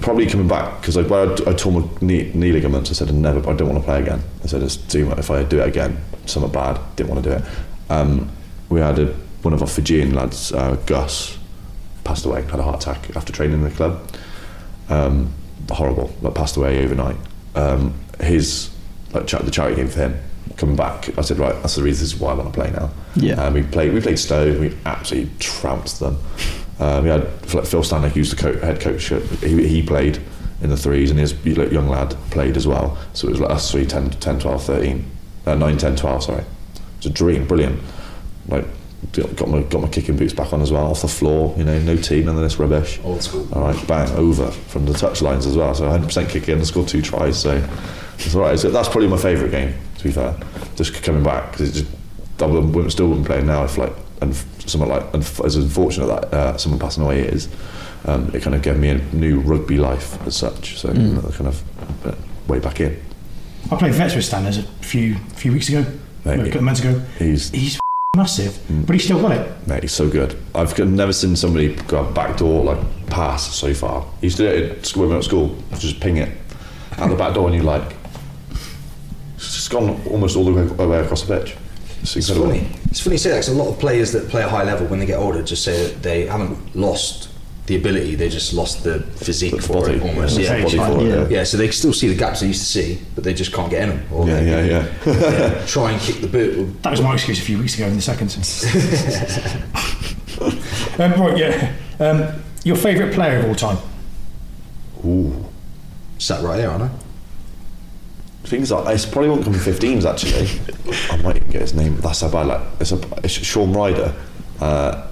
probably 0.00 0.26
coming 0.26 0.48
back 0.48 0.80
because 0.80 0.96
I, 0.96 1.02
I, 1.02 1.32
I 1.50 1.54
tore 1.54 1.80
my 1.80 1.88
knee, 2.00 2.30
knee 2.34 2.52
ligaments. 2.52 2.90
I 2.90 2.94
said 2.94 3.08
I 3.08 3.12
never, 3.12 3.38
I 3.48 3.54
don't 3.54 3.68
want 3.68 3.80
to 3.80 3.84
play 3.84 4.02
again. 4.02 4.22
I 4.42 4.46
said 4.46 4.62
it's 4.62 4.76
too 4.76 5.06
much. 5.06 5.18
If 5.18 5.30
I 5.30 5.44
do 5.44 5.60
it 5.60 5.68
again, 5.68 5.98
something 6.26 6.52
bad. 6.52 6.78
Didn't 6.96 7.10
want 7.10 7.24
to 7.24 7.30
do 7.30 7.36
it. 7.36 7.44
Um, 7.88 8.30
we 8.68 8.80
had 8.80 8.98
a, 8.98 9.06
one 9.42 9.54
of 9.54 9.62
our 9.62 9.68
Fijian 9.68 10.14
lads, 10.14 10.52
uh, 10.52 10.74
Gus, 10.86 11.38
passed 12.04 12.24
away. 12.24 12.42
Had 12.42 12.58
a 12.58 12.62
heart 12.62 12.82
attack 12.82 13.16
after 13.16 13.32
training 13.32 13.58
in 13.58 13.64
the 13.64 13.70
club. 13.70 14.10
Um, 14.88 15.32
horrible. 15.70 16.12
Like 16.22 16.34
passed 16.34 16.56
away 16.56 16.84
overnight. 16.84 17.16
Um, 17.54 17.94
his 18.20 18.70
like 19.12 19.24
the 19.26 19.50
charity 19.50 19.76
game 19.76 19.88
for 19.88 20.00
him 20.00 20.20
coming 20.56 20.76
back. 20.76 21.16
I 21.18 21.22
said 21.22 21.38
right, 21.38 21.54
that's 21.62 21.76
the 21.76 21.82
reason. 21.82 22.04
This 22.04 22.14
is 22.14 22.20
why 22.20 22.32
I 22.32 22.34
want 22.34 22.52
to 22.52 22.58
play 22.60 22.70
now. 22.70 22.90
Yeah. 23.14 23.34
Um, 23.42 23.54
we 23.54 23.62
played. 23.62 23.92
We 23.92 24.00
played 24.00 24.18
Stowe. 24.18 24.58
We 24.58 24.76
absolutely 24.84 25.30
trounced 25.38 26.00
them. 26.00 26.18
Um, 26.78 27.04
we 27.04 27.10
had 27.10 27.22
like 27.54 27.66
Phil 27.66 27.82
Stanley, 27.82 28.10
who's 28.10 28.30
the 28.30 28.36
co- 28.36 28.58
head 28.60 28.80
coach. 28.80 29.08
He, 29.40 29.66
he 29.66 29.82
played 29.82 30.18
in 30.62 30.70
the 30.70 30.76
threes, 30.76 31.10
and 31.10 31.18
his 31.18 31.34
young 31.44 31.88
lad 31.88 32.10
played 32.30 32.56
as 32.56 32.66
well. 32.66 32.98
So 33.12 33.28
it 33.28 33.32
was 33.32 33.40
like 33.40 33.50
us 33.50 33.70
three, 33.70 33.86
10, 33.86 34.10
10 34.10 34.38
12, 34.40 34.62
13, 34.64 35.10
uh, 35.46 35.54
9, 35.54 35.78
10, 35.78 35.96
12, 35.96 36.22
Sorry, 36.22 36.44
It's 36.98 37.06
a 37.06 37.10
dream. 37.10 37.46
Brilliant. 37.46 37.80
Like 38.48 38.64
got 39.12 39.48
my 39.48 39.62
got 39.62 39.82
my 39.82 39.88
kicking 39.88 40.16
boots 40.16 40.32
back 40.32 40.52
on 40.52 40.60
as 40.62 40.72
well, 40.72 40.86
off 40.86 41.02
the 41.02 41.08
floor. 41.08 41.54
You 41.56 41.64
know, 41.64 41.78
no 41.80 41.96
tea, 41.96 42.22
none 42.22 42.36
of 42.36 42.42
this 42.42 42.58
rubbish. 42.58 43.00
Old 43.04 43.22
school. 43.22 43.48
All 43.52 43.62
right, 43.62 43.88
bang 43.88 44.10
over 44.16 44.50
from 44.50 44.86
the 44.86 44.94
touch 44.94 45.22
lines 45.22 45.46
as 45.46 45.56
well. 45.56 45.74
So 45.74 45.84
100% 45.84 46.28
kick 46.28 46.48
in 46.48 46.58
and 46.58 46.66
scored 46.66 46.88
two 46.88 47.02
tries. 47.02 47.40
So 47.40 47.62
it's 48.18 48.34
all 48.34 48.42
right. 48.42 48.58
So 48.58 48.70
that's 48.70 48.88
probably 48.88 49.08
my 49.08 49.18
favourite 49.18 49.50
game. 49.50 49.74
To 49.98 50.04
be 50.04 50.12
fair, 50.12 50.36
just 50.76 51.02
coming 51.02 51.22
back 51.22 51.52
because 51.52 51.68
it's 51.68 51.80
just 51.80 52.42
I 52.42 52.46
wouldn't, 52.46 52.92
still 52.92 53.08
wouldn't 53.08 53.26
play 53.26 53.42
now 53.42 53.64
if 53.64 53.78
like 53.78 53.92
and 54.20 54.34
someone 54.66 54.90
like 54.90 55.14
and 55.14 55.22
as 55.44 55.56
unfortunate 55.56 56.06
that 56.06 56.34
uh, 56.34 56.56
someone 56.56 56.78
passing 56.78 57.02
away 57.02 57.20
is. 57.20 57.48
Um, 58.04 58.30
it 58.32 58.42
kind 58.42 58.54
of 58.54 58.62
gave 58.62 58.76
me 58.78 58.90
a 58.90 58.98
new 59.12 59.40
rugby 59.40 59.78
life 59.78 60.24
as 60.26 60.36
such. 60.36 60.78
So 60.78 60.92
kind 60.92 61.48
of 61.48 62.06
uh, 62.06 62.14
way 62.46 62.60
back 62.60 62.80
in. 62.80 63.00
I 63.70 63.76
played 63.76 63.94
vets 63.94 64.14
with 64.14 64.24
Stanners 64.24 64.58
a 64.58 64.62
few 64.84 65.16
few 65.34 65.52
weeks 65.52 65.68
ago, 65.68 65.84
Mate, 66.24 66.40
a 66.40 66.44
couple 66.44 66.58
of 66.58 66.64
months 66.64 66.80
ago. 66.80 67.00
He's 67.18 67.50
He's 67.50 67.78
massive, 68.16 68.58
but 68.86 68.94
he's 68.94 69.04
still 69.04 69.20
got 69.20 69.32
it. 69.32 69.68
Mate, 69.68 69.82
he's 69.82 69.92
so 69.92 70.08
good. 70.08 70.36
I've 70.54 70.76
never 70.78 71.12
seen 71.12 71.36
somebody 71.36 71.74
go 71.74 72.04
a 72.04 72.12
backdoor 72.12 72.64
like 72.64 72.78
pass 73.06 73.54
so 73.54 73.72
far. 73.74 74.06
He 74.20 74.26
used 74.26 74.38
to 74.38 74.42
do 74.44 74.48
it 74.48 74.78
at 74.78 74.86
school, 74.86 75.02
when 75.02 75.10
we 75.10 75.14
were 75.14 75.18
at 75.18 75.24
school, 75.24 75.56
just 75.78 76.00
ping 76.00 76.16
it 76.16 76.36
out 76.98 77.10
the 77.10 77.16
back 77.16 77.34
door, 77.34 77.46
and 77.46 77.54
you 77.54 77.62
like, 77.62 77.94
it's 79.36 79.68
gone 79.68 80.00
almost 80.10 80.36
all 80.36 80.44
the 80.44 80.52
way, 80.52 80.86
way 80.86 80.98
across 81.00 81.22
the 81.22 81.38
pitch. 81.38 81.56
It's 82.02 82.16
It's 82.16 82.30
funny. 82.30 82.66
It's 82.90 83.00
funny 83.00 83.14
you 83.14 83.18
say 83.18 83.30
that 83.30 83.36
'cause 83.36 83.48
a 83.48 83.54
lot 83.54 83.68
of 83.68 83.78
players 83.78 84.12
that 84.12 84.28
play 84.28 84.42
at 84.42 84.48
a 84.48 84.50
high 84.50 84.64
level 84.64 84.86
when 84.86 84.98
they 85.00 85.06
get 85.06 85.18
older 85.18 85.42
just 85.42 85.64
say 85.64 85.84
that 85.84 86.02
they 86.02 86.26
haven't 86.26 86.76
lost 86.76 87.28
the 87.66 87.76
ability, 87.76 88.14
they 88.14 88.28
just 88.28 88.52
lost 88.52 88.84
the 88.84 89.00
physique 89.00 89.56
The 89.56 89.62
for 89.62 89.80
body, 89.82 89.94
it 89.94 90.02
almost. 90.02 90.38
yeah, 90.38 90.56
Yeah. 90.56 90.64
body 90.64 90.76
for 90.78 91.00
it, 91.00 91.08
Yeah. 91.08 91.14
yeah. 91.14 91.28
Yeah, 91.28 91.44
so 91.44 91.56
they 91.56 91.70
still 91.70 91.92
see 91.92 92.08
the 92.08 92.14
gaps 92.14 92.40
they 92.40 92.46
used 92.48 92.60
to 92.60 92.66
see, 92.66 92.98
but 93.14 93.24
they 93.24 93.34
just 93.34 93.52
can't 93.52 93.70
get 93.70 93.82
in 93.82 93.88
them. 93.90 94.02
Or 94.12 94.26
Yeah, 94.28 94.40
they, 94.40 94.50
yeah, 94.50 94.64
yeah. 94.64 94.86
yeah, 95.06 95.64
Try 95.66 95.92
and 95.92 96.00
kick 96.00 96.20
the 96.20 96.28
boot. 96.28 96.82
That 96.82 96.90
was 96.92 97.00
my 97.02 97.14
excuse 97.14 97.38
a 97.40 97.42
few 97.42 97.58
weeks 97.58 97.74
ago 97.74 97.86
in 97.86 97.96
the 97.96 98.02
second. 98.02 98.30
um, 100.98 101.12
right, 101.20 101.36
yeah. 101.36 101.72
Um, 102.00 102.42
your 102.64 102.76
favourite 102.76 103.12
player 103.14 103.38
of 103.38 103.46
all 103.46 103.54
time? 103.54 103.78
Ooh. 105.04 105.44
Sat 106.18 106.42
right 106.42 106.58
here, 106.58 106.70
aren't 106.70 106.84
I? 106.84 106.90
Things 108.44 108.70
like 108.70 108.94
it's 108.94 109.06
probably 109.06 109.30
won't 109.30 109.44
come 109.44 109.54
from 109.54 109.72
15s 109.74 110.04
actually. 110.08 110.48
I 111.10 111.16
might 111.22 111.36
even 111.36 111.50
get 111.50 111.62
his 111.62 111.74
name. 111.74 111.96
That's 112.00 112.20
how 112.20 112.30
bad. 112.30 112.46
Like 112.46 112.60
it's 112.80 112.92
a 112.92 113.00
it's 113.24 113.34
Sean 113.34 113.72
Ryder. 113.72 114.14
Uh, 114.60 115.06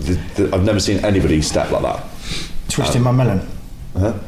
the, 0.00 0.14
the, 0.36 0.54
I've 0.54 0.64
never 0.64 0.80
seen 0.80 1.04
anybody 1.04 1.42
step 1.42 1.70
like 1.70 1.82
that. 1.82 2.04
Twisting 2.68 3.02
my 3.02 3.12
melon. 3.12 3.40
Uh-huh. 3.94 4.18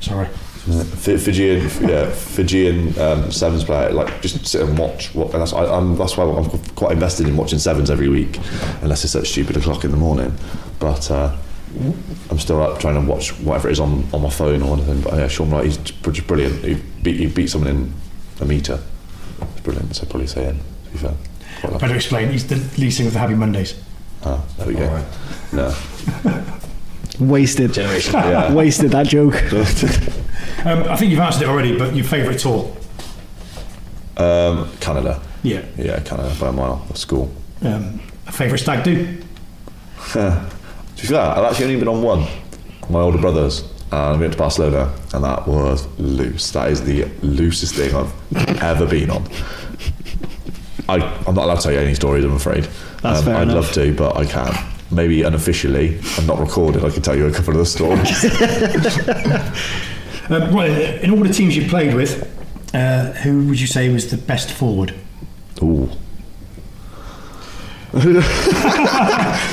Sorry. 0.00 0.26
Fi- 0.26 1.16
Fijian, 1.16 1.62
yeah, 1.88 2.08
Fijian 2.10 2.96
um, 3.00 3.32
sevens 3.32 3.64
player. 3.64 3.90
Like 3.90 4.22
just 4.22 4.46
sit 4.46 4.62
and 4.62 4.78
watch. 4.78 5.12
What, 5.12 5.32
and 5.32 5.40
that's 5.42 5.52
I, 5.52 5.64
I'm, 5.64 5.96
that's 5.96 6.16
why 6.16 6.24
I'm 6.24 6.48
quite 6.74 6.92
invested 6.92 7.26
in 7.26 7.36
watching 7.36 7.58
sevens 7.58 7.90
every 7.90 8.08
week, 8.08 8.38
unless 8.80 9.02
it's 9.04 9.16
at 9.16 9.26
stupid 9.26 9.56
o'clock 9.56 9.84
in 9.84 9.90
the 9.90 9.96
morning. 9.96 10.32
But 10.78 11.10
uh, 11.10 11.36
I'm 12.30 12.38
still 12.38 12.62
up 12.62 12.78
trying 12.78 12.94
to 12.94 13.10
watch 13.10 13.32
whatever 13.40 13.68
it 13.68 13.72
is 13.72 13.80
on, 13.80 14.06
on 14.12 14.22
my 14.22 14.30
phone 14.30 14.62
or 14.62 14.76
anything. 14.76 15.00
But 15.00 15.14
yeah, 15.14 15.26
Sean 15.26 15.50
Wright, 15.50 15.64
he's 15.64 15.78
just 15.78 16.26
brilliant. 16.28 16.64
He 16.64 16.74
beat 17.02 17.16
he 17.18 17.26
beat 17.26 17.48
someone 17.48 17.70
in 17.70 17.94
a 18.40 18.44
meter. 18.44 18.78
It's 19.40 19.60
brilliant. 19.62 19.96
So 19.96 20.04
I'd 20.04 20.10
probably 20.10 20.28
say 20.28 20.44
him. 20.44 20.60
To 20.84 20.90
be 20.92 20.98
fair, 20.98 21.14
Better 21.78 21.96
explain. 21.96 22.30
He's 22.30 22.46
the 22.46 22.56
lead 22.80 22.90
singer 22.90 23.08
of 23.08 23.14
the 23.14 23.18
Happy 23.18 23.34
Mondays. 23.34 23.74
Ah, 24.24 24.44
there 24.58 24.66
we 24.68 24.74
go. 24.74 24.84
Alright. 24.86 25.04
No. 25.52 25.74
Wasted. 27.20 27.72
Generation. 27.72 28.14
Yeah. 28.18 28.52
Wasted 28.52 28.90
that 28.92 29.06
joke. 29.06 29.34
Um, 30.64 30.84
I 30.84 30.94
think 30.96 31.10
you've 31.10 31.18
answered 31.18 31.42
it 31.42 31.48
already, 31.48 31.76
but 31.76 31.92
your 31.96 32.04
favourite 32.04 32.38
tour? 32.38 32.72
um, 34.16 34.70
Canada. 34.78 35.20
Yeah. 35.42 35.64
Yeah, 35.76 35.98
Canada 36.00 36.32
by 36.38 36.48
a 36.50 36.52
mile. 36.52 36.86
At 36.88 36.96
school. 36.98 37.32
Um, 37.62 38.00
a 38.28 38.32
favourite 38.32 38.60
stag 38.60 38.84
do? 38.84 38.94
To 40.12 40.46
be 40.96 41.06
fair, 41.08 41.20
I've 41.20 41.50
actually 41.50 41.64
only 41.66 41.78
been 41.80 41.88
on 41.88 42.02
one. 42.02 42.26
My 42.90 43.00
older 43.00 43.18
brothers. 43.18 43.64
And 43.90 44.18
we 44.20 44.24
went 44.26 44.34
to 44.34 44.38
Barcelona, 44.38 44.92
and 45.14 45.24
that 45.24 45.48
was 45.48 45.86
loose. 45.98 46.52
That 46.52 46.70
is 46.70 46.82
the 46.84 47.06
loosest 47.22 47.74
thing 47.74 47.92
I've 47.94 48.62
ever 48.62 48.86
been 48.86 49.10
on. 49.10 49.26
I, 50.88 50.96
I'm 51.26 51.34
not 51.34 51.44
allowed 51.44 51.56
to 51.56 51.62
tell 51.62 51.72
you 51.72 51.78
any 51.78 51.94
stories, 51.94 52.24
I'm 52.24 52.34
afraid. 52.34 52.64
That's 53.02 53.20
um, 53.20 53.24
fair 53.24 53.36
I'd 53.36 53.42
enough. 53.44 53.56
love 53.56 53.72
to, 53.72 53.94
but 53.94 54.16
I 54.16 54.26
can't. 54.26 54.56
Maybe 54.90 55.22
unofficially, 55.22 55.98
and 56.18 56.26
not 56.26 56.38
recorded, 56.38 56.84
I 56.84 56.90
can 56.90 57.02
tell 57.02 57.16
you 57.16 57.26
a 57.26 57.32
couple 57.32 57.54
of 57.54 57.58
the 57.58 57.66
stories. 57.66 58.24
Um, 60.30 60.54
right, 60.54 60.70
in 61.02 61.10
all 61.10 61.18
the 61.22 61.32
teams 61.32 61.56
you 61.56 61.68
played 61.68 61.94
with, 61.94 62.26
uh, 62.74 63.12
who 63.12 63.48
would 63.48 63.60
you 63.60 63.66
say 63.66 63.92
was 63.92 64.10
the 64.10 64.16
best 64.16 64.52
forward? 64.52 64.94
Ooh. 65.62 65.90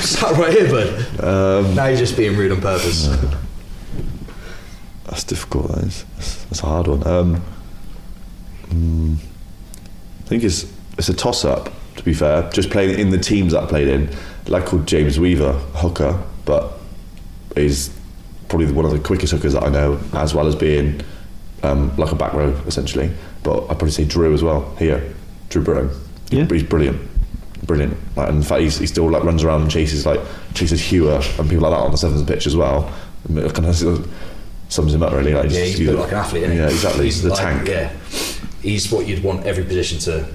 Sat 0.00 0.36
right 0.38 0.52
here, 0.52 0.70
bud. 0.70 1.20
Um, 1.22 1.74
now 1.74 1.86
you're 1.86 1.98
just 1.98 2.16
being 2.16 2.36
rude 2.36 2.52
on 2.52 2.60
purpose. 2.60 3.08
That's 5.04 5.24
difficult. 5.24 5.68
That 5.72 5.84
is. 5.84 6.04
That's, 6.16 6.44
that's 6.44 6.62
a 6.62 6.66
hard 6.66 6.86
one. 6.86 7.06
Um, 7.06 7.42
mm, 8.68 9.16
I 9.16 10.28
think 10.28 10.44
it's 10.44 10.64
it's 11.00 11.08
a 11.08 11.14
toss 11.14 11.44
up. 11.44 11.72
To 11.96 12.04
be 12.04 12.14
fair, 12.14 12.48
just 12.50 12.70
playing 12.70 12.98
in 12.98 13.10
the 13.10 13.18
teams 13.18 13.52
that 13.52 13.62
I 13.62 13.66
played 13.66 13.88
in, 13.88 14.08
a 14.46 14.50
lad 14.50 14.66
called 14.66 14.86
James 14.86 15.18
Weaver, 15.18 15.52
hooker, 15.74 16.22
but 16.46 16.72
he's 17.54 17.90
probably 18.48 18.70
one 18.72 18.84
of 18.84 18.90
the 18.92 18.98
quickest 19.00 19.32
hookers 19.32 19.52
that 19.54 19.62
I 19.64 19.68
know, 19.68 20.00
as 20.14 20.34
well 20.34 20.46
as 20.46 20.54
being 20.54 21.00
um, 21.62 21.94
like 21.96 22.12
a 22.12 22.14
back 22.14 22.32
row 22.32 22.50
essentially. 22.66 23.10
But 23.42 23.62
I'd 23.64 23.68
probably 23.78 23.90
say 23.90 24.04
Drew 24.04 24.32
as 24.32 24.42
well. 24.42 24.74
Here, 24.76 25.14
Drew 25.50 25.62
Britton. 25.62 25.90
Yeah. 26.30 26.46
he's 26.46 26.62
brilliant, 26.62 27.00
brilliant. 27.66 27.96
Like, 28.16 28.28
and 28.28 28.38
in 28.38 28.42
fact, 28.42 28.62
he's, 28.62 28.78
he 28.78 28.86
still 28.86 29.10
like 29.10 29.24
runs 29.24 29.42
around 29.44 29.62
and 29.62 29.70
chases 29.70 30.06
like 30.06 30.20
chases 30.54 30.80
Hewer 30.80 31.20
and 31.38 31.48
people 31.50 31.68
like 31.68 31.72
that 31.72 31.84
on 31.84 31.90
the 31.90 31.98
sevens 31.98 32.22
pitch 32.22 32.46
as 32.46 32.56
well. 32.56 32.92
And 33.28 33.38
it 33.38 33.52
kind 33.54 33.66
of 33.66 34.10
sums 34.68 34.94
him 34.94 35.02
up 35.02 35.12
really. 35.12 35.34
Like, 35.34 35.50
Yeah, 35.50 35.64
he's 35.64 35.78
built 35.80 35.98
like 35.98 36.12
an 36.12 36.18
athlete? 36.18 36.42
Yeah, 36.44 36.68
exactly. 36.68 37.04
He's 37.06 37.22
the 37.22 37.30
like- 37.30 37.38
tank. 37.38 37.68
Yeah, 37.68 37.92
he's 38.62 38.90
what 38.90 39.06
you'd 39.06 39.22
want 39.22 39.44
every 39.44 39.64
position 39.64 39.98
to 40.00 40.28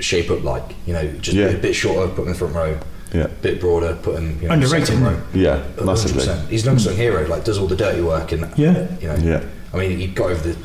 shape 0.00 0.30
up 0.30 0.42
like. 0.44 0.64
You 0.86 0.94
know, 0.94 1.06
just 1.20 1.36
Yeah. 1.36 1.46
a 1.46 1.58
bit 1.58 1.74
shorter, 1.74 2.08
put 2.08 2.22
him 2.22 2.28
in 2.28 2.32
the 2.32 2.38
front 2.38 2.54
row. 2.54 2.78
Yeah. 3.12 3.22
A 3.24 3.28
bit 3.28 3.58
broader, 3.60 3.96
put 4.02 4.16
him 4.16 4.38
you 4.42 4.48
know, 4.48 4.54
Underrated, 4.54 4.88
second 4.88 5.04
row. 5.04 5.10
isn't 5.32 5.40
Yeah, 5.40 5.62
massively. 5.82 6.24
100%. 6.26 6.48
He's 6.50 6.66
an 6.66 6.72
unsung 6.74 6.94
hero. 6.94 7.26
Like 7.26 7.42
does 7.44 7.56
all 7.58 7.66
the 7.66 7.76
dirty 7.76 8.02
work 8.02 8.32
and 8.32 8.46
Yeah. 8.56 8.86
you 9.00 9.08
know. 9.08 9.16
Yeah. 9.16 9.40
I 9.72 9.78
mean, 9.78 9.98
he 9.98 10.06
got 10.08 10.30
over 10.30 10.48
the, 10.52 10.56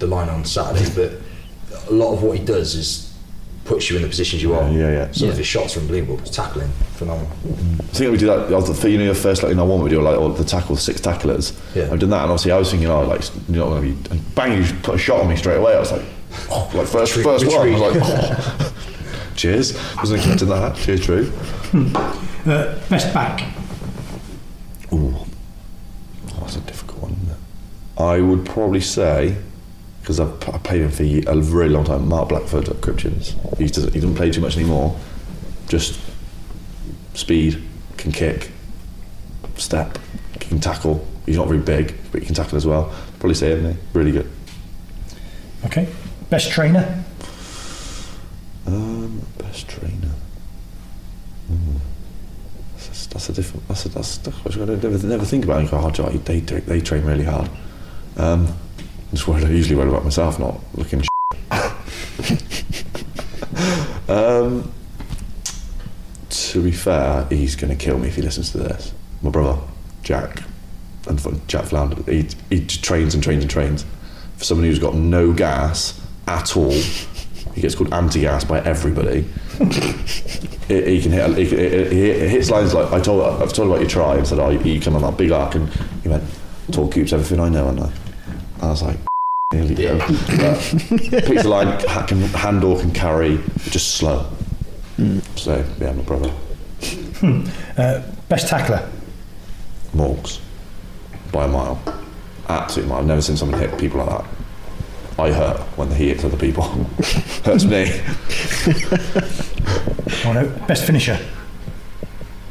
the 0.00 0.06
line 0.08 0.28
on 0.28 0.44
Saturday, 0.44 0.90
but 0.96 1.12
a 1.88 1.92
lot 1.92 2.12
of 2.12 2.22
what 2.22 2.36
he 2.38 2.44
does 2.44 2.74
is 2.74 3.08
puts 3.64 3.88
you 3.88 3.94
in 3.96 4.02
the 4.02 4.08
positions 4.08 4.42
you 4.42 4.52
are. 4.54 4.68
Yeah, 4.72 4.90
yeah. 4.90 5.08
Some 5.12 5.26
Yeah. 5.26 5.32
of 5.32 5.38
his 5.38 5.46
shots 5.46 5.76
are 5.76 5.80
unbelievable. 5.80 6.16
His 6.18 6.30
tackling, 6.30 6.68
phenomenal. 6.96 7.30
I 7.78 7.82
think 7.94 8.10
we 8.10 8.16
do 8.18 8.26
that. 8.26 8.52
of 8.52 8.80
the- 8.80 8.90
You 8.90 8.98
know, 8.98 9.04
your 9.04 9.14
first 9.14 9.44
like 9.44 9.52
in 9.52 9.60
our 9.60 9.66
one 9.66 9.84
video, 9.84 10.00
like 10.02 10.18
all 10.18 10.30
the 10.30 10.42
tackle, 10.42 10.76
six 10.76 11.00
tacklers. 11.00 11.52
Yeah. 11.76 11.88
I've 11.92 12.00
done 12.00 12.10
that, 12.10 12.22
and 12.22 12.32
obviously 12.32 12.50
I 12.50 12.58
was 12.58 12.70
thinking, 12.70 12.88
oh, 12.88 13.02
like 13.04 13.22
you're 13.48 13.58
not 13.64 13.70
going 13.70 13.82
to 13.82 13.88
be. 14.08 14.10
And 14.10 14.34
bang! 14.34 14.58
You 14.60 14.64
put 14.82 14.96
a 14.96 14.98
shot 14.98 15.20
on 15.20 15.28
me 15.28 15.36
straight 15.36 15.58
away. 15.58 15.76
I 15.76 15.78
was 15.78 15.92
like, 15.92 16.02
oh, 16.50 16.70
like 16.74 16.86
first, 16.86 17.16
Retreat- 17.16 17.40
first 17.40 17.46
one. 17.46 17.68
I 17.68 17.70
was 17.72 17.80
like, 17.80 17.94
retreat. 17.94 18.12
oh. 18.60 19.32
cheers. 19.36 19.96
Wasn't 19.96 20.18
expecting 20.20 20.48
that. 20.48 20.76
Cheers, 20.76 21.06
Drew. 21.06 21.32
Uh, 22.44 22.78
best 22.88 23.14
back? 23.14 23.42
Ooh, 24.92 25.14
oh, 25.16 25.26
that's 26.40 26.56
a 26.56 26.60
difficult 26.60 27.02
one. 27.02 27.12
Isn't 27.12 27.30
it? 27.30 28.00
I 28.00 28.20
would 28.20 28.44
probably 28.46 28.80
say. 28.80 29.36
Because 30.00 30.18
I've 30.18 30.48
I 30.48 30.58
played 30.58 30.80
him 30.80 30.90
for 30.90 31.04
a 31.04 31.36
very 31.40 31.68
long 31.68 31.84
time. 31.84 32.08
Mark 32.08 32.30
Blackford 32.30 32.68
at 32.68 32.76
Cryptians. 32.80 33.36
He 33.56 33.68
doesn't, 33.68 33.94
he 33.94 34.00
doesn't 34.00 34.16
play 34.16 34.32
too 34.32 34.40
much 34.40 34.56
anymore. 34.56 34.98
Just 35.68 36.00
speed, 37.14 37.62
can 37.98 38.10
kick, 38.10 38.50
step, 39.56 39.98
can 40.40 40.58
tackle. 40.58 41.06
He's 41.24 41.36
not 41.36 41.46
very 41.46 41.60
big, 41.60 41.94
but 42.10 42.20
he 42.20 42.26
can 42.26 42.34
tackle 42.34 42.56
as 42.56 42.66
well. 42.66 42.92
Probably 43.20 43.34
say 43.34 43.56
him. 43.56 43.78
Really 43.92 44.10
good. 44.10 44.28
Okay. 45.66 45.88
Best 46.32 46.50
trainer? 46.50 47.04
Um, 48.66 49.20
best 49.36 49.68
trainer. 49.68 50.14
Hmm. 51.46 51.76
That's, 52.74 53.06
that's 53.08 53.28
a 53.28 53.32
different. 53.34 53.68
That's 53.68 53.84
a, 53.84 53.90
that's, 53.90 54.16
that's 54.16 54.56
I 54.56 54.64
never, 54.64 55.06
never 55.06 55.26
think 55.26 55.44
about. 55.44 55.70
Go, 55.70 55.76
oh, 55.76 55.82
what, 55.82 56.24
they 56.24 56.40
they 56.40 56.60
they 56.60 56.80
train 56.80 57.04
really 57.04 57.24
hard. 57.24 57.50
Um, 58.16 58.48
just 59.10 59.28
worried. 59.28 59.44
I 59.44 59.48
usually 59.50 59.76
worry 59.76 59.90
about 59.90 60.04
myself, 60.04 60.38
not 60.38 60.58
looking. 60.74 61.02
um, 64.08 64.72
to 66.30 66.62
be 66.62 66.72
fair, 66.72 67.26
he's 67.26 67.56
going 67.56 67.76
to 67.76 67.84
kill 67.84 67.98
me 67.98 68.08
if 68.08 68.16
he 68.16 68.22
listens 68.22 68.52
to 68.52 68.58
this. 68.58 68.94
My 69.20 69.28
brother, 69.28 69.60
Jack, 70.02 70.44
and 71.06 71.46
Jack 71.46 71.66
Flounder, 71.66 72.02
he 72.10 72.26
he 72.48 72.64
trains 72.64 73.12
and 73.12 73.22
trains 73.22 73.42
and 73.42 73.50
trains. 73.50 73.84
For 74.38 74.44
someone 74.44 74.66
who's 74.66 74.78
got 74.78 74.94
no 74.94 75.34
gas 75.34 76.00
at 76.26 76.56
all, 76.56 76.70
he 76.70 77.60
gets 77.60 77.74
called 77.74 77.92
anti-gas 77.92 78.44
by 78.44 78.60
everybody. 78.60 79.22
he, 80.68 80.82
he 80.96 81.02
can 81.02 81.12
hit. 81.12 81.36
He, 81.36 81.44
he, 81.44 82.12
he 82.20 82.28
hits 82.28 82.50
lines 82.50 82.74
like 82.74 82.92
I 82.92 83.00
told. 83.00 83.22
I've 83.42 83.52
told 83.52 83.68
about 83.68 83.80
your 83.80 83.88
try 83.90 84.16
and 84.16 84.26
said, 84.26 84.38
"Oh, 84.38 84.50
you 84.50 84.80
come 84.80 84.96
on 84.96 85.02
that 85.02 85.16
big 85.16 85.30
arc," 85.32 85.54
and 85.54 85.68
he 86.02 86.08
went, 86.08 86.22
"Tall 86.70 86.88
coops 86.90 87.12
everything 87.12 87.40
I 87.40 87.48
know," 87.48 87.68
and 87.68 87.80
I, 87.80 87.92
I 88.62 88.70
was 88.70 88.82
like. 88.82 88.96
Nearly 89.52 89.74
go. 89.74 89.98
But 89.98 90.58
picks 91.26 91.42
the 91.42 91.48
line, 91.48 91.78
ha- 91.86 92.06
can 92.08 92.20
handle, 92.22 92.80
can 92.80 92.90
carry, 92.90 93.38
just 93.68 93.96
slow. 93.96 94.26
So 95.36 95.62
yeah, 95.78 95.92
my 95.92 96.02
brother, 96.04 96.32
Uh, 97.76 98.02
best 98.30 98.48
tackler. 98.48 98.88
Morgs, 99.94 100.40
by 101.32 101.44
a 101.44 101.48
mile, 101.48 101.78
absolute 102.48 102.88
mile. 102.88 103.00
I've 103.00 103.06
never 103.06 103.20
seen 103.20 103.36
someone 103.36 103.60
hit 103.60 103.78
people 103.78 103.98
like 104.02 104.08
that. 104.08 104.24
I 105.18 105.30
hurt 105.30 105.58
when 105.76 105.90
he 105.90 106.08
hits 106.08 106.24
other 106.24 106.36
people. 106.36 106.62
Hurts 107.44 107.64
me. 107.64 108.00
Oh 110.24 110.32
no, 110.32 110.48
best 110.66 110.84
finisher. 110.86 111.18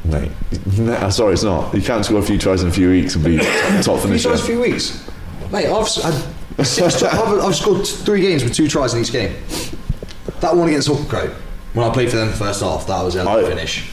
Mate, 0.04 0.30
no, 0.78 1.10
sorry, 1.10 1.34
it's 1.34 1.42
not. 1.42 1.74
You 1.74 1.80
can't 1.82 2.04
score 2.04 2.18
a 2.18 2.22
few 2.22 2.38
tries 2.38 2.62
in 2.62 2.68
a 2.68 2.72
few 2.72 2.88
weeks 2.90 3.14
and 3.14 3.24
be 3.24 3.36
top 3.82 3.84
Few 3.84 3.96
finisher. 3.98 4.28
tries, 4.28 4.42
a 4.42 4.44
few 4.46 4.60
weeks. 4.60 5.08
Mate, 5.50 5.66
I've, 5.66 5.82
s- 5.84 6.02
had 6.02 6.66
six 6.66 7.02
I've, 7.02 7.40
I've 7.40 7.54
scored 7.54 7.86
three 7.86 8.20
games 8.20 8.42
with 8.44 8.54
two 8.54 8.68
tries 8.68 8.94
in 8.94 9.00
each 9.00 9.12
game. 9.12 9.34
That 10.40 10.54
one 10.56 10.68
against 10.68 10.88
Hawker 10.88 11.34
when 11.72 11.88
I 11.88 11.92
played 11.92 12.10
for 12.10 12.16
them 12.16 12.28
the 12.28 12.34
first 12.36 12.62
half, 12.62 12.86
that 12.86 13.02
was 13.02 13.14
the 13.14 13.22
I- 13.28 13.42
finish. 13.44 13.90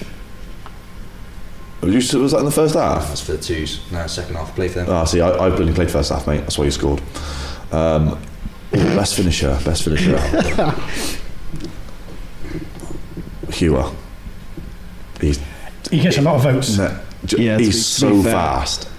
Was 1.82 2.14
you- 2.14 2.20
was 2.22 2.32
that 2.34 2.40
in 2.40 2.46
the 2.46 2.52
first 2.52 2.76
half? 2.76 3.08
That's 3.08 3.22
for 3.22 3.32
the 3.34 3.38
twos. 3.38 3.90
No, 3.92 4.06
second 4.08 4.36
half, 4.36 4.50
I 4.50 4.52
played 4.54 4.72
for 4.72 4.80
them. 4.80 4.90
Ah, 4.90 5.06
see, 5.06 5.22
I, 5.22 5.30
I 5.30 5.50
only 5.50 5.74
played 5.74 5.90
first 5.90 6.12
half, 6.12 6.28
mate. 6.28 6.40
That's 6.42 6.58
why 6.58 6.66
you 6.66 6.72
scored. 6.72 7.02
Um, 7.72 8.20
ooh, 8.76 8.96
best 8.96 9.16
finisher, 9.16 9.58
best 9.66 9.84
finisher. 9.84 10.18
Hewer. 13.52 13.80
Uh, 13.82 13.92
he's 15.22 15.40
He 15.92 16.00
gets 16.00 16.18
a 16.18 16.22
lot 16.22 16.36
of 16.36 16.44
votes. 16.44 16.78
no, 16.78 16.98
j- 17.26 17.44
Yeah, 17.44 17.58
he's 17.58 17.86
so 17.86 18.22
fair. 18.24 18.32
fast. 18.32 18.90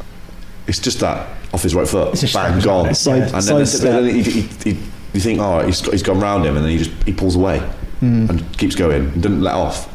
It's 0.67 0.79
just 0.79 1.01
that 1.01 1.29
off 1.53 1.63
his 1.63 1.75
right 1.75 1.89
foot, 1.89 2.23
It's 2.23 2.33
bang, 2.33 2.61
gone. 2.61 2.95
Side- 2.95 3.23
and 3.23 3.33
then, 3.43 3.67
side 3.67 3.81
then 3.81 4.05
he, 4.15 4.23
he, 4.23 4.41
he, 4.43 4.71
you 5.13 5.21
think, 5.21 5.41
oh, 5.41 5.65
he's, 5.67 5.81
got, 5.83 5.93
he's 5.93 6.03
gone 6.03 6.21
round 6.21 6.45
him, 6.47 6.57
and 6.57 6.65
then 6.65 6.73
he 6.73 6.79
just 6.79 6.91
he 7.05 7.13
pulls 7.13 7.37
away 7.37 7.63
and 8.01 8.57
keeps 8.59 8.75
going, 8.75 9.07
and 9.13 9.23
doesn't 9.23 9.43
let 9.43 9.55
off. 9.55 9.89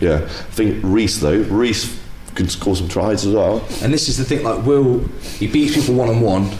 Yeah, 0.00 0.16
I 0.24 0.28
think 0.28 0.80
Reese 0.82 1.18
though, 1.18 1.40
Reese 1.42 2.00
could 2.34 2.50
score 2.50 2.74
some 2.74 2.88
tries 2.88 3.26
as 3.26 3.34
well. 3.34 3.58
And 3.82 3.92
this 3.92 4.08
is 4.08 4.16
the 4.16 4.24
thing, 4.24 4.42
like 4.42 4.64
Will, 4.64 5.00
he 5.38 5.46
beats 5.46 5.74
people 5.74 5.94
one 5.94 6.08
on 6.08 6.20
one. 6.20 6.50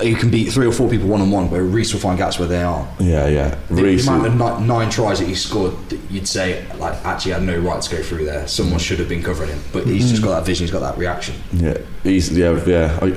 He 0.00 0.14
can 0.14 0.30
beat 0.30 0.50
three 0.52 0.66
or 0.66 0.72
four 0.72 0.88
people 0.88 1.06
one 1.08 1.20
on 1.20 1.30
one, 1.30 1.50
where 1.50 1.62
Reese 1.62 1.92
will 1.92 2.00
find 2.00 2.18
gaps 2.18 2.38
where 2.38 2.48
they 2.48 2.62
are. 2.62 2.88
Yeah, 2.98 3.28
yeah. 3.28 3.58
The, 3.68 3.74
the 3.82 4.00
amount 4.00 4.26
of 4.26 4.34
ni- 4.34 4.66
nine 4.66 4.90
tries 4.90 5.18
that 5.20 5.28
he 5.28 5.34
scored, 5.34 5.74
you'd 6.10 6.26
say 6.26 6.66
like 6.78 6.94
actually 7.04 7.32
had 7.32 7.42
no 7.42 7.58
right 7.58 7.80
to 7.80 7.96
go 7.96 8.02
through 8.02 8.24
there. 8.24 8.48
Someone 8.48 8.78
should 8.78 8.98
have 8.98 9.08
been 9.08 9.22
covering 9.22 9.50
him, 9.50 9.60
but 9.72 9.86
he's 9.86 10.10
just 10.10 10.22
got 10.22 10.38
that 10.38 10.46
vision. 10.46 10.64
He's 10.64 10.72
got 10.72 10.80
that 10.80 10.98
reaction. 10.98 11.36
Yeah, 11.52 11.78
he's 12.02 12.36
yeah, 12.36 12.62
yeah. 12.66 12.98
I, 13.00 13.16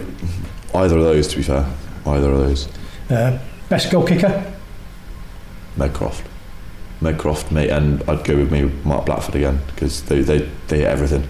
either 0.84 0.98
of 0.98 1.03
those, 1.03 1.27
to 1.30 1.38
be 1.38 1.44
fair, 1.44 1.65
either 2.06 2.31
of 2.31 2.40
those. 2.40 2.68
Uh, 3.10 3.40
best 3.69 3.91
goal 3.91 4.06
kicker. 4.06 4.53
Medcroft, 5.77 6.23
Medcroft, 7.02 7.52
mate, 7.52 7.69
and 7.69 8.03
I'd 8.10 8.23
go 8.26 8.36
with 8.36 8.52
me 8.52 8.72
Mark 8.84 9.06
Blackford 9.06 9.36
again 9.36 9.61
because 9.68 10.03
they 10.03 10.22
they 10.22 10.49
they 10.68 10.80
hit 10.80 10.88
everything. 10.88 11.27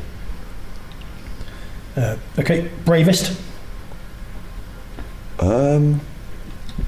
Uh, 1.95 2.17
okay, 2.37 2.69
bravest. 2.85 3.39
Um, 5.39 6.01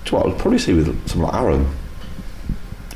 what, 0.09 0.25
I'd 0.25 0.39
probably 0.39 0.59
say 0.59 0.73
with 0.73 1.09
someone 1.09 1.31
like 1.31 1.41
Aaron. 1.41 1.67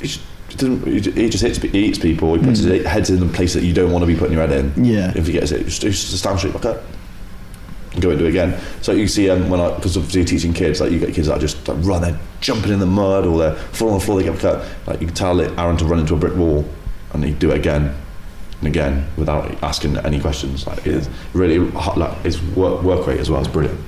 He 0.02 0.08
just, 0.08 0.22
he 0.50 0.56
doesn't. 0.56 0.88
He 0.88 1.30
just, 1.30 1.44
hits. 1.44 1.58
He 1.58 1.86
eats 1.86 2.00
people. 2.00 2.34
He 2.36 2.44
puts 2.44 2.60
his 2.60 2.86
heads 2.86 3.10
in 3.10 3.20
the 3.20 3.34
place 3.34 3.54
that 3.54 3.64
you 3.64 3.74
don't 3.74 3.92
want 3.92 4.04
to 4.04 4.08
be 4.08 4.16
putting 4.16 4.34
your 4.34 4.46
head 4.46 4.58
in. 4.58 4.86
Yeah. 4.86 5.14
If 5.16 5.28
he 5.28 5.34
gets 5.34 5.52
it, 5.52 5.64
just, 5.66 5.82
just 5.82 6.14
a 6.14 6.18
stand 6.18 6.40
straight 6.40 6.54
like 6.54 6.64
that. 6.64 6.82
Go 8.00 8.10
and 8.10 8.20
do 8.20 8.26
it 8.26 8.30
again. 8.30 8.60
So 8.82 8.92
you 8.92 9.08
see, 9.08 9.30
um, 9.30 9.50
when 9.50 9.62
I 9.62 9.74
because 9.74 9.96
obviously 9.96 10.22
you're 10.22 10.28
teaching 10.28 10.54
kids, 10.54 10.82
like 10.82 10.92
you 10.92 11.00
get 11.00 11.14
kids 11.14 11.28
that 11.28 11.38
are 11.38 11.40
just 11.40 11.66
like, 11.68 11.78
run, 11.82 12.02
they're 12.02 12.20
jumping 12.42 12.74
in 12.74 12.80
the 12.80 12.86
mud 12.86 13.26
or 13.26 13.38
they're 13.38 13.56
falling 13.56 13.94
on 13.94 14.00
the 14.00 14.06
floor, 14.06 14.20
they 14.20 14.26
get 14.26 14.40
cut. 14.40 14.68
Like 14.86 15.00
you 15.00 15.08
can 15.08 15.16
tell 15.16 15.40
it, 15.40 15.58
Aaron 15.58 15.78
to 15.78 15.86
run 15.86 16.00
into 16.00 16.14
a 16.14 16.18
brick 16.18 16.36
wall, 16.36 16.66
and 17.14 17.24
he'd 17.24 17.40
do 17.40 17.52
it 17.52 17.58
again 17.58 17.96
and 18.60 18.68
again 18.68 19.08
without 19.16 19.64
asking 19.64 19.96
any 19.98 20.20
questions. 20.20 20.68
Like 20.68 20.86
it's 20.86 21.08
really 21.34 21.70
hot- 21.72 21.98
like 21.98 22.18
his 22.24 22.42
work 22.42 22.84
work 22.84 23.08
rate 23.08 23.22
as 23.22 23.30
well 23.30 23.42
is 23.42 23.48
brilliant. 23.48 23.80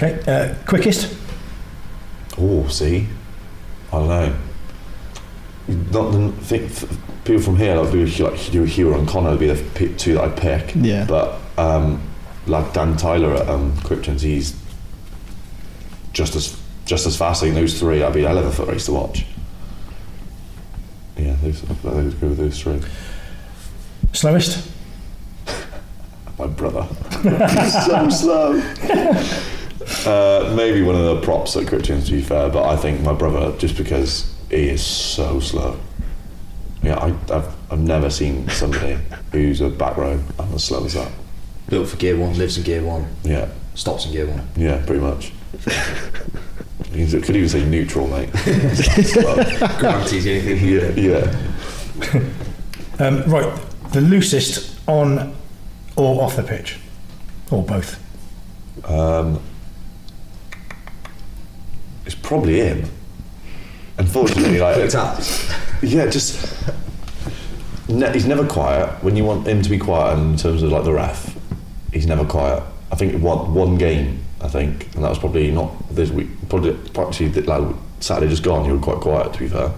Okay, 0.00 0.20
uh, 0.28 0.54
quickest. 0.64 1.12
Oh, 2.38 2.68
see, 2.68 3.08
I 3.92 3.98
don't 3.98 4.08
know. 4.08 4.36
Not 5.90 6.10
the 6.12 6.32
think 6.44 7.24
people 7.24 7.42
from 7.42 7.56
here 7.56 7.74
like 7.74 7.90
do 7.90 8.06
like 8.06 8.50
do 8.52 8.62
Hugh 8.62 8.94
and 8.94 9.08
Connor 9.08 9.30
would 9.30 9.40
be 9.40 9.48
the 9.48 9.88
two 9.98 10.14
that 10.14 10.24
I'd 10.24 10.36
pick. 10.36 10.72
Yeah. 10.76 11.04
But 11.04 11.40
um, 11.58 12.00
like 12.46 12.72
Dan 12.72 12.96
Tyler 12.96 13.34
at 13.34 13.48
um, 13.48 13.72
Cryptians, 13.78 14.20
he's 14.20 14.56
just 16.12 16.36
as 16.36 16.56
just 16.84 17.04
as 17.04 17.16
fast. 17.16 17.42
I 17.42 17.46
think 17.46 17.56
those 17.56 17.80
three, 17.80 17.98
that'd 17.98 18.14
be 18.14 18.22
a 18.22 18.28
hell 18.28 18.38
of 18.38 18.46
a 18.46 18.52
foot 18.52 18.68
race 18.68 18.86
to 18.86 18.92
watch. 18.92 19.26
Yeah, 21.16 21.34
those, 21.42 21.68
I'd 21.68 21.82
go 21.82 22.28
with 22.28 22.38
those 22.38 22.60
three. 22.60 22.80
Slowest. 24.12 24.70
My 26.38 26.46
brother, 26.46 26.86
He's 27.24 27.84
so 27.86 28.08
slow. 28.10 28.62
Uh, 30.06 30.52
maybe 30.56 30.82
one 30.82 30.94
of 30.94 31.04
the 31.04 31.20
props 31.22 31.56
at 31.56 31.66
Cryptians, 31.66 32.06
to 32.06 32.12
be 32.12 32.20
fair, 32.22 32.48
but 32.50 32.64
I 32.66 32.76
think 32.76 33.00
my 33.00 33.12
brother, 33.14 33.56
just 33.58 33.76
because 33.76 34.34
he 34.50 34.68
is 34.68 34.84
so 34.84 35.40
slow. 35.40 35.78
Yeah, 36.82 36.96
I, 36.98 37.06
I've, 37.34 37.54
I've 37.72 37.80
never 37.80 38.10
seen 38.10 38.48
somebody 38.50 38.98
who's 39.32 39.60
a 39.60 39.68
back 39.68 39.96
row 39.96 40.20
and 40.38 40.54
as 40.54 40.64
slow 40.64 40.84
as 40.84 40.94
that. 40.94 41.10
Built 41.68 41.88
for 41.88 41.96
gear 41.96 42.16
one, 42.16 42.36
lives 42.38 42.56
in 42.58 42.64
gear 42.64 42.82
one, 42.82 43.06
Yeah, 43.24 43.48
stops 43.74 44.06
in 44.06 44.12
gear 44.12 44.26
one. 44.26 44.46
yeah, 44.56 44.84
pretty 44.86 45.00
much. 45.00 45.32
You 46.92 47.06
could 47.20 47.36
even 47.36 47.48
say 47.48 47.64
neutral, 47.66 48.06
mate. 48.08 48.30
Slow. 48.34 49.34
Gravity's 49.78 50.24
the 50.24 50.30
yeah, 50.40 50.90
yeah. 52.10 52.24
Um, 52.98 53.22
right, 53.24 53.60
the 53.92 54.00
loosest 54.00 54.78
on 54.88 55.34
or 55.96 56.22
off 56.22 56.36
the 56.36 56.42
pitch, 56.44 56.78
or 57.50 57.62
both. 57.62 57.98
Um, 58.88 59.34
it's 59.34 59.42
probably 62.28 62.60
him. 62.60 62.84
Unfortunately, 63.96 64.58
like 64.58 64.76
Looked 64.76 64.94
at. 64.94 65.54
Yeah, 65.82 66.06
just 66.06 66.62
ne- 67.88 68.12
he's 68.12 68.26
never 68.26 68.46
quiet. 68.46 69.02
When 69.02 69.16
you 69.16 69.24
want 69.24 69.46
him 69.46 69.62
to 69.62 69.70
be 69.70 69.78
quiet 69.78 70.18
in 70.18 70.36
terms 70.36 70.62
of 70.62 70.70
like 70.70 70.84
the 70.84 70.92
ref, 70.92 71.34
he's 71.92 72.06
never 72.06 72.24
quiet. 72.24 72.62
I 72.92 72.96
think 72.96 73.20
one 73.22 73.52
one 73.54 73.76
game, 73.78 74.22
I 74.40 74.48
think, 74.48 74.94
and 74.94 75.02
that 75.04 75.08
was 75.08 75.18
probably 75.18 75.50
not 75.50 75.72
this 75.94 76.10
week. 76.10 76.28
Probably 76.48 76.76
th- 77.30 77.46
like 77.46 77.74
Saturday 78.00 78.28
just 78.30 78.42
gone. 78.44 78.64
You 78.66 78.74
were 78.74 78.78
quite 78.82 79.00
quiet, 79.00 79.32
to 79.32 79.38
be 79.38 79.48
fair. 79.48 79.72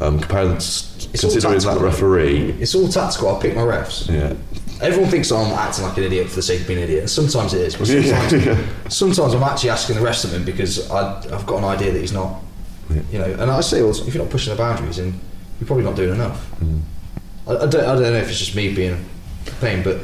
Um, 0.00 0.18
It's 0.18 1.06
considering 1.20 1.60
that 1.60 1.78
referee, 1.80 2.56
It's 2.60 2.74
all 2.74 2.88
tactical. 2.88 3.36
I 3.36 3.40
pick 3.40 3.54
my 3.54 3.62
refs. 3.62 4.08
yeah, 4.08 4.34
Everyone 4.80 5.10
thinks 5.10 5.30
I'm 5.30 5.52
acting 5.52 5.84
like 5.84 5.96
an 5.96 6.04
idiot 6.04 6.28
for 6.28 6.36
the 6.36 6.42
sake 6.42 6.62
of 6.62 6.66
being 6.66 6.78
an 6.78 6.84
idiot, 6.84 7.08
sometimes 7.08 7.54
it 7.54 7.60
is. 7.60 7.76
But 7.76 7.86
sometimes, 7.86 8.32
yeah. 8.32 8.88
sometimes 8.88 9.34
I'm 9.34 9.42
actually 9.42 9.70
asking 9.70 9.96
the 9.96 10.02
rest 10.02 10.24
of 10.24 10.30
something 10.30 10.44
because 10.44 10.90
I, 10.90 11.18
I've 11.34 11.46
got 11.46 11.58
an 11.58 11.64
idea 11.64 11.92
that 11.92 12.00
he's 12.00 12.12
not. 12.12 12.42
You 13.10 13.18
know, 13.18 13.32
and 13.38 13.50
I 13.50 13.60
say, 13.60 13.82
well, 13.82 13.92
if 13.92 14.14
you're 14.14 14.22
not 14.22 14.30
pushing 14.30 14.52
the 14.52 14.58
boundaries, 14.58 14.98
then 14.98 15.18
you're 15.58 15.66
probably 15.66 15.84
not 15.84 15.96
doing 15.96 16.14
enough. 16.14 16.50
Mm. 16.60 16.82
I, 17.46 17.52
I, 17.52 17.66
don't, 17.66 17.80
I 17.80 17.94
don't 17.94 18.02
know 18.02 18.18
if 18.18 18.28
it's 18.28 18.38
just 18.38 18.54
me 18.54 18.74
being 18.74 18.92
a 19.46 19.50
pain, 19.60 19.82
but 19.82 20.00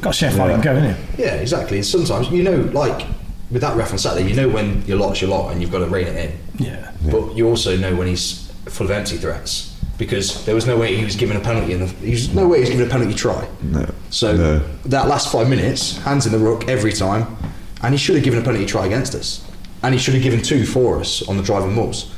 Got 0.00 0.12
to 0.12 0.18
see 0.18 0.26
how 0.26 0.32
far 0.32 0.48
you 0.48 0.60
can 0.60 0.62
go, 0.62 0.74
innit? 0.74 0.96
yeah, 1.18 1.34
exactly. 1.34 1.78
And 1.78 1.86
sometimes 1.86 2.28
you 2.30 2.42
know, 2.42 2.56
like 2.56 3.06
with 3.50 3.62
that 3.62 3.76
reference 3.76 4.04
on 4.04 4.12
Saturday, 4.12 4.28
you 4.28 4.36
know 4.36 4.48
when 4.48 4.84
your 4.84 4.98
lot's 4.98 5.20
your 5.20 5.30
lot 5.30 5.52
and 5.52 5.60
you've 5.60 5.72
got 5.72 5.78
to 5.78 5.86
rein 5.86 6.06
it 6.06 6.16
in. 6.16 6.38
Yeah. 6.58 6.92
But 7.10 7.34
you 7.34 7.48
also 7.48 7.76
know 7.76 7.94
when 7.96 8.06
he's 8.06 8.50
full 8.66 8.86
of 8.86 8.90
empty 8.90 9.16
threats 9.16 9.69
because 10.00 10.46
there 10.46 10.54
was 10.54 10.66
no 10.66 10.78
way 10.78 10.96
he 10.96 11.04
was 11.04 11.14
given 11.14 11.36
a 11.36 11.40
penalty 11.40 11.74
in 11.74 11.80
the. 11.80 11.86
He 11.86 12.12
was 12.12 12.34
no 12.34 12.48
way 12.48 12.56
he 12.56 12.62
was 12.62 12.70
given 12.70 12.86
a 12.86 12.90
penalty 12.90 13.12
try. 13.14 13.46
no, 13.62 13.86
So 14.08 14.34
No. 14.34 14.58
that 14.86 15.06
last 15.06 15.30
five 15.30 15.48
minutes, 15.48 15.98
hands 15.98 16.24
in 16.24 16.32
the 16.32 16.38
ruck 16.38 16.66
every 16.68 16.92
time, 16.92 17.36
and 17.82 17.92
he 17.92 17.98
should 17.98 18.14
have 18.16 18.24
given 18.24 18.40
a 18.40 18.42
penalty 18.42 18.64
try 18.64 18.86
against 18.86 19.14
us, 19.14 19.44
and 19.82 19.94
he 19.94 20.00
should 20.00 20.14
have 20.14 20.22
given 20.22 20.40
two 20.42 20.64
for 20.64 20.98
us 20.98 21.22
on 21.28 21.36
the 21.36 21.42
driving 21.42 21.74
mauls, 21.74 22.12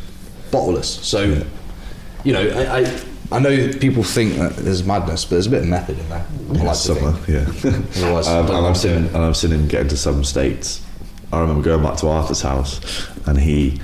bottleless. 0.52 0.84
So 1.02 1.42
you 2.22 2.32
know, 2.32 2.48
I, 2.50 2.82
I, 2.82 3.00
I 3.32 3.38
know 3.40 3.72
people 3.80 4.04
think 4.04 4.34
that 4.36 4.54
there's 4.56 4.84
madness, 4.84 5.24
but 5.24 5.30
there's 5.32 5.48
a 5.48 5.50
bit 5.50 5.62
of 5.62 5.68
method 5.68 5.98
in 5.98 6.08
there. 6.08 6.24
I 6.50 6.62
like 6.62 6.76
Summer, 6.76 7.18
yeah. 7.26 7.46
Otherwise, 7.96 8.28
um, 8.28 8.46
and 8.46 8.66
I've 8.66 8.76
seen 8.76 8.92
and 8.92 9.16
I've 9.16 9.36
seen 9.36 9.50
him 9.50 9.66
get 9.66 9.80
into 9.80 9.96
some 9.96 10.22
states. 10.22 10.86
I 11.32 11.40
remember 11.40 11.64
going 11.64 11.82
back 11.82 11.96
to 11.98 12.06
Arthur's 12.08 12.42
house, 12.42 12.80
and 13.26 13.38
he 13.38 13.80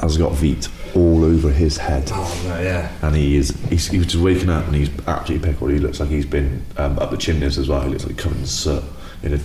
has 0.00 0.16
got 0.16 0.32
Veet 0.32 0.68
all 0.94 1.24
over 1.24 1.50
his 1.50 1.76
head. 1.78 2.10
Oh 2.12 2.42
no, 2.48 2.60
yeah. 2.60 2.90
and 3.02 3.14
he 3.16 3.36
is 3.36 3.50
he's, 3.68 3.88
he 3.88 3.98
was 3.98 4.06
just 4.08 4.22
waking 4.22 4.50
up 4.50 4.66
and 4.66 4.74
he's 4.74 4.90
absolutely 5.06 5.50
pickled. 5.52 5.70
He 5.70 5.78
looks 5.78 6.00
like 6.00 6.08
he's 6.10 6.26
been 6.26 6.64
um, 6.76 6.98
up 6.98 7.10
the 7.10 7.16
chimneys 7.16 7.58
as 7.58 7.68
well. 7.68 7.80
He 7.82 7.88
looks 7.90 8.04
like 8.06 8.16
covered 8.18 8.38
in 8.38 8.46
soot 8.46 8.82
in 9.22 9.34
a, 9.34 9.38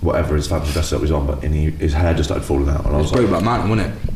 whatever 0.00 0.34
his 0.36 0.46
fancy 0.48 0.72
dress 0.72 0.92
up 0.92 1.00
was 1.00 1.10
on, 1.12 1.26
but 1.26 1.42
and 1.44 1.54
he, 1.54 1.70
his 1.70 1.92
hair 1.92 2.14
just 2.14 2.28
started 2.28 2.44
falling 2.44 2.68
out. 2.68 2.84
And 2.86 2.94
I 2.94 2.98
was 2.98 3.10
It's 3.12 3.20
like, 3.20 3.28
Brokeback 3.28 3.42
Mountain, 3.44 3.70
wasn't 3.70 3.94
it? 3.94 4.10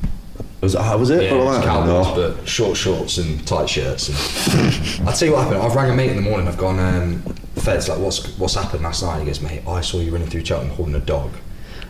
was, 0.63 0.73
how 0.75 0.97
was 0.97 1.11
it? 1.11 1.25
Yeah, 1.25 1.31
Oh, 1.33 1.55
it's. 1.57 1.65
Cowboys, 1.65 2.07
No. 2.07 2.15
but 2.39 2.49
short 2.49 2.77
shorts 2.77 3.19
and 3.19 3.47
tight 3.47 3.69
shirts. 3.69 4.09
And 4.09 5.07
I'll 5.09 5.15
tell 5.15 5.29
you 5.29 5.35
what 5.35 5.45
happened. 5.45 5.63
I've 5.63 5.75
rang 5.77 5.91
a 5.91 5.95
mate 5.95 6.11
in 6.11 6.17
the 6.17 6.23
morning. 6.23 6.49
I've 6.49 6.57
gone, 6.57 6.79
um, 6.79 7.21
Fed's 7.57 7.89
like, 7.89 7.99
what's 7.99 8.37
what's 8.39 8.55
happened 8.55 8.83
last 8.83 9.03
night? 9.03 9.21
He 9.21 9.27
goes, 9.27 9.43
mate, 9.43 9.63
I 9.69 9.83
saw 9.83 9.99
you 10.01 10.11
running 10.11 10.29
through 10.29 10.45
Cheltenham 10.45 10.75
holding 10.75 10.95
a 10.95 11.01
dog. 11.01 11.33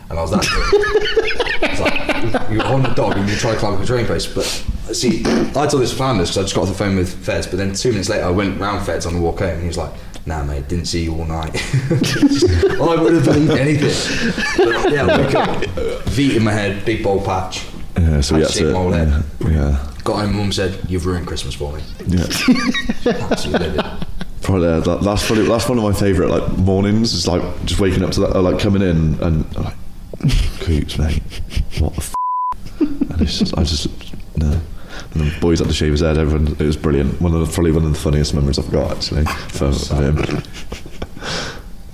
And 0.09 0.19
I 0.19 0.21
was 0.21 0.31
that 0.31 0.41
good. 0.71 1.63
I 1.63 1.71
was 1.71 1.79
like, 2.33 2.49
you 2.51 2.57
were 2.57 2.63
holding 2.65 2.91
a 2.91 2.95
dog 2.95 3.15
and 3.17 3.29
you 3.29 3.35
tried 3.37 3.53
to 3.53 3.59
climb 3.59 3.73
up 3.75 3.79
a 3.81 3.85
train 3.85 4.05
post. 4.05 4.35
But 4.35 4.65
see, 4.93 5.23
I 5.25 5.67
told 5.67 5.81
this 5.83 5.91
to 5.91 5.95
Flanders 5.97 6.29
because 6.29 6.37
I 6.37 6.41
just 6.43 6.55
got 6.55 6.61
off 6.63 6.67
the 6.69 6.73
phone 6.75 6.95
with 6.95 7.13
Feds. 7.25 7.47
But 7.47 7.57
then 7.57 7.73
two 7.73 7.89
minutes 7.91 8.09
later, 8.09 8.25
I 8.25 8.29
went 8.31 8.59
round 8.59 8.85
Feds 8.85 9.05
on 9.05 9.13
the 9.13 9.21
walk 9.21 9.39
home 9.39 9.49
and 9.49 9.61
he 9.61 9.67
was 9.67 9.77
like, 9.77 9.91
nah, 10.25 10.43
mate, 10.43 10.67
didn't 10.67 10.85
see 10.85 11.03
you 11.03 11.13
all 11.13 11.25
night. 11.25 11.51
I 11.91 12.95
would 13.01 13.13
have 13.13 13.25
believed 13.25 13.51
anything. 13.51 14.35
But, 14.57 14.91
yeah, 14.91 15.17
wake 15.17 15.35
up, 15.35 16.17
in 16.17 16.43
my 16.43 16.51
head, 16.51 16.85
big 16.85 17.03
bowl 17.03 17.21
patch. 17.23 17.65
Yeah, 17.97 18.21
so 18.21 18.35
we 18.35 18.41
Had 18.41 18.49
to 18.49 18.53
shave 18.53 18.67
to. 18.67 18.73
my 18.73 18.79
whole 18.79 18.91
head. 18.91 19.23
Yeah, 19.39 19.49
yeah, 19.49 19.91
Got 20.03 20.19
home, 20.19 20.35
mum 20.35 20.51
said, 20.51 20.79
You've 20.89 21.05
ruined 21.05 21.27
Christmas 21.27 21.55
for 21.55 21.71
me. 21.73 21.81
yeah. 22.07 22.23
Absolutely. 23.31 23.83
Probably 24.41 24.67
uh, 24.67 24.79
that, 24.81 25.01
that's 25.01 25.25
probably 25.25 25.47
that's 25.47 25.67
one 25.67 25.79
of 25.79 25.83
my 25.83 25.93
favourite 25.93 26.29
like 26.29 26.57
mornings. 26.59 27.15
It's 27.15 27.25
like 27.25 27.41
just 27.65 27.79
waking 27.79 28.03
up 28.03 28.11
to 28.11 28.19
that, 28.21 28.35
uh, 28.35 28.41
like 28.41 28.59
coming 28.59 28.83
in 28.83 29.15
and 29.23 29.45
I'm 29.55 29.63
like, 29.63 29.75
coops, 30.59 30.99
mate, 30.99 31.23
what 31.79 31.93
the. 31.95 31.97
F-? 32.01 32.13
And 32.79 33.21
it's 33.21 33.39
just, 33.39 33.57
I 33.57 33.63
just 33.63 33.87
no. 34.37 34.59
And 35.13 35.21
the 35.21 35.39
boys 35.39 35.59
had 35.59 35.67
to 35.67 35.73
shave 35.73 35.91
his 35.91 36.01
head. 36.01 36.17
Everyone, 36.17 36.47
it 36.47 36.59
was 36.59 36.77
brilliant. 36.77 37.21
One 37.21 37.33
of 37.33 37.45
the, 37.45 37.53
probably 37.53 37.71
one 37.71 37.85
of 37.85 37.91
the 37.91 37.99
funniest 37.99 38.33
memories 38.33 38.59
I've 38.59 38.71
got 38.71 38.91
actually 38.91 39.25
for, 39.25 39.71
for 39.71 39.95
him. 39.95 40.43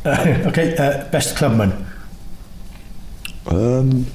Uh, 0.06 0.44
okay, 0.50 0.76
uh, 0.78 1.10
best 1.10 1.36
clubman. 1.36 1.86
Um, 3.48 4.06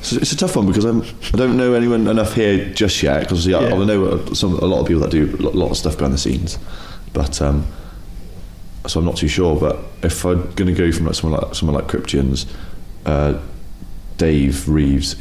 it's, 0.00 0.12
it's 0.12 0.32
a 0.32 0.36
tough 0.36 0.56
one 0.56 0.66
because 0.66 0.84
I'm, 0.84 1.02
I 1.02 1.36
don't 1.36 1.56
know 1.56 1.74
anyone 1.74 2.06
enough 2.06 2.34
here 2.34 2.72
just 2.72 3.02
yet. 3.02 3.20
Because 3.20 3.46
yeah, 3.46 3.58
I, 3.58 3.70
I 3.72 3.84
know 3.84 4.24
some 4.32 4.54
a 4.54 4.64
lot 4.64 4.80
of 4.80 4.86
people 4.86 5.02
that 5.02 5.10
do 5.10 5.34
a 5.38 5.42
lot, 5.42 5.54
lot 5.54 5.70
of 5.70 5.76
stuff 5.76 5.96
behind 5.96 6.14
the 6.14 6.18
scenes, 6.18 6.58
but 7.12 7.40
um, 7.40 7.66
so 8.86 9.00
I'm 9.00 9.06
not 9.06 9.16
too 9.16 9.28
sure. 9.28 9.58
But 9.58 9.78
if 10.02 10.24
I'm 10.24 10.50
going 10.52 10.74
to 10.74 10.74
go 10.74 10.90
from 10.92 11.06
like 11.06 11.14
someone 11.14 11.40
like 11.40 11.54
someone 11.54 11.74
like 11.74 11.86
Cryptians, 11.88 12.46
uh, 13.06 13.40
Dave 14.16 14.68
Reeves, 14.68 15.16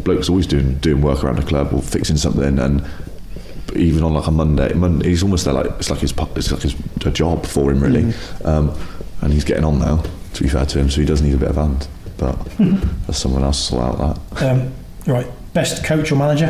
bloke's 0.00 0.28
always 0.28 0.46
doing 0.46 0.76
doing 0.78 1.00
work 1.02 1.22
around 1.22 1.36
the 1.36 1.42
club 1.42 1.72
or 1.72 1.80
fixing 1.80 2.16
something 2.16 2.58
and 2.58 2.84
even 3.76 4.02
on 4.02 4.14
like 4.14 4.26
a 4.26 4.30
Monday, 4.30 4.72
Monday 4.74 5.08
he's 5.08 5.22
almost 5.22 5.44
there 5.44 5.54
like 5.54 5.66
it's 5.66 5.90
like 5.90 6.00
his 6.00 6.12
it's 6.12 6.52
like 6.52 6.62
his 6.62 6.74
a 7.04 7.10
job 7.10 7.46
for 7.46 7.70
him 7.70 7.80
really, 7.80 8.12
um, 8.44 8.76
and 9.20 9.32
he's 9.32 9.44
getting 9.44 9.64
on 9.64 9.78
now. 9.78 10.02
To 10.34 10.42
be 10.42 10.48
fair 10.48 10.64
to 10.64 10.78
him, 10.78 10.88
so 10.88 11.00
he 11.00 11.06
does 11.06 11.20
need 11.20 11.34
a 11.34 11.38
bit 11.38 11.50
of 11.50 11.56
hand, 11.56 11.86
but 12.16 12.34
there's 12.56 13.18
someone 13.18 13.42
else 13.42 13.58
to 13.58 13.74
sort 13.74 13.82
out 13.82 13.98
that. 14.34 14.42
Um, 14.42 14.72
right, 15.06 15.26
best 15.52 15.84
coach 15.84 16.10
or 16.10 16.16
manager. 16.16 16.48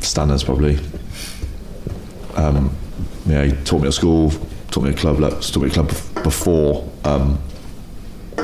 Stanners 0.00 0.44
probably. 0.44 0.78
Um, 2.36 2.74
yeah, 3.26 3.44
he 3.44 3.52
taught 3.64 3.82
me 3.82 3.88
at 3.88 3.94
school, 3.94 4.30
taught 4.70 4.84
me 4.84 4.90
at 4.90 4.96
club, 4.96 5.18
taught 5.18 5.56
me 5.56 5.66
at 5.66 5.72
club 5.72 5.88
before 6.22 6.90
um, 7.04 7.38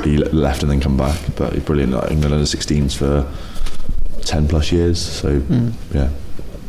he 0.04 0.16
left 0.18 0.62
and 0.62 0.70
then 0.70 0.80
come 0.80 0.96
back. 0.96 1.18
But 1.36 1.52
he's 1.54 1.62
brilliant 1.64 1.94
at 1.94 2.10
England 2.10 2.34
under 2.34 2.46
16s 2.46 2.96
for 2.96 3.30
10 4.22 4.48
plus 4.48 4.72
years. 4.72 5.00
So 5.00 5.42
yeah, 5.92 6.10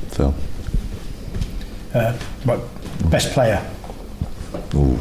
Phil. 0.09 0.33
Uh, 1.93 2.17
right, 2.45 2.59
best 3.09 3.31
player. 3.33 3.63
Ooh. 4.75 4.99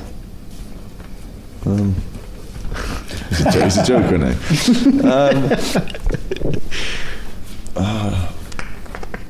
Um, 1.65 1.95
he's, 3.29 3.41
a, 3.47 3.51
jo- 3.51 3.61
he's 3.65 3.77
a 3.79 3.85
joker, 3.85 4.15
isn't 4.17 4.93
he? 4.93 5.01
Um, 5.01 5.45
uh, 7.77 8.33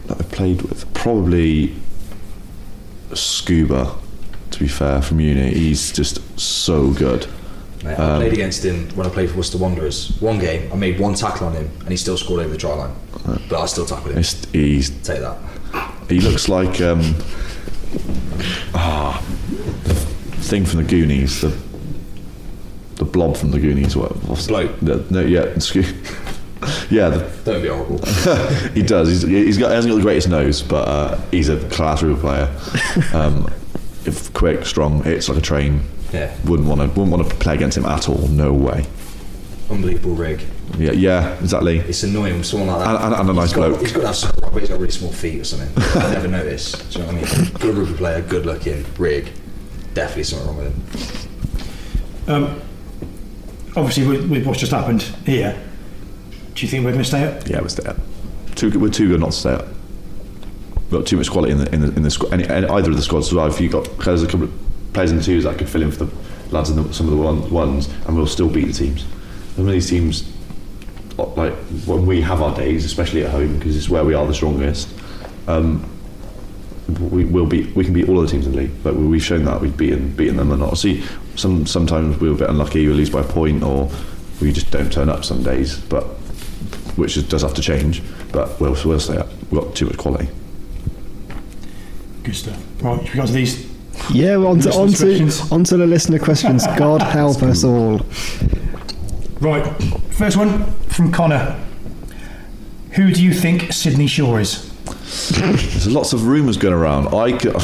that 0.07 0.21
I 0.21 0.23
played 0.35 0.63
with 0.63 0.93
probably 0.95 1.75
Scuba. 3.15 3.97
To 4.51 4.59
be 4.61 4.69
fair, 4.69 5.01
from 5.01 5.21
uni, 5.21 5.51
he's 5.55 5.93
just 5.93 6.21
so 6.39 6.91
good. 6.91 7.27
Mate, 7.85 7.99
Um, 7.99 8.13
I 8.13 8.17
played 8.19 8.33
against 8.33 8.65
him 8.65 8.89
when 8.95 9.07
I 9.07 9.11
played 9.11 9.31
for 9.31 9.37
Worcester 9.39 9.59
Wanderers. 9.59 10.13
One 10.21 10.39
game, 10.39 10.71
I 10.73 10.77
made 10.77 11.01
one 11.01 11.15
tackle 11.15 11.49
on 11.49 11.55
him, 11.55 11.71
and 11.81 11.89
he 11.89 11.97
still 11.97 12.17
scored 12.17 12.41
over 12.41 12.51
the 12.51 12.57
try 12.59 12.75
line. 12.75 12.95
But 13.49 13.61
I 13.61 13.67
still 13.67 13.87
tackled 13.87 14.11
him. 14.13 14.17
He's, 14.19 14.45
he's 14.53 14.91
Take 15.03 15.21
that. 15.21 15.39
He 16.09 16.21
looks 16.21 16.49
like 16.49 16.81
um, 16.81 17.01
ah, 18.75 19.23
the 19.85 19.95
thing 19.95 20.65
from 20.65 20.83
the 20.83 20.89
Goonies, 20.89 21.41
the 21.41 21.57
the 22.97 23.05
blob 23.05 23.37
from 23.37 23.51
the 23.51 23.59
Goonies. 23.59 23.97
What? 23.97 24.13
What's 24.25 24.47
Bloke. 24.47 24.79
The, 24.81 25.05
no, 25.11 25.21
yeah, 25.21 25.41
excuse. 25.57 25.93
Yeah, 26.91 27.09
the, 27.09 27.31
Don't 27.45 27.63
be 27.63 27.69
horrible. 27.69 27.99
he 28.75 28.83
does. 28.83 29.09
He's, 29.09 29.23
he's 29.23 29.59
got 29.59 29.71
he 29.71 29.75
hasn't 29.75 29.91
got 29.93 29.97
the 29.97 30.03
greatest 30.03 30.29
nose, 30.29 30.63
but 30.63 30.87
uh, 30.89 31.21
he's 31.31 31.49
a 31.49 31.59
class 31.71 32.03
real 32.03 32.17
player. 32.17 32.49
Um, 33.15 33.51
if 34.05 34.33
quick, 34.35 34.67
strong, 34.67 35.03
hits 35.05 35.29
like 35.29 35.39
a 35.39 35.41
train. 35.41 35.83
Yeah. 36.13 36.35
Wouldn't 36.45 36.69
want 36.69 36.81
to 36.81 36.87
wouldn't 36.89 37.11
want 37.11 37.29
to 37.29 37.35
play 37.37 37.55
against 37.55 37.77
him 37.79 37.87
at 37.87 38.09
all. 38.09 38.29
No 38.29 38.53
way. 38.53 38.85
Unbelievable 39.71 40.15
rig. 40.15 40.43
Yeah, 40.79 40.93
yeah, 40.93 41.39
exactly. 41.41 41.79
It's 41.79 42.03
annoying 42.03 42.37
with 42.39 42.47
someone 42.47 42.69
like 42.69 42.81
that. 42.85 42.95
And- 42.97 43.05
and- 43.15 43.21
and 43.23 43.31
a 43.31 43.33
nice 43.33 43.49
He's 43.51 43.57
got- 43.57 43.69
bloke. 43.71 43.81
He's 43.81 43.93
got 43.93 44.01
to 44.01 44.07
have 44.09 44.17
something 44.17 44.43
wrong, 44.45 44.59
he's 44.61 44.69
got 44.69 44.79
really 44.79 44.91
small 44.93 45.13
feet 45.13 45.41
or 45.41 45.45
something. 45.45 45.71
I 46.03 46.13
never 46.13 46.29
notice. 46.29 46.73
Do 46.73 46.99
you 47.01 47.07
know 47.07 47.13
what 47.13 47.31
I 47.33 47.43
mean? 47.43 47.53
Good 47.59 47.77
rugby 47.79 47.95
player, 47.95 48.21
good 48.23 48.45
looking, 48.47 48.85
rig. 48.99 49.31
Definitely 49.95 50.25
something 50.25 50.47
wrong 50.49 50.57
with 50.59 51.27
him. 52.27 52.35
Um, 52.35 52.61
obviously, 53.77 54.07
with, 54.07 54.31
with 54.31 54.47
what's 54.47 54.61
just 54.61 54.73
happened 54.73 55.03
here, 55.25 55.59
do 56.55 56.63
you 56.63 56.69
think 56.71 56.85
we're 56.85 56.93
going 56.93 57.03
to 57.05 57.09
stay 57.09 57.25
up? 57.25 57.49
Yeah, 57.49 57.61
we're 57.61 57.69
stay 57.69 57.85
up. 57.89 57.97
Too 58.55 58.71
good, 58.71 58.81
we're 58.83 58.91
too 58.91 59.09
good 59.09 59.21
not 59.21 59.33
to 59.33 59.37
stay 59.39 59.53
up. 59.53 59.67
We've 60.77 60.91
got 61.01 61.07
too 61.07 61.17
much 61.17 61.31
quality 61.31 61.53
in 61.53 61.59
the 61.59 61.75
in 61.75 61.81
the, 61.81 61.87
in 61.97 62.03
the 62.03 62.11
squad. 62.11 62.35
Any, 62.35 62.47
any, 62.47 62.67
either 62.67 62.91
of 62.91 62.97
the 62.97 63.03
squads. 63.03 63.31
So 63.31 63.45
if 63.47 63.61
you 63.61 63.71
got 63.71 63.85
there's 63.99 64.23
a 64.23 64.27
couple 64.27 64.45
of 64.45 64.53
players 64.93 65.13
in 65.13 65.21
twos 65.21 65.45
that 65.45 65.59
could 65.59 65.69
fill 65.69 65.83
in 65.83 65.91
for 65.91 66.05
the 66.05 66.13
lads 66.53 66.71
in 66.71 66.77
the, 66.77 66.93
some 66.93 67.07
of 67.09 67.17
the 67.17 67.23
one, 67.23 67.51
ones, 67.51 67.89
and 68.07 68.17
we'll 68.17 68.27
still 68.27 68.49
beat 68.49 68.67
the 68.67 68.73
teams. 68.73 69.05
Some 69.57 69.67
of 69.67 69.73
these 69.73 69.89
teams, 69.89 70.31
like 71.17 71.55
when 71.87 72.07
we 72.07 72.21
have 72.21 72.43
our 72.43 72.55
days, 72.55 72.85
especially 72.85 73.25
at 73.25 73.31
home, 73.31 73.59
because 73.59 73.77
it's 73.77 73.89
where 73.89 74.05
we 74.05 74.15
are 74.15 74.27
the 74.27 74.35
strongest. 74.35 74.89
Um, 75.47 75.89
we 76.99 77.25
will 77.25 77.47
beat. 77.47 77.75
We 77.75 77.85
can 77.85 77.95
beat 77.95 78.09
all 78.09 78.21
the 78.21 78.29
teams 78.29 78.47
in 78.47 78.53
the 78.53 78.59
league, 78.59 78.83
but 78.83 78.95
we've 78.95 79.23
shown 79.23 79.45
that 79.45 79.61
we've 79.61 79.77
beaten 79.77 80.15
beaten 80.15 80.37
them, 80.37 80.51
and 80.53 80.63
obviously 80.63 81.03
some 81.37 81.65
sometimes 81.67 82.21
we're 82.21 82.33
a 82.33 82.37
bit 82.37 82.51
unlucky. 82.51 82.87
We 82.87 82.93
lose 82.93 83.11
by 83.11 83.21
a 83.21 83.25
point, 83.25 83.63
or 83.63 83.91
we 84.41 84.53
just 84.53 84.71
don't 84.71 84.93
turn 84.93 85.09
up 85.09 85.25
some 85.25 85.43
days. 85.43 85.79
But 85.79 86.05
which 86.97 87.17
is, 87.17 87.25
does 87.25 87.43
have 87.43 87.55
to 87.55 87.63
change. 87.63 88.03
But 88.33 88.61
we'll 88.61 88.77
we'll 88.85 89.01
stay 89.01 89.17
up. 89.17 89.29
We've 89.51 89.63
got 89.63 89.75
too 89.75 89.87
much 89.87 89.97
quality. 89.97 90.29
Good 92.25 92.37
stuff. 92.37 92.63
Right, 92.83 93.03
we 93.03 93.11
go 93.11 93.23
on 93.23 93.27
to 93.29 93.33
these? 93.33 93.72
Yeah, 94.11 94.37
on 94.37 94.61
to, 94.61 94.73
on, 94.73 94.89
to, 94.89 95.49
on 95.51 95.65
to 95.65 95.77
the 95.77 95.87
listener 95.87 96.19
questions. 96.19 96.67
God 96.77 97.03
help 97.03 97.43
us 97.43 97.65
all. 97.65 98.01
Right, 99.41 99.65
first 100.11 100.37
one 100.37 100.65
from 100.89 101.13
Connor. 101.13 101.59
Who 102.93 103.13
do 103.13 103.23
you 103.23 103.33
think 103.33 103.73
Sydney 103.73 104.07
Shore 104.07 104.41
is? 104.41 104.71
There's 105.31 105.89
lots 105.89 106.13
of 106.13 106.27
rumours 106.27 106.57
going 106.57 106.75
around. 106.75 107.15
I 107.15 107.37
could, 107.37 107.55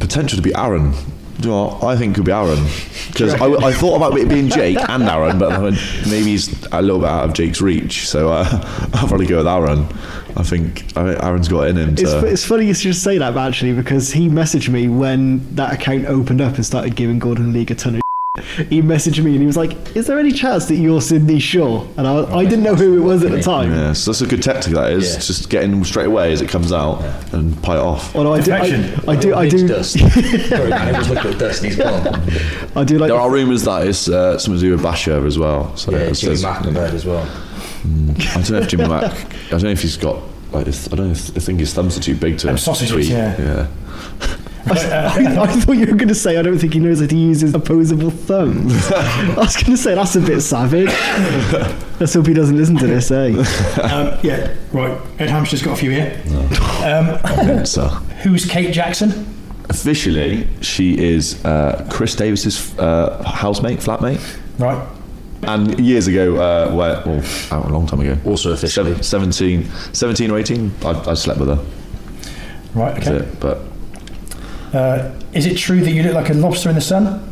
potential 0.00 0.36
to 0.36 0.42
be 0.42 0.54
Aaron. 0.54 0.92
Do 1.40 1.48
you 1.48 1.54
know 1.54 1.66
what? 1.66 1.84
I 1.84 1.96
think 1.96 2.12
it 2.12 2.16
could 2.16 2.24
be 2.24 2.32
Aaron 2.32 2.64
because 3.08 3.34
I, 3.34 3.46
I 3.46 3.72
thought 3.72 3.96
about 3.96 4.18
it 4.18 4.28
being 4.28 4.48
Jake 4.48 4.78
and 4.88 5.04
Aaron, 5.04 5.38
but 5.38 5.52
I 5.52 5.58
went, 5.58 5.76
maybe 6.06 6.30
he's 6.30 6.66
a 6.72 6.82
little 6.82 7.00
bit 7.00 7.08
out 7.08 7.26
of 7.26 7.32
Jake's 7.34 7.60
reach. 7.60 8.08
So 8.08 8.30
uh, 8.32 8.44
I'll 8.94 9.06
probably 9.06 9.26
go 9.26 9.38
with 9.38 9.46
Aaron. 9.46 9.86
I 10.38 10.42
think 10.44 10.96
Aaron's 10.96 11.48
got 11.48 11.62
it 11.66 11.70
in 11.70 11.76
him. 11.76 11.88
It's, 11.94 12.02
To, 12.02 12.24
it's 12.26 12.44
funny 12.44 12.66
you 12.66 12.74
should 12.74 12.94
say 12.94 13.18
that 13.18 13.36
actually 13.36 13.72
because 13.74 14.12
he 14.12 14.28
messaged 14.28 14.68
me 14.68 14.86
when 14.88 15.54
that 15.56 15.72
account 15.74 16.06
opened 16.06 16.40
up 16.40 16.54
and 16.54 16.64
started 16.64 16.94
giving 16.94 17.18
Gordon 17.18 17.52
League 17.52 17.70
a 17.70 17.74
ton 17.74 17.96
of 17.96 18.00
he 18.68 18.80
messaged 18.82 19.22
me 19.24 19.32
and 19.32 19.40
he 19.40 19.46
was 19.46 19.56
like, 19.56 19.96
"Is 19.96 20.06
there 20.06 20.16
any 20.18 20.30
chance 20.30 20.66
that 20.66 20.76
you're 20.76 21.00
Sydney 21.00 21.40
Shaw?" 21.40 21.84
And 21.96 22.06
I, 22.06 22.22
I 22.36 22.44
didn't 22.44 22.62
know 22.62 22.76
who 22.76 22.96
it 22.96 23.04
was 23.04 23.24
at 23.24 23.32
the 23.32 23.42
time. 23.42 23.72
Yeah, 23.72 23.92
so 23.94 24.12
that's 24.12 24.20
a 24.20 24.26
good 24.28 24.44
tactic. 24.44 24.74
That 24.74 24.92
is 24.92 25.12
Yeah. 25.14 25.18
just 25.20 25.50
getting 25.50 25.72
in 25.72 25.84
straight 25.84 26.06
away 26.06 26.32
as 26.32 26.40
it 26.40 26.48
comes 26.48 26.72
out 26.72 27.02
and 27.32 27.60
pie 27.64 27.74
it 27.76 27.80
off. 27.80 28.14
Although 28.14 28.34
I 28.34 28.40
do, 28.40 28.52
I, 28.52 28.60
Deflection. 28.68 29.08
I 29.10 29.16
do, 29.16 29.34
I 29.34 29.48
do, 29.48 29.66
dust. 29.68 29.98
Sorry, 30.48 30.70
man, 30.70 30.72
everyone's 30.94 31.10
looking 31.10 31.32
at 31.32 31.38
dust. 31.40 31.64
He's 31.64 31.76
gone. 31.76 32.06
I 32.76 32.84
do 32.84 32.98
like. 32.98 33.08
There 33.08 33.18
are 33.18 33.30
rumours 33.30 33.64
that 33.64 33.86
it's 33.88 34.08
uh, 34.08 34.38
something 34.38 34.60
to 34.60 34.66
do 34.66 34.72
with 34.72 34.82
Basher 34.84 35.26
as 35.26 35.36
well. 35.36 35.76
So 35.76 35.90
Yeah, 35.90 35.98
it 35.98 36.14
Jimmy 36.14 36.36
says- 36.36 36.42
Mack 36.44 36.64
I've 36.64 36.74
heard 36.74 36.94
as 36.94 37.04
well. 37.04 37.26
I 37.88 38.34
don't 38.42 38.50
know 38.50 38.58
if 38.58 38.68
Jimmy 38.68 38.88
Mack. 38.88 39.04
I 39.04 39.48
don't 39.50 39.62
know 39.62 39.70
if 39.70 39.82
he's 39.82 39.96
got. 39.96 40.22
Like, 40.52 40.66
his- 40.66 40.88
I 40.92 40.96
don't 40.96 41.06
know. 41.06 41.12
If, 41.12 41.36
I 41.36 41.40
think 41.40 41.60
his 41.60 41.74
thumbs 41.74 41.96
are 41.98 42.00
too 42.02 42.14
big 42.16 42.38
to 42.38 42.46
Them 42.46 42.58
sausages, 42.58 42.92
tweet. 42.92 43.08
yeah. 43.08 43.36
yeah. 43.40 43.66
I, 44.70 45.36
I 45.40 45.46
thought 45.60 45.72
you 45.72 45.86
were 45.86 45.94
going 45.96 46.08
to 46.08 46.14
say 46.14 46.36
I 46.36 46.42
don't 46.42 46.58
think 46.58 46.74
he 46.74 46.78
knows 46.80 47.00
how 47.00 47.06
to 47.06 47.16
use 47.16 47.40
his 47.40 47.54
opposable 47.54 48.10
thumbs. 48.10 48.74
I 48.92 49.34
was 49.36 49.54
going 49.56 49.70
to 49.70 49.76
say 49.78 49.94
that's 49.94 50.14
a 50.16 50.20
bit 50.20 50.42
savage. 50.42 50.88
Let's 51.98 52.12
hope 52.12 52.26
he 52.26 52.34
doesn't 52.34 52.56
listen 52.56 52.76
to 52.78 52.86
this, 52.86 53.10
eh? 53.10 53.28
Um, 53.82 54.18
yeah, 54.22 54.54
right. 54.72 55.00
Ed 55.18 55.30
Hampshire's 55.30 55.62
got 55.62 55.72
a 55.72 55.76
few 55.76 55.90
here. 55.90 56.20
Um, 56.84 57.64
So 57.64 57.86
who's 58.22 58.44
Kate 58.44 58.72
Jackson? 58.74 59.34
officially, 59.70 60.48
she 60.62 60.98
is 60.98 61.42
uh, 61.44 61.86
Chris 61.90 62.14
Davis's 62.14 62.76
uh, 62.78 63.22
housemate, 63.22 63.78
flatmate. 63.80 64.38
Right. 64.58 64.86
And 65.42 65.78
years 65.78 66.06
ago, 66.08 66.36
uh, 66.36 66.74
where, 66.74 67.02
well, 67.06 67.22
oh, 67.52 67.68
a 67.68 67.70
long 67.70 67.86
time 67.86 68.00
ago. 68.00 68.16
Also 68.24 68.52
officially. 68.52 69.00
Seven- 69.02 69.32
17, 69.32 69.70
17 69.92 70.30
or 70.30 70.38
18, 70.38 70.72
I, 70.84 71.10
I 71.10 71.14
slept 71.14 71.38
with 71.40 71.48
her. 71.48 71.64
Right, 72.74 72.94
That's 72.96 73.08
okay. 73.08 73.24
it. 73.24 73.40
But 73.40 73.58
Uh, 74.74 75.10
is 75.32 75.46
it 75.46 75.56
true 75.56 75.80
that 75.80 75.90
you 75.92 76.02
look 76.02 76.14
like 76.14 76.30
a 76.30 76.34
lobster 76.34 76.68
in 76.68 76.74
the 76.74 76.80
sun? 76.80 77.24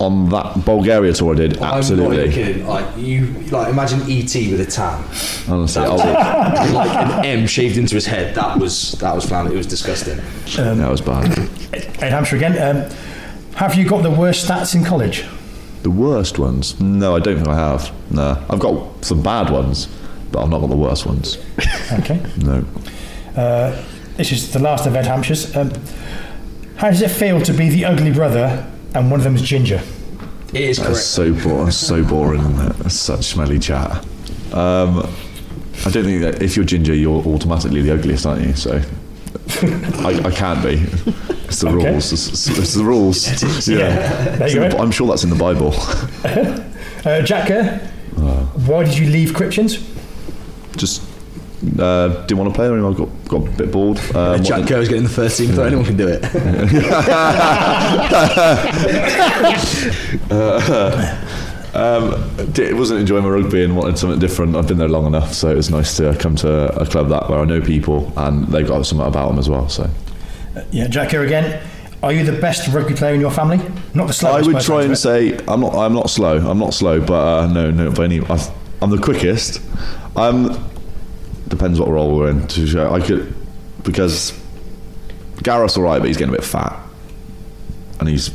on 0.00 0.28
that 0.28 0.64
Bulgaria 0.64 1.12
tour 1.12 1.34
I 1.34 1.36
did, 1.36 1.56
Absolutely. 1.62 1.64
I'm 1.64 2.26
not 2.26 2.26
absolutely. 2.26 2.34
kidding. 2.34 2.66
Like 2.66 2.96
you, 2.96 3.26
like 3.52 3.68
imagine 3.68 4.00
ET 4.10 4.34
with 4.50 4.60
a 4.60 4.66
tan, 4.66 5.04
Honestly, 5.48 5.82
I 5.84 5.88
was, 5.88 6.00
like 6.74 6.96
an 6.96 7.24
M 7.24 7.46
shaved 7.46 7.76
into 7.78 7.94
his 7.94 8.04
head. 8.04 8.34
That 8.34 8.58
was 8.58 8.92
that 8.98 9.14
was 9.14 9.24
flan. 9.24 9.46
It 9.46 9.54
was 9.54 9.68
disgusting. 9.68 10.18
that 10.56 10.90
was 10.90 11.00
bad. 11.00 11.38
Ed 12.02 12.10
Hampshire 12.10 12.36
again. 12.36 12.76
Um, 12.76 12.90
have 13.54 13.76
you 13.76 13.88
got 13.88 14.02
the 14.02 14.10
worst 14.10 14.48
stats 14.48 14.74
in 14.74 14.84
college? 14.84 15.24
The 15.84 15.90
worst 15.90 16.38
ones? 16.38 16.80
No, 16.80 17.14
I 17.14 17.20
don't 17.20 17.36
think 17.36 17.46
I 17.48 17.54
have. 17.54 17.92
No, 18.10 18.44
I've 18.50 18.58
got 18.58 19.04
some 19.04 19.22
bad 19.22 19.50
ones, 19.50 19.86
but 20.32 20.42
I've 20.42 20.48
not 20.50 20.60
got 20.60 20.70
the 20.70 20.76
worst 20.76 21.06
ones. 21.06 21.38
Okay. 21.92 22.20
No. 22.38 22.64
Uh, 23.36 23.84
this 24.16 24.32
is 24.32 24.52
the 24.52 24.58
last 24.60 24.86
of 24.86 24.96
Ed 24.96 25.04
Hampshire's. 25.06 25.54
Um, 25.56 25.70
how 26.76 26.88
does 26.90 27.02
it 27.02 27.10
feel 27.10 27.40
to 27.42 27.52
be 27.52 27.68
the 27.68 27.84
ugly 27.84 28.12
brother 28.12 28.66
and 28.94 29.10
one 29.10 29.20
of 29.20 29.24
them 29.24 29.34
is 29.36 29.42
ginger? 29.42 29.80
It 30.52 30.60
is 30.62 30.76
That's 30.78 30.88
correct. 30.88 31.00
so 31.04 31.32
boring. 31.34 31.70
so 31.70 32.04
boring. 32.04 32.56
That's 32.56 32.94
such 32.94 33.24
smelly 33.24 33.58
chat. 33.58 33.90
Um, 34.52 34.98
I 35.84 35.90
don't 35.90 36.04
think 36.04 36.22
that 36.22 36.42
if 36.42 36.56
you're 36.56 36.64
ginger, 36.64 36.94
you're 36.94 37.22
automatically 37.26 37.82
the 37.82 37.92
ugliest, 37.92 38.24
aren't 38.24 38.46
you? 38.46 38.54
So 38.54 38.80
I, 40.04 40.20
I 40.24 40.30
can't 40.30 40.62
be. 40.62 40.84
It's 41.46 41.60
the 41.60 41.68
Okay. 41.68 41.90
rules. 41.90 42.12
It's, 42.12 42.48
it's 42.48 42.74
the 42.74 42.84
rules. 42.84 43.68
Yeah. 43.68 44.36
There 44.36 44.48
you 44.48 44.62
in 44.62 44.70
the- 44.70 44.76
go. 44.76 44.82
I'm 44.82 44.90
sure 44.90 45.06
that's 45.08 45.24
in 45.24 45.30
the 45.30 45.36
Bible. 45.36 45.74
Uh, 47.06 47.20
Jack 47.20 47.48
Kerr, 47.48 47.78
why 48.64 48.82
did 48.82 48.96
you 48.96 49.10
leave 49.10 49.32
Cryptians? 49.32 49.78
Just 50.74 51.02
uh, 51.78 52.08
didn't 52.24 52.38
want 52.38 52.50
to 52.50 52.54
play 52.56 52.66
anymore. 52.66 52.94
Got 52.94 53.08
got 53.28 53.46
a 53.46 53.50
bit 53.58 53.70
bored. 53.70 53.98
Um, 54.16 54.42
Jack 54.42 54.60
wanted- 54.60 54.68
Kerr's 54.68 54.88
getting 54.88 55.02
the 55.04 55.10
first 55.10 55.36
team, 55.36 55.52
so 55.54 55.64
anyone 55.64 55.84
can 55.84 55.98
do 55.98 56.08
it. 56.08 56.22
Um, 61.74 62.10
wasn't 62.78 63.00
enjoying 63.00 63.24
my 63.24 63.30
rugby 63.30 63.64
and 63.64 63.76
wanted 63.76 63.98
something 63.98 64.20
different. 64.20 64.54
I've 64.54 64.68
been 64.68 64.78
there 64.78 64.88
long 64.88 65.06
enough, 65.06 65.32
so 65.32 65.50
it 65.50 65.56
was 65.56 65.70
nice 65.70 65.96
to 65.96 66.14
come 66.16 66.36
to 66.36 66.80
a 66.80 66.86
club 66.86 67.08
that 67.08 67.28
where 67.28 67.40
I 67.40 67.44
know 67.44 67.60
people 67.60 68.12
and 68.16 68.46
they've 68.46 68.66
got 68.66 68.86
something 68.86 69.06
about 69.06 69.28
them 69.30 69.38
as 69.40 69.48
well. 69.50 69.68
So 69.68 69.90
Yeah, 70.70 70.86
Jack 70.86 71.10
here 71.10 71.24
again. 71.24 71.60
Are 72.04 72.12
you 72.12 72.22
the 72.22 72.38
best 72.38 72.68
rugby 72.68 72.94
player 72.94 73.14
in 73.14 73.20
your 73.20 73.30
family? 73.30 73.58
Not 73.94 74.06
the 74.06 74.12
slowest. 74.12 74.48
I 74.48 74.52
would 74.52 74.62
try 74.62 74.82
and 74.82 74.96
say 74.96 75.38
I'm 75.48 75.60
not. 75.60 75.74
I'm 75.74 75.94
not 75.94 76.10
slow. 76.10 76.36
I'm 76.38 76.58
not 76.58 76.74
slow, 76.74 77.00
but 77.00 77.14
uh, 77.14 77.46
no, 77.46 77.70
no. 77.70 77.90
By 77.90 78.04
any, 78.04 78.20
I, 78.20 78.52
I'm 78.82 78.90
the 78.90 78.98
quickest. 78.98 79.60
I'm. 80.14 80.50
Depends 81.48 81.80
what 81.80 81.88
role 81.88 82.14
we're 82.14 82.30
in. 82.30 82.46
To 82.46 82.66
show, 82.66 82.92
I 82.92 83.00
could 83.00 83.34
because 83.84 84.38
Gareth's 85.42 85.76
all 85.76 85.84
right, 85.84 85.98
but 85.98 86.08
he's 86.08 86.18
getting 86.18 86.34
a 86.34 86.36
bit 86.36 86.44
fat, 86.44 86.78
and 88.00 88.08
he's 88.08 88.28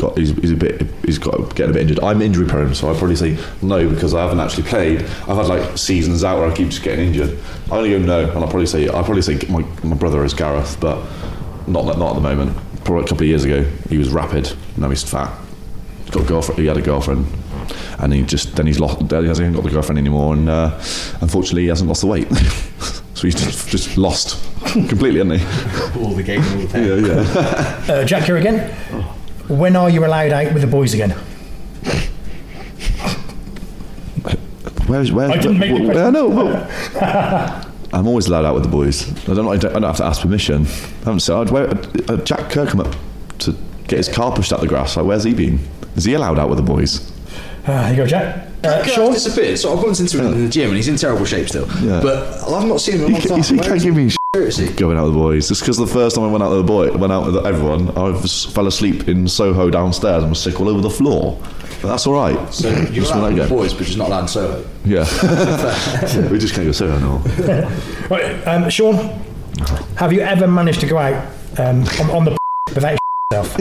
got 0.00 0.16
he's, 0.16 0.30
he's 0.36 0.52
a 0.52 0.56
bit 0.56 0.82
he's 1.04 1.18
got 1.18 1.54
getting 1.54 1.70
a 1.70 1.74
bit 1.74 1.82
injured. 1.82 2.00
I'm 2.00 2.22
injury 2.22 2.46
prone, 2.46 2.74
so 2.74 2.90
I'd 2.90 2.96
probably 2.96 3.16
say 3.16 3.38
no 3.62 3.88
because 3.88 4.14
I 4.14 4.22
haven't 4.22 4.40
actually 4.40 4.64
played. 4.64 5.02
I've 5.02 5.36
had 5.36 5.46
like 5.46 5.78
seasons 5.78 6.24
out 6.24 6.38
where 6.38 6.50
I 6.50 6.54
keep 6.54 6.68
just 6.68 6.82
getting 6.82 7.08
injured. 7.08 7.38
I 7.70 7.76
only 7.76 7.90
go 7.90 7.98
no, 7.98 8.20
and 8.20 8.38
I'll 8.38 8.48
probably 8.48 8.66
say 8.66 8.88
I'll 8.88 9.04
probably 9.04 9.22
say 9.22 9.38
my, 9.48 9.60
my 9.84 9.96
brother 9.96 10.24
is 10.24 10.34
Gareth, 10.34 10.78
but 10.80 10.98
not 11.66 11.98
not 11.98 12.10
at 12.10 12.14
the 12.14 12.20
moment. 12.20 12.56
Probably 12.84 13.04
a 13.04 13.08
couple 13.08 13.22
of 13.22 13.28
years 13.28 13.44
ago, 13.44 13.62
he 13.88 13.98
was 13.98 14.10
rapid. 14.10 14.52
Now 14.76 14.88
he's 14.88 15.02
fat. 15.02 15.36
He's 16.02 16.10
got 16.10 16.24
a 16.24 16.26
girlfriend. 16.26 16.60
He 16.60 16.66
had 16.66 16.78
a 16.78 16.82
girlfriend, 16.82 17.26
and 17.98 18.12
he 18.12 18.22
just 18.22 18.56
then 18.56 18.66
he's 18.66 18.80
lost. 18.80 19.06
Then 19.08 19.22
he 19.22 19.28
hasn't 19.28 19.54
got 19.54 19.64
the 19.64 19.70
girlfriend 19.70 19.98
anymore, 19.98 20.34
and 20.34 20.48
uh, 20.48 20.70
unfortunately, 21.20 21.62
he 21.62 21.68
hasn't 21.68 21.88
lost 21.88 22.00
the 22.00 22.06
weight. 22.06 22.28
so 23.14 23.22
he's 23.22 23.34
just, 23.34 23.68
just 23.68 23.98
lost 23.98 24.42
completely, 24.88 25.18
hasn't 25.18 25.40
he? 25.40 26.00
all 26.00 26.14
the 26.14 26.22
game, 26.22 26.42
all 26.42 26.58
the 26.58 26.68
pain. 26.68 27.04
Yeah, 27.04 27.86
yeah. 27.86 27.94
Uh, 27.94 28.04
Jack 28.04 28.24
Kerr 28.24 28.38
again. 28.38 28.74
When 29.50 29.74
are 29.76 29.90
you 29.90 30.04
allowed 30.06 30.30
out 30.32 30.52
with 30.52 30.62
the 30.62 30.68
boys 30.68 30.94
again? 30.94 31.10
Where's 34.86 35.12
where's? 35.12 35.30
I 35.30 35.36
didn't 35.36 35.58
make 35.58 35.74
the 35.76 35.82
where- 35.82 35.92
question. 35.92 36.06
I 36.06 36.10
know. 36.10 36.28
well, 36.28 37.66
I'm 37.92 38.06
always 38.06 38.26
allowed 38.28 38.44
out 38.44 38.54
with 38.54 38.62
the 38.64 38.68
boys. 38.68 39.08
I 39.28 39.34
don't. 39.34 39.48
I 39.48 39.56
don't, 39.56 39.70
I 39.70 39.74
don't 39.74 39.82
have 39.84 39.96
to 39.96 40.04
ask 40.04 40.20
permission. 40.22 40.66
I 40.66 41.04
haven't 41.04 41.20
said. 41.20 41.50
Where, 41.50 41.68
uh, 42.08 42.16
Jack 42.18 42.50
Kerr 42.50 42.66
come 42.66 42.80
up 42.80 42.94
to 43.40 43.52
get 43.88 43.96
his 43.98 44.08
car 44.08 44.32
pushed 44.32 44.52
out 44.52 44.60
the 44.60 44.66
grass. 44.68 44.96
Like, 44.96 45.06
where's 45.06 45.24
he 45.24 45.34
been? 45.34 45.58
Is 45.96 46.04
he 46.04 46.14
allowed 46.14 46.38
out 46.38 46.48
with 46.48 46.58
the 46.58 46.64
boys? 46.64 47.10
Uh, 47.66 47.82
here 47.86 47.90
you 47.90 47.96
go, 47.96 48.06
Jack. 48.06 48.46
Uh, 48.62 48.82
Sean 48.84 48.94
Sean. 48.94 49.12
disappeared, 49.12 49.58
so 49.58 49.76
I 49.76 49.82
bumped 49.82 50.00
into 50.00 50.18
him 50.18 50.32
in 50.34 50.44
the 50.44 50.50
gym, 50.50 50.68
and 50.68 50.76
he's 50.76 50.88
in 50.88 50.96
terrible 50.96 51.24
shape 51.24 51.48
still. 51.48 51.66
Yeah. 51.82 52.00
But 52.02 52.42
I've 52.48 52.66
not 52.68 52.80
seen 52.80 52.96
him 52.96 53.00
in 53.02 53.06
a 53.06 53.12
long 53.12 53.20
He, 53.20 53.28
time. 53.28 53.42
he, 53.42 53.48
he 53.48 53.54
Where 53.56 53.64
can't 53.64 53.76
is 53.76 53.82
give 53.84 53.96
me 53.96 54.08
sh- 54.10 54.16
Seriously. 54.36 54.72
going 54.74 54.96
out 54.96 55.06
with 55.06 55.14
the 55.14 55.18
boys. 55.18 55.48
Just 55.48 55.62
because 55.62 55.76
the 55.76 55.88
first 55.88 56.14
time 56.14 56.24
I 56.24 56.28
went 56.28 56.44
out 56.44 56.50
with 56.50 56.60
the 56.60 56.64
boy, 56.64 56.92
went 56.96 57.12
out 57.12 57.26
with 57.26 57.44
everyone, 57.44 57.88
I 57.98 58.10
was, 58.10 58.44
fell 58.46 58.68
asleep 58.68 59.08
in 59.08 59.26
Soho 59.26 59.70
downstairs 59.70 60.22
and 60.22 60.30
was 60.30 60.40
sick 60.40 60.60
all 60.60 60.68
over 60.68 60.80
the 60.80 60.88
floor. 60.88 61.36
But 61.82 61.88
that's 61.88 62.06
all 62.06 62.14
right. 62.14 62.54
So 62.54 62.68
you're 62.68 62.86
Just 63.02 63.12
allowed 63.12 63.22
when 63.22 63.32
I 63.32 63.40
with 63.40 63.48
go. 63.48 63.56
boys, 63.56 63.74
but 63.74 63.86
just 63.86 63.98
not 63.98 64.06
allowed 64.06 64.20
in 64.20 64.28
Soho. 64.28 64.70
Yeah. 64.84 65.00
we 66.30 66.38
just 66.38 66.54
can't 66.54 66.64
go 66.64 66.70
Soho 66.70 66.96
no. 67.00 67.18
Right, 68.08 68.46
um, 68.46 68.70
Sean, 68.70 68.94
have 69.96 70.12
you 70.12 70.20
ever 70.20 70.46
managed 70.46 70.78
to 70.82 70.86
go 70.86 70.98
out 70.98 71.26
um, 71.58 71.82
on, 72.00 72.10
on 72.10 72.24
the 72.24 72.38
without 72.72 72.98
yourself? 73.32 73.58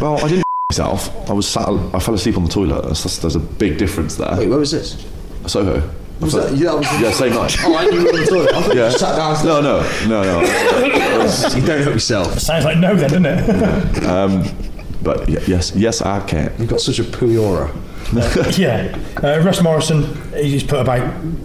Well, 0.00 0.24
I 0.24 0.28
didn't 0.28 0.44
myself. 0.70 1.28
I 1.28 1.34
was 1.34 1.46
sat. 1.46 1.68
I 1.68 1.98
fell 1.98 2.14
asleep 2.14 2.38
on 2.38 2.44
the 2.44 2.50
toilet. 2.50 2.80
That's, 2.86 3.02
that's, 3.02 3.18
there's 3.18 3.36
a 3.36 3.40
big 3.40 3.76
difference 3.76 4.16
there. 4.16 4.34
Wait, 4.38 4.48
where 4.48 4.58
was 4.58 4.70
this? 4.70 5.06
Soho. 5.46 5.86
Was 6.22 6.32
that, 6.34 6.56
yeah, 6.56 6.70
that 6.72 6.76
was 6.78 7.00
Yeah, 7.00 7.10
same 7.12 7.32
night. 7.34 7.56
Oh, 7.60 7.76
I 7.76 7.84
knew 7.86 7.98
you 7.98 8.04
were 8.04 8.10
on 8.12 8.20
the 8.20 8.26
toilet. 8.26 8.54
I 8.54 8.62
thought 8.62 8.76
Yeah. 8.76 8.90
you 8.90 8.98
sat 8.98 9.16
down. 9.16 9.44
No, 9.44 9.60
no, 9.60 9.80
no, 10.08 10.22
no. 10.22 10.40
You 11.56 11.66
don't 11.66 11.82
help 11.82 11.94
yourself. 11.94 12.38
Sounds 12.38 12.64
like 12.64 12.78
no, 12.78 12.94
then, 12.94 13.22
doesn't 13.22 13.26
it? 13.26 14.54
But 15.02 15.28
yes, 15.28 15.72
yes, 15.74 16.00
I 16.00 16.20
can. 16.26 16.52
You've 16.58 16.68
got 16.68 16.80
such 16.80 16.98
a 17.00 17.04
pooey 17.04 17.40
aura. 17.42 17.72
yeah. 18.56 18.96
Uh, 19.22 19.40
Russ 19.44 19.62
Morrison, 19.62 20.04
he's 20.34 20.62
put 20.62 20.80
about 20.80 21.00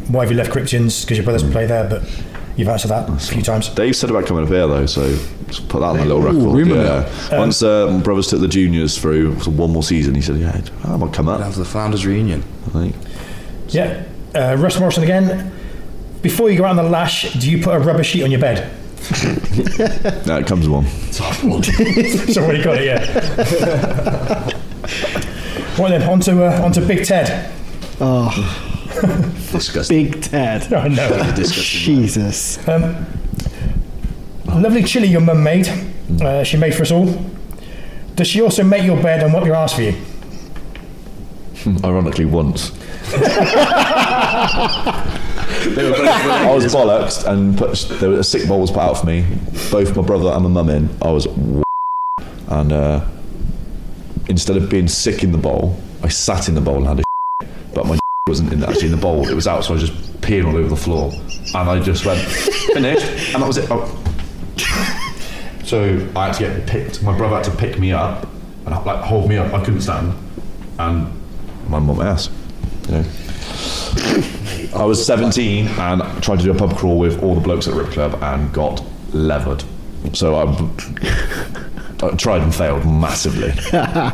why 0.09 0.23
have 0.23 0.31
you 0.31 0.37
left 0.37 0.51
Cryptians 0.51 1.03
because 1.03 1.17
your 1.17 1.23
brothers 1.23 1.43
play 1.49 1.65
there, 1.65 1.87
but 1.89 2.03
you've 2.55 2.67
answered 2.67 2.89
that 2.89 3.09
a 3.09 3.15
few 3.17 3.41
times. 3.41 3.69
Dave 3.69 3.95
said 3.95 4.09
about 4.09 4.25
coming 4.25 4.43
up 4.43 4.49
here 4.49 4.67
though, 4.67 4.85
so 4.85 5.09
just 5.47 5.67
put 5.69 5.79
that 5.79 5.87
on 5.87 5.97
my 5.97 6.03
little 6.03 6.21
record. 6.21 6.55
rumour 6.55 6.75
yeah. 6.83 7.37
Once 7.37 7.63
uh, 7.63 7.87
my 7.89 7.99
brothers 8.01 8.27
took 8.27 8.41
the 8.41 8.47
juniors 8.47 8.97
through 8.97 9.35
for 9.39 9.51
one 9.51 9.71
more 9.71 9.83
season, 9.83 10.13
he 10.13 10.21
said, 10.21 10.37
"Yeah, 10.37 10.59
I 10.83 10.97
might 10.97 11.13
come 11.13 11.29
up." 11.29 11.39
Have 11.41 11.55
the 11.55 11.65
founders 11.65 12.05
reunion. 12.05 12.43
I 12.67 12.69
think. 12.69 12.95
Yeah. 13.69 14.03
Uh, 14.37 14.55
Russ 14.55 14.79
Morrison 14.79 15.01
again. 15.01 15.51
Before 16.21 16.47
you 16.51 16.57
go 16.59 16.65
out 16.65 16.77
on 16.77 16.83
the 16.83 16.83
lash, 16.83 17.33
do 17.33 17.49
you 17.49 17.63
put 17.63 17.73
a 17.73 17.79
rubber 17.79 18.03
sheet 18.03 18.23
on 18.23 18.29
your 18.29 18.39
bed? 18.39 18.71
No, 20.27 20.37
it 20.37 20.45
comes 20.45 20.67
with 20.67 20.83
one. 20.83 20.85
so 21.11 21.23
already 22.43 22.61
got 22.61 22.77
it, 22.77 22.85
yeah. 22.85 23.03
right 25.79 25.89
then, 25.89 26.03
onto 26.03 26.43
uh, 26.43 26.61
on 26.63 26.71
to 26.73 26.81
Big 26.81 27.05
Ted. 27.05 27.51
Oh, 27.99 28.29
disgusting. 29.51 30.11
Big 30.11 30.21
Ted. 30.21 30.71
I 30.71 30.87
know. 30.89 31.33
Disgusting. 31.35 31.81
Jesus. 31.81 32.59
Lovely 34.47 34.83
chili 34.83 35.07
your 35.07 35.21
mum 35.21 35.41
made. 35.43 35.67
Uh, 36.21 36.43
she 36.43 36.57
made 36.57 36.75
for 36.75 36.83
us 36.83 36.91
all. 36.91 37.07
Does 38.15 38.27
she 38.27 38.41
also 38.41 38.63
make 38.63 38.83
your 38.83 39.01
bed 39.01 39.23
and 39.23 39.33
wipe 39.33 39.45
your 39.45 39.55
ass 39.55 39.73
for 39.73 39.81
you? 39.81 39.95
Ironically, 41.83 42.25
once. 42.25 42.71
I 45.69 46.51
was 46.53 46.65
bollocksed 46.73 47.25
and 47.27 47.57
put, 47.57 47.77
there 47.99 48.09
was 48.09 48.19
a 48.19 48.23
sick 48.23 48.47
bowl 48.47 48.61
was 48.61 48.71
put 48.71 48.81
out 48.81 48.97
for 48.97 49.05
me. 49.05 49.25
Both 49.71 49.95
my 49.95 50.01
brother 50.03 50.29
and 50.29 50.43
my 50.43 50.49
mum 50.49 50.69
in. 50.69 50.89
I 51.01 51.11
was 51.11 51.25
and 52.47 52.71
uh, 52.71 53.05
instead 54.27 54.57
of 54.57 54.69
being 54.69 54.87
sick 54.87 55.23
in 55.23 55.31
the 55.31 55.37
bowl, 55.37 55.79
I 56.03 56.09
sat 56.09 56.49
in 56.49 56.55
the 56.55 56.61
bowl 56.61 56.77
and 56.77 56.87
had 56.87 56.99
a 56.99 57.03
but 57.73 57.85
my 57.85 57.97
wasn't 58.27 58.51
in 58.51 58.63
actually 58.63 58.87
in 58.87 58.91
the 58.91 58.97
bowl. 58.97 59.27
It 59.27 59.33
was 59.33 59.47
out, 59.47 59.63
so 59.63 59.71
I 59.71 59.77
was 59.77 59.89
just 59.89 60.21
peeing 60.21 60.45
all 60.45 60.55
over 60.57 60.67
the 60.67 60.75
floor, 60.75 61.11
and 61.13 61.69
I 61.69 61.79
just 61.79 62.05
went 62.05 62.19
finished, 62.19 63.33
and 63.33 63.41
that 63.41 63.47
was 63.47 63.57
it. 63.57 63.69
Oh. 63.71 64.03
So 65.63 66.07
I 66.15 66.27
had 66.27 66.33
to 66.35 66.39
get 66.39 66.67
picked. 66.67 67.03
My 67.03 67.17
brother 67.17 67.35
had 67.35 67.45
to 67.45 67.51
pick 67.51 67.77
me 67.79 67.91
up 67.91 68.27
and 68.65 68.85
like 68.85 69.03
hold 69.03 69.29
me 69.29 69.37
up. 69.37 69.53
I 69.53 69.63
couldn't 69.63 69.81
stand, 69.81 70.13
and 70.79 71.11
my 71.69 71.79
mum 71.79 72.01
ass. 72.01 72.29
You 72.87 72.95
know. 72.95 73.05
I 74.75 74.83
was 74.85 75.03
17 75.05 75.67
and 75.67 76.01
tried 76.23 76.37
to 76.39 76.43
do 76.43 76.51
a 76.51 76.55
pub 76.55 76.75
crawl 76.77 76.97
with 76.99 77.21
all 77.23 77.35
the 77.35 77.41
blokes 77.41 77.67
at 77.67 77.73
Rip 77.73 77.89
Club 77.91 78.17
and 78.21 78.53
got 78.53 78.83
levered. 79.13 79.63
So 80.13 80.35
I, 80.35 80.43
I 82.05 82.15
tried 82.15 82.41
and 82.41 82.53
failed 82.53 82.85
massively. 82.85 83.49
I 83.73 84.11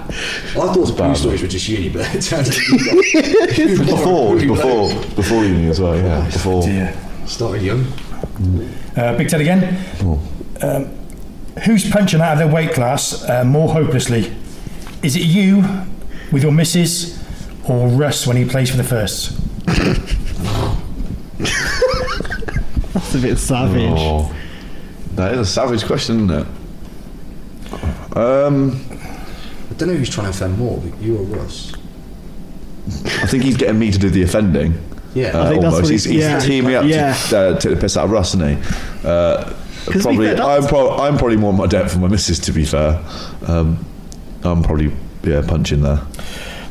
thought 0.54 0.74
the 0.88 0.94
blue 0.94 1.16
stories 1.16 1.42
were 1.42 1.48
just 1.48 1.68
uni, 1.68 1.90
but 1.90 2.14
it 2.16 2.22
turns 2.22 2.50
out 2.50 2.68
you 2.68 3.78
got 3.78 3.88
Before, 3.88 4.38
it 4.38 4.48
before, 4.48 4.90
before 5.16 5.44
uni 5.44 5.70
as 5.70 5.80
well. 5.82 5.96
Yeah, 5.98 6.26
before. 6.30 6.64
started 7.28 7.62
young. 7.62 7.86
Uh, 8.96 9.18
Big 9.18 9.30
Ted 9.30 9.42
again. 9.42 9.84
Um, 10.62 10.86
who's 11.66 11.90
punching 11.90 12.22
out 12.22 12.34
of 12.34 12.40
their 12.40 12.48
weight 12.48 12.72
class 12.74 13.28
uh, 13.28 13.44
more 13.44 13.70
hopelessly? 13.70 14.34
Is 15.04 15.16
it 15.16 15.24
you 15.24 15.64
with 16.32 16.44
your 16.44 16.52
missus 16.54 17.22
or 17.68 17.88
Russ 17.90 18.26
when 18.26 18.38
he 18.38 18.46
plays 18.46 18.70
for 18.72 18.78
the 18.78 18.84
first? 18.84 19.40
That's 22.94 23.16
a 23.16 23.20
bit 23.20 23.38
savage. 23.38 23.82
Oh, 23.98 24.34
that 25.16 25.34
is 25.34 25.40
a 25.40 25.46
savage 25.46 25.86
question, 25.86 26.30
isn't 26.30 26.42
it? 26.42 26.48
Um, 28.18 28.80
I 29.70 29.74
don't 29.76 29.90
know 29.90 29.96
who's 29.96 30.10
trying 30.10 30.26
to 30.26 30.30
offend 30.32 30.58
more, 30.58 30.78
but 30.80 31.00
you 31.02 31.18
or 31.18 31.24
Russ. 31.24 31.74
I 32.88 33.26
think 33.28 33.44
he's 33.44 33.58
getting 33.58 33.80
me 33.80 33.92
to 33.92 33.98
do 33.98 34.10
the 34.10 34.24
offending. 34.24 34.74
Yeah. 35.14 35.28
Uh, 35.28 35.50
think 35.50 35.62
that's 35.62 35.74
almost. 35.76 35.82
what 35.84 35.92
he's, 35.92 36.04
he- 36.04 36.14
he's 36.16 36.22
yeah. 36.24 36.40
teeing 36.40 36.66
me 36.66 36.76
up 36.76 36.86
Yeah. 36.86 37.14
to 37.30 37.38
uh, 37.38 37.60
take 37.60 37.76
the 37.76 37.80
piss 37.82 37.98
out 37.98 38.06
of 38.06 38.12
Russ, 38.12 38.36
isn't 38.36 38.58
he? 38.62 38.68
Uh, 39.08 39.44
'Cause 39.86 39.86
to 39.86 39.92
be 39.98 40.00
probably, 40.02 40.28
fair, 40.28 40.42
I'm, 40.44 40.66
pro- 40.68 40.96
I'm 40.98 41.18
probably 41.18 41.36
more 41.38 41.52
in 41.52 41.58
my 41.58 41.68
depth 41.68 41.92
for 41.94 42.00
my 42.00 42.08
missus, 42.08 42.40
to 42.40 42.52
be 42.54 42.64
fair. 42.66 43.04
Um, 43.48 43.86
I'm 44.44 44.64
probably 44.64 44.94
yeah 45.24 45.42
punching 45.46 45.82
there. 45.82 46.00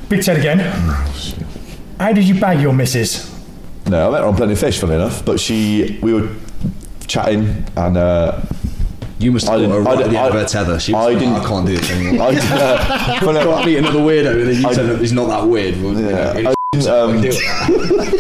Big 0.09 0.23
Ted 0.23 0.39
again. 0.39 0.59
How 2.03 2.13
did 2.13 2.27
you 2.27 2.35
bag 2.41 2.61
your 2.61 2.73
missus? 2.73 3.31
No, 3.87 4.09
I 4.09 4.11
met 4.11 4.23
her 4.23 4.27
on 4.27 4.35
Plenty 4.35 4.55
of 4.55 4.59
Fish, 4.59 4.81
funny 4.81 4.95
enough. 4.95 5.25
But 5.25 5.39
she, 5.39 6.01
we 6.03 6.13
were 6.13 6.29
chatting, 7.07 7.65
and 7.77 7.97
uh, 7.97 8.43
You 9.21 9.31
must 9.31 9.49
I 9.49 9.53
have 9.53 9.61
didn't- 9.61 9.71
got 9.71 9.77
her 9.77 9.83
I 9.83 9.85
right 9.85 9.93
at 9.93 9.99
didn't- 9.99 10.13
the 10.15 10.19
end 10.19 10.29
of 10.31 10.35
I- 10.35 10.39
her 10.41 10.45
tether. 10.49 10.81
She 10.81 10.93
was 10.95 11.01
I 11.01 11.05
like, 11.11 11.19
didn't- 11.21 11.35
I 11.37 11.45
can't 11.47 11.65
do 11.65 11.77
this 11.77 11.91
anymore. 11.93 12.27
I, 12.27 12.35
uh, 12.35 13.19
well, 13.23 13.33
no, 13.35 13.45
Can't 13.55 13.67
meet 13.67 13.77
another 13.77 13.99
weirdo, 14.01 14.33
and 14.41 14.49
then 14.49 14.61
you 14.61 14.69
I- 14.69 14.75
tell 14.75 14.87
her 14.87 14.97
he's 14.97 15.13
not 15.13 15.29
that 15.29 15.47
weird. 15.49 15.81
Well, 15.81 15.95
you 15.95 16.03
know, 16.03 16.33
I 16.51 16.55
didn't, 16.73 16.89
um, 16.91 17.21
deal 17.21 17.33
with. 17.33 18.13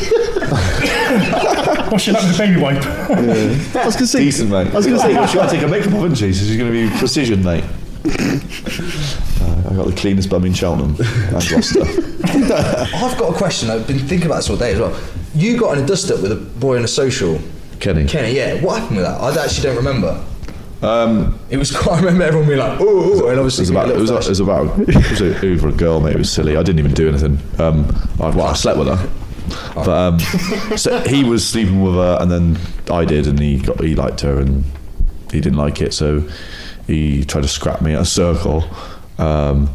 Washing 1.93 2.15
up 2.15 2.23
with 2.23 2.35
a 2.37 2.39
baby 2.39 2.61
wipe. 2.61 2.87
I 2.87 3.85
was 3.85 3.97
gonna 3.97 4.07
say. 4.07 4.21
decent, 4.25 4.49
mate. 4.51 4.69
I 4.69 4.75
was 4.77 4.87
gonna 4.87 4.99
say. 5.01 5.09
she 5.27 5.35
got 5.35 5.47
to 5.47 5.51
take 5.51 5.61
her 5.63 5.69
makeup 5.69 5.93
off, 5.95 6.05
isn't 6.05 6.15
she? 6.15 6.33
So 6.33 6.45
she's 6.47 6.57
going 6.57 6.73
to 6.73 6.89
be 6.91 6.99
precision, 6.99 7.43
mate. 7.43 7.65
I 9.69 9.75
got 9.75 9.87
the 9.87 9.95
cleanest 9.95 10.29
bum 10.31 10.45
in 10.45 10.55
Cheltenham 10.55 10.97
and 10.99 11.49
Gloucester. 11.49 11.83
I've 12.25 13.19
got 13.19 13.35
a 13.35 13.37
question. 13.37 13.71
I've 13.71 13.87
been 13.87 13.99
thinking 13.99 14.27
about 14.27 14.37
this 14.37 14.51
all 14.51 14.57
day 14.57 14.73
as 14.73 14.79
well. 14.81 14.99
You 15.35 15.59
got 15.59 15.77
in 15.79 15.85
a 15.85 15.87
dust 15.87 16.11
up 16.11 16.21
with 16.23 16.33
a 16.33 16.37
boy 16.37 16.77
in 16.77 16.85
a 16.85 16.89
social. 16.89 17.39
Kenny. 17.81 18.07
Kenny, 18.07 18.35
yeah. 18.37 18.61
What 18.63 18.81
happened 18.81 18.99
with 18.99 19.07
that? 19.07 19.21
I 19.21 19.45
actually 19.45 19.63
don't 19.65 19.77
remember. 19.77 20.25
Um, 20.83 21.39
It 21.51 21.57
was 21.59 21.71
quite. 21.77 21.95
I 21.95 22.01
remember 22.01 22.25
everyone 22.25 22.49
being 22.49 22.59
like, 22.59 22.81
"Oh,", 22.81 23.23
oh," 23.25 23.29
and 23.29 23.39
it 23.39 23.43
was 23.43 23.59
about 23.71 23.89
it 23.89 23.97
was, 23.97 24.11
it 24.11 24.29
was 24.29 24.41
about 24.41 24.79
it 24.81 24.95
was 24.95 25.23
over 25.23 25.69
a 25.69 25.73
girl, 25.73 26.01
mate. 26.01 26.15
It 26.15 26.19
was 26.19 26.31
silly. 26.31 26.57
I 26.57 26.63
didn't 26.63 26.81
even 26.81 26.93
do 26.93 27.09
anything. 27.09 27.39
Um, 27.59 27.89
I, 28.21 28.31
well, 28.31 28.47
I 28.47 28.55
slept 28.55 28.79
with 28.79 28.89
her, 28.89 29.09
but 29.77 29.89
um, 29.89 30.19
so 30.77 30.99
he 31.03 31.23
was 31.23 31.49
sleeping 31.49 31.83
with 31.83 31.95
her, 31.95 32.19
and 32.21 32.31
then 32.31 32.59
I 32.91 33.05
did, 33.05 33.29
and 33.29 33.39
he 33.39 33.59
got 33.59 33.81
he 33.81 33.95
liked 33.95 34.23
her, 34.23 34.41
and 34.41 34.65
he 35.31 35.41
didn't 35.41 35.59
like 35.59 35.81
it, 35.81 35.95
so 35.95 36.29
he 36.89 37.25
tried 37.25 37.43
to 37.43 37.49
scrap 37.49 37.81
me 37.81 37.95
at 37.95 38.01
a 38.01 38.05
circle, 38.05 38.65
um, 39.19 39.69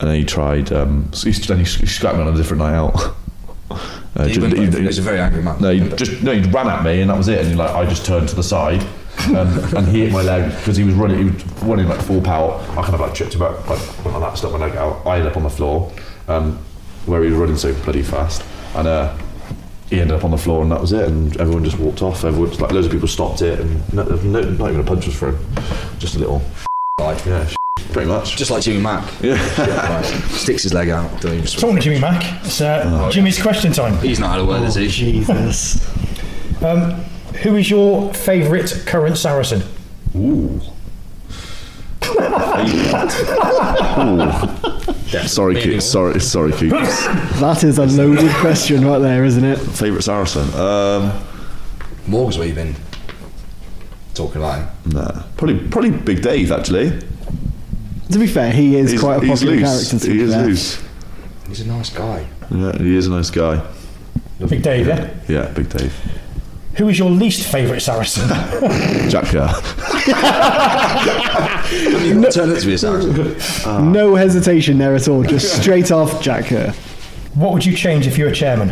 and 0.00 0.08
then 0.10 0.16
he 0.16 0.24
tried. 0.24 0.72
Um, 0.72 1.12
so 1.12 1.30
he, 1.30 1.38
then 1.40 1.58
he, 1.58 1.64
scrapped 1.64 2.16
me 2.16 2.22
on 2.22 2.32
a 2.32 2.36
different 2.36 2.62
night 2.62 2.74
out. 2.74 3.14
Uh, 4.16 4.24
He 4.24 4.32
ju- 4.32 4.40
went 4.40 4.56
he- 4.56 4.64
he- 4.64 4.78
He 4.80 4.86
was 4.86 4.98
a 4.98 5.02
very 5.02 5.20
angry 5.20 5.42
man. 5.42 5.60
no, 5.60 5.70
he 5.70 5.86
just 5.94 6.22
no, 6.22 6.32
he 6.32 6.40
ran 6.50 6.66
at 6.66 6.82
me, 6.82 7.02
and 7.02 7.10
that 7.10 7.16
was 7.18 7.28
it. 7.28 7.40
And 7.40 7.48
he, 7.48 7.54
like, 7.54 7.70
I 7.70 7.84
just 7.84 8.06
turned 8.06 8.26
to 8.30 8.34
the 8.34 8.42
side, 8.42 8.82
um, 9.28 9.46
and 9.76 9.86
he 9.86 10.00
hit 10.00 10.12
my 10.12 10.22
leg 10.22 10.50
because 10.56 10.76
he 10.78 10.82
was 10.84 10.94
running. 10.94 11.18
He 11.18 11.24
was 11.30 11.62
running 11.62 11.86
like 11.86 12.00
full 12.00 12.22
power. 12.22 12.54
I 12.70 12.82
kind 12.82 12.94
of 12.94 13.00
like 13.00 13.12
tripped 13.14 13.34
about, 13.34 13.58
like 13.68 13.78
went 14.04 14.18
like 14.18 14.20
that, 14.22 14.38
stuck 14.38 14.52
my 14.52 14.58
leg 14.58 14.74
out. 14.76 15.06
I 15.06 15.16
ended 15.18 15.30
up 15.30 15.36
on 15.36 15.42
the 15.42 15.50
floor, 15.50 15.92
um, 16.26 16.58
where 17.04 17.22
he 17.22 17.28
was 17.30 17.38
running 17.38 17.56
so 17.58 17.74
bloody 17.84 18.02
fast, 18.02 18.42
and 18.74 18.88
uh, 18.88 19.14
he 19.90 20.00
ended 20.00 20.16
up 20.16 20.24
on 20.24 20.30
the 20.30 20.38
floor, 20.38 20.62
and 20.62 20.72
that 20.72 20.80
was 20.80 20.92
it. 20.92 21.06
And 21.06 21.36
everyone 21.38 21.62
just 21.62 21.78
walked 21.78 22.00
off. 22.00 22.24
Everyone, 22.24 22.50
like 22.58 22.72
loads 22.72 22.86
of 22.86 22.92
people 22.92 23.08
stopped 23.08 23.42
it, 23.42 23.60
and 23.60 23.92
no, 23.92 24.04
no, 24.04 24.40
not 24.40 24.70
even 24.70 24.80
a 24.80 24.84
punch 24.84 25.04
was 25.06 25.16
thrown. 25.18 25.38
Just 25.98 26.16
a 26.16 26.18
little, 26.18 26.40
Like, 26.98 27.24
yeah, 27.26 27.46
pretty 27.92 28.08
much. 28.08 28.36
just 28.36 28.50
like 28.50 28.62
Jimmy 28.62 28.80
Mack. 28.80 29.04
yeah. 29.22 29.96
Right. 29.96 30.04
Sticks 30.30 30.62
his 30.62 30.74
leg 30.74 30.88
out. 30.88 31.20
Don't 31.20 31.34
even 31.34 31.46
Talking 31.46 31.76
to 31.76 31.82
Jimmy 31.82 32.00
Mack. 32.00 32.44
It's 32.44 32.60
uh, 32.60 33.08
Jimmy's 33.10 33.40
question 33.40 33.72
time. 33.72 33.96
He's 33.98 34.18
not 34.20 34.32
had 34.32 34.40
a 34.40 34.44
word, 34.44 34.62
is 34.62 34.74
he? 34.74 34.88
Jesus. 34.88 35.84
Um, 36.62 36.92
who 37.42 37.56
is 37.56 37.70
your 37.70 38.12
favourite 38.14 38.82
current 38.86 39.16
Saracen? 39.16 39.62
Ooh. 40.16 40.60
Sorry, 45.26 45.60
Coop. 45.62 45.80
Sorry, 45.82 46.20
sorry, 46.20 46.52
Coop. 46.52 46.72
That 47.38 47.62
is 47.64 47.78
a 47.78 47.86
loaded 47.86 48.30
question 48.36 48.84
right 48.86 48.98
there, 48.98 49.24
isn't 49.24 49.44
it? 49.44 49.56
Favourite 49.56 50.02
Saracen? 50.04 50.52
Um, 50.54 51.12
Morg's 52.06 52.36
where 52.38 52.46
you've 52.46 52.56
been 52.56 52.74
talking 54.14 54.40
about 54.42 54.58
him. 54.58 54.68
nah, 54.92 55.22
probably 55.36 55.58
probably 55.68 55.90
Big 55.90 56.22
Dave 56.22 56.50
actually. 56.52 56.98
To 58.10 58.18
be 58.18 58.26
fair, 58.26 58.50
he 58.52 58.76
is 58.76 58.92
He's, 58.92 59.00
quite 59.00 59.22
a 59.22 59.26
he's 59.26 59.40
popular 59.40 59.56
loose. 59.56 59.90
character. 59.90 60.06
To 60.06 60.12
He 60.12 60.18
be 60.18 60.24
is 60.24 60.32
fair. 60.34 60.46
loose. 60.46 60.82
He's 61.48 61.60
a 61.60 61.66
nice 61.66 61.90
guy. 61.90 62.26
Yeah, 62.50 62.72
he 62.78 62.96
is 62.96 63.06
a 63.06 63.10
nice 63.10 63.30
guy. 63.30 63.62
Big 64.48 64.62
Dave, 64.62 64.86
yeah? 64.86 65.10
Yeah, 65.28 65.48
Big 65.52 65.68
Dave. 65.68 65.92
Who 66.76 66.88
is 66.88 66.98
your 66.98 67.10
least 67.10 67.50
favourite 67.50 67.80
Saracen? 67.82 68.28
Jack 69.10 69.24
Kerr. 69.26 69.48
Turn 72.30 72.50
it 72.50 72.60
to 72.60 72.66
be 72.66 72.74
a 72.74 72.78
Saracen. 72.78 73.92
No 73.94 74.14
hesitation 74.14 74.78
there 74.78 74.94
at 74.94 75.08
all. 75.08 75.22
Just 75.24 75.60
straight 75.60 75.90
off 75.90 76.22
Jack 76.22 76.46
Kerr. 76.46 76.70
what 77.34 77.52
would 77.52 77.66
you 77.66 77.74
change 77.76 78.06
if 78.06 78.16
you 78.16 78.24
were 78.26 78.30
chairman? 78.32 78.70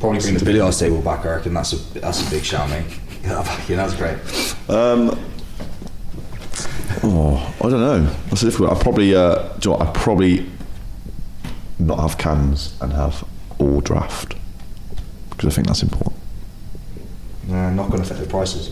Probably 0.00 0.20
bring 0.20 0.34
the 0.36 0.44
billiards 0.44 0.78
table 0.78 1.02
back. 1.02 1.24
I 1.26 1.36
reckon 1.36 1.54
that's 1.54 1.72
a 1.72 1.76
that's 2.00 2.26
a 2.26 2.30
big 2.30 2.44
shout, 2.44 2.68
mate. 2.70 2.86
Yeah, 3.22 3.42
back 3.42 3.66
that's 3.66 3.94
great. 3.94 4.18
Um, 4.68 5.18
oh, 7.04 7.54
I 7.60 7.68
don't 7.68 7.80
know. 7.80 8.04
That's 8.28 8.42
difficult. 8.42 8.70
I 8.72 8.82
probably, 8.82 9.14
uh, 9.14 9.34
do 9.58 9.70
you 9.70 9.72
know 9.72 9.78
what? 9.78 9.88
I 9.88 9.92
probably 9.92 10.50
not 11.78 11.98
have 12.00 12.18
cans 12.18 12.76
and 12.80 12.92
have 12.92 13.24
all 13.58 13.80
draft 13.80 14.34
because 15.30 15.52
I 15.52 15.54
think 15.54 15.66
that's 15.66 15.82
important. 15.82 16.14
Uh, 17.50 17.70
not 17.70 17.90
going 17.90 18.02
to 18.02 18.08
affect 18.08 18.20
the 18.20 18.26
prices. 18.28 18.68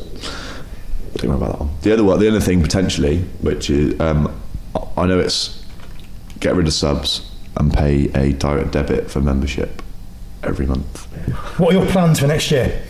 Don't 1.16 1.30
worry 1.30 1.36
about 1.38 1.52
that 1.52 1.60
one. 1.60 1.70
The 1.82 1.92
other 1.92 2.04
one, 2.04 2.20
the 2.20 2.28
other 2.28 2.40
thing 2.40 2.62
potentially, 2.62 3.18
which 3.40 3.68
is, 3.68 3.98
um, 4.00 4.32
I- 4.74 5.02
I 5.02 5.06
know 5.06 5.18
it's 5.18 5.62
get 6.38 6.54
rid 6.54 6.66
of 6.66 6.72
subs 6.72 7.28
and 7.56 7.72
pay 7.74 8.10
a 8.14 8.32
direct 8.32 8.70
debit 8.70 9.10
for 9.10 9.20
membership 9.20 9.82
every 10.42 10.66
month. 10.66 11.06
What 11.58 11.74
are 11.74 11.78
your 11.78 11.86
plans 11.86 12.20
for 12.20 12.26
next 12.28 12.50
year? 12.50 12.80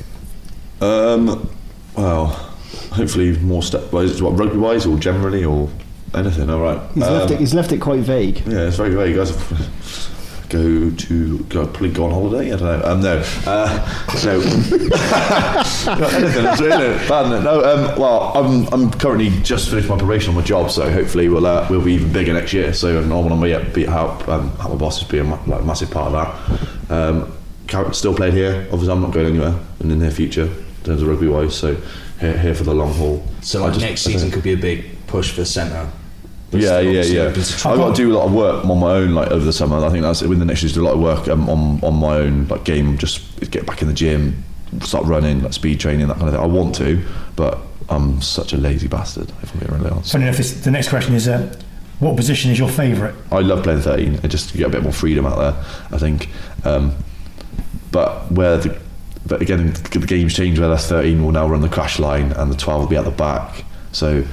Um, 0.80 1.48
well, 1.96 2.49
hopefully 2.92 3.36
more 3.38 3.62
stepwise, 3.62 4.20
what 4.20 4.38
rugby 4.38 4.58
wise 4.58 4.86
or 4.86 4.98
generally 4.98 5.44
or 5.44 5.68
anything. 6.14 6.50
All 6.50 6.60
right. 6.60 6.80
He's 6.94 7.04
Um, 7.04 7.14
left 7.14 7.30
it. 7.30 7.38
He's 7.40 7.54
left 7.54 7.72
it 7.72 7.78
quite 7.80 8.00
vague. 8.00 8.42
Yeah, 8.46 8.68
it's 8.68 8.76
very 8.76 8.94
vague. 8.94 9.16
Guys 9.16 9.30
go 10.48 10.90
to 10.90 11.38
go 11.48 11.64
probably 11.66 11.90
go 11.92 12.04
on 12.06 12.10
holiday. 12.10 12.52
I 12.52 12.56
don't 12.56 12.80
know. 12.80 12.84
Um, 12.84 13.00
no, 13.02 13.22
uh, 13.46 14.06
so 14.16 14.40
anything. 14.40 14.90
It's 16.46 16.60
really 16.60 17.08
bad. 17.08 17.44
No, 17.44 17.62
um, 17.64 17.98
well, 18.00 18.32
I'm 18.34 18.66
I'm 18.72 18.90
currently 18.92 19.30
just 19.42 19.68
finished 19.70 19.88
my 19.88 19.96
probation 19.96 20.30
on 20.30 20.36
my 20.36 20.42
job, 20.42 20.70
so 20.70 20.90
hopefully 20.90 21.28
we'll 21.28 21.46
uh, 21.46 21.66
we'll 21.70 21.84
be 21.84 21.94
even 21.94 22.12
bigger 22.12 22.32
next 22.32 22.52
year. 22.52 22.72
So 22.72 23.00
I 23.00 23.06
want 23.06 23.40
to 23.40 23.64
be, 23.70 23.72
be 23.72 23.84
help 23.86 24.28
um, 24.28 24.50
help 24.56 24.72
my 24.72 24.78
bosses 24.78 25.06
be 25.08 25.18
a 25.18 25.24
ma- 25.24 25.38
like, 25.46 25.64
massive 25.64 25.90
part 25.90 26.12
of 26.12 26.88
that. 26.88 26.92
Um, 26.92 27.32
still 27.92 28.14
played 28.16 28.34
here. 28.34 28.66
Obviously, 28.72 28.90
I'm 28.90 29.02
not 29.02 29.12
going 29.12 29.26
anywhere 29.26 29.54
in 29.78 29.90
the 29.90 29.94
near 29.96 30.10
future 30.10 30.46
in 30.46 30.84
terms 30.84 31.02
of 31.02 31.08
rugby 31.08 31.28
wise. 31.28 31.54
So 31.56 31.76
here, 32.20 32.36
here 32.38 32.54
for 32.54 32.64
the 32.64 32.74
long 32.74 32.92
haul. 32.94 33.22
So 33.40 33.60
like 33.62 33.72
just- 33.74 33.84
next 33.84 34.00
season 34.02 34.30
could 34.30 34.42
be 34.42 34.52
a 34.52 34.56
big 34.56 34.84
push 35.06 35.32
for 35.32 35.44
centre. 35.44 35.88
yeah, 36.52 36.80
yeah, 36.80 36.88
Obviously 36.88 37.16
yeah. 37.16 37.72
I've 37.72 37.78
got 37.78 37.94
to 37.94 38.02
do 38.02 38.12
a 38.12 38.14
lot 38.16 38.26
of 38.26 38.32
work 38.34 38.64
on 38.64 38.78
my 38.78 38.92
own, 38.92 39.14
like 39.14 39.30
over 39.30 39.44
the 39.44 39.52
summer. 39.52 39.84
I 39.84 39.90
think 39.90 40.02
that's 40.02 40.20
within 40.22 40.38
the 40.40 40.44
next 40.44 40.62
year. 40.62 40.72
Do 40.72 40.82
a 40.82 40.84
lot 40.84 40.94
of 40.94 41.00
work 41.00 41.28
um, 41.28 41.48
on 41.48 41.80
on 41.82 41.94
my 41.94 42.16
own, 42.16 42.46
like 42.48 42.64
game. 42.64 42.98
Just 42.98 43.50
get 43.50 43.66
back 43.66 43.82
in 43.82 43.88
the 43.88 43.94
gym, 43.94 44.42
start 44.82 45.04
running, 45.06 45.42
like 45.42 45.52
speed 45.52 45.80
training, 45.80 46.08
that 46.08 46.16
kind 46.18 46.28
of 46.28 46.34
thing. 46.34 46.42
I 46.42 46.46
want 46.46 46.74
to, 46.76 47.04
but 47.36 47.58
I'm 47.88 48.20
such 48.20 48.52
a 48.52 48.56
lazy 48.56 48.88
bastard. 48.88 49.30
If 49.42 49.52
I'm 49.54 49.60
being 49.60 49.72
really 49.72 49.90
honest. 49.90 50.12
Funny 50.12 50.24
enough, 50.24 50.36
this, 50.36 50.52
the 50.60 50.70
next 50.70 50.88
question 50.88 51.14
is 51.14 51.26
uh, 51.28 51.54
What 52.00 52.16
position 52.16 52.50
is 52.50 52.58
your 52.58 52.68
favourite? 52.68 53.14
I 53.30 53.40
love 53.40 53.62
playing 53.62 53.80
13. 53.80 54.14
It 54.22 54.28
just 54.28 54.52
get 54.54 54.66
a 54.66 54.70
bit 54.70 54.82
more 54.82 54.92
freedom 54.92 55.26
out 55.26 55.38
there, 55.38 55.64
I 55.92 55.98
think. 55.98 56.28
Um, 56.64 56.94
but 57.92 58.30
where 58.30 58.56
the 58.58 58.78
but 59.26 59.42
again 59.42 59.72
the 59.72 60.06
game's 60.06 60.34
changed 60.34 60.60
where 60.60 60.68
that's 60.68 60.86
13 60.86 61.22
will 61.22 61.32
now 61.32 61.46
run 61.46 61.60
the 61.60 61.68
crash 61.68 61.98
line 61.98 62.32
and 62.32 62.50
the 62.50 62.56
12 62.56 62.80
will 62.82 62.88
be 62.88 62.96
at 62.96 63.04
the 63.04 63.10
back. 63.10 63.64
So 63.92 64.24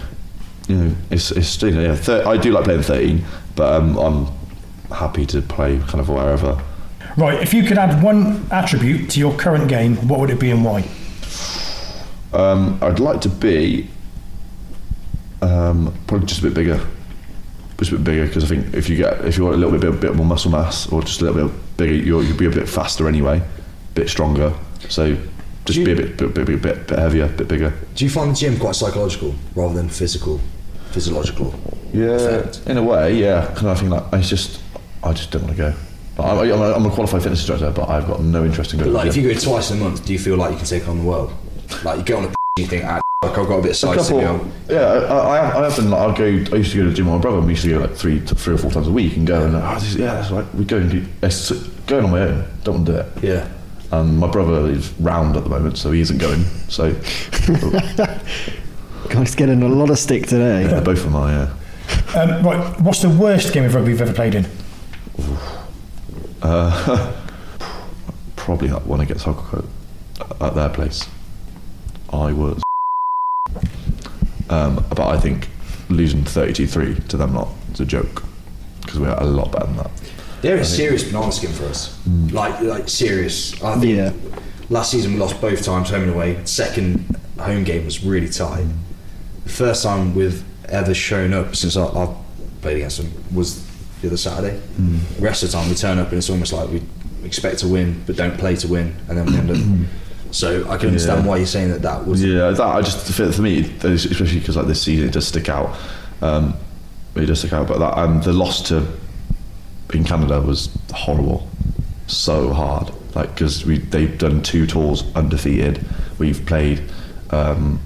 you 0.68 0.76
know 0.76 0.96
it's 1.10 1.32
it's 1.32 1.62
you 1.62 1.72
know, 1.72 1.82
yeah, 1.82 1.96
thir- 1.96 2.28
I 2.28 2.38
do 2.38 2.52
like 2.52 2.66
playing 2.66 2.84
13, 2.84 3.26
but 3.56 3.74
um, 3.74 3.98
I'm 3.98 4.28
happy 4.96 5.26
to 5.28 5.42
play 5.42 5.80
kind 5.80 6.00
of 6.00 6.10
wherever. 6.10 6.62
Right, 7.18 7.42
if 7.42 7.54
you 7.54 7.64
could 7.64 7.78
add 7.78 8.04
one 8.04 8.46
attribute 8.52 9.10
to 9.12 9.20
your 9.20 9.36
current 9.38 9.68
game, 9.68 9.96
what 10.08 10.20
would 10.20 10.30
it 10.30 10.40
be 10.40 10.52
and 10.52 10.64
why? 10.64 10.88
Um, 12.34 12.78
I'd 12.82 13.00
like 13.00 13.22
to 13.22 13.30
be 13.30 13.90
um, 15.42 15.98
probably 16.06 16.28
just 16.28 16.42
a 16.42 16.44
bit 16.44 16.54
bigger, 16.54 16.86
just 17.80 17.92
a 17.92 17.96
bit 17.96 18.04
bigger 18.04 18.28
because 18.28 18.44
I 18.44 18.48
think 18.48 18.74
if 18.76 18.90
you 18.90 18.98
get 18.98 19.26
if 19.26 19.38
you 19.38 19.46
want 19.46 19.56
a 19.56 19.58
little 19.58 19.78
bit 19.78 20.00
bit 20.00 20.16
more 20.16 20.26
muscle 20.26 20.52
mass 20.52 20.92
or 20.92 21.02
just 21.02 21.22
a 21.22 21.26
little 21.26 21.48
bit 21.48 21.78
bigger, 21.78 21.94
you'll, 21.94 22.24
you'll 22.24 22.38
be 22.38 22.46
a 22.46 22.52
bit 22.52 22.70
faster 22.70 23.08
anyway, 23.08 23.40
a 23.40 23.94
bit 23.96 24.10
stronger. 24.10 24.54
So 24.90 25.16
just 25.66 25.80
Do 25.80 25.86
be 25.86 25.92
a 25.92 25.96
bit 25.96 26.18
bit, 26.18 26.34
bit, 26.34 26.46
bit, 26.46 26.62
bit, 26.88 26.90
heavier, 26.98 27.26
a 27.26 27.28
bit 27.30 27.48
bigger. 27.48 27.74
Do 27.96 28.04
you 28.06 28.10
find 28.10 28.32
the 28.32 28.36
gym 28.36 28.58
quite 28.60 28.76
psychological 28.76 29.36
rather 29.56 29.74
than 29.74 29.90
physical, 29.90 30.40
physiological? 30.92 31.54
Yeah, 31.94 32.12
Effect. 32.12 32.68
in 32.68 32.78
a 32.78 32.84
way, 32.84 33.16
yeah. 33.16 33.48
Kind 33.56 33.68
of 33.68 33.80
think 33.80 33.92
like 33.92 34.04
it's 34.14 34.30
just 34.30 34.62
I 35.04 35.14
just 35.14 35.32
don't 35.32 35.44
want 35.44 35.56
to 35.58 35.62
go. 35.64 35.74
But 36.16 36.24
I, 36.24 36.52
I'm, 36.52 36.62
a, 36.62 36.72
I'm 36.74 36.86
a 36.86 36.90
qualified 36.90 37.22
fitness 37.22 37.40
instructor, 37.48 37.70
but 37.72 37.88
I've 37.90 38.08
got 38.08 38.22
no 38.22 38.44
interest 38.44 38.74
in 38.74 38.80
But 38.80 38.86
going. 38.86 38.96
like, 38.96 39.04
to 39.04 39.10
if 39.10 39.18
you 39.18 39.32
go 39.34 39.40
twice 39.40 39.70
a 39.72 39.76
month, 39.76 40.04
do 40.06 40.14
you 40.14 40.20
feel 40.20 40.36
like 40.36 40.52
you 40.52 40.58
can 40.58 40.66
take 40.66 40.88
on 40.88 40.98
the 41.00 41.04
world? 41.04 41.32
Like, 41.84 42.00
you 42.00 42.04
get 42.04 42.16
on 42.18 42.24
a 42.24 42.28
and 42.28 42.36
you 42.58 42.66
think, 42.66 42.86
ah, 42.86 43.00
like 43.24 43.38
I've 43.38 43.48
got 43.48 43.60
a 43.60 43.62
bit 43.62 43.66
of 43.66 43.72
A 43.72 43.74
size 43.76 44.08
to 44.08 44.14
couple, 44.14 44.22
go. 44.40 44.52
yeah, 44.70 44.80
I, 45.14 45.58
I, 45.58 45.68
I 45.68 45.76
been 45.76 45.92
like, 45.92 46.00
I'll 46.02 46.14
go. 46.16 46.24
I 46.26 46.28
used 46.58 46.72
to 46.72 46.78
go 46.78 46.84
to 46.86 46.90
the 46.90 46.96
gym 46.96 47.06
with 47.06 47.16
my 47.16 47.22
brother. 47.22 47.38
and 47.38 47.46
We 47.46 47.54
used 47.54 47.64
to 47.64 47.70
go 47.70 47.80
like 47.80 47.94
three, 47.96 48.20
to 48.22 48.34
three 48.36 48.56
or 48.56 48.58
four 48.58 48.72
times 48.72 48.88
a 48.88 48.92
week 48.92 49.16
and 49.16 49.28
go 49.28 49.46
and 49.46 49.56
oh, 49.56 49.76
this, 49.80 49.94
yeah, 49.96 50.14
that's 50.16 50.32
right. 50.32 50.56
We 50.56 50.66
go 50.66 50.78
and 50.78 50.90
do. 50.90 51.06
It's 51.22 51.52
going 51.86 52.06
on 52.06 52.12
my 52.12 52.22
own. 52.22 52.48
Don't 52.64 52.76
want 52.76 52.88
to 52.88 52.92
do 52.94 52.98
it. 53.00 53.24
Yeah. 53.24 53.48
And 53.92 54.18
my 54.20 54.28
brother 54.28 54.70
is 54.70 54.92
round 55.00 55.38
at 55.38 55.44
the 55.44 55.50
moment, 55.50 55.78
so 55.78 55.92
he 55.92 56.02
isn't 56.02 56.18
going. 56.18 56.44
So 56.68 56.94
Guys 59.10 59.36
getting 59.36 59.64
a 59.64 59.70
lot 59.70 59.90
of 59.90 59.98
stick 59.98 60.28
today. 60.28 60.64
yeah, 60.64 60.82
both 60.82 60.98
of 60.98 61.06
them 61.06 61.16
are. 61.16 61.30
Yeah. 61.32 61.54
Um, 62.20 62.46
right, 62.46 62.82
what's 62.82 63.02
the 63.02 63.10
worst 63.10 63.54
game 63.54 63.64
of 63.64 63.74
rugby 63.74 63.92
you've 63.92 64.02
ever 64.02 64.14
played 64.14 64.36
in? 64.36 64.46
Probably 68.36 68.68
that 68.68 68.86
one 68.86 69.00
against 69.02 69.26
Hucclecote 69.26 69.66
at 70.42 70.56
their 70.56 70.70
place. 70.70 71.08
I 72.12 72.34
was. 72.34 72.62
Um, 74.50 74.76
but 74.88 75.02
I 75.02 75.20
think 75.20 75.50
losing 75.90 76.22
32-3 76.22 77.10
to 77.10 77.18
them 77.18 77.34
lot 77.36 77.50
is 77.74 77.82
a 77.82 77.86
joke 77.86 78.24
because 78.80 78.98
we're 78.98 79.14
a 79.14 79.26
lot 79.26 79.52
better 79.52 79.66
than 79.66 79.76
that. 79.76 79.92
They're 80.42 80.58
a 80.58 80.66
serious 80.66 81.04
banana 81.04 81.32
skin 81.32 81.52
for 81.52 81.66
us. 81.66 81.98
Mm. 82.08 82.32
Like, 82.32 82.62
like 82.62 82.90
serious. 82.90 83.62
I 83.64 83.80
think 83.80 83.96
Yeah. 83.98 84.12
last 84.70 84.92
season 84.92 85.14
we 85.14 85.20
lost 85.20 85.40
both 85.42 85.64
times 85.64 85.90
home 85.90 86.04
and 86.04 86.12
away. 86.12 86.38
Second 86.46 87.18
home 87.40 87.64
game 87.64 87.86
was 87.86 88.04
really 88.04 88.30
tight. 88.30 88.66
The 89.44 89.50
first 89.50 89.84
time 89.84 90.14
we've 90.16 90.44
ever 90.70 90.94
shown 90.94 91.34
up 91.34 91.56
since 91.56 91.76
I, 91.78 91.86
I've 91.88 92.10
played 92.62 92.78
against 92.78 92.98
them 92.98 93.12
was 93.34 93.64
the 94.02 94.08
other 94.08 94.18
Saturday. 94.18 94.60
Mm. 94.80 95.00
The 95.18 95.22
rest 95.22 95.44
of 95.44 95.52
the 95.52 95.58
time 95.58 95.70
we 95.70 95.76
turn 95.76 95.98
up 95.98 96.10
and 96.10 96.18
it's 96.18 96.30
almost 96.30 96.54
like 96.54 96.70
we 96.70 96.82
expect 97.24 97.60
to 97.60 97.68
win 97.68 98.04
but 98.06 98.16
don't 98.16 98.38
play 98.38 98.56
to 98.58 98.68
win 98.68 98.96
and 99.10 99.18
then 99.18 99.26
we 99.26 99.38
end 99.38 99.50
up. 99.52 99.58
Mm. 99.58 99.86
So 100.32 100.70
I 100.70 100.78
can 100.78 100.90
understand 100.90 101.24
Yeah. 101.24 101.30
why 101.30 101.38
you're 101.38 101.46
saying 101.48 101.70
that 101.70 101.82
that 101.84 102.06
was. 102.06 102.22
Yeah, 102.24 102.52
that 102.52 102.62
I 102.62 102.82
just 102.82 103.12
for, 103.12 103.32
for 103.32 103.42
me, 103.42 103.62
especially 103.82 104.40
because 104.40 104.58
like 104.58 104.68
this 104.68 104.82
season, 104.82 105.08
it 105.08 105.14
does 105.14 105.26
stick 105.28 105.48
out. 105.50 105.76
Um, 106.22 106.54
it 107.16 107.26
does 107.26 107.40
stick 107.40 107.54
out, 107.54 107.68
but 107.68 107.80
that 107.80 107.98
and 107.98 108.22
the 108.22 108.34
loss 108.34 108.62
to 108.64 108.86
in 109.94 110.04
Canada 110.04 110.42
was 110.42 110.70
horrible, 110.94 111.48
so 112.08 112.54
hard. 112.54 112.92
Like 113.16 113.34
because 113.34 113.66
we 113.66 113.80
they've 113.80 114.18
done 114.18 114.44
two 114.44 114.68
tours 114.68 115.04
undefeated. 115.16 115.84
We've 116.20 116.46
played 116.46 116.84
um, 117.32 117.80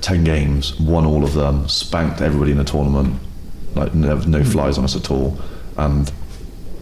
ten 0.00 0.24
games, 0.24 0.78
won 0.78 1.04
all 1.04 1.24
of 1.24 1.34
them, 1.34 1.68
spanked 1.68 2.20
everybody 2.20 2.52
in 2.52 2.58
the 2.58 2.64
tournament. 2.64 3.20
Like 3.74 3.94
no, 3.94 4.16
no 4.18 4.44
flies 4.44 4.78
on 4.78 4.84
us 4.84 4.96
at 4.96 5.10
all, 5.10 5.38
and 5.76 6.12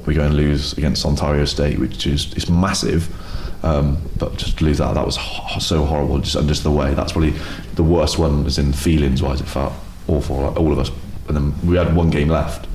we 0.06 0.14
go 0.14 0.24
and 0.24 0.34
lose 0.34 0.72
against 0.76 1.04
Ontario 1.04 1.44
State, 1.44 1.78
which 1.78 2.06
is 2.06 2.32
it's 2.34 2.48
massive. 2.48 3.14
Um, 3.64 3.98
but 4.18 4.36
just 4.36 4.58
to 4.58 4.64
lose 4.64 4.78
that, 4.78 4.94
that 4.94 5.04
was 5.04 5.16
ho- 5.16 5.58
so 5.58 5.84
horrible. 5.84 6.18
Just 6.18 6.36
and 6.36 6.48
just 6.48 6.62
the 6.62 6.70
way. 6.70 6.94
That's 6.94 7.12
probably 7.12 7.34
the 7.74 7.82
worst 7.82 8.18
one. 8.18 8.46
As 8.46 8.58
in 8.58 8.72
feelings 8.72 9.22
wise, 9.22 9.40
it 9.40 9.48
felt 9.48 9.72
awful. 10.06 10.36
Like 10.36 10.56
all 10.56 10.72
of 10.72 10.78
us. 10.78 10.90
And 11.26 11.36
then 11.36 11.68
we 11.68 11.76
had 11.76 11.94
one 11.94 12.10
game 12.10 12.28
left 12.28 12.66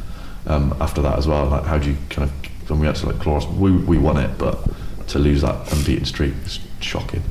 um, 0.45 0.75
after 0.79 1.01
that 1.01 1.17
as 1.17 1.27
well. 1.27 1.45
Like 1.47 1.65
how 1.65 1.77
do 1.77 1.91
you 1.91 1.97
kind 2.09 2.29
of 2.29 2.69
when 2.69 2.79
we 2.79 2.87
had 2.87 2.95
to 2.95 3.07
like 3.07 3.19
claw 3.19 3.45
we 3.51 3.71
we 3.71 3.97
won 3.97 4.17
it, 4.17 4.37
but 4.37 4.59
to 5.07 5.19
lose 5.19 5.41
that 5.41 5.71
unbeaten 5.73 6.05
streak 6.05 6.33
is 6.45 6.59
shocking. 6.79 7.23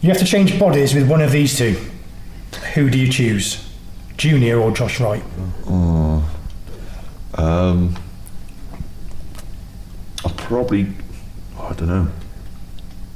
You 0.00 0.10
have 0.10 0.18
to 0.18 0.24
change 0.24 0.58
bodies 0.58 0.94
with 0.94 1.08
one 1.08 1.20
of 1.20 1.32
these 1.32 1.56
two. 1.56 1.76
Who 2.74 2.90
do 2.90 2.98
you 2.98 3.10
choose? 3.10 3.62
Junior 4.16 4.60
or 4.60 4.70
Josh 4.70 5.00
Wright? 5.00 5.22
Um, 7.34 7.94
I'll 10.24 10.30
probably, 10.36 10.86
I 11.58 11.72
don't 11.74 11.88
know, 11.88 12.08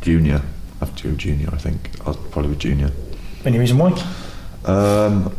junior. 0.02 0.42
I 0.80 0.84
have 0.84 0.94
to 0.96 1.08
go 1.08 1.16
junior. 1.16 1.48
I 1.52 1.56
think 1.56 1.90
I'll 2.06 2.14
probably 2.14 2.52
be 2.52 2.56
junior. 2.56 2.90
Any 3.44 3.58
reason 3.58 3.78
why? 3.78 3.92
Um, 4.66 5.34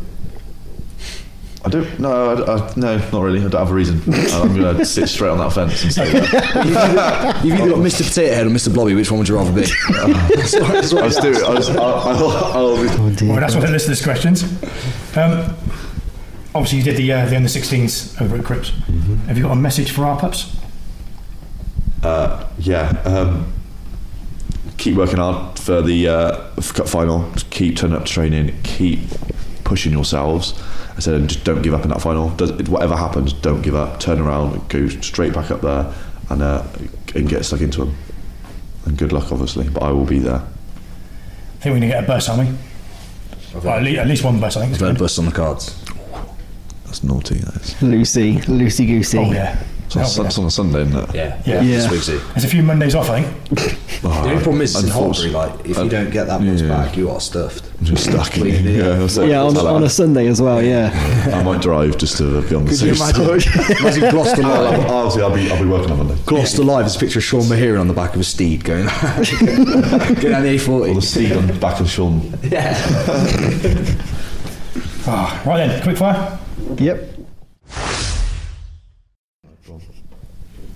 I 1.64 1.68
don't. 1.68 1.98
No, 2.00 2.10
I, 2.34 2.56
I, 2.56 2.72
no, 2.76 2.96
not 2.98 3.22
really. 3.22 3.38
I 3.38 3.48
don't 3.48 3.60
have 3.60 3.70
a 3.70 3.74
reason. 3.74 4.00
I'm 4.32 4.54
going 4.56 4.76
to 4.78 4.84
sit 4.84 5.08
straight 5.08 5.28
on 5.30 5.38
that 5.38 5.52
fence 5.52 5.82
and 5.84 5.92
say 5.92 6.10
that. 6.10 7.40
You've 7.44 7.54
either 7.60 7.70
got 7.70 7.78
Mr. 7.78 8.02
Potato 8.08 8.34
Head 8.34 8.46
or 8.46 8.50
Mr. 8.50 8.74
Blobby. 8.74 8.94
Which 8.96 9.10
one 9.10 9.18
would 9.20 9.28
you 9.28 9.36
rather 9.36 9.52
be? 9.52 9.60
That's 9.62 10.52
what- 10.58 10.72
that's 10.72 10.92
what 10.92 11.02
I 11.02 11.06
was 11.06 11.16
he 11.16 11.22
doing. 11.22 11.34
asked. 11.36 11.44
I 11.44 11.54
was. 11.54 11.68
I'll, 11.70 11.78
I'll, 11.84 12.32
I'll 12.52 12.76
be, 12.82 12.88
Oh. 12.90 13.28
Well, 13.28 13.40
that's 13.40 13.54
what 13.54 13.64
the 13.64 13.70
listeners' 13.70 14.02
questions. 14.02 14.42
Um, 15.16 15.54
obviously, 16.54 16.78
you 16.78 16.84
did 16.84 16.96
the 16.96 17.12
uh, 17.12 17.26
the 17.26 17.36
under 17.36 17.48
16s 17.48 18.20
over 18.20 18.36
at 18.36 18.44
Crips. 18.44 18.70
Have 19.26 19.36
you 19.36 19.44
got 19.44 19.52
a 19.52 19.56
message 19.56 19.92
for 19.92 20.04
our 20.04 20.18
pups? 20.18 20.56
Uh, 22.02 22.48
yeah. 22.58 23.00
Um, 23.04 23.52
keep 24.78 24.96
working 24.96 25.18
hard 25.18 25.58
for 25.60 25.80
the 25.82 26.08
uh, 26.08 26.50
for 26.60 26.74
cup 26.74 26.88
final. 26.88 27.30
Just 27.32 27.50
keep 27.50 27.76
turning 27.76 27.96
up 27.96 28.04
to 28.06 28.12
training. 28.12 28.56
Keep 28.64 29.00
pushing 29.72 29.92
yourselves. 29.92 30.52
I 30.98 31.00
said, 31.00 31.14
and 31.14 31.30
just 31.30 31.44
don't 31.44 31.62
give 31.62 31.72
up 31.72 31.82
in 31.82 31.88
that 31.88 32.02
final. 32.02 32.28
Does 32.36 32.52
whatever 32.68 32.94
happens, 32.94 33.32
don't 33.32 33.62
give 33.62 33.74
up. 33.74 33.98
Turn 34.00 34.20
around, 34.20 34.68
go 34.68 34.86
straight 34.88 35.32
back 35.32 35.50
up 35.50 35.62
there, 35.62 35.90
and 36.28 36.42
uh, 36.42 36.62
and 37.14 37.26
get 37.26 37.42
stuck 37.46 37.62
into 37.62 37.86
them. 37.86 37.96
And 38.84 38.98
good 38.98 39.12
luck, 39.14 39.32
obviously. 39.32 39.70
But 39.70 39.82
I 39.82 39.90
will 39.90 40.04
be 40.04 40.18
there. 40.18 40.42
I 40.42 41.62
think 41.62 41.64
we're 41.64 41.70
going 41.70 41.80
to 41.82 41.86
get 41.86 42.04
a 42.04 42.06
bus, 42.06 42.28
aren't 42.28 42.50
we? 42.50 42.56
Well, 43.60 43.78
at, 43.78 43.82
least, 43.82 43.98
at 43.98 44.06
least 44.06 44.24
one 44.24 44.40
bus, 44.40 44.56
I 44.58 44.60
think. 44.60 44.72
is 44.72 44.78
Don't 44.78 44.92
good. 44.92 44.98
bust 44.98 45.18
on 45.18 45.24
the 45.24 45.32
cards. 45.32 45.82
That's 46.84 47.02
naughty. 47.02 47.38
That 47.38 47.56
is. 47.56 47.80
Lucy, 47.82 48.42
Lucy 48.42 48.84
Goosey. 48.84 49.18
Oh, 49.18 49.32
yeah. 49.32 49.62
It's 49.94 49.96
on, 49.96 50.02
Oh, 50.02 50.06
Sun- 50.08 50.26
it's 50.26 50.38
on 50.38 50.44
a 50.46 50.50
Sunday, 50.50 50.82
isn't 50.82 50.96
it? 51.10 51.14
Yeah. 51.14 51.42
Yeah. 51.44 51.60
Yeah. 51.62 51.88
This. 51.88 52.06
There's 52.06 52.44
a 52.44 52.48
few 52.48 52.62
Mondays 52.62 52.94
off, 52.94 53.10
I 53.10 53.22
think. 53.22 53.78
The 54.02 54.08
only 54.08 54.42
problem 54.42 54.62
is 54.62 54.74
in 54.82 54.90
Hartpury, 54.90 55.30
like 55.30 55.60
if 55.64 55.78
you 55.78 55.88
don't 55.88 56.10
get 56.10 56.26
that 56.26 56.40
much 56.40 56.60
Yeah. 56.60 56.68
back, 56.68 56.96
you 56.96 57.08
are 57.08 57.20
stuffed. 57.20 57.62
Just 57.84 58.04
stuck 58.10 58.26
in. 58.36 58.42
Completely, 58.42 58.76
Yeah, 58.78 58.82
yeah. 58.88 58.94
that's 58.96 59.16
it. 59.16 59.28
Yeah, 59.28 59.42
on, 59.44 59.56
I'll- 59.56 59.68
on 59.68 59.84
a 59.84 59.88
Sunday 59.88 60.26
as 60.26 60.40
well, 60.42 60.60
yeah. 60.60 60.90
I 61.32 61.40
might 61.44 61.62
drive 61.62 61.98
just 61.98 62.16
to 62.18 62.42
be 62.42 62.56
on 62.56 62.64
the 62.64 62.70
Could 62.70 62.80
you 62.82 62.94
safe 62.96 63.16
imagine? 63.16 63.40
side. 63.40 63.78
Imagine 63.80 64.10
Gloucester 64.10 64.42
I'll, 64.42 64.62
Live. 64.62 64.86
obviously, 64.90 65.22
I'll 65.22 65.34
be, 65.34 65.50
I'll 65.52 65.62
be 65.62 65.68
working 65.68 65.92
on 65.92 65.98
Monday. 65.98 66.16
Gloucester 66.26 66.64
Live 66.64 66.86
is 66.86 66.96
a 66.96 66.98
picture 66.98 67.20
of 67.20 67.24
Sean 67.24 67.42
Mahiran 67.42 67.78
on 67.80 67.86
the 67.86 67.94
back 67.94 68.14
of 68.14 68.20
a 68.20 68.24
steed 68.24 68.64
going, 68.64 68.86
going 69.40 70.32
down 70.32 70.42
the 70.42 70.66
Or 70.68 70.84
the 70.84 70.94
A40. 71.00 71.02
seat 71.04 71.32
on 71.32 71.46
the 71.46 71.52
back 71.52 71.78
of 71.80 71.88
Sean. 71.88 72.22
Yeah. 72.42 72.74
Ah, 75.06 75.42
right 75.46 75.66
then, 75.66 75.82
quick 75.82 75.96
fire. 75.96 76.38
Yep. 76.78 77.10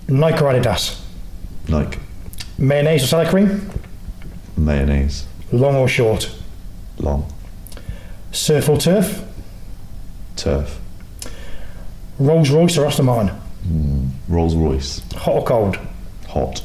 Nike 0.07 0.39
or 0.43 0.53
Adidas? 0.53 0.99
Like 1.67 1.99
Mayonnaise 2.57 3.03
or 3.03 3.07
salad 3.07 3.27
cream? 3.27 3.69
mayonnaise, 4.55 5.27
Long 5.51 5.75
or 5.75 5.87
short? 5.87 6.31
long, 6.97 7.31
Surf 8.31 8.69
or 8.69 8.77
turf? 8.77 9.23
turf, 10.35 10.79
Rolls 12.19 12.49
Royce 12.49 12.77
or 12.77 12.85
Aston 12.87 13.05
Martin? 13.05 13.29
Hmm, 13.67 14.07
Rolls 14.27 14.55
Royce, 14.55 15.01
Hot 15.13 15.35
or 15.35 15.43
cold? 15.43 15.77
hot, 16.27 16.61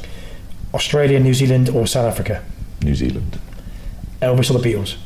Australia, 0.74 1.20
New 1.20 1.34
Zealand 1.34 1.68
or 1.68 1.86
South 1.86 2.06
Africa? 2.06 2.42
New 2.82 2.94
Zealand, 2.94 3.38
Elvis 4.22 4.50
or 4.50 4.58
the 4.58 4.66
Beatles? 4.72 4.96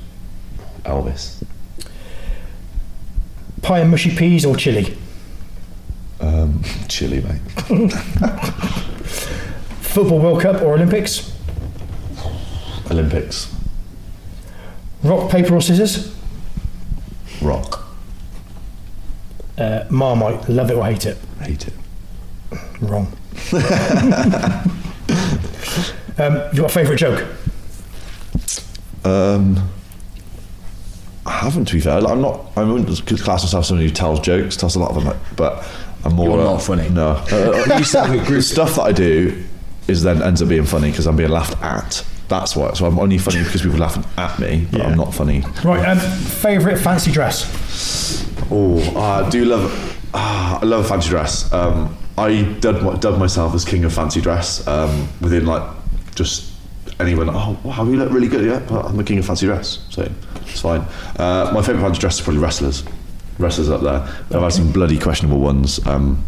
Elvis, 0.85 1.43
Pie 3.63 3.81
and 3.81 3.91
mushy 3.91 4.15
peas 4.15 4.45
or 4.45 4.55
chili? 4.55 4.97
Um, 6.21 6.63
Chile, 6.89 7.21
mate, 7.21 7.41
Football 9.83 10.19
World 10.21 10.41
Cup 10.43 10.63
or 10.63 10.75
Olympics? 10.75 11.33
Olympics, 12.91 13.53
Rock, 15.03 15.31
paper 15.31 15.55
or 15.55 15.61
scissors? 15.61 16.15
rock, 17.43 17.87
Uh, 19.59 19.85
Marmite, 19.91 20.49
love 20.49 20.71
it 20.71 20.75
or 20.75 20.85
hate 20.87 21.07
it? 21.07 21.19
Hate 21.41 21.67
it. 21.69 21.75
Wrong. 22.81 23.07
um, 26.19 26.35
you 26.53 26.61
got 26.61 26.67
a 26.67 26.69
favourite 26.69 26.99
joke? 26.99 27.27
Um, 29.05 29.71
I 31.25 31.31
haven't, 31.33 31.67
to 31.67 31.75
be 31.75 31.81
fair. 31.81 32.01
Like, 32.01 32.13
I'm 32.13 32.21
not. 32.23 32.41
I 32.57 32.65
wouldn't 32.65 32.89
class 33.23 33.43
myself 33.45 33.63
as 33.63 33.69
somebody 33.69 33.89
who 33.89 33.95
tells 33.95 34.21
jokes. 34.21 34.57
Tells 34.57 34.77
a 34.77 34.79
lot 34.79 34.95
of 34.97 35.05
them, 35.05 35.19
but 35.37 35.65
I'm 36.07 36.15
more. 36.15 36.29
You're 36.29 36.41
uh, 36.41 36.53
not 36.53 36.63
funny. 36.63 36.89
No. 36.89 37.09
Uh, 37.31 37.65
You 37.79 37.85
sound 37.85 38.13
like 38.13 38.23
a 38.23 38.27
group- 38.27 38.43
stuff 38.43 38.77
that 38.77 38.83
I 38.83 38.93
do 38.93 39.43
is 39.89 40.03
then 40.03 40.23
ends 40.23 40.43
up 40.43 40.49
being 40.49 40.65
funny 40.65 40.91
because 40.91 41.07
I'm 41.07 41.17
being 41.17 41.31
laughed 41.31 41.61
at. 41.63 42.05
That's 42.29 42.57
why. 42.57 42.73
So 42.75 42.87
I'm 42.87 42.99
only 42.99 43.19
funny 43.19 43.43
because 43.45 43.63
people 43.63 43.77
are 43.77 43.81
laughing 43.81 44.05
at 44.17 44.39
me, 44.39 44.67
but 44.73 44.83
I'm 44.83 44.97
not 44.97 45.15
funny. 45.15 45.45
Right, 45.65 45.87
um, 45.89 45.99
favourite 45.99 46.79
fancy 46.79 47.13
dress? 47.13 48.27
Oh, 48.51 48.81
I 48.99 49.29
do 49.31 49.45
love. 49.45 49.99
ah, 50.15 50.59
I 50.61 50.65
love 50.65 50.85
a 50.85 50.89
fancy 50.89 51.09
dress. 51.11 51.53
Um, 51.53 51.97
I 52.19 52.43
dubbed, 52.61 53.01
dubbed 53.01 53.19
myself 53.19 53.55
as 53.55 53.65
king 53.65 53.85
of 53.85 53.93
fancy 53.93 54.21
dress. 54.21 54.67
Um, 54.67 55.09
within 55.21 55.47
like 55.47 55.63
just 56.15 56.53
anyone. 56.99 57.29
Oh 57.31 57.57
wow, 57.63 57.85
you 57.85 57.97
look 57.97 58.11
really 58.13 58.29
good. 58.29 58.45
Yeah, 58.45 58.61
but 58.69 58.87
I'm 58.87 58.97
the 58.97 59.05
king 59.05 59.19
of 59.19 59.27
fancy 59.27 59.47
dress, 59.47 59.87
so 59.91 60.11
it's 60.41 60.61
fine. 60.61 60.81
Uh, 61.17 61.51
my 61.55 61.63
favourite 61.63 61.83
fancy 61.83 62.01
dress 62.01 62.17
is 62.17 62.23
probably 62.23 62.41
wrestlers. 62.43 62.83
Wrestlers 63.39 63.69
up 63.71 63.83
there. 63.83 64.01
I've 64.37 64.43
had 64.43 64.53
some 64.53 64.73
bloody 64.73 64.99
questionable 64.99 65.41
ones 65.41 65.85
um, 65.87 66.25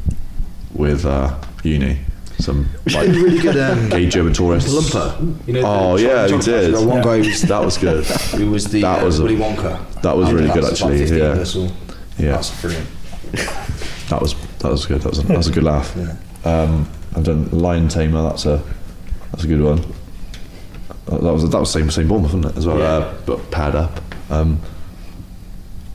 with 0.74 1.06
uh, 1.06 1.38
uni. 1.64 2.00
Some 2.38 2.68
like 2.94 3.08
really 3.08 3.38
good 3.40 3.56
um, 3.58 3.88
gay 3.88 4.08
German 4.08 4.32
tourists. 4.32 4.72
Lumper. 4.72 5.46
You 5.48 5.54
know, 5.54 5.62
Oh 5.64 5.96
the 5.96 6.04
yeah, 6.04 6.22
he 6.24 6.28
John 6.30 6.40
did. 6.40 6.72
Patrick, 6.74 6.88
One 6.88 7.02
guy 7.02 7.16
who's, 7.18 7.42
That 7.42 7.64
was 7.64 7.78
good. 7.78 8.04
who 8.06 8.50
was 8.52 8.64
the 8.66 8.82
That 8.82 9.02
uh, 9.02 9.06
was 9.06 9.18
a- 9.18 9.22
Willy 9.24 9.36
Wonka. 9.36 10.02
that 10.02 10.16
was 10.16 10.28
I 10.28 10.32
really 10.32 10.50
good, 10.52 10.64
actually, 10.64 10.98
15 10.98 11.18
yeah. 11.18 11.34
years. 11.34 11.56
Yeah. 11.56 12.32
That's 12.32 12.60
brilliant. 12.60 12.88
That 14.08 14.20
was 14.22 14.34
that 14.60 14.70
was 14.70 14.86
good. 14.86 15.00
That 15.02 15.10
was 15.10 15.18
a, 15.18 15.22
that 15.26 15.36
was 15.36 15.48
a 15.48 15.52
good 15.52 15.64
laugh. 15.64 15.96
Um, 16.46 16.88
I've 17.16 17.24
done 17.24 17.50
Lion 17.50 17.88
Tamer. 17.88 18.22
That's 18.22 18.46
a 18.46 18.62
that's 19.32 19.44
a 19.44 19.46
good 19.48 19.60
one. 19.60 19.82
That 21.06 21.22
was 21.32 21.48
that 21.50 21.58
was 21.58 21.70
same 21.72 21.90
same 21.90 22.06
Bournemouth, 22.08 22.34
wasn't 22.34 22.52
it? 22.54 22.56
As 22.58 22.66
well, 22.66 22.78
Yeah. 22.78 22.84
uh, 23.06 23.14
but 23.26 23.50
paired 23.50 23.74
up. 23.74 24.00
Um, 24.30 24.60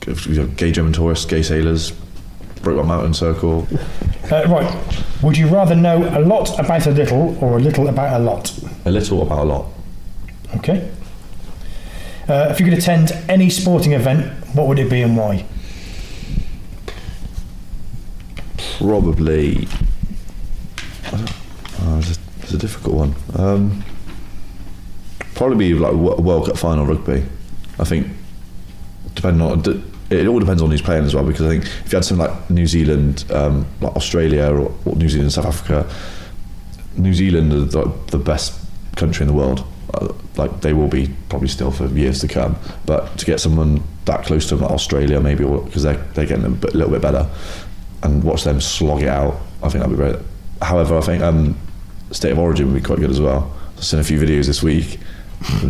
we've 0.06 0.36
got 0.36 0.56
gay 0.56 0.72
German 0.72 0.92
tourists, 0.92 1.24
gay 1.24 1.42
sailors, 1.42 1.92
Broke 2.62 2.78
Brokeback 2.78 2.86
Mountain 2.86 3.14
Circle. 3.14 3.66
Uh, 4.30 4.44
right, 4.48 5.22
would 5.22 5.36
you 5.36 5.48
rather 5.48 5.74
know 5.74 5.98
a 6.16 6.20
lot 6.20 6.58
about 6.58 6.86
a 6.86 6.90
little 6.90 7.36
or 7.42 7.58
a 7.58 7.60
little 7.60 7.88
about 7.88 8.20
a 8.20 8.24
lot? 8.24 8.58
A 8.86 8.90
little 8.90 9.22
about 9.22 9.40
a 9.40 9.44
lot. 9.44 9.66
Okay. 10.56 10.90
Uh, 12.28 12.48
if 12.50 12.58
you 12.58 12.64
could 12.64 12.78
attend 12.78 13.12
any 13.28 13.50
sporting 13.50 13.92
event, 13.92 14.32
what 14.54 14.66
would 14.66 14.78
it 14.78 14.88
be 14.88 15.02
and 15.02 15.16
why? 15.16 15.44
Probably. 18.78 19.68
Oh, 21.12 21.98
it's, 21.98 22.16
a, 22.16 22.20
it's 22.40 22.52
a 22.52 22.58
difficult 22.58 22.96
one. 22.96 23.14
Um, 23.36 23.84
probably 25.34 25.56
be 25.56 25.74
like 25.74 25.92
World 25.92 26.46
Cup 26.46 26.56
final 26.56 26.86
rugby. 26.86 27.26
I 27.78 27.84
think, 27.84 28.08
depending 29.14 29.42
on 29.42 29.60
it 30.10 30.26
all 30.26 30.38
depends 30.38 30.62
on 30.62 30.70
who's 30.70 30.82
playing 30.82 31.04
as 31.04 31.14
well. 31.14 31.24
Because 31.24 31.46
I 31.46 31.48
think 31.48 31.64
if 31.64 31.92
you 31.92 31.96
had 31.96 32.04
something 32.04 32.26
like 32.26 32.50
New 32.50 32.66
Zealand, 32.66 33.24
um, 33.30 33.66
like 33.80 33.96
Australia 33.96 34.50
or, 34.50 34.74
or 34.84 34.96
New 34.96 35.08
Zealand, 35.08 35.32
South 35.32 35.46
Africa, 35.46 35.90
New 36.96 37.14
Zealand 37.14 37.52
are 37.52 37.64
the, 37.64 37.92
the 38.10 38.18
best 38.18 38.58
country 38.96 39.24
in 39.24 39.28
the 39.28 39.34
world. 39.34 39.64
Uh, 39.92 40.12
like 40.36 40.60
they 40.60 40.72
will 40.72 40.88
be 40.88 41.14
probably 41.28 41.48
still 41.48 41.70
for 41.70 41.86
years 41.86 42.20
to 42.20 42.28
come. 42.28 42.56
But 42.86 43.16
to 43.18 43.26
get 43.26 43.40
someone 43.40 43.82
that 44.04 44.24
close 44.24 44.48
to 44.48 44.56
them, 44.56 44.64
like 44.64 44.72
Australia, 44.72 45.20
maybe 45.20 45.44
because 45.44 45.82
they're 45.82 45.96
they're 46.14 46.26
getting 46.26 46.44
a, 46.44 46.50
bit, 46.50 46.74
little 46.74 46.92
bit 46.92 47.02
better, 47.02 47.28
and 48.02 48.22
watch 48.22 48.44
them 48.44 48.60
slog 48.60 49.02
it 49.02 49.08
out, 49.08 49.34
I 49.62 49.68
think 49.68 49.84
that'd 49.84 49.90
be 49.90 49.96
great. 49.96 50.16
However, 50.60 50.96
I 50.96 51.00
think 51.00 51.22
um, 51.22 51.56
State 52.10 52.32
of 52.32 52.38
Origin 52.38 52.72
would 52.72 52.80
be 52.80 52.86
quite 52.86 52.98
good 52.98 53.10
as 53.10 53.20
well. 53.20 53.52
I've 53.76 53.84
seen 53.84 54.00
a 54.00 54.04
few 54.04 54.20
videos 54.20 54.46
this 54.46 54.62
week, 54.62 54.98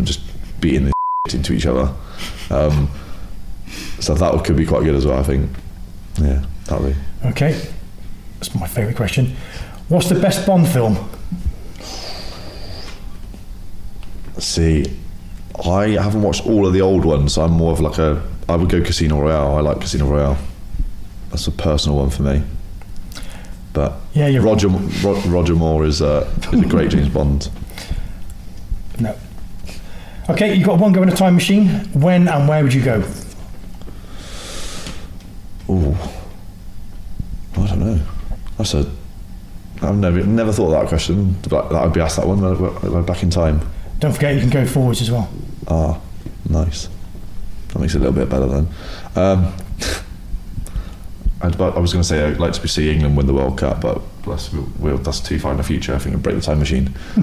just 0.03 0.21
beating 0.61 0.85
the 0.85 0.93
into 1.33 1.53
each 1.53 1.65
other. 1.65 1.93
Um, 2.49 2.89
so 3.99 4.13
that 4.13 4.43
could 4.45 4.55
be 4.55 4.65
quite 4.65 4.83
good 4.83 4.95
as 4.95 5.05
well. 5.05 5.19
I 5.19 5.23
think. 5.23 5.49
Yeah, 6.21 6.43
that'll 6.65 6.85
be. 6.87 6.95
Okay. 7.25 7.59
That's 8.39 8.53
my 8.55 8.67
favourite 8.67 8.95
question. 8.97 9.35
What's 9.87 10.09
the 10.09 10.15
best 10.19 10.45
Bond 10.45 10.67
film? 10.67 10.97
See, 14.37 14.85
I 15.63 15.89
haven't 15.89 16.21
watched 16.21 16.45
all 16.45 16.67
of 16.67 16.73
the 16.73 16.81
old 16.81 17.05
ones, 17.05 17.33
so 17.33 17.43
I'm 17.43 17.51
more 17.51 17.71
of 17.71 17.79
like 17.79 17.97
a. 17.97 18.21
I 18.49 18.55
would 18.55 18.69
go 18.69 18.81
Casino 18.81 19.21
Royale. 19.21 19.55
I 19.55 19.61
like 19.61 19.79
Casino 19.81 20.05
Royale. 20.07 20.37
That's 21.29 21.47
a 21.47 21.51
personal 21.51 21.97
one 21.97 22.09
for 22.09 22.23
me. 22.23 22.43
But 23.73 23.93
Yeah, 24.13 24.27
you're 24.27 24.41
Roger 24.43 24.67
Ro- 24.69 25.19
Roger 25.25 25.53
Moore 25.55 25.85
is 25.85 26.01
a 26.01 26.31
is 26.53 26.61
a 26.61 26.65
great 26.65 26.91
James 26.91 27.09
Bond. 27.09 27.49
No. 28.99 29.15
Okay, 30.29 30.53
you've 30.55 30.65
got 30.67 30.79
one 30.79 30.93
go 30.93 31.03
in 31.03 31.09
a 31.09 31.15
time 31.15 31.35
machine. 31.35 31.67
When 31.93 32.27
and 32.27 32.47
where 32.47 32.63
would 32.63 32.73
you 32.73 32.83
go? 32.83 33.01
Ooh, 35.69 35.95
I 37.57 37.67
don't 37.67 37.79
know. 37.79 37.99
That's 38.57 38.73
a. 38.73 38.91
I've 39.81 39.95
never 39.95 40.23
never 40.23 40.51
thought 40.51 40.73
of 40.73 40.81
that 40.81 40.87
question. 40.87 41.39
That 41.43 41.69
that 41.69 41.83
I'd 41.83 41.93
be 41.93 42.01
asked 42.01 42.17
that 42.17 42.27
one 42.27 42.41
when 42.41 42.95
I 42.95 43.01
back 43.01 43.23
in 43.23 43.29
time. 43.29 43.61
Don't 43.99 44.13
forget 44.13 44.35
you 44.35 44.41
can 44.41 44.49
go 44.49 44.65
forwards 44.65 45.01
as 45.01 45.11
well. 45.11 45.29
Ah, 45.67 45.99
nice. 46.49 46.89
That 47.69 47.79
makes 47.79 47.95
it 47.95 47.97
a 47.97 47.99
little 47.99 48.13
bit 48.13 48.29
better 48.29 48.47
then. 48.47 48.67
Um, 49.15 49.53
I 51.41 51.47
was 51.79 51.93
going 51.93 52.01
to 52.01 52.07
say 52.07 52.23
I'd 52.23 52.39
like 52.39 52.53
to 52.53 52.67
see 52.67 52.91
England 52.91 53.17
win 53.17 53.27
the 53.27 53.33
World 53.33 53.57
Cup, 53.57 53.81
but 53.81 54.01
that's, 54.25 54.49
that's 55.03 55.19
too 55.19 55.39
far 55.39 55.51
in 55.51 55.57
the 55.57 55.63
future. 55.63 55.93
I 55.93 55.99
think 55.99 56.15
I'd 56.15 56.23
break 56.23 56.35
the 56.35 56.41
time 56.41 56.59
machine. 56.59 56.93
I 57.17 57.19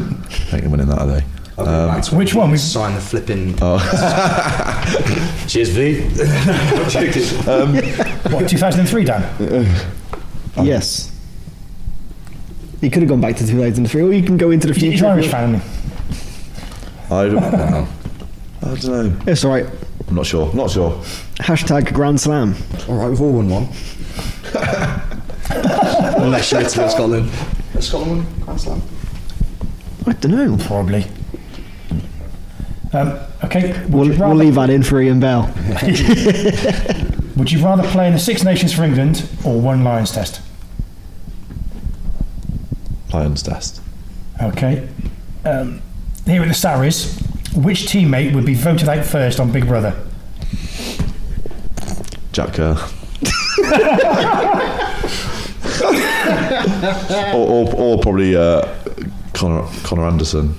think 0.51 0.65
I'm 0.65 0.71
winning 0.71 0.89
that, 0.89 0.99
are 0.99 1.07
they? 1.07 1.25
I'll 1.69 1.87
go 1.87 1.93
back 1.95 2.03
to 2.05 2.15
which 2.17 2.35
one? 2.35 2.49
we 2.49 2.53
We've- 2.53 2.59
Sign 2.63 2.95
the 2.95 3.01
flipping. 3.01 3.57
Oh. 3.61 3.79
Cheers, 5.49 5.71
V. 5.71 6.03
Um, 7.51 7.75
what, 8.33 8.49
2003, 8.49 9.05
Dan? 9.05 9.23
Uh, 9.23 10.63
yes. 10.63 11.11
You 12.81 12.91
could 12.91 13.03
have 13.03 13.09
gone 13.09 13.21
back 13.21 13.37
to 13.37 13.47
2003, 13.47 14.03
or 14.03 14.13
you 14.13 14.23
can 14.23 14.37
go 14.37 14.51
into 14.51 14.67
the 14.67 14.75
He's 14.75 14.83
future. 14.83 15.07
Irish 15.07 15.29
fan. 15.29 15.61
I 17.11 17.25
don't, 17.27 17.35
know. 17.35 17.89
I 18.63 18.75
don't 18.75 18.85
know. 18.85 19.17
It's 19.27 19.45
all 19.45 19.51
right. 19.53 19.67
I'm 20.09 20.15
not 20.17 20.27
sure. 20.27 20.53
Not 20.55 20.71
sure. 20.71 20.91
Hashtag 21.41 21.93
Grand 21.93 22.21
Slam. 22.21 22.55
All 22.89 22.97
right, 22.97 23.09
we've 23.09 23.21
all 23.21 23.33
won 23.33 23.49
one. 23.49 23.69
Unless 26.23 26.53
you're 26.53 26.61
Italy 26.63 26.87
or 26.87 26.91
Scotland. 26.91 27.31
Scotland 27.81 28.11
won 28.25 28.41
Grand 28.41 28.61
Slam? 28.61 28.83
I 30.07 30.13
don't 30.15 30.33
know. 30.33 30.57
Probably. 30.67 31.07
Um, 32.93 33.19
okay. 33.45 33.85
We'll, 33.89 34.11
rather, 34.11 34.27
we'll 34.27 34.37
leave 34.37 34.55
that 34.57 34.71
in 34.71 34.83
for 34.83 35.01
Ian 35.01 35.21
Bell. 35.21 35.43
would 37.37 37.51
you 37.51 37.65
rather 37.65 37.83
play 37.89 38.07
in 38.07 38.13
the 38.13 38.19
Six 38.19 38.45
Nations 38.45 38.73
for 38.73 38.85
England 38.85 39.29
or 39.45 39.61
one 39.61 39.83
Lions 39.83 40.13
Test? 40.13 40.41
Lions 43.13 43.43
test. 43.43 43.81
Okay. 44.43 44.89
Um, 45.45 45.83
here 46.25 46.43
at 46.43 46.49
the 46.49 46.55
Sarries, 46.55 47.19
which 47.55 47.83
teammate 47.83 48.35
would 48.35 48.47
be 48.47 48.55
voted 48.55 48.89
out 48.89 49.05
first 49.05 49.39
on 49.39 49.53
Big 49.53 49.67
Brother? 49.67 49.95
Jack 52.33 52.55
Kerr. 52.55 52.73
or, 57.35 57.49
or, 57.49 57.75
or 57.75 57.99
probably 57.99 58.35
uh, 58.35 58.67
Connor, 59.35 59.69
Connor 59.83 60.07
Anderson. 60.07 60.55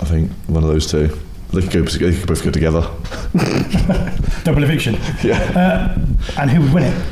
I 0.00 0.04
think 0.04 0.30
one 0.46 0.62
of 0.62 0.68
those 0.70 0.90
two. 0.90 1.08
They 1.52 1.62
could, 1.62 1.72
go, 1.72 1.82
they 1.82 2.14
could 2.14 2.26
both 2.28 2.44
go 2.44 2.50
together. 2.50 2.82
Double 4.44 4.62
eviction. 4.62 4.94
Yeah. 5.22 5.38
Uh, 5.56 6.40
and 6.40 6.50
who 6.50 6.60
would 6.60 6.74
win 6.74 6.84
it? 6.84 7.04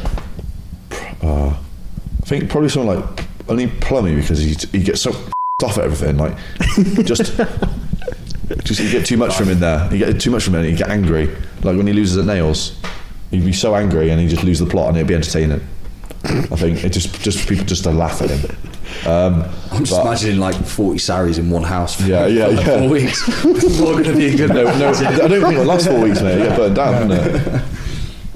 I 1.23 2.29
think 2.29 2.51
probably 2.51 2.69
someone 2.69 3.01
like 3.01 3.25
only 3.49 3.69
Plummy 3.69 4.15
because 4.17 4.39
he 4.41 4.55
he 4.77 4.83
gets 4.85 5.01
so 5.01 5.11
off 5.63 5.79
at 5.79 5.85
everything. 5.85 6.17
Like 6.17 6.37
just 7.05 7.37
just 8.65 8.81
you 8.81 8.91
get 8.91 9.07
too 9.07 9.17
much 9.17 9.35
from 9.37 9.47
him 9.47 9.53
in 9.53 9.61
there. 9.61 9.89
You 9.93 9.99
get 9.99 10.21
too 10.21 10.31
much 10.31 10.43
from 10.43 10.55
him. 10.55 10.63
and 10.63 10.71
You 10.71 10.77
get 10.77 10.89
angry. 10.91 11.29
Like 11.63 11.77
when 11.77 11.87
he 11.87 11.93
loses 11.93 12.19
at 12.19 12.25
nails, 12.27 12.79
he'd 13.31 13.45
be 13.45 13.53
so 13.53 13.75
angry 13.75 14.11
and 14.11 14.21
he'd 14.21 14.29
just 14.29 14.45
lose 14.45 14.59
the 14.59 14.67
plot 14.67 14.89
and 14.89 14.97
it'd 14.97 15.07
be 15.09 15.15
entertaining. 15.15 15.67
I 16.25 16.57
think 16.57 16.85
it 16.85 16.91
just 16.91 17.21
just 17.23 17.49
people 17.49 17.65
just 17.65 17.85
to 17.85 17.91
laugh 17.93 18.21
at 18.23 18.31
him. 18.31 18.57
Um, 19.05 19.45
I'm 19.73 19.85
just 19.85 19.93
but- 20.01 20.07
imagining 20.07 20.39
like 20.39 20.55
40 20.55 20.99
Sarries 20.99 21.39
in 21.39 21.51
one 21.51 21.63
house 21.65 21.95
for, 22.01 22.05
Yeah, 22.07 22.27
yeah, 22.29 22.47
for 22.49 22.53
like 22.55 22.67
yeah. 22.67 22.79
four 22.79 22.89
weeks. 22.89 23.29
It's 23.45 23.79
not 23.81 23.93
going 23.93 24.05
to 24.05 24.15
be 24.17 24.27
a 24.27 24.37
good 24.37 24.51
no, 24.51 24.65
no, 24.79 24.89
I 24.91 25.03
don't 25.29 25.31
think 25.31 25.53
it'll 25.53 25.65
last 25.65 25.87
four 25.89 26.01
weeks, 26.01 26.21
mate. 26.23 26.39
You 26.39 26.45
get 26.49 26.57
burnt 26.57 26.75
down, 26.77 27.11
isn't 27.11 27.37
it? 27.37 27.63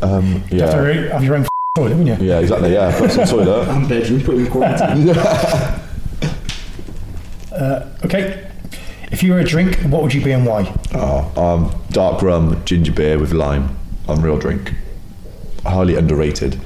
Um, 0.03 0.43
You 0.51 0.61
have 0.63 0.71
to 0.73 0.95
yeah, 0.95 1.13
have 1.13 1.23
your 1.23 1.37
own 1.37 1.47
toilet, 1.77 1.95
wouldn't 1.97 2.21
you? 2.21 2.27
yeah, 2.27 2.39
exactly. 2.39 2.73
Yeah, 2.73 2.91
personal 2.99 3.27
toilet. 3.27 3.69
And 3.69 3.87
bedroom, 3.87 4.21
put 4.23 4.35
him 4.35 4.47
in 4.47 4.51
quarantine. 4.51 5.09
Okay. 8.05 8.47
If 9.13 9.23
you 9.23 9.33
were 9.33 9.41
a 9.41 9.45
drink, 9.45 9.77
what 9.83 10.03
would 10.03 10.15
you 10.15 10.23
be 10.23 10.31
and 10.33 10.47
why? 10.47 10.73
Oh, 10.95 11.33
um, 11.37 11.83
dark 11.91 12.23
rum, 12.23 12.63
ginger 12.65 12.93
beer 12.93 13.19
with 13.19 13.33
lime. 13.33 13.77
Unreal 14.09 14.39
drink. 14.39 14.73
Highly 15.67 15.97
underrated. 15.97 16.59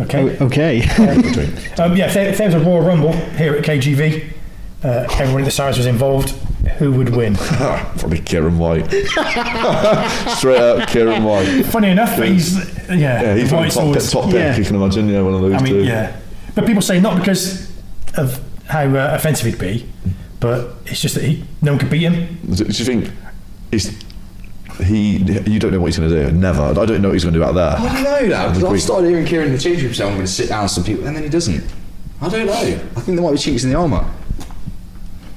Okay. 0.00 0.36
O- 0.40 0.46
okay. 0.46 0.82
Um, 1.82 1.96
yeah, 1.96 2.06
if 2.06 2.14
there, 2.14 2.28
if 2.28 2.38
there 2.38 2.46
was 2.46 2.54
a 2.54 2.60
Royal 2.60 2.82
Rumble 2.82 3.12
here 3.12 3.54
at 3.54 3.64
KGV, 3.64 4.32
uh, 4.84 5.06
everyone 5.12 5.40
in 5.40 5.44
the 5.44 5.50
Sarries 5.50 5.76
was 5.76 5.86
involved, 5.86 6.30
who 6.78 6.92
would 6.92 7.10
win? 7.16 7.34
Probably 7.36 8.20
Kieran 8.20 8.58
White. 8.58 8.86
Straight 10.36 10.60
up, 10.60 10.88
Kieran 10.88 11.24
White. 11.24 11.62
Funny 11.64 11.88
enough, 11.90 12.16
he's 12.22 12.56
yeah, 12.88 13.22
Yeah, 13.22 13.34
he's 13.36 13.52
White's 13.52 13.74
top, 13.74 13.84
always- 13.84 14.10
top 14.10 14.24
pick. 14.26 14.34
yeah. 14.34 14.56
You 14.56 14.64
can 14.64 14.76
imagine, 14.76 15.08
yeah, 15.08 15.22
one 15.22 15.34
of 15.34 15.40
those 15.40 15.54
I 15.54 15.60
mean, 15.62 15.72
two. 15.74 15.84
yeah. 15.84 16.16
But 16.54 16.66
people 16.66 16.82
say 16.82 17.00
not 17.00 17.18
because 17.18 17.70
of 18.16 18.40
how 18.66 18.84
uh, 18.94 19.10
offensive 19.14 19.46
he'd 19.46 19.58
be, 19.58 19.88
but 20.40 20.74
it's 20.86 21.00
just 21.00 21.14
that 21.16 21.24
he 21.24 21.44
no 21.62 21.72
one 21.72 21.78
could 21.80 21.90
beat 21.90 22.02
him. 22.02 22.38
Do 22.54 22.64
you 22.64 22.72
think 22.84 23.10
he's 23.70 23.90
he? 24.82 25.16
You 25.18 25.58
don't 25.58 25.72
know 25.72 25.80
what 25.80 25.86
he's 25.86 25.98
going 25.98 26.10
to 26.10 26.26
do. 26.26 26.32
Never. 26.32 26.62
I 26.62 26.72
don't 26.72 27.00
know 27.00 27.08
what 27.08 27.14
he's 27.14 27.24
going 27.24 27.34
to 27.34 27.40
do 27.40 27.44
out 27.44 27.54
there. 27.54 27.76
I 27.76 27.94
don't 27.94 28.02
know 28.02 28.28
that. 28.28 28.48
because 28.54 28.64
I've 28.64 28.82
started 28.82 29.08
hearing 29.08 29.26
Kieran 29.26 29.48
in 29.48 29.54
the 29.54 29.58
change 29.60 29.82
room 29.82 29.94
say 29.94 30.04
I'm 30.04 30.14
going 30.14 30.26
to 30.26 30.28
sit 30.30 30.48
down 30.48 30.64
with 30.64 30.72
some 30.72 30.84
people, 30.84 31.06
and 31.06 31.16
then 31.16 31.22
he 31.22 31.28
doesn't. 31.28 31.64
I 32.20 32.28
don't 32.28 32.46
know. 32.46 32.52
I 32.52 33.00
think 33.00 33.16
there 33.16 33.22
might 33.22 33.32
be 33.32 33.38
chinks 33.38 33.64
in 33.64 33.70
the 33.70 33.76
armour. 33.76 34.04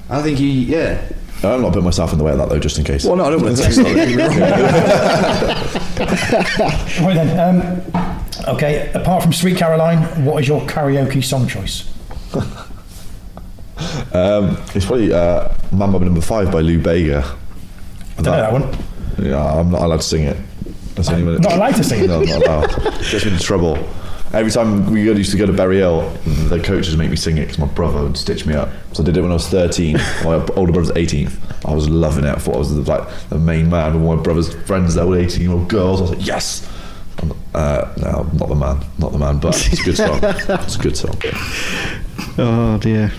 I 0.10 0.22
think 0.22 0.38
he, 0.38 0.64
yeah. 0.64 1.02
I'm 1.44 1.62
not 1.62 1.70
putting 1.74 1.84
myself 1.86 2.14
in 2.14 2.18
the 2.18 2.24
way 2.24 2.32
of 2.32 2.38
that 2.40 2.50
though, 2.50 2.60
just 2.60 2.80
in 2.80 2.84
case. 2.86 3.06
Well, 3.06 3.16
no, 3.16 3.26
I 3.26 3.30
don't 3.30 3.44
want 3.44 3.58
to 3.58 3.64
text 3.64 3.78
Right 7.02 7.14
then. 7.14 7.40
Um, 7.40 7.82
okay. 8.56 8.92
Apart 8.94 9.24
from 9.24 9.34
Sweet 9.34 9.58
Caroline, 9.58 10.26
what 10.26 10.42
is 10.42 10.48
your 10.48 10.62
karaoke 10.62 11.24
song 11.24 11.48
choice? 11.48 11.92
Um, 14.12 14.58
it's 14.74 14.86
probably 14.86 15.14
uh, 15.14 15.50
Mambo 15.72 16.00
Number 16.00 16.22
Five 16.22 16.52
by 16.52 16.62
Lou 16.62 16.82
Bega. 16.82 17.24
I 18.18 18.22
don't 18.22 18.26
know 18.26 18.32
that 18.32 18.52
one. 18.52 18.76
Yeah, 19.20 19.44
I'm 19.44 19.72
not 19.72 19.82
allowed 19.82 19.98
to 19.98 20.04
sing 20.04 20.24
it. 20.24 20.38
That's 20.96 21.10
only 21.10 21.24
one- 21.24 21.42
Not 21.42 21.54
allowed 21.54 21.76
to 21.76 21.84
sing 21.84 22.04
it? 22.04 22.08
No, 22.08 22.22
I'm 22.22 22.26
not 22.28 22.44
allowed. 22.46 22.70
Gets 23.12 23.26
me 23.26 23.32
into 23.32 23.44
trouble. 23.44 23.78
Every 24.34 24.52
time 24.52 24.92
we 24.92 25.04
used 25.04 25.32
to 25.32 25.38
go 25.38 25.46
to 25.46 25.54
Berry 25.54 25.78
Hill, 25.78 26.10
the 26.50 26.60
coaches 26.60 26.98
make 26.98 27.10
me 27.10 27.16
sing 27.16 27.38
it 27.38 27.42
because 27.46 27.60
my 27.60 27.66
brother 27.68 28.04
would 28.04 28.18
stitch 28.18 28.46
me 28.46 28.54
up. 28.56 28.70
So 28.92 29.02
I 29.02 29.06
did 29.06 29.16
it 29.16 29.22
when 29.22 29.32
I 29.32 29.36
was 29.36 29.48
13. 29.48 29.94
My 30.26 30.46
older 30.56 30.74
brother's 30.74 30.92
18th. 30.92 31.66
I 31.66 31.74
was 31.74 31.88
loving 31.88 32.26
it. 32.26 32.30
I 32.32 32.36
thought 32.36 32.56
I 32.56 32.58
was 32.60 32.76
the, 32.76 32.82
like 32.82 33.08
the 33.30 33.38
main 33.40 33.70
man. 33.70 33.94
And 33.96 34.06
my 34.06 34.16
brother's 34.18 34.54
friends, 34.66 34.96
they 34.96 35.04
were 35.06 35.18
18 35.18 35.42
year 35.42 35.52
old 35.52 35.70
girls. 35.70 36.00
I 36.00 36.04
was 36.04 36.12
like, 36.12 36.26
yes. 36.28 36.70
I'm, 37.24 37.32
uh, 37.56 37.94
no, 37.98 38.24
not 38.34 38.50
the 38.50 38.56
man. 38.56 38.84
Not 39.00 39.12
the 39.14 39.18
man, 39.18 39.40
but 39.40 39.56
it's 39.72 39.80
a 39.80 39.84
good 39.84 39.98
song. 39.98 40.20
It's 40.66 40.76
a 40.76 40.80
good 40.80 40.98
song. 40.98 41.16
oh 42.38 42.78
dear. 42.80 43.12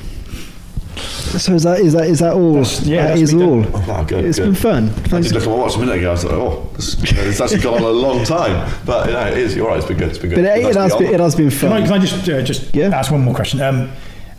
So 1.00 1.54
is 1.54 1.62
that 1.64 1.80
is 1.80 1.92
that 1.92 2.06
is 2.08 2.18
that 2.20 2.32
all? 2.34 2.56
yeah, 2.56 2.62
that 2.62 3.08
that's 3.08 3.20
is 3.20 3.34
all. 3.34 3.62
done. 3.62 3.72
Oh, 3.74 4.04
good, 4.06 4.24
It's 4.24 4.38
good. 4.38 4.44
been 4.46 4.54
fun. 4.54 4.88
I 4.88 4.92
Thanks. 4.92 5.28
did 5.28 5.34
look 5.34 5.42
at 5.44 5.48
my 5.50 5.54
watch 5.56 5.76
a 5.76 5.78
minute 5.78 5.96
ago. 5.98 6.08
I 6.08 6.12
was 6.12 6.24
like, 6.24 6.34
oh, 6.34 6.70
it's 6.76 7.40
actually 7.40 7.60
gone 7.60 7.74
on 7.74 7.82
a 7.82 7.88
long 7.88 8.24
time. 8.24 8.72
But 8.84 9.10
yeah, 9.10 9.28
it 9.28 9.38
is. 9.38 9.54
You're 9.56 9.68
right. 9.68 9.78
It's 9.78 9.86
been 9.86 9.98
good. 9.98 10.08
It's 10.08 10.18
been 10.18 10.30
good. 10.30 10.36
But 10.36 10.44
it, 10.58 10.58
it 10.66 10.74
Nice 10.74 10.76
has 10.76 10.96
be 10.96 11.04
been 11.04 11.14
it 11.14 11.20
has 11.20 11.34
been 11.36 11.50
Can 11.50 11.72
I, 11.72 11.78
fun. 11.78 11.84
can 11.86 11.92
I 11.94 11.98
just 11.98 12.28
uh, 12.28 12.42
just 12.42 12.74
Yeah. 12.74 12.88
ask 12.88 13.10
one 13.12 13.20
more 13.22 13.34
question? 13.34 13.60
Um, 13.60 13.90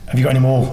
have 0.07 0.18
you 0.18 0.23
got 0.23 0.31
any 0.31 0.40
more 0.40 0.69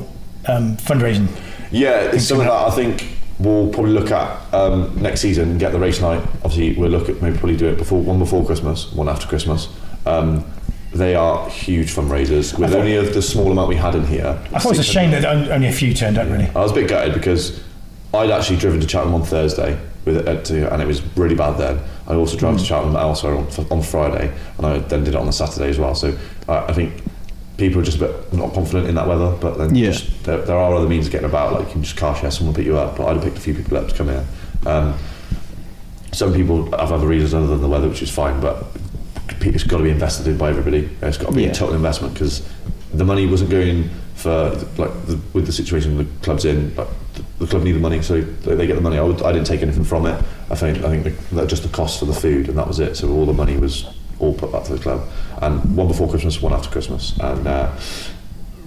um, 0.47 0.77
fundraising? 0.79 1.29
Yeah, 1.71 2.11
it's 2.13 2.25
something 2.25 2.47
that 2.47 2.53
I 2.55 2.71
think 2.71 3.07
we'll 3.39 3.69
probably 3.69 3.93
look 3.93 4.11
at 4.11 4.55
um, 4.55 4.97
next 5.01 5.21
season. 5.21 5.51
and 5.51 5.61
Get 5.61 5.73
the 5.73 5.79
race 5.79 6.01
night. 6.01 6.23
Obviously, 6.45 6.75
we'll 6.77 6.91
look 6.91 7.09
at 7.09 7.21
maybe 7.21 7.37
probably 7.37 7.57
do 7.57 7.67
it 7.69 7.77
before 7.79 8.01
one 8.01 8.19
before 8.19 8.45
Christmas, 8.47 8.91
one 8.93 9.09
after 9.09 9.27
Christmas. 9.27 9.69
Um, 10.07 10.45
they 10.97 11.15
are 11.15 11.49
huge 11.49 11.95
fundraisers. 11.95 12.59
With 12.59 12.71
thought- 12.71 12.81
only 12.81 12.97
the 13.09 13.23
small 13.23 13.51
amount 13.53 13.69
we 13.69 13.77
had 13.77 13.95
in 13.95 14.07
here, 14.07 14.39
I 14.53 14.59
thought 14.59 14.75
it 14.75 14.79
was 14.79 14.89
a 14.89 14.93
shame 14.93 15.11
that 15.13 15.25
only 15.25 15.69
a 15.69 15.73
few 15.73 15.95
turned 15.95 16.19
up. 16.19 16.29
Really. 16.29 16.47
I 16.55 16.61
was 16.61 16.73
a 16.73 16.75
bit 16.75 16.89
gutted 16.89 17.15
because 17.15 17.61
I'd 18.15 18.31
actually 18.31 18.57
driven 18.59 18.81
to 18.81 18.87
Chatham 18.87 19.15
on 19.15 19.23
Thursday 19.23 19.79
with 20.05 20.17
it, 20.19 20.29
uh, 20.29 20.41
to, 20.43 20.73
and 20.73 20.81
it 20.83 20.87
was 20.87 21.03
really 21.17 21.35
bad 21.35 21.59
then. 21.59 21.81
I 22.07 22.15
also 22.15 22.37
drove 22.37 22.59
to 22.59 22.65
Chatham 22.65 22.95
elsewhere 22.97 23.35
on, 23.37 23.47
on 23.71 23.83
Friday, 23.83 24.33
and 24.59 24.67
I 24.67 24.79
then 24.79 25.05
did 25.05 25.15
it 25.15 25.17
on 25.19 25.27
the 25.27 25.33
Saturday 25.33 25.69
as 25.69 25.79
well. 25.79 25.95
So 25.95 26.17
uh, 26.49 26.65
I 26.69 26.73
think 26.73 26.93
people 27.57 27.81
are 27.81 27.85
just 27.85 27.97
a 27.99 28.07
bit 28.07 28.33
not 28.33 28.55
confident 28.55 28.87
in 28.89 28.95
that 28.95 29.09
weather, 29.09 29.37
but 29.41 29.59
then 29.59 29.75
Yeah. 29.75 29.91
just, 29.91 30.25
there, 30.25 30.39
there 30.43 30.57
are 30.57 30.75
other 30.75 30.89
means 30.89 31.07
of 31.07 31.13
getting 31.13 31.29
about. 31.29 31.53
Like 31.55 31.67
you 31.67 31.73
can 31.73 31.83
just 31.83 31.97
car 31.97 32.15
share, 32.15 32.31
someone 32.31 32.53
will 32.55 32.57
pick 32.59 32.67
you 32.67 32.79
up. 32.79 32.97
But 32.97 33.07
I'd 33.09 33.15
have 33.17 33.25
picked 33.25 33.39
a 33.39 33.41
few 33.41 33.55
people 33.55 33.77
up 33.77 33.89
to 33.89 33.95
come 33.95 34.09
here. 34.09 34.25
Um, 34.65 34.95
some 36.13 36.33
people 36.33 36.65
have 36.79 36.93
other 36.93 37.07
reasons 37.07 37.35
other 37.35 37.47
than 37.49 37.61
the 37.61 37.69
weather, 37.69 37.89
which 37.89 38.03
is 38.03 38.11
fine, 38.11 38.41
but 38.41 38.65
it's 39.55 39.65
got 39.65 39.79
to 39.79 39.85
be 39.85 39.91
invested 39.91 40.27
in 40.27 40.37
by 40.37 40.51
everybody. 40.51 40.89
It's 41.03 41.19
got 41.19 41.31
to 41.31 41.35
be 41.37 41.45
Yeah. 41.45 41.51
a 41.51 41.55
total 41.55 41.75
investment 41.75 42.15
because 42.15 42.47
the 42.93 43.05
money 43.05 43.27
wasn't 43.27 43.51
going 43.51 43.91
for 44.15 44.51
like 44.79 45.07
the, 45.07 45.21
with 45.33 45.47
the 45.47 45.53
situation 45.53 45.97
the 45.99 46.07
club's 46.23 46.45
in. 46.45 46.75
Like, 46.77 46.89
the, 47.15 47.25
the 47.39 47.47
club 47.47 47.63
need 47.63 47.73
the 47.73 47.81
money, 47.81 48.03
so 48.03 48.21
they, 48.21 48.67
get 48.67 48.75
the 48.75 48.81
money. 48.81 48.99
I, 48.99 49.03
would, 49.03 49.23
I 49.23 49.33
didn't 49.33 49.47
take 49.47 49.63
anything 49.63 49.85
from 49.85 50.07
it. 50.07 50.23
I 50.51 50.55
think 50.55 50.79
I 50.85 50.89
think 50.91 51.05
the, 51.05 51.35
that 51.37 51.49
just 51.49 51.63
the 51.63 51.69
cost 51.69 51.99
for 51.99 52.05
the 52.07 52.15
food 52.15 52.49
and 52.49 52.57
that 52.59 52.67
was 52.67 52.81
it. 52.81 52.97
So 52.97 53.11
all 53.11 53.27
the 53.27 53.33
money 53.33 53.57
was 53.57 53.87
all 54.19 54.33
put 54.35 54.53
back 54.53 54.65
to 54.65 54.75
the 54.75 54.83
club. 54.83 55.07
And 55.43 55.77
one 55.77 55.89
before 55.89 56.09
Christmas, 56.09 56.41
one 56.41 56.53
after 56.53 56.71
Christmas, 56.71 57.19
and. 57.21 57.47
Uh, 57.47 57.77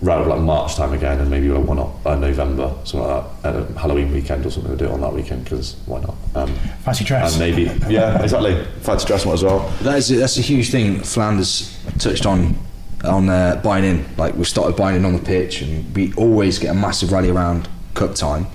Around 0.01 0.30
like 0.30 0.39
March 0.39 0.76
time 0.76 0.93
again, 0.93 1.19
and 1.19 1.30
maybe 1.30 1.49
one 1.49 1.77
up 1.77 2.05
uh, 2.05 2.15
November, 2.15 2.73
something 2.85 3.01
like 3.09 3.41
that, 3.41 3.55
at 3.55 3.69
a 3.69 3.80
Halloween 3.80 4.13
weekend 4.13 4.45
or 4.45 4.49
something. 4.49 4.71
to 4.71 4.77
do 4.77 4.85
it 4.85 4.91
on 4.91 5.01
that 5.01 5.11
weekend 5.13 5.43
because 5.43 5.76
why 5.88 5.99
not? 5.99 6.15
Um, 6.35 6.55
Fancy 6.85 7.03
dress. 7.03 7.34
and 7.34 7.39
maybe, 7.39 7.63
yeah, 7.93 8.21
exactly. 8.23 8.63
Fancy 8.81 9.05
dress 9.07 9.26
one 9.26 9.34
as 9.34 9.43
well. 9.43 9.67
That 9.81 9.97
is 9.97 10.09
a, 10.11 10.15
that's 10.15 10.38
a 10.38 10.41
huge 10.41 10.69
thing. 10.69 11.01
Flounders 11.01 11.77
touched 11.97 12.26
on 12.26 12.55
on 13.03 13.27
uh, 13.30 13.59
buying 13.63 13.84
in. 13.84 14.05
Like 14.15 14.35
we 14.35 14.45
started 14.45 14.77
buying 14.77 14.95
in 14.95 15.03
on 15.05 15.13
the 15.13 15.21
pitch, 15.23 15.61
and 15.61 15.93
we 15.93 16.13
always 16.13 16.59
get 16.59 16.69
a 16.69 16.73
massive 16.73 17.11
rally 17.11 17.30
around 17.30 17.67
cup 17.93 18.15
time. 18.15 18.47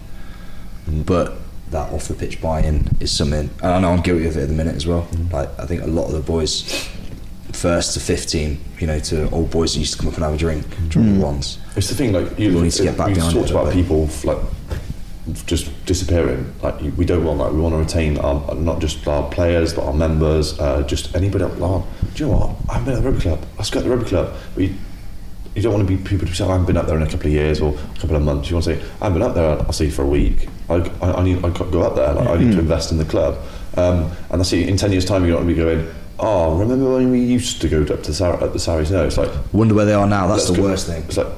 But 0.89 1.35
that 1.71 1.93
off 1.93 2.09
the 2.09 2.15
pitch 2.15 2.41
buy-in 2.41 2.89
is 3.01 3.11
something. 3.11 3.51
And 3.63 3.71
I 3.73 3.81
know 3.81 3.91
I'm 3.93 4.01
guilty 4.03 4.27
of 4.27 4.37
it 4.37 4.43
at 4.43 4.49
the 4.49 4.55
minute 4.55 4.77
as 4.77 4.87
well. 4.87 5.07
Like 5.33 5.49
I 5.59 5.67
think 5.67 5.83
a 5.83 5.87
lot 5.87 6.07
of 6.07 6.13
the 6.13 6.21
boys, 6.21 6.89
first 7.65 7.95
to 7.95 8.01
15, 8.01 8.61
you 8.79 8.87
know, 8.87 8.99
to 8.99 9.31
old 9.31 9.51
boys 9.51 9.73
that 9.73 9.81
used 9.81 9.95
to 9.95 9.99
come 9.99 10.09
up 10.09 10.15
and 10.17 10.25
have 10.25 10.35
a 10.35 10.37
drink, 10.37 10.67
drink 10.91 11.23
ones. 11.23 11.59
It's 11.77 11.89
the 11.89 11.95
thing, 11.95 12.13
like 12.13 12.39
you 12.39 12.55
We 12.55 12.61
need 12.61 12.73
to 12.73 12.83
get 12.83 12.99
back 12.99 13.07
we've 13.07 13.17
behind 13.17 13.35
talked 13.35 13.49
it 13.49 13.53
about 13.53 13.73
people 13.73 14.07
like 14.25 14.39
just 15.47 15.73
disappearing. 15.87 16.55
Like 16.63 16.79
we 16.99 17.07
don't 17.07 17.25
want 17.25 17.39
that. 17.39 17.55
We 17.55 17.61
want 17.61 17.73
to 17.73 17.79
retain 17.79 18.19
our 18.19 18.55
not 18.55 18.81
just 18.81 19.09
our 19.09 19.31
players, 19.31 19.73
but 19.73 19.87
our 19.87 19.95
members. 19.95 20.61
Uh, 20.61 20.83
just 20.83 21.17
anybody. 21.17 21.45
Like, 21.45 21.59
oh, 21.63 21.87
do 22.15 22.25
you 22.25 22.31
know 22.31 22.37
what? 22.37 22.51
I 22.69 22.75
haven't 22.75 22.85
been 22.85 22.95
at 22.99 23.03
the 23.03 23.11
rugby 23.11 23.23
club. 23.23 23.47
Let's 23.57 23.71
go 23.71 23.81
to 23.81 23.89
the 23.89 23.97
rugby 23.97 24.11
club. 24.11 24.37
We. 24.57 24.77
You 25.55 25.63
don't 25.63 25.73
want 25.73 25.89
to 25.89 25.97
be 25.97 26.03
people 26.03 26.27
who 26.27 26.35
say, 26.35 26.45
I 26.45 26.49
haven't 26.49 26.67
been 26.67 26.77
up 26.77 26.87
there 26.87 26.97
in 26.97 27.03
a 27.03 27.09
couple 27.09 27.29
of 27.29 27.33
years 27.33 27.61
or 27.61 27.75
a 27.79 28.01
couple 28.01 28.17
of 28.17 28.23
months. 28.23 28.51
You 28.51 28.57
want 28.57 28.65
to 28.65 28.75
say, 28.75 28.83
I 29.01 29.05
haven't 29.05 29.21
been 29.21 29.23
up 29.23 29.35
there, 29.37 29.51
I'll 29.51 29.73
see 29.73 29.85
you 29.85 29.93
for 29.93 30.03
a 30.03 30.09
week. 30.09 30.49
I, 30.69 30.75
I, 31.01 31.13
I 31.21 31.23
need 31.23 31.45
I 31.45 31.51
can't 31.51 31.71
go 31.71 31.83
up 31.83 31.95
there. 31.95 32.13
Like, 32.13 32.29
I 32.29 32.37
need 32.39 32.51
to 32.55 32.59
invest 32.59 32.91
in 32.91 32.99
the 32.99 33.05
club. 33.05 33.39
Um, 33.77 34.11
and 34.31 34.41
that's 34.41 34.53
it. 34.53 34.69
In 34.69 34.77
10 34.77 34.91
years' 34.91 35.05
time, 35.05 35.25
you're 35.25 35.39
not 35.39 35.45
going 35.45 35.55
to 35.55 35.55
be 35.55 35.61
going, 35.61 35.95
oh, 36.19 36.57
remember 36.59 36.95
when 36.95 37.11
we 37.11 37.21
used 37.21 37.61
to 37.63 37.69
go 37.69 37.83
up 37.83 38.03
to 38.03 38.11
the, 38.11 38.15
Sar- 38.15 38.43
at 38.43 38.53
the 38.53 38.59
Sarries? 38.59 38.91
No, 38.91 39.05
it's 39.05 39.17
like, 39.19 39.31
Wonder 39.53 39.75
where 39.75 39.85
they 39.85 39.95
are 39.95 40.07
now. 40.07 40.27
That's 40.27 40.49
the 40.49 40.57
go- 40.57 40.63
worst 40.63 40.87
thing. 40.87 41.03
It's 41.05 41.17
like 41.17 41.29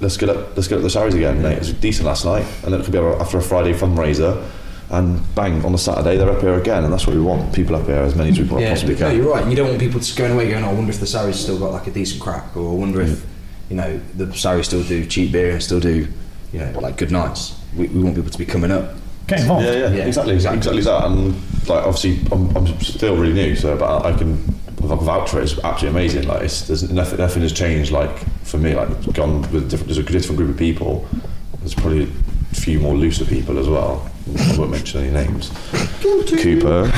let's 0.00 0.16
get 0.16 0.28
up, 0.28 0.56
let's 0.56 0.68
get 0.68 0.76
up 0.76 0.82
the 0.82 0.90
Sarries 0.90 1.14
again, 1.14 1.42
mate. 1.42 1.52
It 1.54 1.58
was 1.60 1.72
decent 1.74 2.06
last 2.06 2.24
night, 2.24 2.44
and 2.64 2.72
then 2.72 2.80
it 2.80 2.84
could 2.84 2.92
be 2.92 2.98
after 2.98 3.38
a 3.38 3.42
Friday 3.42 3.72
fundraiser, 3.72 4.42
and 4.90 5.20
bang 5.34 5.64
on 5.64 5.74
a 5.74 5.78
Saturday 5.78 6.16
they're 6.16 6.30
up 6.30 6.40
here 6.40 6.54
again, 6.54 6.84
and 6.84 6.92
that's 6.92 7.06
what 7.06 7.14
we 7.16 7.22
want. 7.22 7.54
People 7.54 7.76
up 7.76 7.86
here 7.86 7.96
as 7.96 8.14
many 8.14 8.30
as 8.30 8.38
we 8.38 8.46
possibly 8.48 8.94
no, 8.94 8.98
can. 8.98 9.16
you're 9.16 9.30
right. 9.32 9.46
You 9.48 9.56
don't 9.56 9.68
want 9.68 9.80
people 9.80 10.00
just 10.00 10.16
going 10.18 10.32
away 10.32 10.50
going, 10.50 10.64
oh, 10.64 10.70
I 10.70 10.74
wonder 10.74 10.90
if 10.90 11.00
the 11.00 11.06
Sarries 11.06 11.36
still 11.38 11.58
got 11.58 11.72
like 11.72 11.86
a 11.86 11.90
decent 11.90 12.20
crack, 12.20 12.56
or 12.56 12.72
I 12.72 12.74
wonder 12.74 13.00
if, 13.00 13.24
you 13.70 13.76
know, 13.76 14.00
the 14.14 14.26
Sarries 14.34 14.66
still 14.66 14.82
do 14.82 15.06
cheap 15.06 15.32
beer, 15.32 15.52
and 15.52 15.62
still 15.62 15.80
do, 15.80 16.08
you 16.52 16.58
know, 16.58 16.78
like 16.80 16.96
good 16.96 17.10
nights. 17.12 17.58
We, 17.76 17.86
we 17.88 18.02
want 18.02 18.16
people 18.16 18.30
to 18.30 18.38
be 18.38 18.44
coming 18.46 18.70
up. 18.70 18.94
Get 19.28 19.40
involved. 19.40 19.64
Yeah, 19.66 19.72
yeah, 19.72 19.90
Yeah, 19.90 20.04
exactly, 20.04 20.34
exactly. 20.34 20.58
exactly, 20.58 20.82
that. 20.82 21.04
And 21.06 21.34
like 21.68 21.84
obviously, 21.84 22.20
I'm, 22.32 22.54
I'm 22.56 22.80
still 22.80 23.16
really 23.16 23.32
new, 23.32 23.56
so 23.56 23.76
but 23.76 24.04
I 24.04 24.16
can 24.16 24.36
vouch 24.80 25.30
for 25.30 25.40
it. 25.40 25.44
It's 25.44 25.58
absolutely 25.58 26.00
amazing. 26.00 26.28
Like 26.28 26.42
it's, 26.42 26.62
there's 26.62 26.90
nothing, 26.90 27.18
nothing 27.18 27.42
has 27.42 27.52
changed. 27.52 27.92
Like 27.92 28.16
for 28.44 28.58
me, 28.58 28.74
like 28.74 28.90
it's 28.90 29.06
gone 29.08 29.42
with 29.52 29.70
different. 29.70 29.86
There's 29.86 29.98
a 29.98 30.02
different 30.02 30.36
group 30.36 30.50
of 30.50 30.56
people. 30.56 31.06
There's 31.58 31.74
probably 31.74 32.04
a 32.04 32.54
few 32.54 32.80
more 32.80 32.94
looser 32.94 33.24
people 33.24 33.58
as 33.58 33.68
well. 33.68 34.10
I 34.38 34.56
won't 34.56 34.70
mention 34.70 35.00
any 35.00 35.10
names. 35.10 35.50
Cooper. 36.00 36.82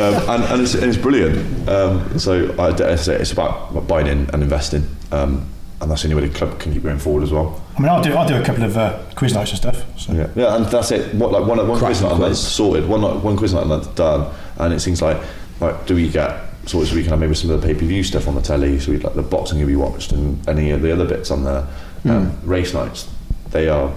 um, 0.00 0.30
and, 0.30 0.44
and, 0.44 0.62
it's, 0.62 0.74
and 0.74 0.84
it's 0.84 0.96
brilliant. 0.96 1.68
Um, 1.68 2.18
so 2.18 2.54
I 2.58 2.96
say 2.96 3.16
it's 3.16 3.32
about 3.32 3.86
buying 3.86 4.06
in 4.06 4.28
and 4.30 4.42
investing. 4.42 4.88
Um, 5.12 5.48
and 5.80 5.90
that's 5.90 6.02
the 6.02 6.10
only 6.10 6.22
way 6.22 6.28
the 6.28 6.34
club 6.36 6.58
can 6.60 6.72
keep 6.72 6.82
going 6.82 6.98
forward 6.98 7.22
as 7.22 7.30
well. 7.32 7.60
I 7.76 7.80
mean, 7.80 7.88
I'll 7.88 8.02
do 8.02 8.12
I'll 8.14 8.28
do 8.28 8.36
a 8.36 8.44
couple 8.44 8.64
of 8.64 8.76
uh, 8.76 9.02
quiz 9.14 9.34
nights 9.34 9.50
and 9.50 9.58
stuff. 9.58 9.98
So. 9.98 10.12
Yeah, 10.12 10.28
yeah, 10.34 10.56
and 10.56 10.66
that's 10.66 10.90
it. 10.90 11.14
What 11.14 11.32
like 11.32 11.46
one 11.46 11.58
one 11.66 11.78
Crack 11.78 11.90
quiz 11.90 12.02
night 12.02 12.12
a 12.12 12.16
quiz. 12.16 12.20
month 12.20 12.36
sorted. 12.36 12.88
One 12.88 13.00
night, 13.00 13.16
one 13.22 13.36
quiz 13.36 13.54
night 13.54 13.62
a 13.62 13.66
month 13.66 13.94
done, 13.94 14.34
and 14.58 14.74
it 14.74 14.80
seems 14.80 15.00
like 15.00 15.16
like 15.60 15.86
do 15.86 15.94
we 15.94 16.08
get 16.08 16.40
sort 16.66 16.84
of 16.84 16.90
so 16.90 16.96
we 16.96 17.02
can 17.02 17.10
have 17.10 17.20
maybe 17.20 17.34
some 17.34 17.50
of 17.50 17.60
the 17.60 17.66
pay 17.66 17.74
per 17.74 17.86
view 17.86 18.02
stuff 18.02 18.28
on 18.28 18.34
the 18.34 18.42
telly, 18.42 18.78
so 18.78 18.92
we 18.92 18.98
like 18.98 19.14
the 19.14 19.22
boxing 19.22 19.58
can 19.58 19.66
be 19.66 19.76
watched 19.76 20.12
and 20.12 20.46
any 20.48 20.70
of 20.70 20.82
the 20.82 20.92
other 20.92 21.06
bits 21.06 21.30
on 21.30 21.44
there. 21.44 21.66
Um, 22.04 22.38
race 22.44 22.72
nights, 22.72 23.10
they 23.50 23.68
are 23.68 23.92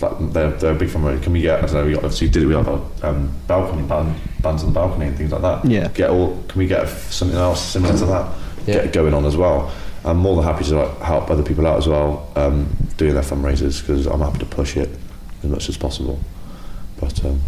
like 0.00 0.32
they're, 0.32 0.50
they're 0.52 0.72
a 0.72 0.74
big 0.74 0.90
fun. 0.90 1.20
Can 1.20 1.32
we 1.32 1.40
get? 1.42 1.58
I 1.58 1.66
don't 1.66 1.74
know. 1.74 1.86
We 1.86 1.94
obviously 1.94 2.28
did 2.28 2.46
we 2.46 2.54
have 2.54 2.68
a 2.68 3.08
um, 3.08 3.32
balcony 3.46 3.86
band, 3.86 4.14
bands 4.40 4.62
on 4.62 4.72
the 4.72 4.74
balcony 4.74 5.06
and 5.06 5.16
things 5.16 5.32
like 5.32 5.42
that. 5.42 5.64
Yeah. 5.64 5.88
Get 5.88 6.10
all. 6.10 6.42
Can 6.48 6.58
we 6.58 6.66
get 6.66 6.88
something 6.88 7.36
else 7.36 7.60
similar 7.62 7.96
to 7.98 8.06
that? 8.06 8.36
Yeah. 8.66 8.74
Get 8.84 8.92
going 8.92 9.14
on 9.14 9.24
as 9.24 9.36
well. 9.36 9.72
I'm 10.04 10.18
more 10.18 10.36
than 10.36 10.44
happy 10.44 10.64
to 10.64 10.76
like, 10.76 10.98
help 10.98 11.30
other 11.30 11.42
people 11.42 11.66
out 11.66 11.78
as 11.78 11.88
well, 11.88 12.30
um, 12.36 12.68
doing 12.96 13.14
their 13.14 13.22
fundraisers 13.22 13.80
because 13.80 14.06
I'm 14.06 14.20
happy 14.20 14.38
to 14.38 14.46
push 14.46 14.76
it 14.76 14.90
as 15.42 15.50
much 15.50 15.68
as 15.68 15.76
possible. 15.76 16.18
But 17.00 17.24
um, 17.24 17.40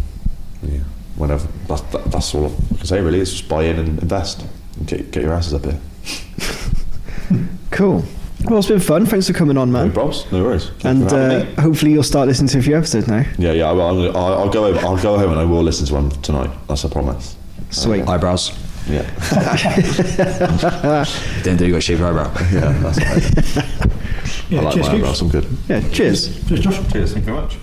yeah, 0.63 0.79
whenever 1.15 1.47
that's, 1.67 1.81
that, 1.81 2.05
that's 2.05 2.33
all 2.33 2.47
I 2.47 2.77
can 2.77 2.85
say 2.85 3.01
really. 3.01 3.19
Is 3.19 3.31
just 3.31 3.47
buy 3.49 3.63
in 3.63 3.79
and 3.79 3.99
invest 3.99 4.45
and 4.77 4.87
get 4.87 5.11
get 5.11 5.23
your 5.23 5.33
asses 5.33 5.53
up 5.53 5.65
here. 5.65 5.79
Cool. 7.71 8.03
Well, 8.45 8.59
it's 8.59 8.67
been 8.69 8.79
fun. 8.79 9.05
Thanks 9.05 9.27
for 9.27 9.33
coming 9.33 9.57
on, 9.57 9.71
man. 9.71 9.81
No 9.81 9.85
man. 9.87 9.93
problems, 9.93 10.31
no 10.31 10.43
worries. 10.43 10.69
Thank 10.79 11.11
you 11.11 11.17
And 11.17 11.57
uh, 11.57 11.61
hopefully 11.61 11.91
you'll 11.91 12.01
start 12.01 12.27
listening 12.27 12.47
to 12.49 12.59
a 12.59 12.61
few 12.61 12.77
episodes 12.77 13.07
now. 13.07 13.23
yeah, 13.37 13.51
yeah, 13.51 13.69
I 13.69 13.71
will, 13.73 13.81
I'm 13.81 13.95
gonna, 13.97 14.17
I'll, 14.17 14.33
I'll 14.39 14.49
go 14.49 14.65
over, 14.65 14.79
I'll 14.79 15.01
go 15.01 15.17
home 15.17 15.31
and 15.31 15.39
I 15.39 15.43
will 15.43 15.61
listen 15.61 15.85
to 15.87 15.93
one 15.93 16.09
tonight. 16.21 16.49
That's 16.67 16.83
a 16.85 16.89
promise. 16.89 17.35
Sweet. 17.69 18.07
Eyebrows. 18.07 18.51
Yeah, 18.89 19.03
Didn't 21.43 21.57
do 21.57 21.65
you 21.65 21.73
got 21.73 21.83
shaved 21.83 22.01
eyebrow. 22.01 22.31
yeah, 22.51 22.71
that's 22.79 22.99
right. 22.99 23.85
Yeah, 24.49 24.61
I 24.61 24.63
like 24.63 24.73
cheers, 24.75 24.87
my 24.87 24.93
eyebrows. 24.93 25.19
Keeps. 25.19 25.21
I'm 25.21 25.29
good. 25.29 25.45
Yeah, 25.67 25.89
cheers. 25.89 26.47
Cheers, 26.47 26.59
Josh. 26.61 26.91
Cheers. 26.93 27.11
Thank 27.13 27.25
you 27.27 27.33
very 27.33 27.41
much. 27.41 27.57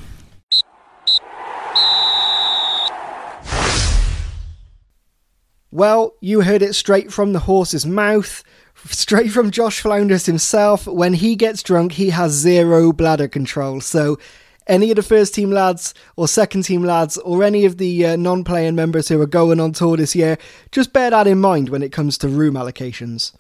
Well, 5.70 6.14
you 6.20 6.42
heard 6.42 6.62
it 6.62 6.74
straight 6.74 7.12
from 7.12 7.32
the 7.32 7.40
horse's 7.40 7.84
mouth, 7.84 8.44
straight 8.86 9.32
from 9.32 9.51
Josh 9.51 9.80
Flounders 9.80 10.26
himself. 10.26 10.86
When 10.86 11.14
he 11.14 11.34
gets 11.34 11.62
drunk, 11.62 11.92
he 11.92 12.10
has 12.10 12.32
zero 12.32 12.92
bladder 12.92 13.28
control. 13.28 13.80
So, 13.80 14.18
any 14.66 14.90
of 14.90 14.96
the 14.96 15.02
first 15.02 15.34
team 15.34 15.50
lads 15.50 15.94
or 16.16 16.28
second 16.28 16.62
team 16.62 16.82
lads 16.82 17.18
or 17.18 17.42
any 17.42 17.64
of 17.64 17.78
the 17.78 18.06
uh, 18.06 18.16
non 18.16 18.44
playing 18.44 18.74
members 18.74 19.08
who 19.08 19.20
are 19.20 19.26
going 19.26 19.60
on 19.60 19.72
tour 19.72 19.96
this 19.96 20.14
year, 20.14 20.38
just 20.72 20.92
bear 20.92 21.10
that 21.10 21.26
in 21.26 21.40
mind 21.40 21.68
when 21.68 21.82
it 21.82 21.92
comes 21.92 22.18
to 22.18 22.28
room 22.28 22.54
allocations. 22.54 23.32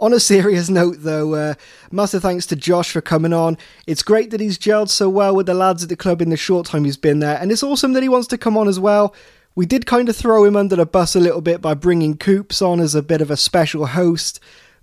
On 0.00 0.12
a 0.12 0.20
serious 0.20 0.70
note, 0.70 0.96
though, 1.00 1.34
uh, 1.34 1.54
massive 1.90 2.22
thanks 2.22 2.46
to 2.46 2.56
Josh 2.56 2.92
for 2.92 3.00
coming 3.00 3.32
on. 3.32 3.58
It's 3.86 4.02
great 4.02 4.30
that 4.30 4.40
he's 4.40 4.58
gelled 4.58 4.90
so 4.90 5.08
well 5.08 5.34
with 5.34 5.46
the 5.46 5.54
lads 5.54 5.82
at 5.82 5.88
the 5.88 5.96
club 5.96 6.22
in 6.22 6.30
the 6.30 6.36
short 6.36 6.66
time 6.66 6.84
he's 6.84 6.96
been 6.96 7.18
there, 7.18 7.38
and 7.40 7.50
it's 7.50 7.62
awesome 7.62 7.92
that 7.94 8.02
he 8.02 8.08
wants 8.08 8.28
to 8.28 8.38
come 8.38 8.56
on 8.56 8.68
as 8.68 8.78
well. 8.78 9.14
We 9.54 9.66
did 9.66 9.86
kind 9.86 10.08
of 10.08 10.14
throw 10.14 10.44
him 10.44 10.54
under 10.54 10.76
the 10.76 10.86
bus 10.86 11.16
a 11.16 11.20
little 11.20 11.40
bit 11.40 11.60
by 11.60 11.74
bringing 11.74 12.16
Coops 12.16 12.62
on 12.62 12.78
as 12.78 12.94
a 12.94 13.02
bit 13.02 13.20
of 13.20 13.28
a 13.28 13.36
special 13.36 13.86
host, 13.86 14.38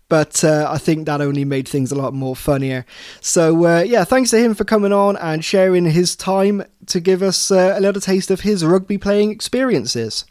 but 0.10 0.44
uh, 0.44 0.68
I 0.69 0.77
think 0.77 1.06
that 1.06 1.22
only 1.22 1.45
made 1.45 1.68
things 1.68 1.91
a 1.91 1.95
lot 1.95 2.14
more 2.14 2.36
funnier. 2.36 2.86
So, 3.22 3.65
uh, 3.65 3.82
yeah, 3.82 4.03
thanks 4.03 4.30
to 4.32 4.40
him 4.40 4.53
for 4.53 4.64
coming 4.64 4.94
on 4.94 5.18
and 5.18 5.44
sharing 5.44 5.86
his 5.86 6.15
time 6.15 6.64
to 6.88 6.99
give 6.99 7.22
us 7.22 7.52
uh, 7.52 7.76
a 7.77 7.82
little 7.82 8.02
taste 8.02 8.32
of 8.32 8.41
his 8.41 8.64
rugby 8.64 8.98
playing 8.98 9.32
experiences 9.32 10.26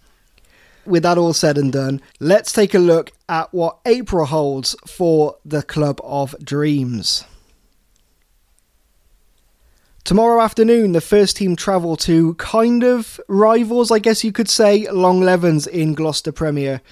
with 0.86 1.02
that 1.02 1.18
all 1.18 1.32
said 1.32 1.58
and 1.58 1.72
done, 1.72 2.00
let's 2.20 2.52
take 2.52 2.74
a 2.74 2.78
look 2.78 3.12
at 3.28 3.52
what 3.52 3.78
April 3.86 4.26
holds 4.26 4.76
for 4.86 5.36
the 5.44 5.62
Club 5.62 6.00
of 6.04 6.34
Dreams. 6.42 7.24
Tomorrow 10.04 10.42
afternoon, 10.42 10.92
the 10.92 11.00
first 11.00 11.38
team 11.38 11.56
travel 11.56 11.96
to 11.96 12.34
kind 12.34 12.84
of 12.84 13.18
rivals, 13.26 13.90
I 13.90 13.98
guess 13.98 14.22
you 14.22 14.32
could 14.32 14.50
say, 14.50 14.86
Longlevens 14.86 15.66
in 15.66 15.94
Gloucester 15.94 16.32
Premier. 16.32 16.82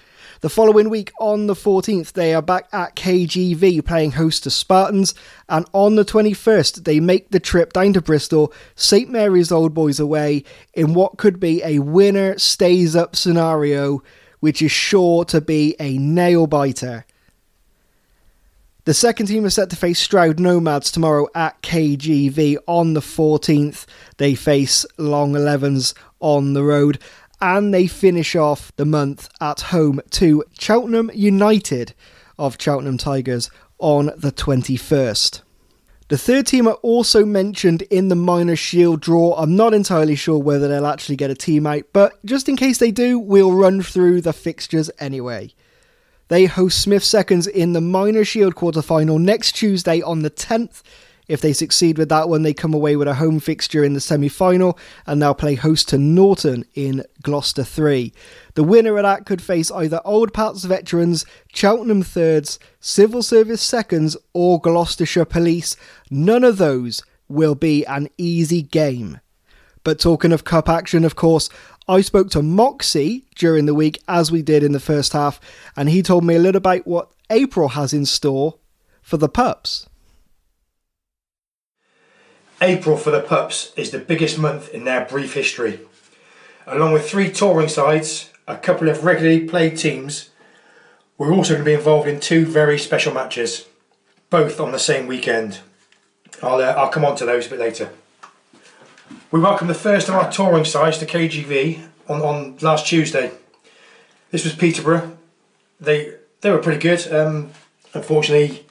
The 0.43 0.51
following 0.51 0.91
week, 0.91 1.13
on 1.21 1.47
the 1.47 1.55
14th, 1.55 2.15
they 2.15 2.35
are 2.35 2.43
back 2.43 2.67
at 2.73 2.97
KGV 2.97 3.87
playing 3.87 4.11
host 4.11 4.43
to 4.43 4.51
Spartans, 4.51 5.15
and 5.49 5.65
on 5.73 5.95
the 5.95 6.05
21st, 6.05 6.83
they 6.83 6.99
make 6.99 7.31
the 7.31 7.39
trip 7.39 7.73
down 7.73 7.93
to 7.93 8.03
Bristol, 8.03 8.53
St 8.75 9.09
Mary's 9.09 9.53
Old 9.53 9.73
Boys 9.73 10.01
away, 10.01 10.43
in 10.75 10.95
what 10.95 11.17
could 11.17 11.39
be 11.39 11.63
a 11.63 11.79
winner 11.79 12.37
stays 12.39 12.97
up 12.97 13.15
scenario, 13.15 14.03
which 14.41 14.61
is 14.61 14.73
sure 14.73 15.25
to 15.27 15.41
be 15.41 15.77
a 15.79 15.97
nail 15.99 16.49
biter. 16.49 17.07
The 18.85 18.95
second 18.95 19.27
team 19.27 19.45
is 19.45 19.55
set 19.55 19.71
to 19.71 19.77
face 19.77 20.01
Stroud 20.01 20.41
Nomads 20.41 20.91
tomorrow 20.91 21.29
at 21.37 21.63
KGV 21.63 22.57
on 22.67 22.95
the 22.95 23.01
14th. 23.01 23.87
They 24.17 24.35
face 24.35 24.85
Longlevens 24.99 25.95
on 26.19 26.55
the 26.55 26.65
road 26.65 26.99
and 27.43 27.75
they 27.75 27.89
finish 27.89 28.37
off 28.37 28.75
the 28.77 28.87
month 28.87 29.29
at 29.41 29.61
home 29.61 30.01
to 30.11 30.45
Cheltenham 30.59 31.11
United 31.13 31.93
of 32.39 32.57
Cheltenham 32.59 32.97
Tigers 32.97 33.51
on 33.79 34.13
the 34.17 34.31
21st. 34.31 35.43
The 36.09 36.19
third 36.19 36.47
team 36.47 36.69
are 36.69 36.75
also 36.83 37.27
mentioned 37.27 37.83
in 37.83 38.09
the 38.09 38.15
Minor 38.15 38.55
Shield 38.55 39.01
draw. 39.01 39.35
I'm 39.35 39.57
not 39.57 39.75
entirely 39.75 40.15
sure 40.15 40.39
whether 40.39 40.69
they'll 40.69 40.87
actually 40.87 41.17
get 41.17 41.31
a 41.31 41.35
team 41.35 41.67
out, 41.67 41.83
but 41.93 42.25
just 42.25 42.49
in 42.49 42.57
case 42.57 42.79
they 42.79 42.93
do, 42.93 43.19
we'll 43.19 43.53
run 43.53 43.83
through 43.83 44.21
the 44.21 44.33
fixtures 44.33 44.91
anyway. 45.01 45.53
They 46.29 46.45
host 46.45 46.81
Smith 46.81 47.03
Seconds 47.03 47.49
in 47.49 47.73
the 47.73 47.81
Minor 47.81 48.25
Shield 48.25 48.55
quarterfinal 48.55 49.21
next 49.21 49.53
Tuesday 49.53 50.01
on 50.01 50.23
the 50.23 50.31
10th. 50.31 50.83
If 51.29 51.41
they 51.41 51.53
succeed 51.53 51.99
with 51.99 52.09
that 52.09 52.29
one, 52.29 52.43
they 52.43 52.53
come 52.53 52.75
away 52.75 52.97
with 52.97 53.09
a 53.09 53.15
home 53.15 53.39
fixture 53.41 53.85
in 53.85 53.93
the 53.93 54.01
semi 54.01 54.29
final 54.29 54.79
and 55.07 55.23
they'll 55.23 55.35
play 55.35 55.55
host 55.55 55.89
to 55.91 55.99
Norton 55.99 56.65
in 56.75 57.05
Gloucester 57.23 57.65
3. 57.65 58.13
The 58.55 58.65
winner 58.65 58.97
of 58.97 59.05
that 59.05 59.25
could 59.25 59.41
face 59.41 59.71
either 59.71 60.01
Old 60.05 60.33
Pats 60.33 60.65
veterans, 60.65 61.25
Cheltenham 61.53 62.03
thirds, 62.03 62.59
Civil 62.81 63.23
Service 63.23 63.63
seconds, 63.63 64.17
or 64.33 64.61
Gloucestershire 64.61 65.25
Police. 65.25 65.77
None 66.11 66.45
of 66.45 66.59
those 66.59 67.03
will 67.29 67.55
be 67.55 67.85
an 67.87 68.09
easy 68.19 68.63
game. 68.63 69.21
But 69.85 69.99
talking 69.99 70.33
of 70.33 70.45
cup 70.45 70.69
action, 70.69 71.05
of 71.05 71.17
course, 71.17 71.49
I 71.89 72.01
spoke 72.01 72.31
to 72.31 72.43
Moxie 72.43 73.25
during 73.35 73.67
the 73.67 73.75
week, 73.75 74.01
as 74.07 74.31
we 74.31 74.43
did 74.43 74.63
in 74.63 74.73
the 74.73 74.81
first 74.81 75.13
half, 75.13 75.41
and 75.77 75.89
he 75.89 76.03
told 76.03 76.25
me 76.25 76.37
a 76.37 76.39
little 76.39 76.59
about 76.59 76.87
what 76.87 77.11
April 77.31 77.71
has 77.71 77.93
in 77.93 78.07
store 78.07 78.59
for 79.03 79.17
the 79.17 79.29
pups. 79.29 79.89
April 82.63 82.97
for 82.97 83.11
the 83.11 83.21
Pups 83.21 83.73
is 83.77 83.91
the 83.91 83.99
biggest 83.99 84.39
month 84.39 84.69
in 84.69 84.85
their 84.85 85.05
brief 85.05 85.35
history. 85.35 85.81
Along 86.65 86.93
with 86.93 87.11
three 87.11 87.29
touring 87.29 87.67
sides, 87.67 88.31
a 88.47 88.57
couple 88.57 88.89
of 88.89 89.05
regularly 89.05 89.41
played 89.49 89.77
teams, 89.77 90.31
we're 91.19 91.33
also 91.33 91.55
going 91.55 91.65
to 91.65 91.69
be 91.69 91.75
involved 91.75 92.07
in 92.07 92.21
two 92.21 92.47
very 92.47 92.79
special 92.79 93.13
matches, 93.13 93.67
both 94.31 94.61
on 94.61 94.71
the 94.71 94.79
same 94.79 95.09
weekend. 95.09 95.59
I'll, 96.41 96.61
uh, 96.61 96.75
I'll 96.77 96.89
come 96.89 97.05
on 97.05 97.17
to 97.17 97.27
those 97.27 97.49
a 97.49 97.51
bit 97.51 97.59
later. 97.59 97.91
We 99.33 99.41
welcome 99.41 99.67
the 99.67 99.75
first 99.75 100.09
of 100.09 100.15
our 100.15 100.31
touring 100.31 100.65
sides 100.65 100.99
to 100.99 101.07
KGV 101.07 101.85
on, 102.09 102.23
on 102.23 102.59
last 102.59 102.87
Tuesday. 102.87 103.33
This 104.31 104.45
was 104.45 104.55
Peterborough. 104.55 105.17
They 105.81 106.15
they 106.43 106.51
were 106.51 106.59
pretty 106.59 106.81
good. 106.81 107.13
Um, 107.13 107.51
unfortunately, 107.93 108.67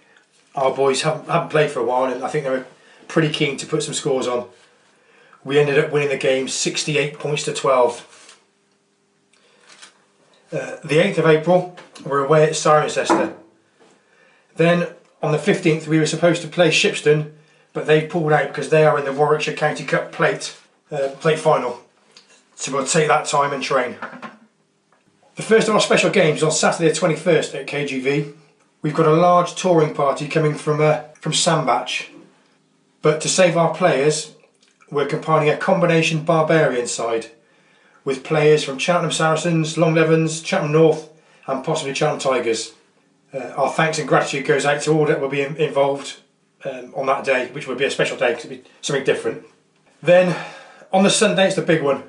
our 0.55 0.73
boys 0.73 1.01
haven't, 1.01 1.27
haven't 1.27 1.49
played 1.49 1.71
for 1.71 1.79
a 1.81 1.85
while, 1.85 2.11
and 2.11 2.23
I 2.23 2.29
think 2.29 2.45
they 2.45 2.51
were 2.51 2.65
pretty 3.11 3.29
keen 3.29 3.57
to 3.57 3.67
put 3.67 3.83
some 3.83 3.93
scores 3.93 4.25
on. 4.25 4.47
We 5.43 5.59
ended 5.59 5.77
up 5.77 5.91
winning 5.91 6.09
the 6.09 6.17
game 6.17 6.47
68 6.47 7.19
points 7.19 7.43
to 7.43 7.53
12. 7.53 8.39
Uh, 10.53 10.57
the 10.83 10.95
8th 10.95 11.17
of 11.17 11.25
April, 11.25 11.77
we're 12.05 12.23
away 12.23 12.43
at 12.43 12.51
Cirencester. 12.51 13.33
Then 14.55 14.87
on 15.21 15.33
the 15.33 15.37
15th, 15.37 15.87
we 15.87 15.99
were 15.99 16.05
supposed 16.05 16.41
to 16.41 16.47
play 16.47 16.69
Shipston, 16.69 17.33
but 17.73 17.85
they 17.85 18.07
pulled 18.07 18.31
out 18.31 18.47
because 18.47 18.69
they 18.69 18.85
are 18.85 18.97
in 18.97 19.03
the 19.05 19.13
Warwickshire 19.13 19.55
County 19.55 19.83
Cup 19.83 20.11
plate 20.11 20.57
uh, 20.89 21.09
plate 21.19 21.39
final. 21.39 21.81
So 22.55 22.71
we'll 22.71 22.85
take 22.85 23.07
that 23.07 23.25
time 23.25 23.53
and 23.53 23.63
train. 23.63 23.97
The 25.35 25.41
first 25.41 25.67
of 25.67 25.73
our 25.73 25.81
special 25.81 26.11
games 26.11 26.43
on 26.43 26.51
Saturday 26.51 26.89
the 26.89 26.99
21st 26.99 27.61
at 27.61 27.67
KGV. 27.67 28.33
We've 28.81 28.93
got 28.93 29.07
a 29.07 29.13
large 29.13 29.55
touring 29.55 29.93
party 29.93 30.27
coming 30.27 30.55
from 30.55 30.81
uh, 30.81 31.03
from 31.13 31.33
Sandbach. 31.33 32.10
But 33.01 33.21
to 33.21 33.29
save 33.29 33.57
our 33.57 33.73
players, 33.73 34.33
we're 34.89 35.07
compiling 35.07 35.49
a 35.49 35.57
combination 35.57 36.23
barbarian 36.23 36.87
side 36.87 37.27
with 38.03 38.23
players 38.23 38.63
from 38.63 38.77
Cheltenham 38.77 39.11
Saracens, 39.11 39.77
Longlevens, 39.77 40.45
Cheltenham 40.45 40.73
North, 40.73 41.09
and 41.47 41.63
possibly 41.63 41.93
Cheltenham 41.93 42.19
Tigers. 42.19 42.73
Uh, 43.33 43.53
our 43.57 43.71
thanks 43.71 43.97
and 43.97 44.07
gratitude 44.07 44.45
goes 44.45 44.65
out 44.65 44.81
to 44.81 44.91
all 44.91 45.05
that 45.05 45.21
will 45.21 45.29
be 45.29 45.41
in- 45.41 45.55
involved 45.55 46.17
um, 46.65 46.93
on 46.95 47.05
that 47.05 47.23
day, 47.23 47.47
which 47.53 47.67
will 47.67 47.75
be 47.75 47.85
a 47.85 47.91
special 47.91 48.17
day 48.17 48.29
because 48.29 48.45
it'll 48.45 48.57
be 48.57 48.69
something 48.81 49.05
different. 49.05 49.45
Then 50.03 50.35
on 50.91 51.03
the 51.03 51.09
Sunday, 51.09 51.47
it's 51.47 51.55
the 51.55 51.61
big 51.61 51.81
one. 51.81 52.03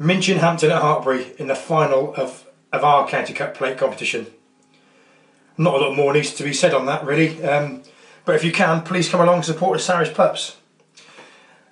Minchinhampton 0.00 0.70
at 0.70 0.82
Hartpury 0.82 1.34
in 1.36 1.48
the 1.48 1.56
final 1.56 2.14
of, 2.14 2.46
of 2.72 2.84
our 2.84 3.08
County 3.08 3.32
Cup 3.32 3.54
plate 3.54 3.76
competition. 3.76 4.28
Not 5.56 5.74
a 5.74 5.78
lot 5.78 5.96
more 5.96 6.12
needs 6.12 6.32
to 6.34 6.44
be 6.44 6.52
said 6.52 6.72
on 6.72 6.86
that, 6.86 7.04
really. 7.04 7.42
Um, 7.42 7.82
but 8.28 8.36
if 8.36 8.44
you 8.44 8.52
can, 8.52 8.82
please 8.82 9.08
come 9.08 9.22
along 9.22 9.36
and 9.36 9.44
support 9.46 9.78
the 9.78 9.82
Sarries 9.82 10.10
Pups. 10.10 10.58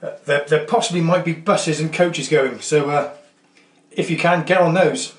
Uh, 0.03 0.12
there, 0.24 0.43
there 0.49 0.65
possibly 0.65 1.03
might 1.03 1.23
be 1.23 1.35
buses 1.35 1.81
and 1.81 1.93
coaches 1.93 2.31
going, 2.31 2.62
so 2.62 2.89
uh, 2.89 3.12
if 3.91 4.09
you 4.11 4.16
can, 4.16 4.43
get 4.43 4.62
on 4.62 4.73
those. 4.73 5.15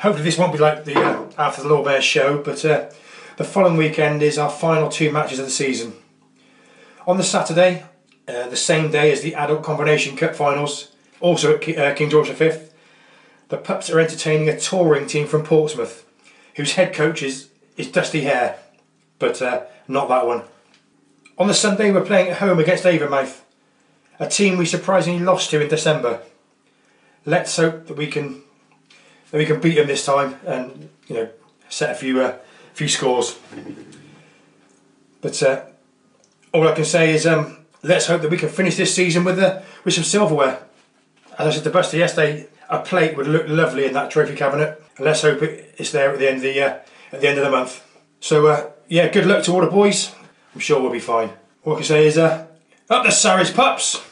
Hopefully, 0.00 0.24
this 0.24 0.36
won't 0.36 0.52
be 0.52 0.58
like 0.58 0.84
the 0.84 0.98
uh, 0.98 1.30
After 1.38 1.62
the 1.62 1.68
Law 1.68 1.84
Bears 1.84 2.02
show, 2.02 2.42
but 2.42 2.64
uh, 2.64 2.90
the 3.36 3.44
following 3.44 3.76
weekend 3.76 4.20
is 4.20 4.36
our 4.36 4.50
final 4.50 4.88
two 4.88 5.12
matches 5.12 5.38
of 5.38 5.44
the 5.44 5.50
season. 5.52 5.94
On 7.06 7.18
the 7.18 7.22
Saturday, 7.22 7.84
uh, 8.26 8.48
the 8.48 8.56
same 8.56 8.90
day 8.90 9.12
as 9.12 9.20
the 9.20 9.36
Adult 9.36 9.62
Combination 9.62 10.16
Cup 10.16 10.34
finals, 10.34 10.90
also 11.20 11.54
at 11.54 11.60
Ki- 11.60 11.76
uh, 11.76 11.94
King 11.94 12.10
George 12.10 12.30
V, 12.30 12.50
the 13.48 13.58
Pups 13.58 13.90
are 13.90 14.00
entertaining 14.00 14.48
a 14.48 14.58
touring 14.58 15.06
team 15.06 15.28
from 15.28 15.44
Portsmouth, 15.44 16.04
whose 16.56 16.72
head 16.72 16.92
coach 16.92 17.22
is, 17.22 17.50
is 17.76 17.92
Dusty 17.92 18.22
Hare, 18.22 18.58
but 19.18 19.40
uh, 19.42 19.64
not 19.88 20.08
that 20.08 20.26
one. 20.26 20.42
On 21.38 21.46
the 21.46 21.54
Sunday, 21.54 21.90
we're 21.90 22.04
playing 22.04 22.30
at 22.30 22.38
home 22.38 22.58
against 22.58 22.84
Avonmouth, 22.84 23.40
a 24.18 24.26
team 24.28 24.56
we 24.56 24.66
surprisingly 24.66 25.22
lost 25.22 25.50
to 25.50 25.60
in 25.60 25.68
December. 25.68 26.22
Let's 27.24 27.56
hope 27.56 27.86
that 27.86 27.96
we 27.96 28.06
can 28.06 28.42
that 29.30 29.38
we 29.38 29.46
can 29.46 29.60
beat 29.60 29.74
them 29.74 29.86
this 29.86 30.04
time 30.04 30.36
and 30.46 30.88
you 31.08 31.16
know 31.16 31.28
set 31.68 31.90
a 31.90 31.94
few 31.94 32.20
uh, 32.20 32.38
few 32.72 32.88
scores. 32.88 33.38
But 35.20 35.42
uh, 35.42 35.64
all 36.54 36.68
I 36.68 36.74
can 36.74 36.84
say 36.84 37.12
is 37.14 37.26
um, 37.26 37.66
let's 37.82 38.06
hope 38.06 38.22
that 38.22 38.30
we 38.30 38.38
can 38.38 38.48
finish 38.48 38.76
this 38.76 38.94
season 38.94 39.24
with 39.24 39.38
uh, 39.38 39.60
with 39.84 39.94
some 39.94 40.04
silverware. 40.04 40.62
As 41.38 41.48
I 41.48 41.50
said 41.50 41.64
to 41.64 41.70
Buster 41.70 41.98
yesterday, 41.98 42.48
a 42.70 42.80
plate 42.80 43.16
would 43.16 43.26
look 43.26 43.46
lovely 43.48 43.84
in 43.84 43.92
that 43.92 44.10
trophy 44.10 44.34
cabinet. 44.34 44.82
Let's 44.98 45.22
hope 45.22 45.42
it's 45.42 45.92
there 45.92 46.12
at 46.12 46.18
the 46.18 46.28
end 46.28 46.36
of 46.36 46.42
the 46.42 46.62
uh, 46.62 46.78
at 47.12 47.20
the 47.20 47.28
end 47.28 47.38
of 47.38 47.44
the 47.44 47.50
month. 47.50 47.84
So 48.20 48.46
uh, 48.46 48.70
yeah, 48.88 49.08
good 49.08 49.26
luck 49.26 49.44
to 49.44 49.52
all 49.52 49.60
the 49.60 49.66
boys. 49.66 50.14
I'm 50.54 50.60
sure 50.60 50.80
we'll 50.80 50.92
be 50.92 51.00
fine. 51.00 51.30
All 51.64 51.74
I 51.74 51.76
can 51.76 51.84
say 51.84 52.06
is 52.06 52.16
uh, 52.18 52.46
up 52.88 53.04
the 53.04 53.10
Sarries 53.10 53.50
pups. 53.50 54.02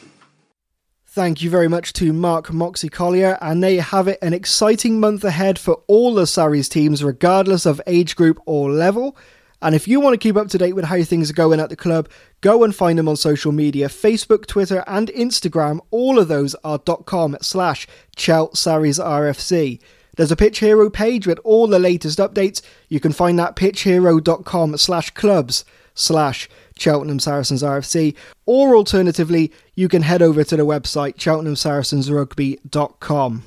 Thank 1.07 1.41
you 1.41 1.49
very 1.49 1.69
much 1.69 1.93
to 1.93 2.11
Mark 2.11 2.51
Moxie 2.51 2.89
Collier, 2.89 3.37
and 3.41 3.63
there 3.63 3.71
you 3.71 3.81
have 3.81 4.09
it 4.09 4.19
an 4.21 4.33
exciting 4.33 4.99
month 4.99 5.23
ahead 5.23 5.57
for 5.57 5.81
all 5.87 6.13
the 6.13 6.27
Sarries 6.27 6.67
teams, 6.67 7.03
regardless 7.03 7.65
of 7.65 7.81
age 7.87 8.17
group 8.17 8.37
or 8.45 8.69
level. 8.69 9.15
And 9.61 9.73
if 9.73 9.87
you 9.87 10.01
want 10.01 10.13
to 10.13 10.17
keep 10.17 10.35
up 10.35 10.49
to 10.49 10.57
date 10.57 10.73
with 10.73 10.85
how 10.85 11.01
things 11.03 11.29
are 11.29 11.33
going 11.33 11.61
at 11.61 11.69
the 11.69 11.75
club, 11.77 12.09
go 12.41 12.65
and 12.65 12.75
find 12.75 12.99
them 12.99 13.07
on 13.07 13.15
social 13.15 13.53
media 13.53 13.87
Facebook, 13.87 14.45
Twitter, 14.45 14.83
and 14.87 15.07
Instagram. 15.07 15.79
All 15.89 16.19
of 16.19 16.27
those 16.27 16.53
are 16.65 16.77
.com 16.77 17.37
slash 17.41 17.87
Chelt 18.17 18.57
Sarries 18.57 18.99
RFC. 18.99 19.79
There's 20.15 20.31
a 20.31 20.35
Pitch 20.35 20.59
Hero 20.59 20.89
page 20.89 21.27
with 21.27 21.39
all 21.43 21.67
the 21.67 21.79
latest 21.79 22.19
updates. 22.19 22.61
You 22.89 22.99
can 22.99 23.11
find 23.11 23.37
that 23.39 23.55
pitchhero.com 23.55 24.77
slash 24.77 25.11
clubs 25.11 25.65
slash 25.93 26.49
Cheltenham 26.77 27.19
Saracens 27.19 27.63
RFC, 27.63 28.15
or 28.45 28.75
alternatively, 28.75 29.53
you 29.75 29.87
can 29.87 30.01
head 30.01 30.21
over 30.21 30.43
to 30.43 30.57
the 30.57 30.65
website 30.65 31.15
cheltenhamsaracensrugby.com. 31.15 33.43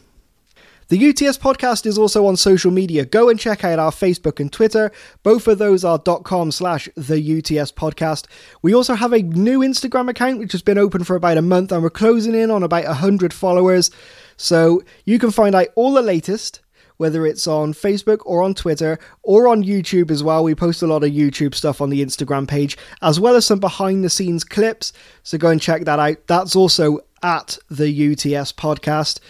The 0.89 1.11
UTS 1.11 1.37
podcast 1.37 1.85
is 1.85 1.99
also 1.99 2.25
on 2.25 2.39
social 2.39 2.71
media. 2.71 3.05
Go 3.05 3.29
and 3.29 3.39
check 3.39 3.63
out 3.63 3.79
our 3.79 3.91
Facebook 3.91 4.41
and 4.41 4.51
Twitter. 4.51 4.91
Both 5.23 5.47
of 5.47 5.59
those 5.59 5.85
are 5.85 5.99
.com 5.99 6.51
slash 6.51 6.89
the 6.97 7.17
UTS 7.17 7.73
podcast. 7.73 8.25
We 8.63 8.75
also 8.75 8.95
have 8.95 9.13
a 9.13 9.21
new 9.21 9.59
Instagram 9.59 10.09
account 10.09 10.39
which 10.39 10.53
has 10.53 10.63
been 10.63 10.79
open 10.79 11.05
for 11.05 11.15
about 11.15 11.37
a 11.37 11.43
month 11.43 11.73
and 11.73 11.83
we're 11.83 11.91
closing 11.91 12.35
in 12.35 12.51
on 12.51 12.63
about 12.63 12.87
100 12.87 13.35
followers. 13.35 13.91
So 14.39 14.83
you 15.05 15.19
can 15.19 15.31
find 15.31 15.55
out 15.55 15.69
all 15.75 15.93
the 15.93 16.01
latest 16.01 16.61
whether 16.99 17.27
it's 17.27 17.47
on 17.47 17.73
Facebook 17.73 18.19
or 18.27 18.43
on 18.43 18.55
Twitter 18.55 18.99
or 19.23 19.49
on 19.49 19.65
YouTube 19.65 20.11
as 20.11 20.23
well. 20.23 20.45
We 20.45 20.55
post 20.55 20.83
a 20.83 20.87
lot 20.87 21.05
of 21.05 21.11
YouTube 21.11 21.55
stuff 21.55 21.81
on 21.81 21.91
the 21.91 22.05
Instagram 22.05 22.47
page, 22.47 22.77
as 23.01 23.19
well 23.19 23.37
as 23.37 23.47
some 23.47 23.61
behind 23.61 24.05
the 24.05 24.11
scenes 24.11 24.45
clips. 24.45 24.93
So 25.23 25.39
go 25.39 25.49
and 25.49 25.63
check 25.63 25.85
that 25.85 25.99
out. 25.99 26.27
That's 26.27 26.55
also 26.55 26.99
at 27.23 27.57
the 27.71 28.13
UTS 28.13 28.53
podcast. 28.53 29.21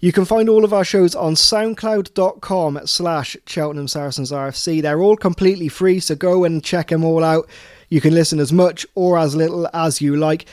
You 0.00 0.12
can 0.12 0.26
find 0.26 0.50
all 0.50 0.64
of 0.64 0.74
our 0.74 0.84
shows 0.84 1.14
on 1.14 1.34
soundcloud.com 1.34 2.80
slash 2.84 3.36
Cheltenham 3.46 3.88
Saracens 3.88 4.30
RFC. 4.30 4.82
They're 4.82 5.00
all 5.00 5.16
completely 5.16 5.68
free, 5.68 5.98
so 5.98 6.14
go 6.14 6.44
and 6.44 6.62
check 6.62 6.88
them 6.88 7.04
all 7.04 7.24
out. 7.24 7.48
You 7.88 8.02
can 8.02 8.12
listen 8.12 8.38
as 8.38 8.52
much 8.52 8.86
or 8.94 9.16
as 9.16 9.34
little 9.34 9.66
as 9.72 10.02
you 10.02 10.16
like. 10.16 10.44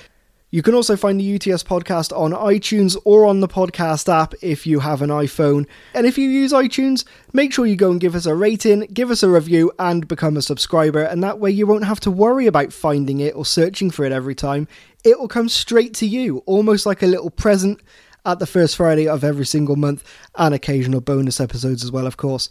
You 0.53 0.61
can 0.61 0.75
also 0.75 0.97
find 0.97 1.17
the 1.17 1.35
UTS 1.35 1.63
podcast 1.63 2.11
on 2.11 2.31
iTunes 2.31 2.97
or 3.05 3.25
on 3.25 3.39
the 3.39 3.47
podcast 3.47 4.11
app 4.13 4.33
if 4.41 4.67
you 4.67 4.81
have 4.81 5.01
an 5.01 5.09
iPhone. 5.09 5.65
And 5.93 6.05
if 6.05 6.17
you 6.17 6.27
use 6.27 6.51
iTunes, 6.51 7.05
make 7.31 7.53
sure 7.53 7.65
you 7.65 7.77
go 7.77 7.89
and 7.89 8.01
give 8.01 8.15
us 8.15 8.25
a 8.25 8.35
rating, 8.35 8.81
give 8.93 9.11
us 9.11 9.23
a 9.23 9.29
review, 9.29 9.71
and 9.79 10.09
become 10.09 10.35
a 10.35 10.41
subscriber. 10.41 11.03
And 11.03 11.23
that 11.23 11.39
way 11.39 11.51
you 11.51 11.65
won't 11.65 11.85
have 11.85 12.01
to 12.01 12.11
worry 12.11 12.47
about 12.47 12.73
finding 12.73 13.21
it 13.21 13.33
or 13.33 13.45
searching 13.45 13.91
for 13.91 14.03
it 14.03 14.11
every 14.11 14.35
time. 14.35 14.67
It 15.05 15.17
will 15.17 15.29
come 15.29 15.47
straight 15.47 15.93
to 15.95 16.05
you, 16.05 16.39
almost 16.39 16.85
like 16.85 17.01
a 17.01 17.07
little 17.07 17.29
present 17.29 17.79
at 18.25 18.39
the 18.39 18.45
first 18.45 18.75
Friday 18.75 19.07
of 19.07 19.23
every 19.23 19.45
single 19.45 19.77
month, 19.77 20.03
and 20.35 20.53
occasional 20.53 20.99
bonus 20.99 21.39
episodes 21.39 21.81
as 21.81 21.93
well, 21.93 22.05
of 22.05 22.17
course. 22.17 22.49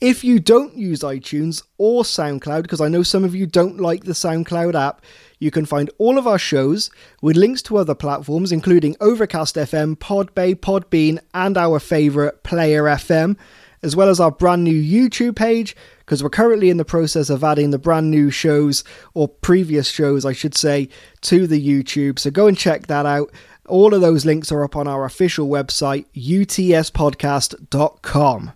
If 0.00 0.24
you 0.24 0.40
don't 0.40 0.76
use 0.76 1.00
iTunes 1.00 1.62
or 1.78 2.02
SoundCloud, 2.02 2.62
because 2.62 2.80
I 2.80 2.88
know 2.88 3.04
some 3.04 3.22
of 3.22 3.36
you 3.36 3.46
don't 3.46 3.78
like 3.78 4.02
the 4.02 4.12
SoundCloud 4.12 4.74
app, 4.74 5.00
you 5.38 5.50
can 5.50 5.66
find 5.66 5.90
all 5.98 6.16
of 6.18 6.26
our 6.26 6.38
shows 6.38 6.90
with 7.20 7.36
links 7.36 7.60
to 7.62 7.76
other 7.76 7.94
platforms, 7.94 8.52
including 8.52 8.96
Overcast 9.00 9.56
FM, 9.56 9.96
Podbay, 9.96 10.54
Podbean, 10.56 11.18
and 11.34 11.58
our 11.58 11.78
favourite 11.78 12.42
Player 12.42 12.84
FM, 12.84 13.36
as 13.82 13.94
well 13.94 14.08
as 14.08 14.18
our 14.18 14.30
brand 14.30 14.64
new 14.64 14.82
YouTube 14.82 15.36
page, 15.36 15.76
because 15.98 16.22
we're 16.22 16.30
currently 16.30 16.70
in 16.70 16.78
the 16.78 16.84
process 16.84 17.28
of 17.28 17.44
adding 17.44 17.70
the 17.70 17.78
brand 17.78 18.10
new 18.10 18.30
shows, 18.30 18.82
or 19.14 19.28
previous 19.28 19.90
shows, 19.90 20.24
I 20.24 20.32
should 20.32 20.56
say, 20.56 20.88
to 21.22 21.46
the 21.46 21.60
YouTube. 21.60 22.18
So 22.18 22.30
go 22.30 22.46
and 22.46 22.56
check 22.56 22.86
that 22.86 23.04
out. 23.04 23.30
All 23.68 23.92
of 23.94 24.00
those 24.00 24.24
links 24.24 24.50
are 24.50 24.64
up 24.64 24.74
on 24.76 24.88
our 24.88 25.04
official 25.04 25.48
website, 25.48 26.06
utspodcast.com. 26.14 28.52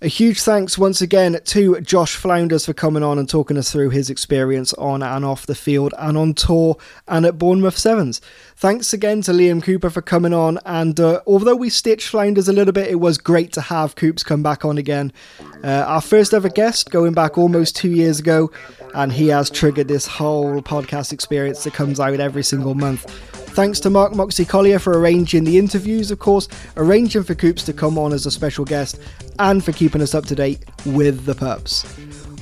A 0.00 0.06
huge 0.06 0.42
thanks 0.42 0.78
once 0.78 1.02
again 1.02 1.40
to 1.46 1.80
Josh 1.80 2.14
Flounders 2.14 2.64
for 2.64 2.72
coming 2.72 3.02
on 3.02 3.18
and 3.18 3.28
talking 3.28 3.56
us 3.56 3.72
through 3.72 3.90
his 3.90 4.10
experience 4.10 4.72
on 4.74 5.02
and 5.02 5.24
off 5.24 5.44
the 5.44 5.56
field 5.56 5.92
and 5.98 6.16
on 6.16 6.34
tour 6.34 6.76
and 7.08 7.26
at 7.26 7.36
Bournemouth 7.36 7.76
Sevens. 7.76 8.20
Thanks 8.54 8.92
again 8.92 9.22
to 9.22 9.32
Liam 9.32 9.60
Cooper 9.60 9.90
for 9.90 10.00
coming 10.00 10.32
on. 10.32 10.60
And 10.64 11.00
uh, 11.00 11.20
although 11.26 11.56
we 11.56 11.68
stitched 11.68 12.10
Flounders 12.10 12.46
a 12.46 12.52
little 12.52 12.72
bit, 12.72 12.88
it 12.88 13.00
was 13.00 13.18
great 13.18 13.52
to 13.54 13.60
have 13.60 13.96
Coops 13.96 14.22
come 14.22 14.40
back 14.40 14.64
on 14.64 14.78
again. 14.78 15.12
Uh, 15.64 15.82
our 15.88 16.00
first 16.00 16.32
ever 16.32 16.48
guest, 16.48 16.90
going 16.90 17.12
back 17.12 17.36
almost 17.36 17.74
two 17.74 17.90
years 17.90 18.20
ago, 18.20 18.52
and 18.94 19.12
he 19.12 19.28
has 19.28 19.50
triggered 19.50 19.88
this 19.88 20.06
whole 20.06 20.62
podcast 20.62 21.12
experience 21.12 21.64
that 21.64 21.74
comes 21.74 22.00
out 22.00 22.20
every 22.20 22.42
single 22.42 22.74
month. 22.74 23.04
Thanks 23.58 23.80
to 23.80 23.90
Mark 23.90 24.14
Moxie 24.14 24.44
Collier 24.44 24.78
for 24.78 24.98
arranging 24.98 25.44
the 25.44 25.58
interviews, 25.58 26.10
of 26.10 26.20
course, 26.20 26.48
arranging 26.76 27.24
for 27.24 27.34
Coops 27.34 27.64
to 27.64 27.72
come 27.72 27.98
on 27.98 28.12
as 28.12 28.24
a 28.24 28.30
special 28.30 28.64
guest, 28.64 29.00
and 29.38 29.64
for 29.64 29.72
keeping 29.72 30.00
us 30.00 30.14
up 30.14 30.26
to 30.26 30.34
date 30.34 30.64
with 30.86 31.24
the 31.24 31.34
pups. 31.34 31.84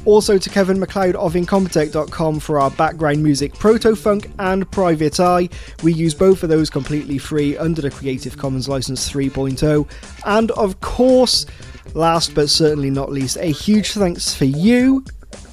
Also 0.04 0.38
to 0.38 0.48
Kevin 0.50 0.78
MacLeod 0.78 1.16
of 1.16 1.34
Incompetech.com 1.34 2.38
for 2.38 2.60
our 2.60 2.70
background 2.70 3.22
music 3.22 3.54
Proto 3.54 3.96
Funk 3.96 4.30
and 4.38 4.70
Private 4.70 5.18
Eye. 5.18 5.48
We 5.82 5.92
use 5.92 6.14
both 6.14 6.44
of 6.44 6.48
those 6.48 6.70
completely 6.70 7.18
free 7.18 7.56
under 7.58 7.82
the 7.82 7.90
Creative 7.90 8.38
Commons 8.38 8.68
License 8.68 9.10
3.0. 9.10 9.88
And 10.24 10.50
of 10.52 10.80
course, 10.80 11.46
last 11.94 12.34
but 12.36 12.48
certainly 12.50 12.90
not 12.90 13.10
least, 13.10 13.36
a 13.38 13.46
huge 13.46 13.92
thanks 13.92 14.32
for 14.32 14.44
you 14.44 15.04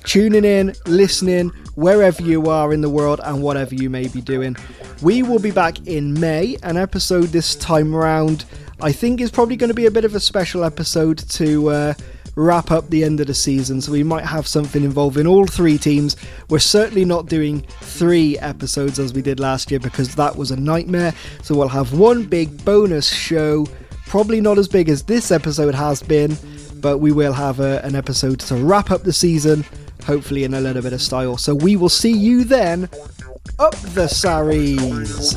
tuning 0.05 0.45
in, 0.45 0.73
listening, 0.85 1.49
wherever 1.75 2.21
you 2.21 2.49
are 2.49 2.73
in 2.73 2.81
the 2.81 2.89
world 2.89 3.19
and 3.23 3.41
whatever 3.41 3.73
you 3.73 3.89
may 3.89 4.07
be 4.07 4.21
doing. 4.21 4.55
We 5.01 5.23
will 5.23 5.39
be 5.39 5.51
back 5.51 5.87
in 5.87 6.19
May, 6.19 6.57
an 6.63 6.77
episode 6.77 7.27
this 7.27 7.55
time 7.55 7.95
around. 7.95 8.45
I 8.81 8.91
think 8.91 9.21
is 9.21 9.31
probably 9.31 9.55
going 9.55 9.69
to 9.69 9.73
be 9.73 9.85
a 9.85 9.91
bit 9.91 10.05
of 10.05 10.15
a 10.15 10.19
special 10.19 10.63
episode 10.63 11.17
to 11.29 11.69
uh, 11.69 11.93
wrap 12.35 12.71
up 12.71 12.89
the 12.89 13.03
end 13.03 13.19
of 13.19 13.27
the 13.27 13.33
season, 13.33 13.81
so 13.81 13.91
we 13.91 14.03
might 14.03 14.25
have 14.25 14.47
something 14.47 14.83
involving 14.83 15.27
all 15.27 15.45
three 15.45 15.77
teams. 15.77 16.15
We're 16.49 16.59
certainly 16.59 17.05
not 17.05 17.27
doing 17.27 17.61
three 17.81 18.37
episodes 18.39 18.99
as 18.99 19.13
we 19.13 19.21
did 19.21 19.39
last 19.39 19.71
year 19.71 19.79
because 19.79 20.15
that 20.15 20.35
was 20.35 20.51
a 20.51 20.55
nightmare, 20.55 21.13
so 21.41 21.55
we'll 21.55 21.67
have 21.69 21.97
one 21.97 22.23
big 22.23 22.63
bonus 22.65 23.07
show, 23.11 23.67
probably 24.07 24.41
not 24.41 24.57
as 24.57 24.67
big 24.67 24.89
as 24.89 25.03
this 25.03 25.31
episode 25.31 25.75
has 25.75 26.01
been, 26.01 26.35
but 26.75 26.97
we 26.97 27.11
will 27.11 27.33
have 27.33 27.59
a, 27.59 27.79
an 27.85 27.95
episode 27.95 28.39
to 28.41 28.55
wrap 28.55 28.91
up 28.91 29.03
the 29.03 29.13
season 29.13 29.63
hopefully 30.03 30.43
in 30.43 30.53
a 30.53 30.61
little 30.61 30.81
bit 30.81 30.93
of 30.93 31.01
style. 31.01 31.37
So 31.37 31.55
we 31.55 31.75
will 31.75 31.89
see 31.89 32.11
you 32.11 32.43
then 32.43 32.89
up 33.59 33.75
the 33.93 34.07
Sarries. 34.07 35.35